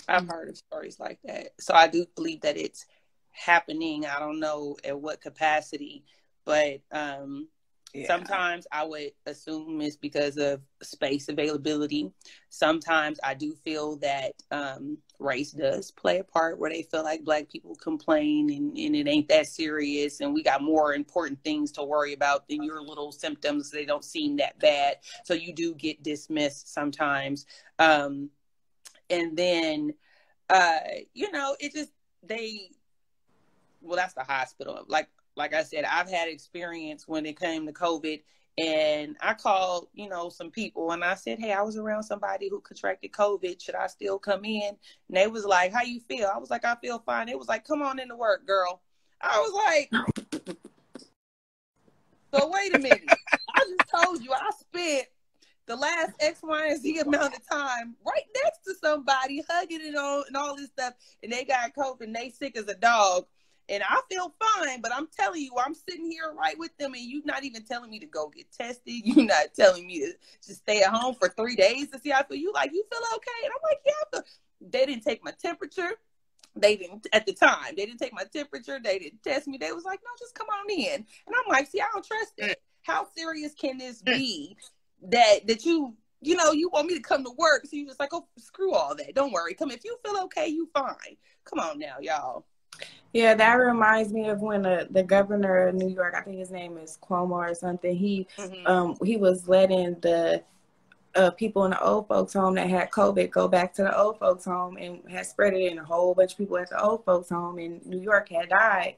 I've 0.08 0.28
heard 0.28 0.48
of 0.48 0.56
stories 0.56 0.98
like 0.98 1.18
that, 1.24 1.52
so 1.60 1.74
I 1.74 1.86
do 1.86 2.06
believe 2.16 2.42
that 2.42 2.56
it's 2.56 2.86
happening. 3.30 4.04
I 4.06 4.18
don't 4.18 4.40
know 4.40 4.76
at 4.84 5.00
what 5.00 5.20
capacity, 5.20 6.04
but 6.44 6.80
um, 6.90 7.48
yeah. 7.94 8.06
Sometimes 8.06 8.66
I 8.72 8.84
would 8.84 9.12
assume 9.26 9.82
it's 9.82 9.96
because 9.96 10.38
of 10.38 10.62
space 10.82 11.28
availability. 11.28 12.10
Sometimes 12.48 13.20
I 13.22 13.34
do 13.34 13.54
feel 13.54 13.96
that 13.96 14.32
um, 14.50 14.96
race 15.18 15.50
does 15.50 15.90
play 15.90 16.18
a 16.18 16.24
part 16.24 16.58
where 16.58 16.70
they 16.70 16.84
feel 16.84 17.02
like 17.02 17.22
black 17.22 17.50
people 17.50 17.74
complain 17.74 18.50
and, 18.50 18.76
and 18.78 18.96
it 18.96 19.06
ain't 19.08 19.28
that 19.28 19.46
serious 19.46 20.20
and 20.20 20.32
we 20.32 20.42
got 20.42 20.62
more 20.62 20.94
important 20.94 21.38
things 21.44 21.70
to 21.72 21.84
worry 21.84 22.14
about 22.14 22.48
than 22.48 22.62
your 22.62 22.82
little 22.82 23.12
symptoms. 23.12 23.70
They 23.70 23.84
don't 23.84 24.04
seem 24.04 24.36
that 24.38 24.58
bad. 24.58 24.96
So 25.24 25.34
you 25.34 25.52
do 25.52 25.74
get 25.74 26.02
dismissed 26.02 26.72
sometimes. 26.72 27.44
Um, 27.78 28.30
and 29.10 29.36
then, 29.36 29.92
uh, 30.48 30.78
you 31.12 31.30
know, 31.30 31.56
it 31.60 31.74
just, 31.74 31.92
they, 32.22 32.70
well, 33.82 33.96
that's 33.96 34.14
the 34.14 34.24
hospital. 34.24 34.82
Like 34.88 35.08
like 35.36 35.54
I 35.54 35.62
said, 35.62 35.84
I've 35.84 36.10
had 36.10 36.28
experience 36.28 37.08
when 37.08 37.26
it 37.26 37.38
came 37.38 37.66
to 37.66 37.72
COVID. 37.72 38.22
And 38.58 39.16
I 39.22 39.32
called, 39.32 39.88
you 39.94 40.10
know, 40.10 40.28
some 40.28 40.50
people 40.50 40.92
and 40.92 41.02
I 41.02 41.14
said, 41.14 41.38
Hey, 41.38 41.52
I 41.52 41.62
was 41.62 41.78
around 41.78 42.02
somebody 42.02 42.50
who 42.50 42.60
contracted 42.60 43.12
COVID. 43.12 43.62
Should 43.62 43.74
I 43.74 43.86
still 43.86 44.18
come 44.18 44.44
in? 44.44 44.68
And 45.08 45.16
they 45.16 45.26
was 45.26 45.46
like, 45.46 45.72
How 45.72 45.82
you 45.82 46.00
feel? 46.00 46.30
I 46.32 46.38
was 46.38 46.50
like, 46.50 46.64
I 46.64 46.76
feel 46.76 46.98
fine. 46.98 47.30
It 47.30 47.38
was 47.38 47.48
like, 47.48 47.66
Come 47.66 47.80
on 47.80 47.98
in 47.98 48.04
into 48.04 48.16
work, 48.16 48.46
girl. 48.46 48.82
I 49.22 49.38
was 49.38 49.52
like, 49.66 50.44
So 52.34 52.50
wait 52.50 52.76
a 52.76 52.78
minute. 52.78 53.04
I 53.54 53.60
just 53.60 54.04
told 54.04 54.22
you 54.22 54.32
I 54.32 54.50
spent 54.58 55.06
the 55.66 55.76
last 55.76 56.12
X, 56.20 56.40
Y, 56.42 56.66
and 56.66 56.82
Z 56.82 56.98
amount 56.98 57.34
of 57.34 57.48
time 57.48 57.94
right 58.06 58.24
next 58.34 58.64
to 58.66 58.74
somebody, 58.82 59.42
hugging 59.48 59.80
it 59.80 59.96
all 59.96 60.24
and 60.26 60.36
all 60.36 60.56
this 60.56 60.68
stuff, 60.68 60.92
and 61.22 61.32
they 61.32 61.44
got 61.44 61.74
COVID 61.74 62.02
and 62.02 62.14
they 62.14 62.28
sick 62.28 62.58
as 62.58 62.68
a 62.68 62.74
dog 62.74 63.24
and 63.68 63.82
I 63.82 64.00
feel 64.10 64.34
fine, 64.40 64.80
but 64.80 64.92
I'm 64.94 65.08
telling 65.18 65.42
you, 65.42 65.52
I'm 65.58 65.74
sitting 65.74 66.10
here 66.10 66.32
right 66.36 66.58
with 66.58 66.76
them, 66.78 66.94
and 66.94 67.02
you're 67.02 67.24
not 67.24 67.44
even 67.44 67.64
telling 67.64 67.90
me 67.90 67.98
to 68.00 68.06
go 68.06 68.28
get 68.28 68.46
tested. 68.52 68.82
You're 69.04 69.24
not 69.24 69.54
telling 69.54 69.86
me 69.86 70.00
to 70.00 70.12
just 70.44 70.60
stay 70.60 70.82
at 70.82 70.90
home 70.90 71.14
for 71.14 71.28
three 71.28 71.56
days 71.56 71.88
to 71.90 71.98
see 71.98 72.10
how 72.10 72.20
I 72.20 72.24
feel. 72.24 72.38
You 72.38 72.52
like, 72.52 72.72
you 72.72 72.84
feel 72.90 73.00
okay? 73.16 73.44
And 73.44 73.52
I'm 73.54 73.62
like, 73.62 73.80
yeah. 73.86 74.20
They 74.70 74.86
didn't 74.86 75.02
take 75.02 75.24
my 75.24 75.32
temperature. 75.32 75.92
They 76.54 76.76
didn't 76.76 77.06
at 77.12 77.26
the 77.26 77.32
time. 77.32 77.74
They 77.76 77.86
didn't 77.86 77.98
take 77.98 78.12
my 78.12 78.24
temperature. 78.24 78.78
They 78.82 78.98
didn't 78.98 79.22
test 79.22 79.48
me. 79.48 79.58
They 79.58 79.72
was 79.72 79.84
like, 79.84 80.00
no, 80.04 80.10
just 80.18 80.34
come 80.34 80.46
on 80.48 80.70
in. 80.70 80.94
And 80.94 81.34
I'm 81.34 81.50
like, 81.50 81.68
see, 81.68 81.80
I 81.80 81.86
don't 81.92 82.04
trust 82.04 82.34
it. 82.36 82.62
How 82.82 83.06
serious 83.16 83.54
can 83.54 83.78
this 83.78 84.02
mm. 84.02 84.16
be? 84.16 84.56
That 85.08 85.46
that 85.46 85.64
you 85.64 85.96
you 86.20 86.36
know, 86.36 86.52
you 86.52 86.68
want 86.68 86.86
me 86.86 86.94
to 86.94 87.00
come 87.00 87.24
to 87.24 87.32
work, 87.36 87.66
so 87.66 87.76
you 87.76 87.84
just 87.84 87.98
like, 87.98 88.10
oh, 88.12 88.26
screw 88.38 88.72
all 88.72 88.94
that. 88.94 89.14
Don't 89.14 89.32
worry. 89.32 89.54
Come 89.54 89.72
if 89.72 89.84
you 89.84 89.96
feel 90.04 90.22
okay, 90.24 90.46
you 90.46 90.68
fine. 90.72 91.16
Come 91.44 91.58
on 91.58 91.80
now, 91.80 91.96
y'all. 92.00 92.46
Yeah, 93.12 93.34
that 93.34 93.54
reminds 93.54 94.12
me 94.12 94.28
of 94.28 94.40
when 94.40 94.62
the, 94.62 94.88
the 94.90 95.02
governor 95.02 95.68
of 95.68 95.74
New 95.74 95.88
York, 95.88 96.14
I 96.16 96.22
think 96.22 96.38
his 96.38 96.50
name 96.50 96.78
is 96.78 96.98
Cuomo 97.02 97.32
or 97.32 97.54
something. 97.54 97.94
He 97.94 98.26
mm-hmm. 98.38 98.66
um 98.66 98.96
he 99.04 99.16
was 99.16 99.48
letting 99.48 100.00
the 100.00 100.42
uh, 101.14 101.30
people 101.30 101.64
in 101.64 101.72
the 101.72 101.82
old 101.82 102.08
folks 102.08 102.32
home 102.32 102.54
that 102.54 102.70
had 102.70 102.90
COVID 102.90 103.30
go 103.30 103.48
back 103.48 103.74
to 103.74 103.82
the 103.82 103.96
old 103.96 104.18
folks 104.18 104.44
home 104.44 104.76
and 104.78 105.00
had 105.10 105.26
spread 105.26 105.54
it, 105.54 105.70
and 105.70 105.80
a 105.80 105.84
whole 105.84 106.14
bunch 106.14 106.32
of 106.32 106.38
people 106.38 106.56
at 106.56 106.70
the 106.70 106.82
old 106.82 107.04
folks 107.04 107.28
home 107.28 107.58
in 107.58 107.80
New 107.84 108.00
York 108.00 108.28
had 108.30 108.48
died 108.48 108.96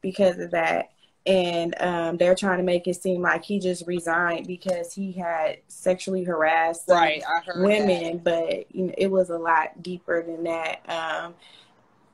because 0.00 0.38
of 0.38 0.50
that. 0.50 0.90
And 1.26 1.74
um, 1.80 2.18
they're 2.18 2.34
trying 2.34 2.58
to 2.58 2.64
make 2.64 2.86
it 2.86 2.96
seem 2.96 3.22
like 3.22 3.44
he 3.44 3.58
just 3.58 3.86
resigned 3.86 4.46
because 4.46 4.92
he 4.92 5.10
had 5.12 5.56
sexually 5.68 6.22
harassed 6.22 6.84
right, 6.86 7.22
women, 7.56 8.22
that. 8.22 8.24
but 8.24 8.76
you 8.76 8.88
know 8.88 8.94
it 8.98 9.10
was 9.10 9.30
a 9.30 9.38
lot 9.38 9.82
deeper 9.82 10.22
than 10.22 10.44
that. 10.44 10.82
Um, 10.86 11.34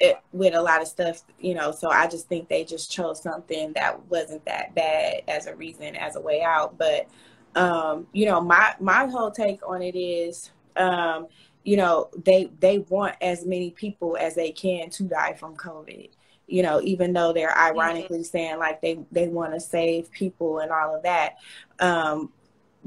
it, 0.01 0.18
with 0.32 0.55
a 0.55 0.62
lot 0.62 0.81
of 0.81 0.89
stuff, 0.89 1.22
you 1.39 1.55
know. 1.55 1.70
So 1.70 1.90
I 1.90 2.09
just 2.09 2.28
think 2.28 2.48
they 2.48 2.64
just 2.64 2.90
chose 2.90 3.22
something 3.22 3.72
that 3.74 4.06
wasn't 4.06 4.44
that 4.47 4.74
bad 4.74 5.22
as 5.28 5.47
a 5.47 5.55
reason, 5.55 5.94
as 5.94 6.16
a 6.16 6.20
way 6.20 6.43
out. 6.43 6.78
But 6.78 7.09
um, 7.55 8.06
you 8.12 8.27
know, 8.27 8.40
my 8.40 8.74
my 8.81 9.06
whole 9.06 9.31
take 9.31 9.60
on 9.66 9.82
it 9.82 9.97
is, 9.97 10.51
um, 10.77 11.28
you 11.64 11.77
know, 11.77 12.09
they 12.24 12.51
they 12.60 12.78
want 12.78 13.16
as 13.20 13.44
many 13.44 13.70
people 13.70 14.16
as 14.18 14.35
they 14.35 14.52
can 14.52 14.90
to 14.90 15.05
die 15.05 15.35
from 15.35 15.55
COVID. 15.55 16.10
You 16.47 16.62
know, 16.62 16.81
even 16.82 17.12
though 17.12 17.32
they're 17.32 17.51
mm-hmm. 17.51 17.77
ironically 17.77 18.18
mm-hmm. 18.18 18.24
saying 18.24 18.59
like 18.59 18.81
they 18.81 19.05
they 19.12 19.28
want 19.28 19.52
to 19.52 19.60
save 19.60 20.10
people 20.10 20.59
and 20.60 20.72
all 20.72 20.97
of 20.97 21.02
that. 21.02 21.36
Um, 21.78 22.32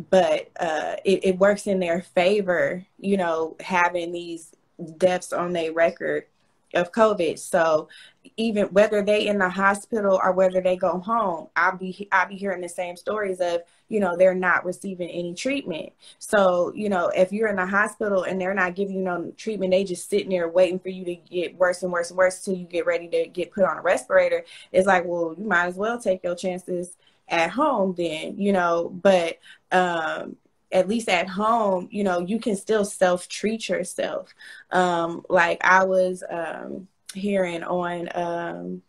but 0.10 0.50
uh, 0.60 0.96
it, 1.06 1.24
it 1.24 1.38
works 1.38 1.68
in 1.68 1.80
their 1.80 2.02
favor, 2.02 2.84
you 2.98 3.16
know, 3.16 3.56
having 3.60 4.12
these 4.12 4.52
deaths 4.98 5.32
on 5.32 5.54
their 5.54 5.72
record 5.72 6.26
of 6.74 6.92
COVID. 6.92 7.40
So 7.40 7.88
even 8.38 8.68
whether 8.68 9.02
they 9.04 9.28
in 9.28 9.38
the 9.38 9.50
hospital 9.50 10.20
or 10.24 10.32
whether 10.32 10.62
they 10.62 10.76
go 10.76 11.00
home, 11.00 11.48
I'll 11.56 11.78
be 11.78 12.08
I'll 12.12 12.28
be 12.28 12.36
hearing 12.36 12.62
the 12.62 12.70
same 12.70 12.96
stories 12.96 13.40
of 13.40 13.62
you 13.90 14.00
know 14.00 14.16
they're 14.18 14.34
not 14.34 14.66
receiving 14.66 15.10
any 15.10 15.34
treatment. 15.34 15.94
So 16.20 16.72
you 16.76 16.90
know 16.90 17.10
if 17.10 17.32
you're 17.32 17.50
in 17.50 17.58
the 17.58 17.66
hospital 17.66 18.24
and 18.24 18.40
they're 18.40 18.54
not 18.54 18.76
giving 18.76 18.96
you 18.96 19.04
no 19.04 19.34
treatment, 19.38 19.72
they 19.72 19.84
just 19.84 20.10
sitting 20.10 20.30
there 20.30 20.48
waiting 20.48 20.80
for 20.80 20.90
you 20.90 21.06
to 21.06 21.16
get 21.16 21.56
worse 21.58 21.84
and 21.84 21.92
worse 21.92 22.10
and 22.10 22.18
worse 22.18 22.40
until 22.40 22.60
you 22.60 22.66
get 22.66 22.86
ready 22.86 23.08
to 23.10 23.28
get 23.28 23.52
put 23.52 23.66
on 23.66 23.78
a 23.78 23.82
respirator. 23.82 24.46
It's 24.72 24.88
like 24.88 25.06
well 25.06 25.36
you 25.38 25.46
might 25.46 25.68
as 25.68 25.76
well 25.76 26.00
take 26.00 26.24
your 26.24 26.36
chances 26.36 26.96
at 27.30 27.50
home 27.50 27.96
then 27.98 28.38
you 28.38 28.52
know 28.52 28.90
but 29.02 29.40
um 29.72 30.36
at 30.74 30.88
least 30.88 31.08
at 31.08 31.30
home, 31.30 31.88
you 31.92 32.04
know, 32.04 32.20
you 32.20 32.40
can 32.40 32.56
still 32.56 32.84
self 32.84 33.28
treat 33.30 33.70
yourself. 33.70 34.34
Um, 34.72 35.24
like 35.30 35.64
I 35.64 35.86
was 35.86 36.24
um, 36.30 36.88
hearing 37.14 37.64
on 37.64 38.10
um, 38.16 38.82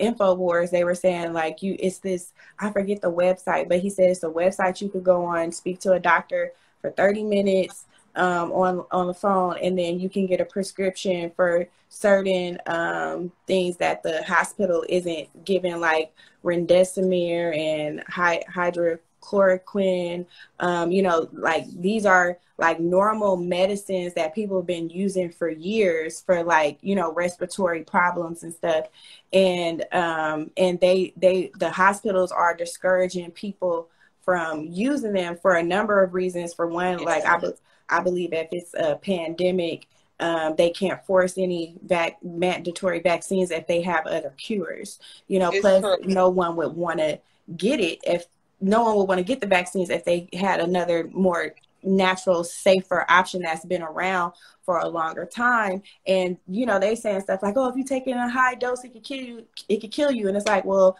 Infowars, 0.00 0.70
they 0.70 0.84
were 0.84 0.94
saying 0.94 1.32
like 1.32 1.62
you, 1.62 1.76
it's 1.78 1.98
this. 1.98 2.32
I 2.58 2.70
forget 2.70 3.02
the 3.02 3.12
website, 3.12 3.68
but 3.68 3.80
he 3.80 3.90
said 3.90 4.08
it's 4.08 4.22
a 4.22 4.28
website 4.28 4.80
you 4.80 4.88
could 4.88 5.04
go 5.04 5.24
on, 5.24 5.52
speak 5.52 5.80
to 5.80 5.92
a 5.92 6.00
doctor 6.00 6.52
for 6.80 6.90
thirty 6.92 7.24
minutes 7.24 7.84
um, 8.14 8.52
on 8.52 8.86
on 8.90 9.08
the 9.08 9.14
phone, 9.14 9.58
and 9.60 9.78
then 9.78 10.00
you 10.00 10.08
can 10.08 10.26
get 10.26 10.40
a 10.40 10.44
prescription 10.44 11.30
for 11.34 11.68
certain 11.88 12.58
um, 12.66 13.32
things 13.46 13.76
that 13.78 14.02
the 14.02 14.22
hospital 14.24 14.84
isn't 14.88 15.44
giving, 15.44 15.78
like 15.78 16.14
remdesivir 16.42 17.56
and 17.56 18.02
hy- 18.08 18.44
hydro 18.48 18.98
chloroquine, 19.22 20.26
um, 20.60 20.90
you 20.92 21.02
know, 21.02 21.28
like 21.32 21.64
these 21.80 22.04
are 22.04 22.38
like 22.58 22.78
normal 22.80 23.36
medicines 23.36 24.14
that 24.14 24.34
people 24.34 24.58
have 24.58 24.66
been 24.66 24.90
using 24.90 25.30
for 25.30 25.48
years 25.48 26.20
for 26.20 26.42
like, 26.44 26.78
you 26.82 26.94
know, 26.94 27.12
respiratory 27.12 27.82
problems 27.84 28.42
and 28.42 28.52
stuff. 28.52 28.86
And 29.32 29.84
um 29.92 30.50
and 30.56 30.78
they 30.80 31.14
they 31.16 31.50
the 31.58 31.70
hospitals 31.70 32.30
are 32.32 32.54
discouraging 32.54 33.30
people 33.30 33.88
from 34.22 34.66
using 34.66 35.12
them 35.12 35.36
for 35.36 35.54
a 35.54 35.62
number 35.62 36.02
of 36.02 36.14
reasons. 36.14 36.54
For 36.54 36.66
one, 36.66 36.98
like 36.98 37.24
I, 37.24 37.38
be- 37.38 37.54
I 37.88 38.00
believe 38.00 38.32
if 38.32 38.48
it's 38.52 38.74
a 38.74 38.96
pandemic, 38.96 39.86
um, 40.20 40.54
they 40.56 40.70
can't 40.70 41.04
force 41.04 41.36
any 41.36 41.74
vac- 41.84 42.22
mandatory 42.22 43.00
vaccines 43.00 43.50
if 43.50 43.66
they 43.66 43.82
have 43.82 44.06
other 44.06 44.32
cures. 44.36 45.00
You 45.26 45.40
know, 45.40 45.50
It's 45.50 45.60
plus 45.60 45.80
true. 45.82 45.96
no 46.04 46.28
one 46.28 46.54
would 46.56 46.76
want 46.76 47.00
to 47.00 47.18
get 47.56 47.80
it 47.80 47.98
if 48.04 48.26
no 48.62 48.84
one 48.84 48.96
would 48.96 49.08
want 49.08 49.18
to 49.18 49.24
get 49.24 49.40
the 49.40 49.46
vaccines 49.46 49.90
if 49.90 50.04
they 50.04 50.28
had 50.32 50.60
another 50.60 51.08
more 51.12 51.54
natural, 51.82 52.44
safer 52.44 53.04
option 53.08 53.42
that's 53.42 53.64
been 53.64 53.82
around 53.82 54.32
for 54.62 54.78
a 54.78 54.88
longer 54.88 55.26
time. 55.26 55.82
And 56.06 56.36
you 56.48 56.66
know, 56.66 56.78
they 56.78 56.94
saying 56.94 57.22
stuff 57.22 57.42
like, 57.42 57.56
"Oh, 57.56 57.68
if 57.68 57.76
you 57.76 57.84
take 57.84 58.06
in 58.06 58.16
a 58.16 58.28
high 58.28 58.54
dose, 58.54 58.84
it 58.84 58.92
could 58.92 59.04
kill 59.04 59.18
you. 59.18 59.46
It 59.68 59.80
could 59.80 59.90
kill 59.92 60.12
you." 60.12 60.28
And 60.28 60.36
it's 60.36 60.46
like, 60.46 60.64
well, 60.64 60.96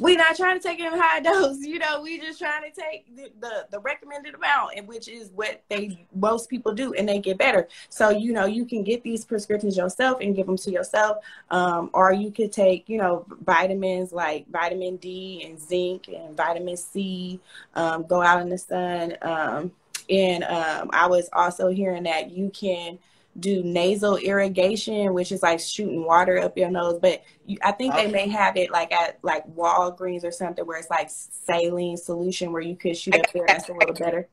we 0.00 0.16
not 0.16 0.36
trying 0.36 0.58
to 0.58 0.62
take 0.62 0.80
it 0.80 0.92
in 0.92 0.98
high 0.98 1.20
dose. 1.20 1.60
You 1.60 1.78
know, 1.78 2.02
we 2.02 2.18
just 2.18 2.38
trying 2.38 2.62
to 2.62 2.80
take 2.80 3.14
the, 3.14 3.30
the 3.40 3.66
the 3.70 3.80
recommended 3.80 4.34
amount, 4.34 4.72
and 4.76 4.88
which 4.88 5.08
is 5.08 5.30
what 5.30 5.62
they 5.68 6.06
most 6.14 6.48
people 6.48 6.72
do, 6.72 6.94
and 6.94 7.08
they 7.08 7.20
get 7.20 7.38
better. 7.38 7.68
So 7.88 8.10
you 8.10 8.32
know, 8.32 8.46
you 8.46 8.64
can 8.64 8.82
get 8.82 9.02
these 9.02 9.24
prescriptions 9.24 9.76
yourself 9.76 10.18
and 10.20 10.34
give 10.34 10.46
them 10.46 10.56
to 10.58 10.70
yourself, 10.70 11.18
um, 11.50 11.90
or 11.92 12.12
you 12.12 12.30
could 12.30 12.52
take 12.52 12.88
you 12.88 12.98
know 12.98 13.24
vitamins 13.44 14.12
like 14.12 14.48
vitamin 14.50 14.96
D 14.96 15.44
and 15.46 15.60
zinc 15.60 16.08
and 16.08 16.36
vitamin 16.36 16.76
C. 16.76 17.40
Um, 17.74 18.04
go 18.04 18.22
out 18.22 18.40
in 18.40 18.48
the 18.48 18.58
sun. 18.58 19.16
Um, 19.22 19.72
and 20.10 20.44
um, 20.44 20.90
I 20.92 21.06
was 21.06 21.28
also 21.32 21.68
hearing 21.68 22.02
that 22.02 22.30
you 22.30 22.50
can 22.50 22.98
do 23.38 23.62
nasal 23.62 24.16
irrigation, 24.16 25.12
which 25.12 25.32
is 25.32 25.42
like 25.42 25.60
shooting 25.60 26.04
water 26.04 26.38
up 26.38 26.56
your 26.56 26.70
nose. 26.70 26.98
But 27.00 27.24
you, 27.46 27.58
I 27.62 27.72
think 27.72 27.94
they 27.94 28.10
may 28.10 28.28
have 28.28 28.56
it 28.56 28.70
like 28.70 28.92
at 28.92 29.18
like 29.22 29.46
Walgreens 29.54 30.24
or 30.24 30.30
something 30.30 30.64
where 30.64 30.78
it's 30.78 30.90
like 30.90 31.10
saline 31.10 31.96
solution 31.96 32.52
where 32.52 32.62
you 32.62 32.76
could 32.76 32.96
shoot 32.96 33.16
up 33.16 33.32
there. 33.32 33.44
That's 33.46 33.68
a 33.68 33.72
little 33.72 33.94
better. 33.94 34.28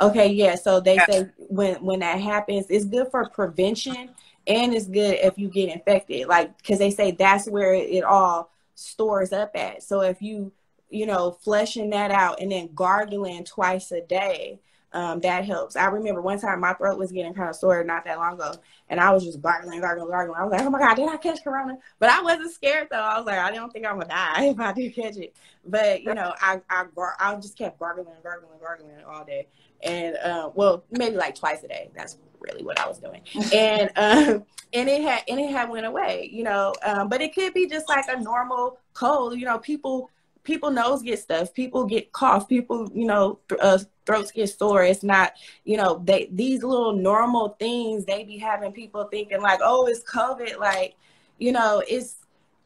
Okay, 0.00 0.28
yeah. 0.32 0.56
So 0.56 0.80
they 0.80 0.98
say 0.98 1.30
when 1.36 1.76
when 1.84 2.00
that 2.00 2.20
happens, 2.20 2.66
it's 2.68 2.84
good 2.84 3.10
for 3.10 3.28
prevention 3.28 4.10
and 4.46 4.74
it's 4.74 4.86
good 4.86 5.18
if 5.20 5.38
you 5.38 5.48
get 5.48 5.70
infected. 5.70 6.26
Like 6.26 6.56
because 6.58 6.78
they 6.78 6.90
say 6.90 7.12
that's 7.12 7.48
where 7.48 7.74
it 7.74 8.04
all 8.04 8.50
stores 8.74 9.32
up 9.32 9.52
at. 9.54 9.82
So 9.82 10.00
if 10.00 10.20
you 10.20 10.52
you 10.90 11.06
know 11.06 11.30
flushing 11.30 11.90
that 11.90 12.10
out 12.10 12.40
and 12.40 12.50
then 12.50 12.70
gargling 12.74 13.44
twice 13.44 13.92
a 13.92 14.00
day 14.00 14.60
um, 14.92 15.20
that 15.20 15.44
helps. 15.44 15.76
I 15.76 15.86
remember 15.86 16.20
one 16.20 16.40
time 16.40 16.60
my 16.60 16.72
throat 16.74 16.98
was 16.98 17.12
getting 17.12 17.32
kind 17.32 17.48
of 17.48 17.56
sore 17.56 17.84
not 17.84 18.04
that 18.04 18.18
long 18.18 18.34
ago, 18.34 18.54
and 18.88 18.98
I 18.98 19.10
was 19.12 19.24
just 19.24 19.40
gargling, 19.40 19.80
gargling, 19.80 20.10
gargling. 20.10 20.38
I 20.38 20.44
was 20.44 20.52
like, 20.52 20.62
oh 20.62 20.70
my 20.70 20.80
God, 20.80 20.94
did 20.94 21.08
I 21.08 21.16
catch 21.16 21.44
corona? 21.44 21.78
But 21.98 22.10
I 22.10 22.22
wasn't 22.22 22.52
scared 22.52 22.88
though. 22.90 22.98
I 22.98 23.16
was 23.16 23.26
like, 23.26 23.38
I 23.38 23.52
don't 23.52 23.72
think 23.72 23.86
I'm 23.86 23.98
gonna 23.98 24.08
die 24.08 24.44
if 24.46 24.58
I 24.58 24.72
do 24.72 24.90
catch 24.90 25.16
it. 25.16 25.34
But 25.64 26.02
you 26.02 26.14
know, 26.14 26.34
I 26.40 26.60
I, 26.68 26.86
I 27.20 27.34
just 27.36 27.56
kept 27.56 27.78
gargling, 27.78 28.08
gargling, 28.22 28.58
gargling 28.60 29.04
all 29.06 29.24
day. 29.24 29.46
And 29.82 30.16
uh, 30.16 30.50
well, 30.54 30.84
maybe 30.90 31.16
like 31.16 31.34
twice 31.34 31.62
a 31.62 31.68
day. 31.68 31.90
That's 31.94 32.18
really 32.40 32.64
what 32.64 32.80
I 32.80 32.88
was 32.88 32.98
doing. 32.98 33.22
And 33.54 33.90
um, 33.96 34.44
and 34.72 34.88
it 34.88 35.02
had 35.02 35.22
and 35.28 35.40
it 35.40 35.50
had 35.50 35.68
went 35.68 35.86
away, 35.86 36.28
you 36.32 36.42
know. 36.42 36.74
Um, 36.84 37.08
but 37.08 37.20
it 37.20 37.34
could 37.34 37.54
be 37.54 37.68
just 37.68 37.88
like 37.88 38.06
a 38.08 38.20
normal 38.20 38.78
cold. 38.92 39.38
You 39.38 39.46
know, 39.46 39.58
people 39.58 40.10
people 40.44 40.70
nose 40.70 41.02
get 41.02 41.18
stuff. 41.18 41.52
People 41.54 41.84
get 41.84 42.12
cough. 42.12 42.48
People 42.48 42.90
you 42.94 43.06
know 43.06 43.38
th- 43.48 43.60
uh, 43.62 43.78
throats 44.06 44.32
get 44.32 44.48
sore. 44.48 44.84
It's 44.84 45.02
not 45.02 45.32
you 45.64 45.76
know 45.76 46.02
they 46.04 46.28
these 46.32 46.62
little 46.62 46.92
normal 46.92 47.50
things 47.58 48.04
they 48.04 48.24
be 48.24 48.38
having 48.38 48.72
people 48.72 49.04
thinking 49.04 49.40
like 49.40 49.60
oh 49.62 49.86
it's 49.86 50.02
covid. 50.02 50.58
Like 50.58 50.96
you 51.38 51.52
know 51.52 51.82
it's 51.88 52.16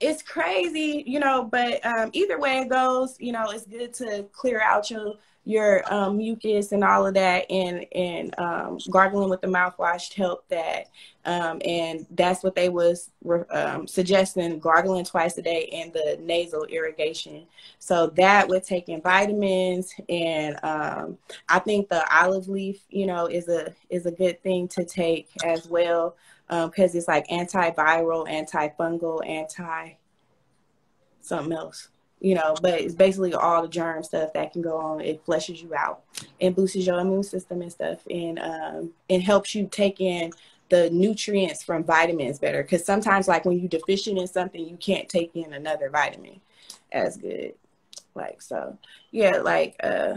it's 0.01 0.22
crazy 0.22 1.05
you 1.06 1.20
know 1.20 1.44
but 1.44 1.84
um, 1.86 2.10
either 2.12 2.38
way 2.38 2.59
it 2.59 2.68
goes 2.68 3.16
you 3.20 3.32
know 3.32 3.44
it's 3.51 3.64
good 3.64 3.94
to 3.94 4.24
clear 4.32 4.60
out 4.60 4.90
your 4.90 5.14
your 5.44 5.82
um, 5.92 6.16
mucus 6.16 6.72
and 6.72 6.82
all 6.82 7.06
of 7.06 7.14
that 7.14 7.50
and 7.50 7.86
and 7.94 8.38
um, 8.38 8.78
gargling 8.90 9.28
with 9.28 9.40
the 9.40 9.46
mouthwash 9.46 10.12
help 10.14 10.48
that. 10.48 10.88
Um, 11.26 11.60
and 11.64 12.06
that's 12.10 12.42
what 12.42 12.54
they 12.54 12.68
was 12.68 13.10
um, 13.50 13.86
suggesting 13.86 14.58
gargling 14.58 15.06
twice 15.06 15.38
a 15.38 15.42
day 15.42 15.70
and 15.72 15.92
the 15.92 16.18
nasal 16.20 16.64
irrigation. 16.64 17.46
So 17.78 18.08
that 18.16 18.48
with 18.48 18.66
taking 18.66 19.00
vitamins 19.00 19.94
and 20.08 20.58
um, 20.62 21.18
i 21.48 21.58
think 21.58 21.88
the 21.88 22.04
olive 22.14 22.48
leaf 22.48 22.84
you 22.88 23.06
know 23.06 23.26
is 23.26 23.48
a 23.48 23.74
is 23.90 24.06
a 24.06 24.10
good 24.10 24.42
thing 24.42 24.68
to 24.68 24.84
take 24.84 25.28
as 25.44 25.66
well 25.66 26.16
because 26.48 26.94
it's 26.94 27.08
like 27.08 27.26
antiviral 27.28 28.26
antifungal 28.28 29.26
anti 29.26 29.92
something 31.20 31.56
else 31.56 31.88
you 32.20 32.34
know, 32.34 32.54
but 32.62 32.80
it's 32.80 32.94
basically 32.94 33.34
all 33.34 33.62
the 33.62 33.68
germ 33.68 34.02
stuff 34.02 34.32
that 34.32 34.52
can 34.52 34.62
go 34.62 34.78
on. 34.78 35.00
It 35.00 35.24
flushes 35.24 35.62
you 35.62 35.74
out 35.74 36.02
and 36.40 36.56
boosts 36.56 36.76
your 36.76 36.98
immune 36.98 37.22
system 37.22 37.62
and 37.62 37.72
stuff, 37.72 38.06
and 38.08 38.38
um, 38.38 38.90
it 39.08 39.20
helps 39.20 39.54
you 39.54 39.68
take 39.70 40.00
in 40.00 40.32
the 40.70 40.88
nutrients 40.90 41.62
from 41.62 41.84
vitamins 41.84 42.38
better. 42.38 42.62
Because 42.62 42.84
sometimes, 42.84 43.28
like 43.28 43.44
when 43.44 43.58
you're 43.58 43.68
deficient 43.68 44.18
in 44.18 44.26
something, 44.26 44.66
you 44.66 44.76
can't 44.76 45.08
take 45.08 45.34
in 45.34 45.52
another 45.52 45.90
vitamin 45.90 46.40
as 46.92 47.16
good. 47.16 47.54
Like 48.14 48.40
so, 48.40 48.78
yeah, 49.10 49.38
like 49.38 49.76
uh, 49.82 50.14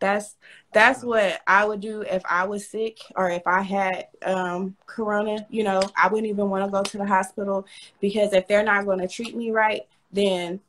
that's 0.00 0.36
that's 0.72 1.02
what 1.02 1.40
I 1.46 1.64
would 1.64 1.80
do 1.80 2.02
if 2.02 2.22
I 2.28 2.46
was 2.46 2.66
sick 2.66 2.98
or 3.16 3.30
if 3.30 3.46
I 3.46 3.62
had 3.62 4.08
um, 4.24 4.76
corona. 4.86 5.46
You 5.50 5.64
know, 5.64 5.82
I 5.96 6.08
wouldn't 6.08 6.30
even 6.30 6.50
want 6.50 6.64
to 6.64 6.70
go 6.70 6.82
to 6.82 6.98
the 6.98 7.06
hospital 7.06 7.66
because 8.00 8.32
if 8.32 8.48
they're 8.48 8.64
not 8.64 8.84
going 8.84 8.98
to 8.98 9.08
treat 9.08 9.36
me 9.36 9.50
right, 9.50 9.82
then 10.12 10.60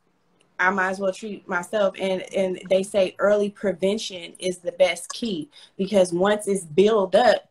I 0.59 0.69
might 0.71 0.89
as 0.91 0.99
well 0.99 1.13
treat 1.13 1.47
myself. 1.47 1.95
And 1.99 2.21
and 2.35 2.61
they 2.69 2.83
say 2.83 3.15
early 3.19 3.49
prevention 3.49 4.33
is 4.39 4.59
the 4.59 4.73
best 4.73 5.11
key 5.13 5.49
because 5.77 6.13
once 6.13 6.47
it's 6.47 6.65
built 6.65 7.15
up 7.15 7.49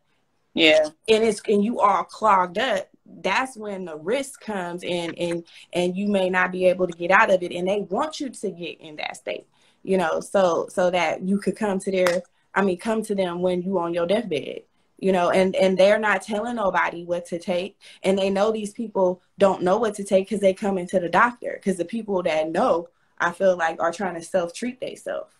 Yeah. 0.54 0.90
and 1.08 1.24
it's 1.24 1.40
and 1.48 1.64
you 1.64 1.80
are 1.80 2.04
clogged 2.04 2.58
up, 2.58 2.88
that's 3.22 3.56
when 3.56 3.84
the 3.86 3.96
risk 3.96 4.40
comes 4.40 4.82
in 4.82 5.14
and 5.16 5.44
and 5.72 5.96
you 5.96 6.08
may 6.08 6.30
not 6.30 6.52
be 6.52 6.66
able 6.66 6.86
to 6.86 6.92
get 6.92 7.10
out 7.10 7.30
of 7.30 7.42
it. 7.42 7.52
And 7.52 7.66
they 7.68 7.80
want 7.80 8.20
you 8.20 8.30
to 8.30 8.50
get 8.50 8.80
in 8.80 8.96
that 8.96 9.16
state, 9.16 9.46
you 9.82 9.96
know, 9.96 10.20
so 10.20 10.68
so 10.70 10.90
that 10.90 11.22
you 11.22 11.38
could 11.38 11.56
come 11.56 11.78
to 11.80 11.90
their 11.90 12.22
I 12.54 12.62
mean 12.62 12.78
come 12.78 13.02
to 13.04 13.14
them 13.14 13.42
when 13.42 13.62
you 13.62 13.78
on 13.78 13.94
your 13.94 14.06
deathbed. 14.06 14.62
You 15.00 15.12
know, 15.12 15.30
and 15.30 15.54
and 15.54 15.78
they're 15.78 15.98
not 16.00 16.22
telling 16.22 16.56
nobody 16.56 17.04
what 17.04 17.24
to 17.26 17.38
take, 17.38 17.78
and 18.02 18.18
they 18.18 18.30
know 18.30 18.50
these 18.50 18.72
people 18.72 19.22
don't 19.38 19.62
know 19.62 19.78
what 19.78 19.94
to 19.94 20.04
take 20.04 20.26
because 20.28 20.40
they 20.40 20.52
come 20.54 20.76
into 20.76 20.98
the 20.98 21.08
doctor. 21.08 21.52
Because 21.54 21.76
the 21.76 21.84
people 21.84 22.20
that 22.24 22.50
know 22.50 22.88
I 23.20 23.32
feel 23.32 23.56
like 23.56 23.80
are 23.80 23.92
trying 23.92 24.14
to 24.14 24.22
self 24.22 24.52
treat 24.52 24.80
themselves, 24.80 25.34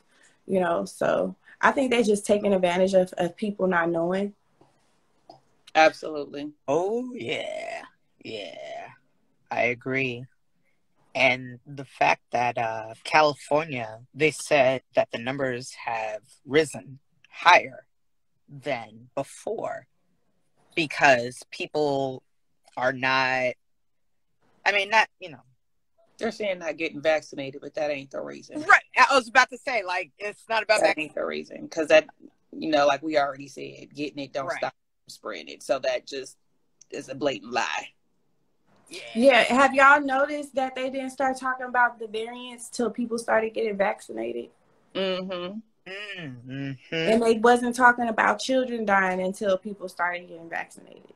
you 0.47 0.61
know. 0.61 0.85
So 0.85 1.35
I 1.61 1.71
think 1.73 1.91
they're 1.91 2.03
just 2.03 2.27
taking 2.27 2.53
advantage 2.53 2.95
of, 2.95 3.13
of 3.19 3.37
people 3.37 3.67
not 3.67 3.91
knowing. 3.91 4.35
Absolutely. 5.75 6.53
Oh 6.67 7.13
yeah, 7.15 7.83
yeah, 8.25 8.89
I 9.51 9.63
agree. 9.65 10.25
And 11.15 11.59
the 11.67 11.85
fact 11.85 12.23
that 12.33 12.59
uh, 12.59 12.95
California, 13.05 14.01
they 14.15 14.31
said 14.31 14.83
that 14.95 15.09
the 15.13 15.19
numbers 15.19 15.73
have 15.85 16.23
risen 16.47 17.01
higher 17.31 17.87
than 18.49 19.11
before 19.15 19.87
because 20.75 21.43
people 21.51 22.23
are 22.77 22.93
not. 22.93 23.55
I 24.65 24.73
mean, 24.73 24.91
not 24.91 25.09
you 25.19 25.31
know. 25.31 25.43
They're 26.19 26.33
saying 26.33 26.59
not 26.59 26.77
getting 26.77 27.01
vaccinated, 27.01 27.61
but 27.61 27.75
that 27.75 27.91
ain't 27.91 28.11
the 28.11 28.21
reason. 28.21 28.61
Right. 28.63 28.83
I 28.97 29.15
was 29.15 29.29
about 29.29 29.51
to 29.51 29.59
say, 29.59 29.85
like, 29.85 30.11
it's 30.19 30.45
not 30.49 30.63
about 30.63 30.81
That 30.81 30.89
vac- 30.89 30.99
ain't 30.99 31.15
the 31.15 31.25
reason. 31.25 31.63
Because 31.63 31.89
that, 31.89 32.07
you 32.53 32.71
know, 32.71 32.87
like 32.87 33.03
we 33.03 33.17
already 33.19 33.49
said, 33.49 33.95
getting 33.95 34.19
it 34.19 34.33
don't 34.33 34.47
Right. 34.47 34.59
stop 34.59 34.75
spreading 35.09 35.49
it. 35.49 35.63
So 35.63 35.79
that 35.79 36.07
just 36.07 36.37
is 36.91 37.09
a 37.09 37.15
blatant 37.15 37.53
lie. 37.53 37.89
Yeah, 39.15 39.43
have 39.43 39.75
y'all 39.75 40.01
noticed 40.01 40.55
that 40.55 40.75
they 40.75 40.89
didn't 40.89 41.11
start 41.11 41.39
talking 41.39 41.67
about 41.67 41.99
the 41.99 42.07
variants 42.07 42.71
till 42.71 42.91
people 42.91 43.19
started 43.19 43.53
getting 43.53 43.77
vaccinated? 43.77 44.49
Mm-hmm. 44.95 45.59
Mm-hmm. 46.19 46.95
And 46.95 47.23
they 47.23 47.39
wasn't 47.39 47.77
talking 47.77 48.09
about 48.09 48.39
children 48.39 48.85
dying 48.85 49.21
until 49.21 49.59
people 49.59 49.89
started 49.89 50.29
getting 50.29 50.49
vaccinated. 50.49 51.13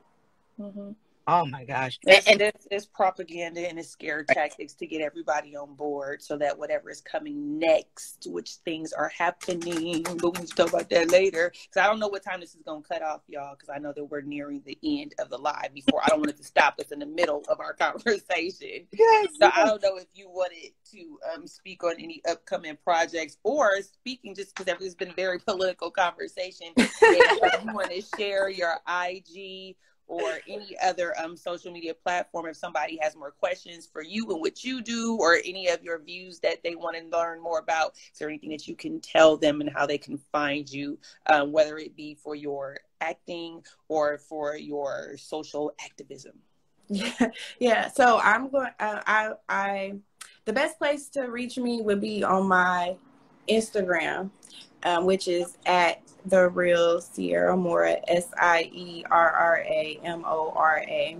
Mm-hmm. 0.59 0.91
Oh 1.25 1.45
my 1.45 1.63
gosh. 1.63 1.99
It's, 2.03 2.27
And, 2.27 2.41
it's, 2.41 2.67
it's 2.69 2.85
propaganda 2.85 3.61
and 3.67 3.79
it's 3.79 3.89
scare 3.89 4.23
tactics 4.25 4.73
to 4.75 4.85
get 4.85 5.01
everybody 5.01 5.55
on 5.55 5.73
board 5.75 6.21
so 6.21 6.37
that 6.37 6.57
whatever 6.57 6.89
is 6.89 6.99
coming 6.99 7.57
next, 7.57 8.27
which 8.29 8.55
things 8.65 8.91
are 8.91 9.07
happening, 9.07 10.03
but 10.03 10.23
we 10.23 10.31
can 10.31 10.45
talk 10.47 10.69
about 10.69 10.89
that 10.89 11.11
later. 11.11 11.51
Because 11.51 11.81
I 11.81 11.87
don't 11.87 11.99
know 11.99 12.09
what 12.09 12.23
time 12.25 12.41
this 12.41 12.55
is 12.55 12.61
going 12.63 12.83
to 12.83 12.89
cut 12.89 13.01
off, 13.01 13.21
y'all, 13.27 13.55
because 13.55 13.69
I 13.73 13.79
know 13.79 13.93
that 13.95 14.03
we're 14.03 14.21
nearing 14.21 14.61
the 14.65 14.77
end 14.83 15.13
of 15.17 15.29
the 15.29 15.37
live 15.37 15.73
before 15.73 16.01
I 16.03 16.09
don't 16.09 16.19
want 16.19 16.31
it 16.31 16.37
to 16.37 16.43
stop 16.43 16.75
us 16.79 16.91
in 16.91 16.99
the 16.99 17.05
middle 17.05 17.43
of 17.47 17.61
our 17.61 17.73
conversation. 17.79 18.85
yes, 18.91 19.27
So 19.39 19.49
I 19.55 19.65
don't 19.65 19.81
know 19.81 19.95
if 19.97 20.07
you 20.13 20.29
wanted 20.29 20.71
to 20.91 21.19
um, 21.33 21.47
speak 21.47 21.85
on 21.85 21.93
any 21.99 22.21
upcoming 22.29 22.77
projects 22.83 23.37
or 23.43 23.71
speaking 23.81 24.35
just 24.35 24.55
because 24.55 24.77
there's 24.77 24.95
been 24.95 25.11
a 25.11 25.13
very 25.13 25.39
political 25.47 25.89
conversation. 25.89 26.67
if 26.75 27.63
you 27.63 27.73
want 27.73 27.91
to 27.91 28.01
share 28.17 28.49
your 28.49 28.73
IG 28.89 29.77
or 30.07 30.39
any 30.47 30.75
other 30.83 31.13
um, 31.19 31.35
social 31.35 31.71
media 31.71 31.93
platform 31.93 32.45
if 32.47 32.55
somebody 32.55 32.99
has 33.01 33.15
more 33.15 33.31
questions 33.31 33.87
for 33.91 34.03
you 34.03 34.29
and 34.31 34.41
what 34.41 34.63
you 34.63 34.81
do 34.81 35.17
or 35.19 35.37
any 35.45 35.67
of 35.69 35.83
your 35.83 35.99
views 35.99 36.39
that 36.39 36.61
they 36.63 36.75
want 36.75 36.95
to 36.97 37.17
learn 37.17 37.41
more 37.41 37.59
about. 37.59 37.93
Is 38.11 38.19
there 38.19 38.29
anything 38.29 38.51
that 38.51 38.67
you 38.67 38.75
can 38.75 38.99
tell 38.99 39.37
them 39.37 39.61
and 39.61 39.69
how 39.69 39.85
they 39.85 39.97
can 39.97 40.17
find 40.31 40.69
you 40.71 40.97
um, 41.27 41.51
whether 41.51 41.77
it 41.77 41.95
be 41.95 42.15
for 42.15 42.35
your 42.35 42.77
acting 43.01 43.63
or 43.87 44.17
for 44.17 44.55
your 44.55 45.15
social 45.17 45.73
activism? 45.83 46.33
Yeah 46.89 47.13
yeah 47.59 47.87
so 47.87 48.19
i'm 48.21 48.49
going 48.49 48.69
uh, 48.79 49.01
i 49.07 49.29
i 49.47 49.93
the 50.45 50.53
best 50.53 50.77
place 50.77 51.07
to 51.09 51.23
reach 51.23 51.57
me 51.57 51.81
would 51.81 52.01
be 52.01 52.23
on 52.23 52.47
my 52.47 52.95
instagram 53.47 54.29
um, 54.83 55.05
which 55.05 55.27
is 55.27 55.57
at 55.65 56.01
the 56.25 56.49
real 56.49 57.01
Sierra 57.01 57.55
Mora, 57.57 57.97
S 58.07 58.31
I 58.39 58.69
E 58.71 59.03
R 59.09 59.31
R 59.31 59.57
A 59.57 59.99
M 60.03 60.23
O 60.25 60.53
R 60.55 60.83
A. 60.87 61.17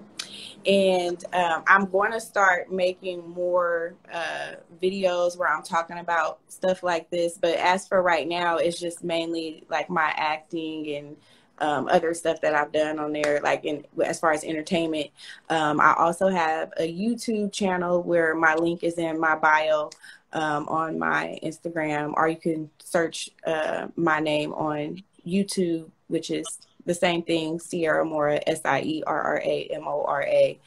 And 0.66 1.24
um, 1.34 1.64
I'm 1.68 1.86
going 1.90 2.14
to 2.14 2.22
start 2.22 2.72
making 2.72 3.28
more 3.30 3.96
uh, 4.12 4.54
videos 4.82 5.38
where 5.38 5.54
I'm 5.54 5.64
talking 5.64 5.98
about 5.98 6.40
stuff 6.48 6.84
like 6.84 7.10
this. 7.10 7.38
But 7.38 7.58
as 7.58 7.88
for 7.88 8.02
right 8.02 8.28
now, 8.28 8.58
it's 8.58 8.80
just 8.80 9.04
mainly 9.04 9.66
like 9.70 9.90
my 9.90 10.14
acting 10.16 10.96
and 10.96 11.18
um, 11.60 11.88
other 11.88 12.14
stuff 12.14 12.42
that 12.42 12.56
I've 12.56 12.72
done 12.72 13.00
on 13.00 13.14
there, 13.14 13.40
like 13.42 13.66
in 13.66 13.86
as 14.04 14.20
far 14.20 14.32
as 14.32 14.44
entertainment. 14.44 15.10
Um, 15.50 15.80
I 15.80 15.94
also 15.98 16.28
have 16.28 16.72
a 16.78 16.92
YouTube 16.92 17.52
channel 17.52 18.02
where 18.02 18.34
my 18.34 18.56
link 18.56 18.84
is 18.84 18.98
in 18.98 19.20
my 19.20 19.36
bio 19.36 19.90
um, 20.34 20.68
on 20.68 21.00
my 21.00 21.40
Instagram, 21.44 22.14
or 22.16 22.28
you 22.28 22.36
can 22.36 22.70
search 22.80 23.30
uh, 23.46 23.88
my 23.96 24.20
name 24.20 24.54
on 24.54 25.02
YouTube, 25.26 25.90
which 26.08 26.30
is 26.30 26.46
the 26.86 26.94
same 26.94 27.24
thing, 27.24 27.60
Sierra 27.60 28.04
Mora, 28.04 28.42
S 28.46 28.62
I 28.66 28.82
E 28.82 29.04
R 29.08 29.22
R 29.22 29.42
A 29.44 29.70
M 29.72 29.88
O 29.88 30.04
R 30.06 30.24
A. 30.24 30.60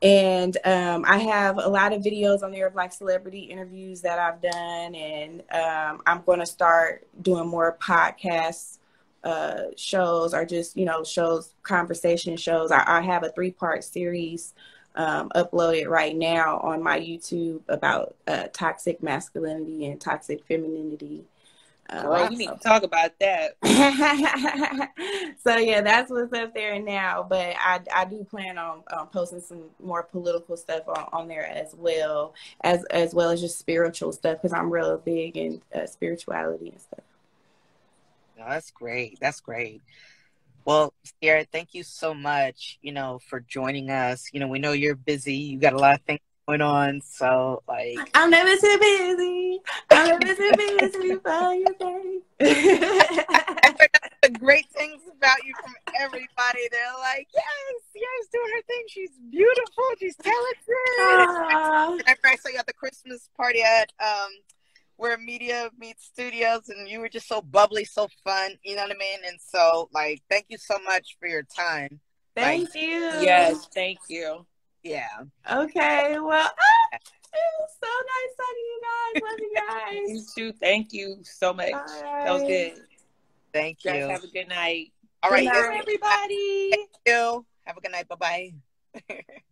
And 0.00 0.56
um, 0.64 1.04
I 1.08 1.18
have 1.18 1.58
a 1.58 1.68
lot 1.68 1.92
of 1.92 2.02
videos 2.02 2.44
on 2.44 2.52
there 2.52 2.68
of 2.68 2.76
like 2.76 2.92
celebrity 2.92 3.40
interviews 3.40 4.02
that 4.02 4.18
I've 4.20 4.40
done, 4.40 4.94
and 4.94 5.42
um, 5.50 6.02
I'm 6.06 6.22
going 6.22 6.38
to 6.38 6.46
start 6.46 7.06
doing 7.20 7.48
more 7.48 7.76
podcasts 7.82 8.78
uh, 9.24 9.64
shows 9.76 10.32
or 10.32 10.44
just 10.44 10.76
you 10.76 10.84
know 10.84 11.02
shows 11.02 11.52
conversation 11.62 12.36
shows 12.36 12.70
I, 12.70 12.84
I 12.86 13.00
have 13.00 13.24
a 13.24 13.30
three 13.30 13.50
part 13.50 13.82
series 13.82 14.54
um, 14.96 15.30
uploaded 15.34 15.86
right 15.88 16.16
now 16.16 16.58
on 16.58 16.82
my 16.82 16.98
youtube 16.98 17.60
about 17.68 18.14
uh, 18.26 18.48
toxic 18.52 19.02
masculinity 19.02 19.86
and 19.86 20.00
toxic 20.00 20.44
femininity 20.46 21.24
uh, 21.90 22.02
Girl, 22.02 22.30
you 22.30 22.36
need 22.36 22.48
to 22.48 22.58
talk 22.58 22.82
about 22.82 23.18
that. 23.18 23.56
so 25.42 25.56
yeah, 25.56 25.80
that's 25.80 26.10
what's 26.10 26.32
up 26.34 26.52
there 26.52 26.78
now. 26.78 27.24
But 27.26 27.54
I, 27.58 27.80
I 27.94 28.04
do 28.04 28.24
plan 28.24 28.58
on 28.58 28.82
um, 28.92 29.06
posting 29.06 29.40
some 29.40 29.64
more 29.82 30.02
political 30.02 30.58
stuff 30.58 30.82
on, 30.86 31.06
on 31.12 31.28
there 31.28 31.46
as 31.46 31.74
well 31.74 32.34
as 32.60 32.84
as 32.86 33.14
well 33.14 33.30
as 33.30 33.40
just 33.40 33.58
spiritual 33.58 34.12
stuff 34.12 34.36
because 34.36 34.52
I'm 34.52 34.70
real 34.70 34.98
big 34.98 35.38
in 35.38 35.62
uh, 35.74 35.86
spirituality 35.86 36.68
and 36.70 36.80
stuff. 36.80 37.04
No, 38.38 38.44
that's 38.48 38.70
great. 38.70 39.18
That's 39.18 39.40
great. 39.40 39.80
Well, 40.64 40.92
Sierra, 41.04 41.44
thank 41.50 41.74
you 41.74 41.82
so 41.82 42.14
much, 42.14 42.78
you 42.82 42.92
know, 42.92 43.20
for 43.28 43.40
joining 43.40 43.90
us. 43.90 44.28
You 44.32 44.40
know, 44.40 44.48
we 44.48 44.58
know 44.58 44.72
you're 44.72 44.94
busy. 44.94 45.34
You 45.34 45.58
got 45.58 45.72
a 45.72 45.78
lot 45.78 45.94
of 45.94 46.02
things 46.02 46.20
going 46.46 46.60
on. 46.60 47.00
So, 47.02 47.62
like, 47.68 47.98
I'm 48.14 48.30
never 48.30 48.54
too 48.56 48.78
busy. 48.78 49.60
I'm 49.90 50.08
never 50.08 50.34
too 50.34 50.52
busy 50.56 51.14
for 51.16 51.54
you, 51.54 51.66
baby. 51.80 52.22
the 54.22 54.38
great 54.38 54.66
things 54.70 55.02
about 55.16 55.44
you 55.44 55.54
from 55.62 55.74
everybody. 56.00 56.68
They're 56.70 56.98
like, 57.00 57.28
yes, 57.34 57.44
Sierra's 57.92 58.28
doing 58.32 58.50
her 58.54 58.62
thing. 58.62 58.84
She's 58.88 59.10
beautiful. 59.30 59.84
She's 59.98 60.16
talented. 60.16 62.04
After 62.06 62.28
I 62.28 62.36
saw 62.36 62.48
you 62.48 62.58
at 62.58 62.66
the 62.66 62.72
Christmas 62.72 63.28
party 63.36 63.62
at 63.62 63.92
um, 64.00 64.30
where 64.98 65.16
media 65.16 65.70
meets 65.78 66.04
studios 66.04 66.68
and 66.68 66.88
you 66.88 67.00
were 67.00 67.08
just 67.08 67.28
so 67.28 67.40
bubbly, 67.40 67.84
so 67.84 68.08
fun, 68.24 68.50
you 68.62 68.76
know 68.76 68.82
what 68.82 68.90
I 68.90 68.98
mean? 68.98 69.20
And 69.26 69.38
so 69.40 69.88
like 69.94 70.20
thank 70.28 70.46
you 70.48 70.58
so 70.58 70.76
much 70.84 71.16
for 71.18 71.28
your 71.28 71.44
time. 71.44 72.00
Thank 72.36 72.74
like, 72.74 72.82
you. 72.82 72.98
Yes, 73.20 73.68
thank 73.72 73.98
you. 74.08 74.44
Yeah. 74.82 75.08
Okay. 75.50 76.18
Well 76.18 76.50
ah, 76.50 76.96
it 76.96 77.54
was 77.58 77.70
so 77.82 77.88
nice 78.12 78.34
talking 78.36 78.54
to 78.54 78.66
you 78.66 78.80
guys. 78.82 79.22
Love 79.22 79.40
you 79.40 79.54
guys. 79.68 80.10
you 80.10 80.52
too. 80.52 80.58
Thank 80.58 80.92
you 80.92 81.18
so 81.22 81.54
much. 81.54 81.72
Right. 81.72 82.24
That 82.24 82.32
was 82.32 82.42
good. 82.42 82.82
Thank 83.52 83.84
you. 83.84 83.92
Guys 83.92 84.10
have 84.10 84.24
a 84.24 84.28
good 84.28 84.48
night. 84.48 84.92
All 85.22 85.30
good 85.30 85.36
right, 85.36 85.44
night, 85.46 85.80
everybody. 85.80 86.70
Thank 86.70 86.90
you. 87.06 87.46
Have 87.64 87.76
a 87.76 87.80
good 87.80 87.92
night. 87.92 88.08
Bye 88.08 88.52
bye. 89.00 89.14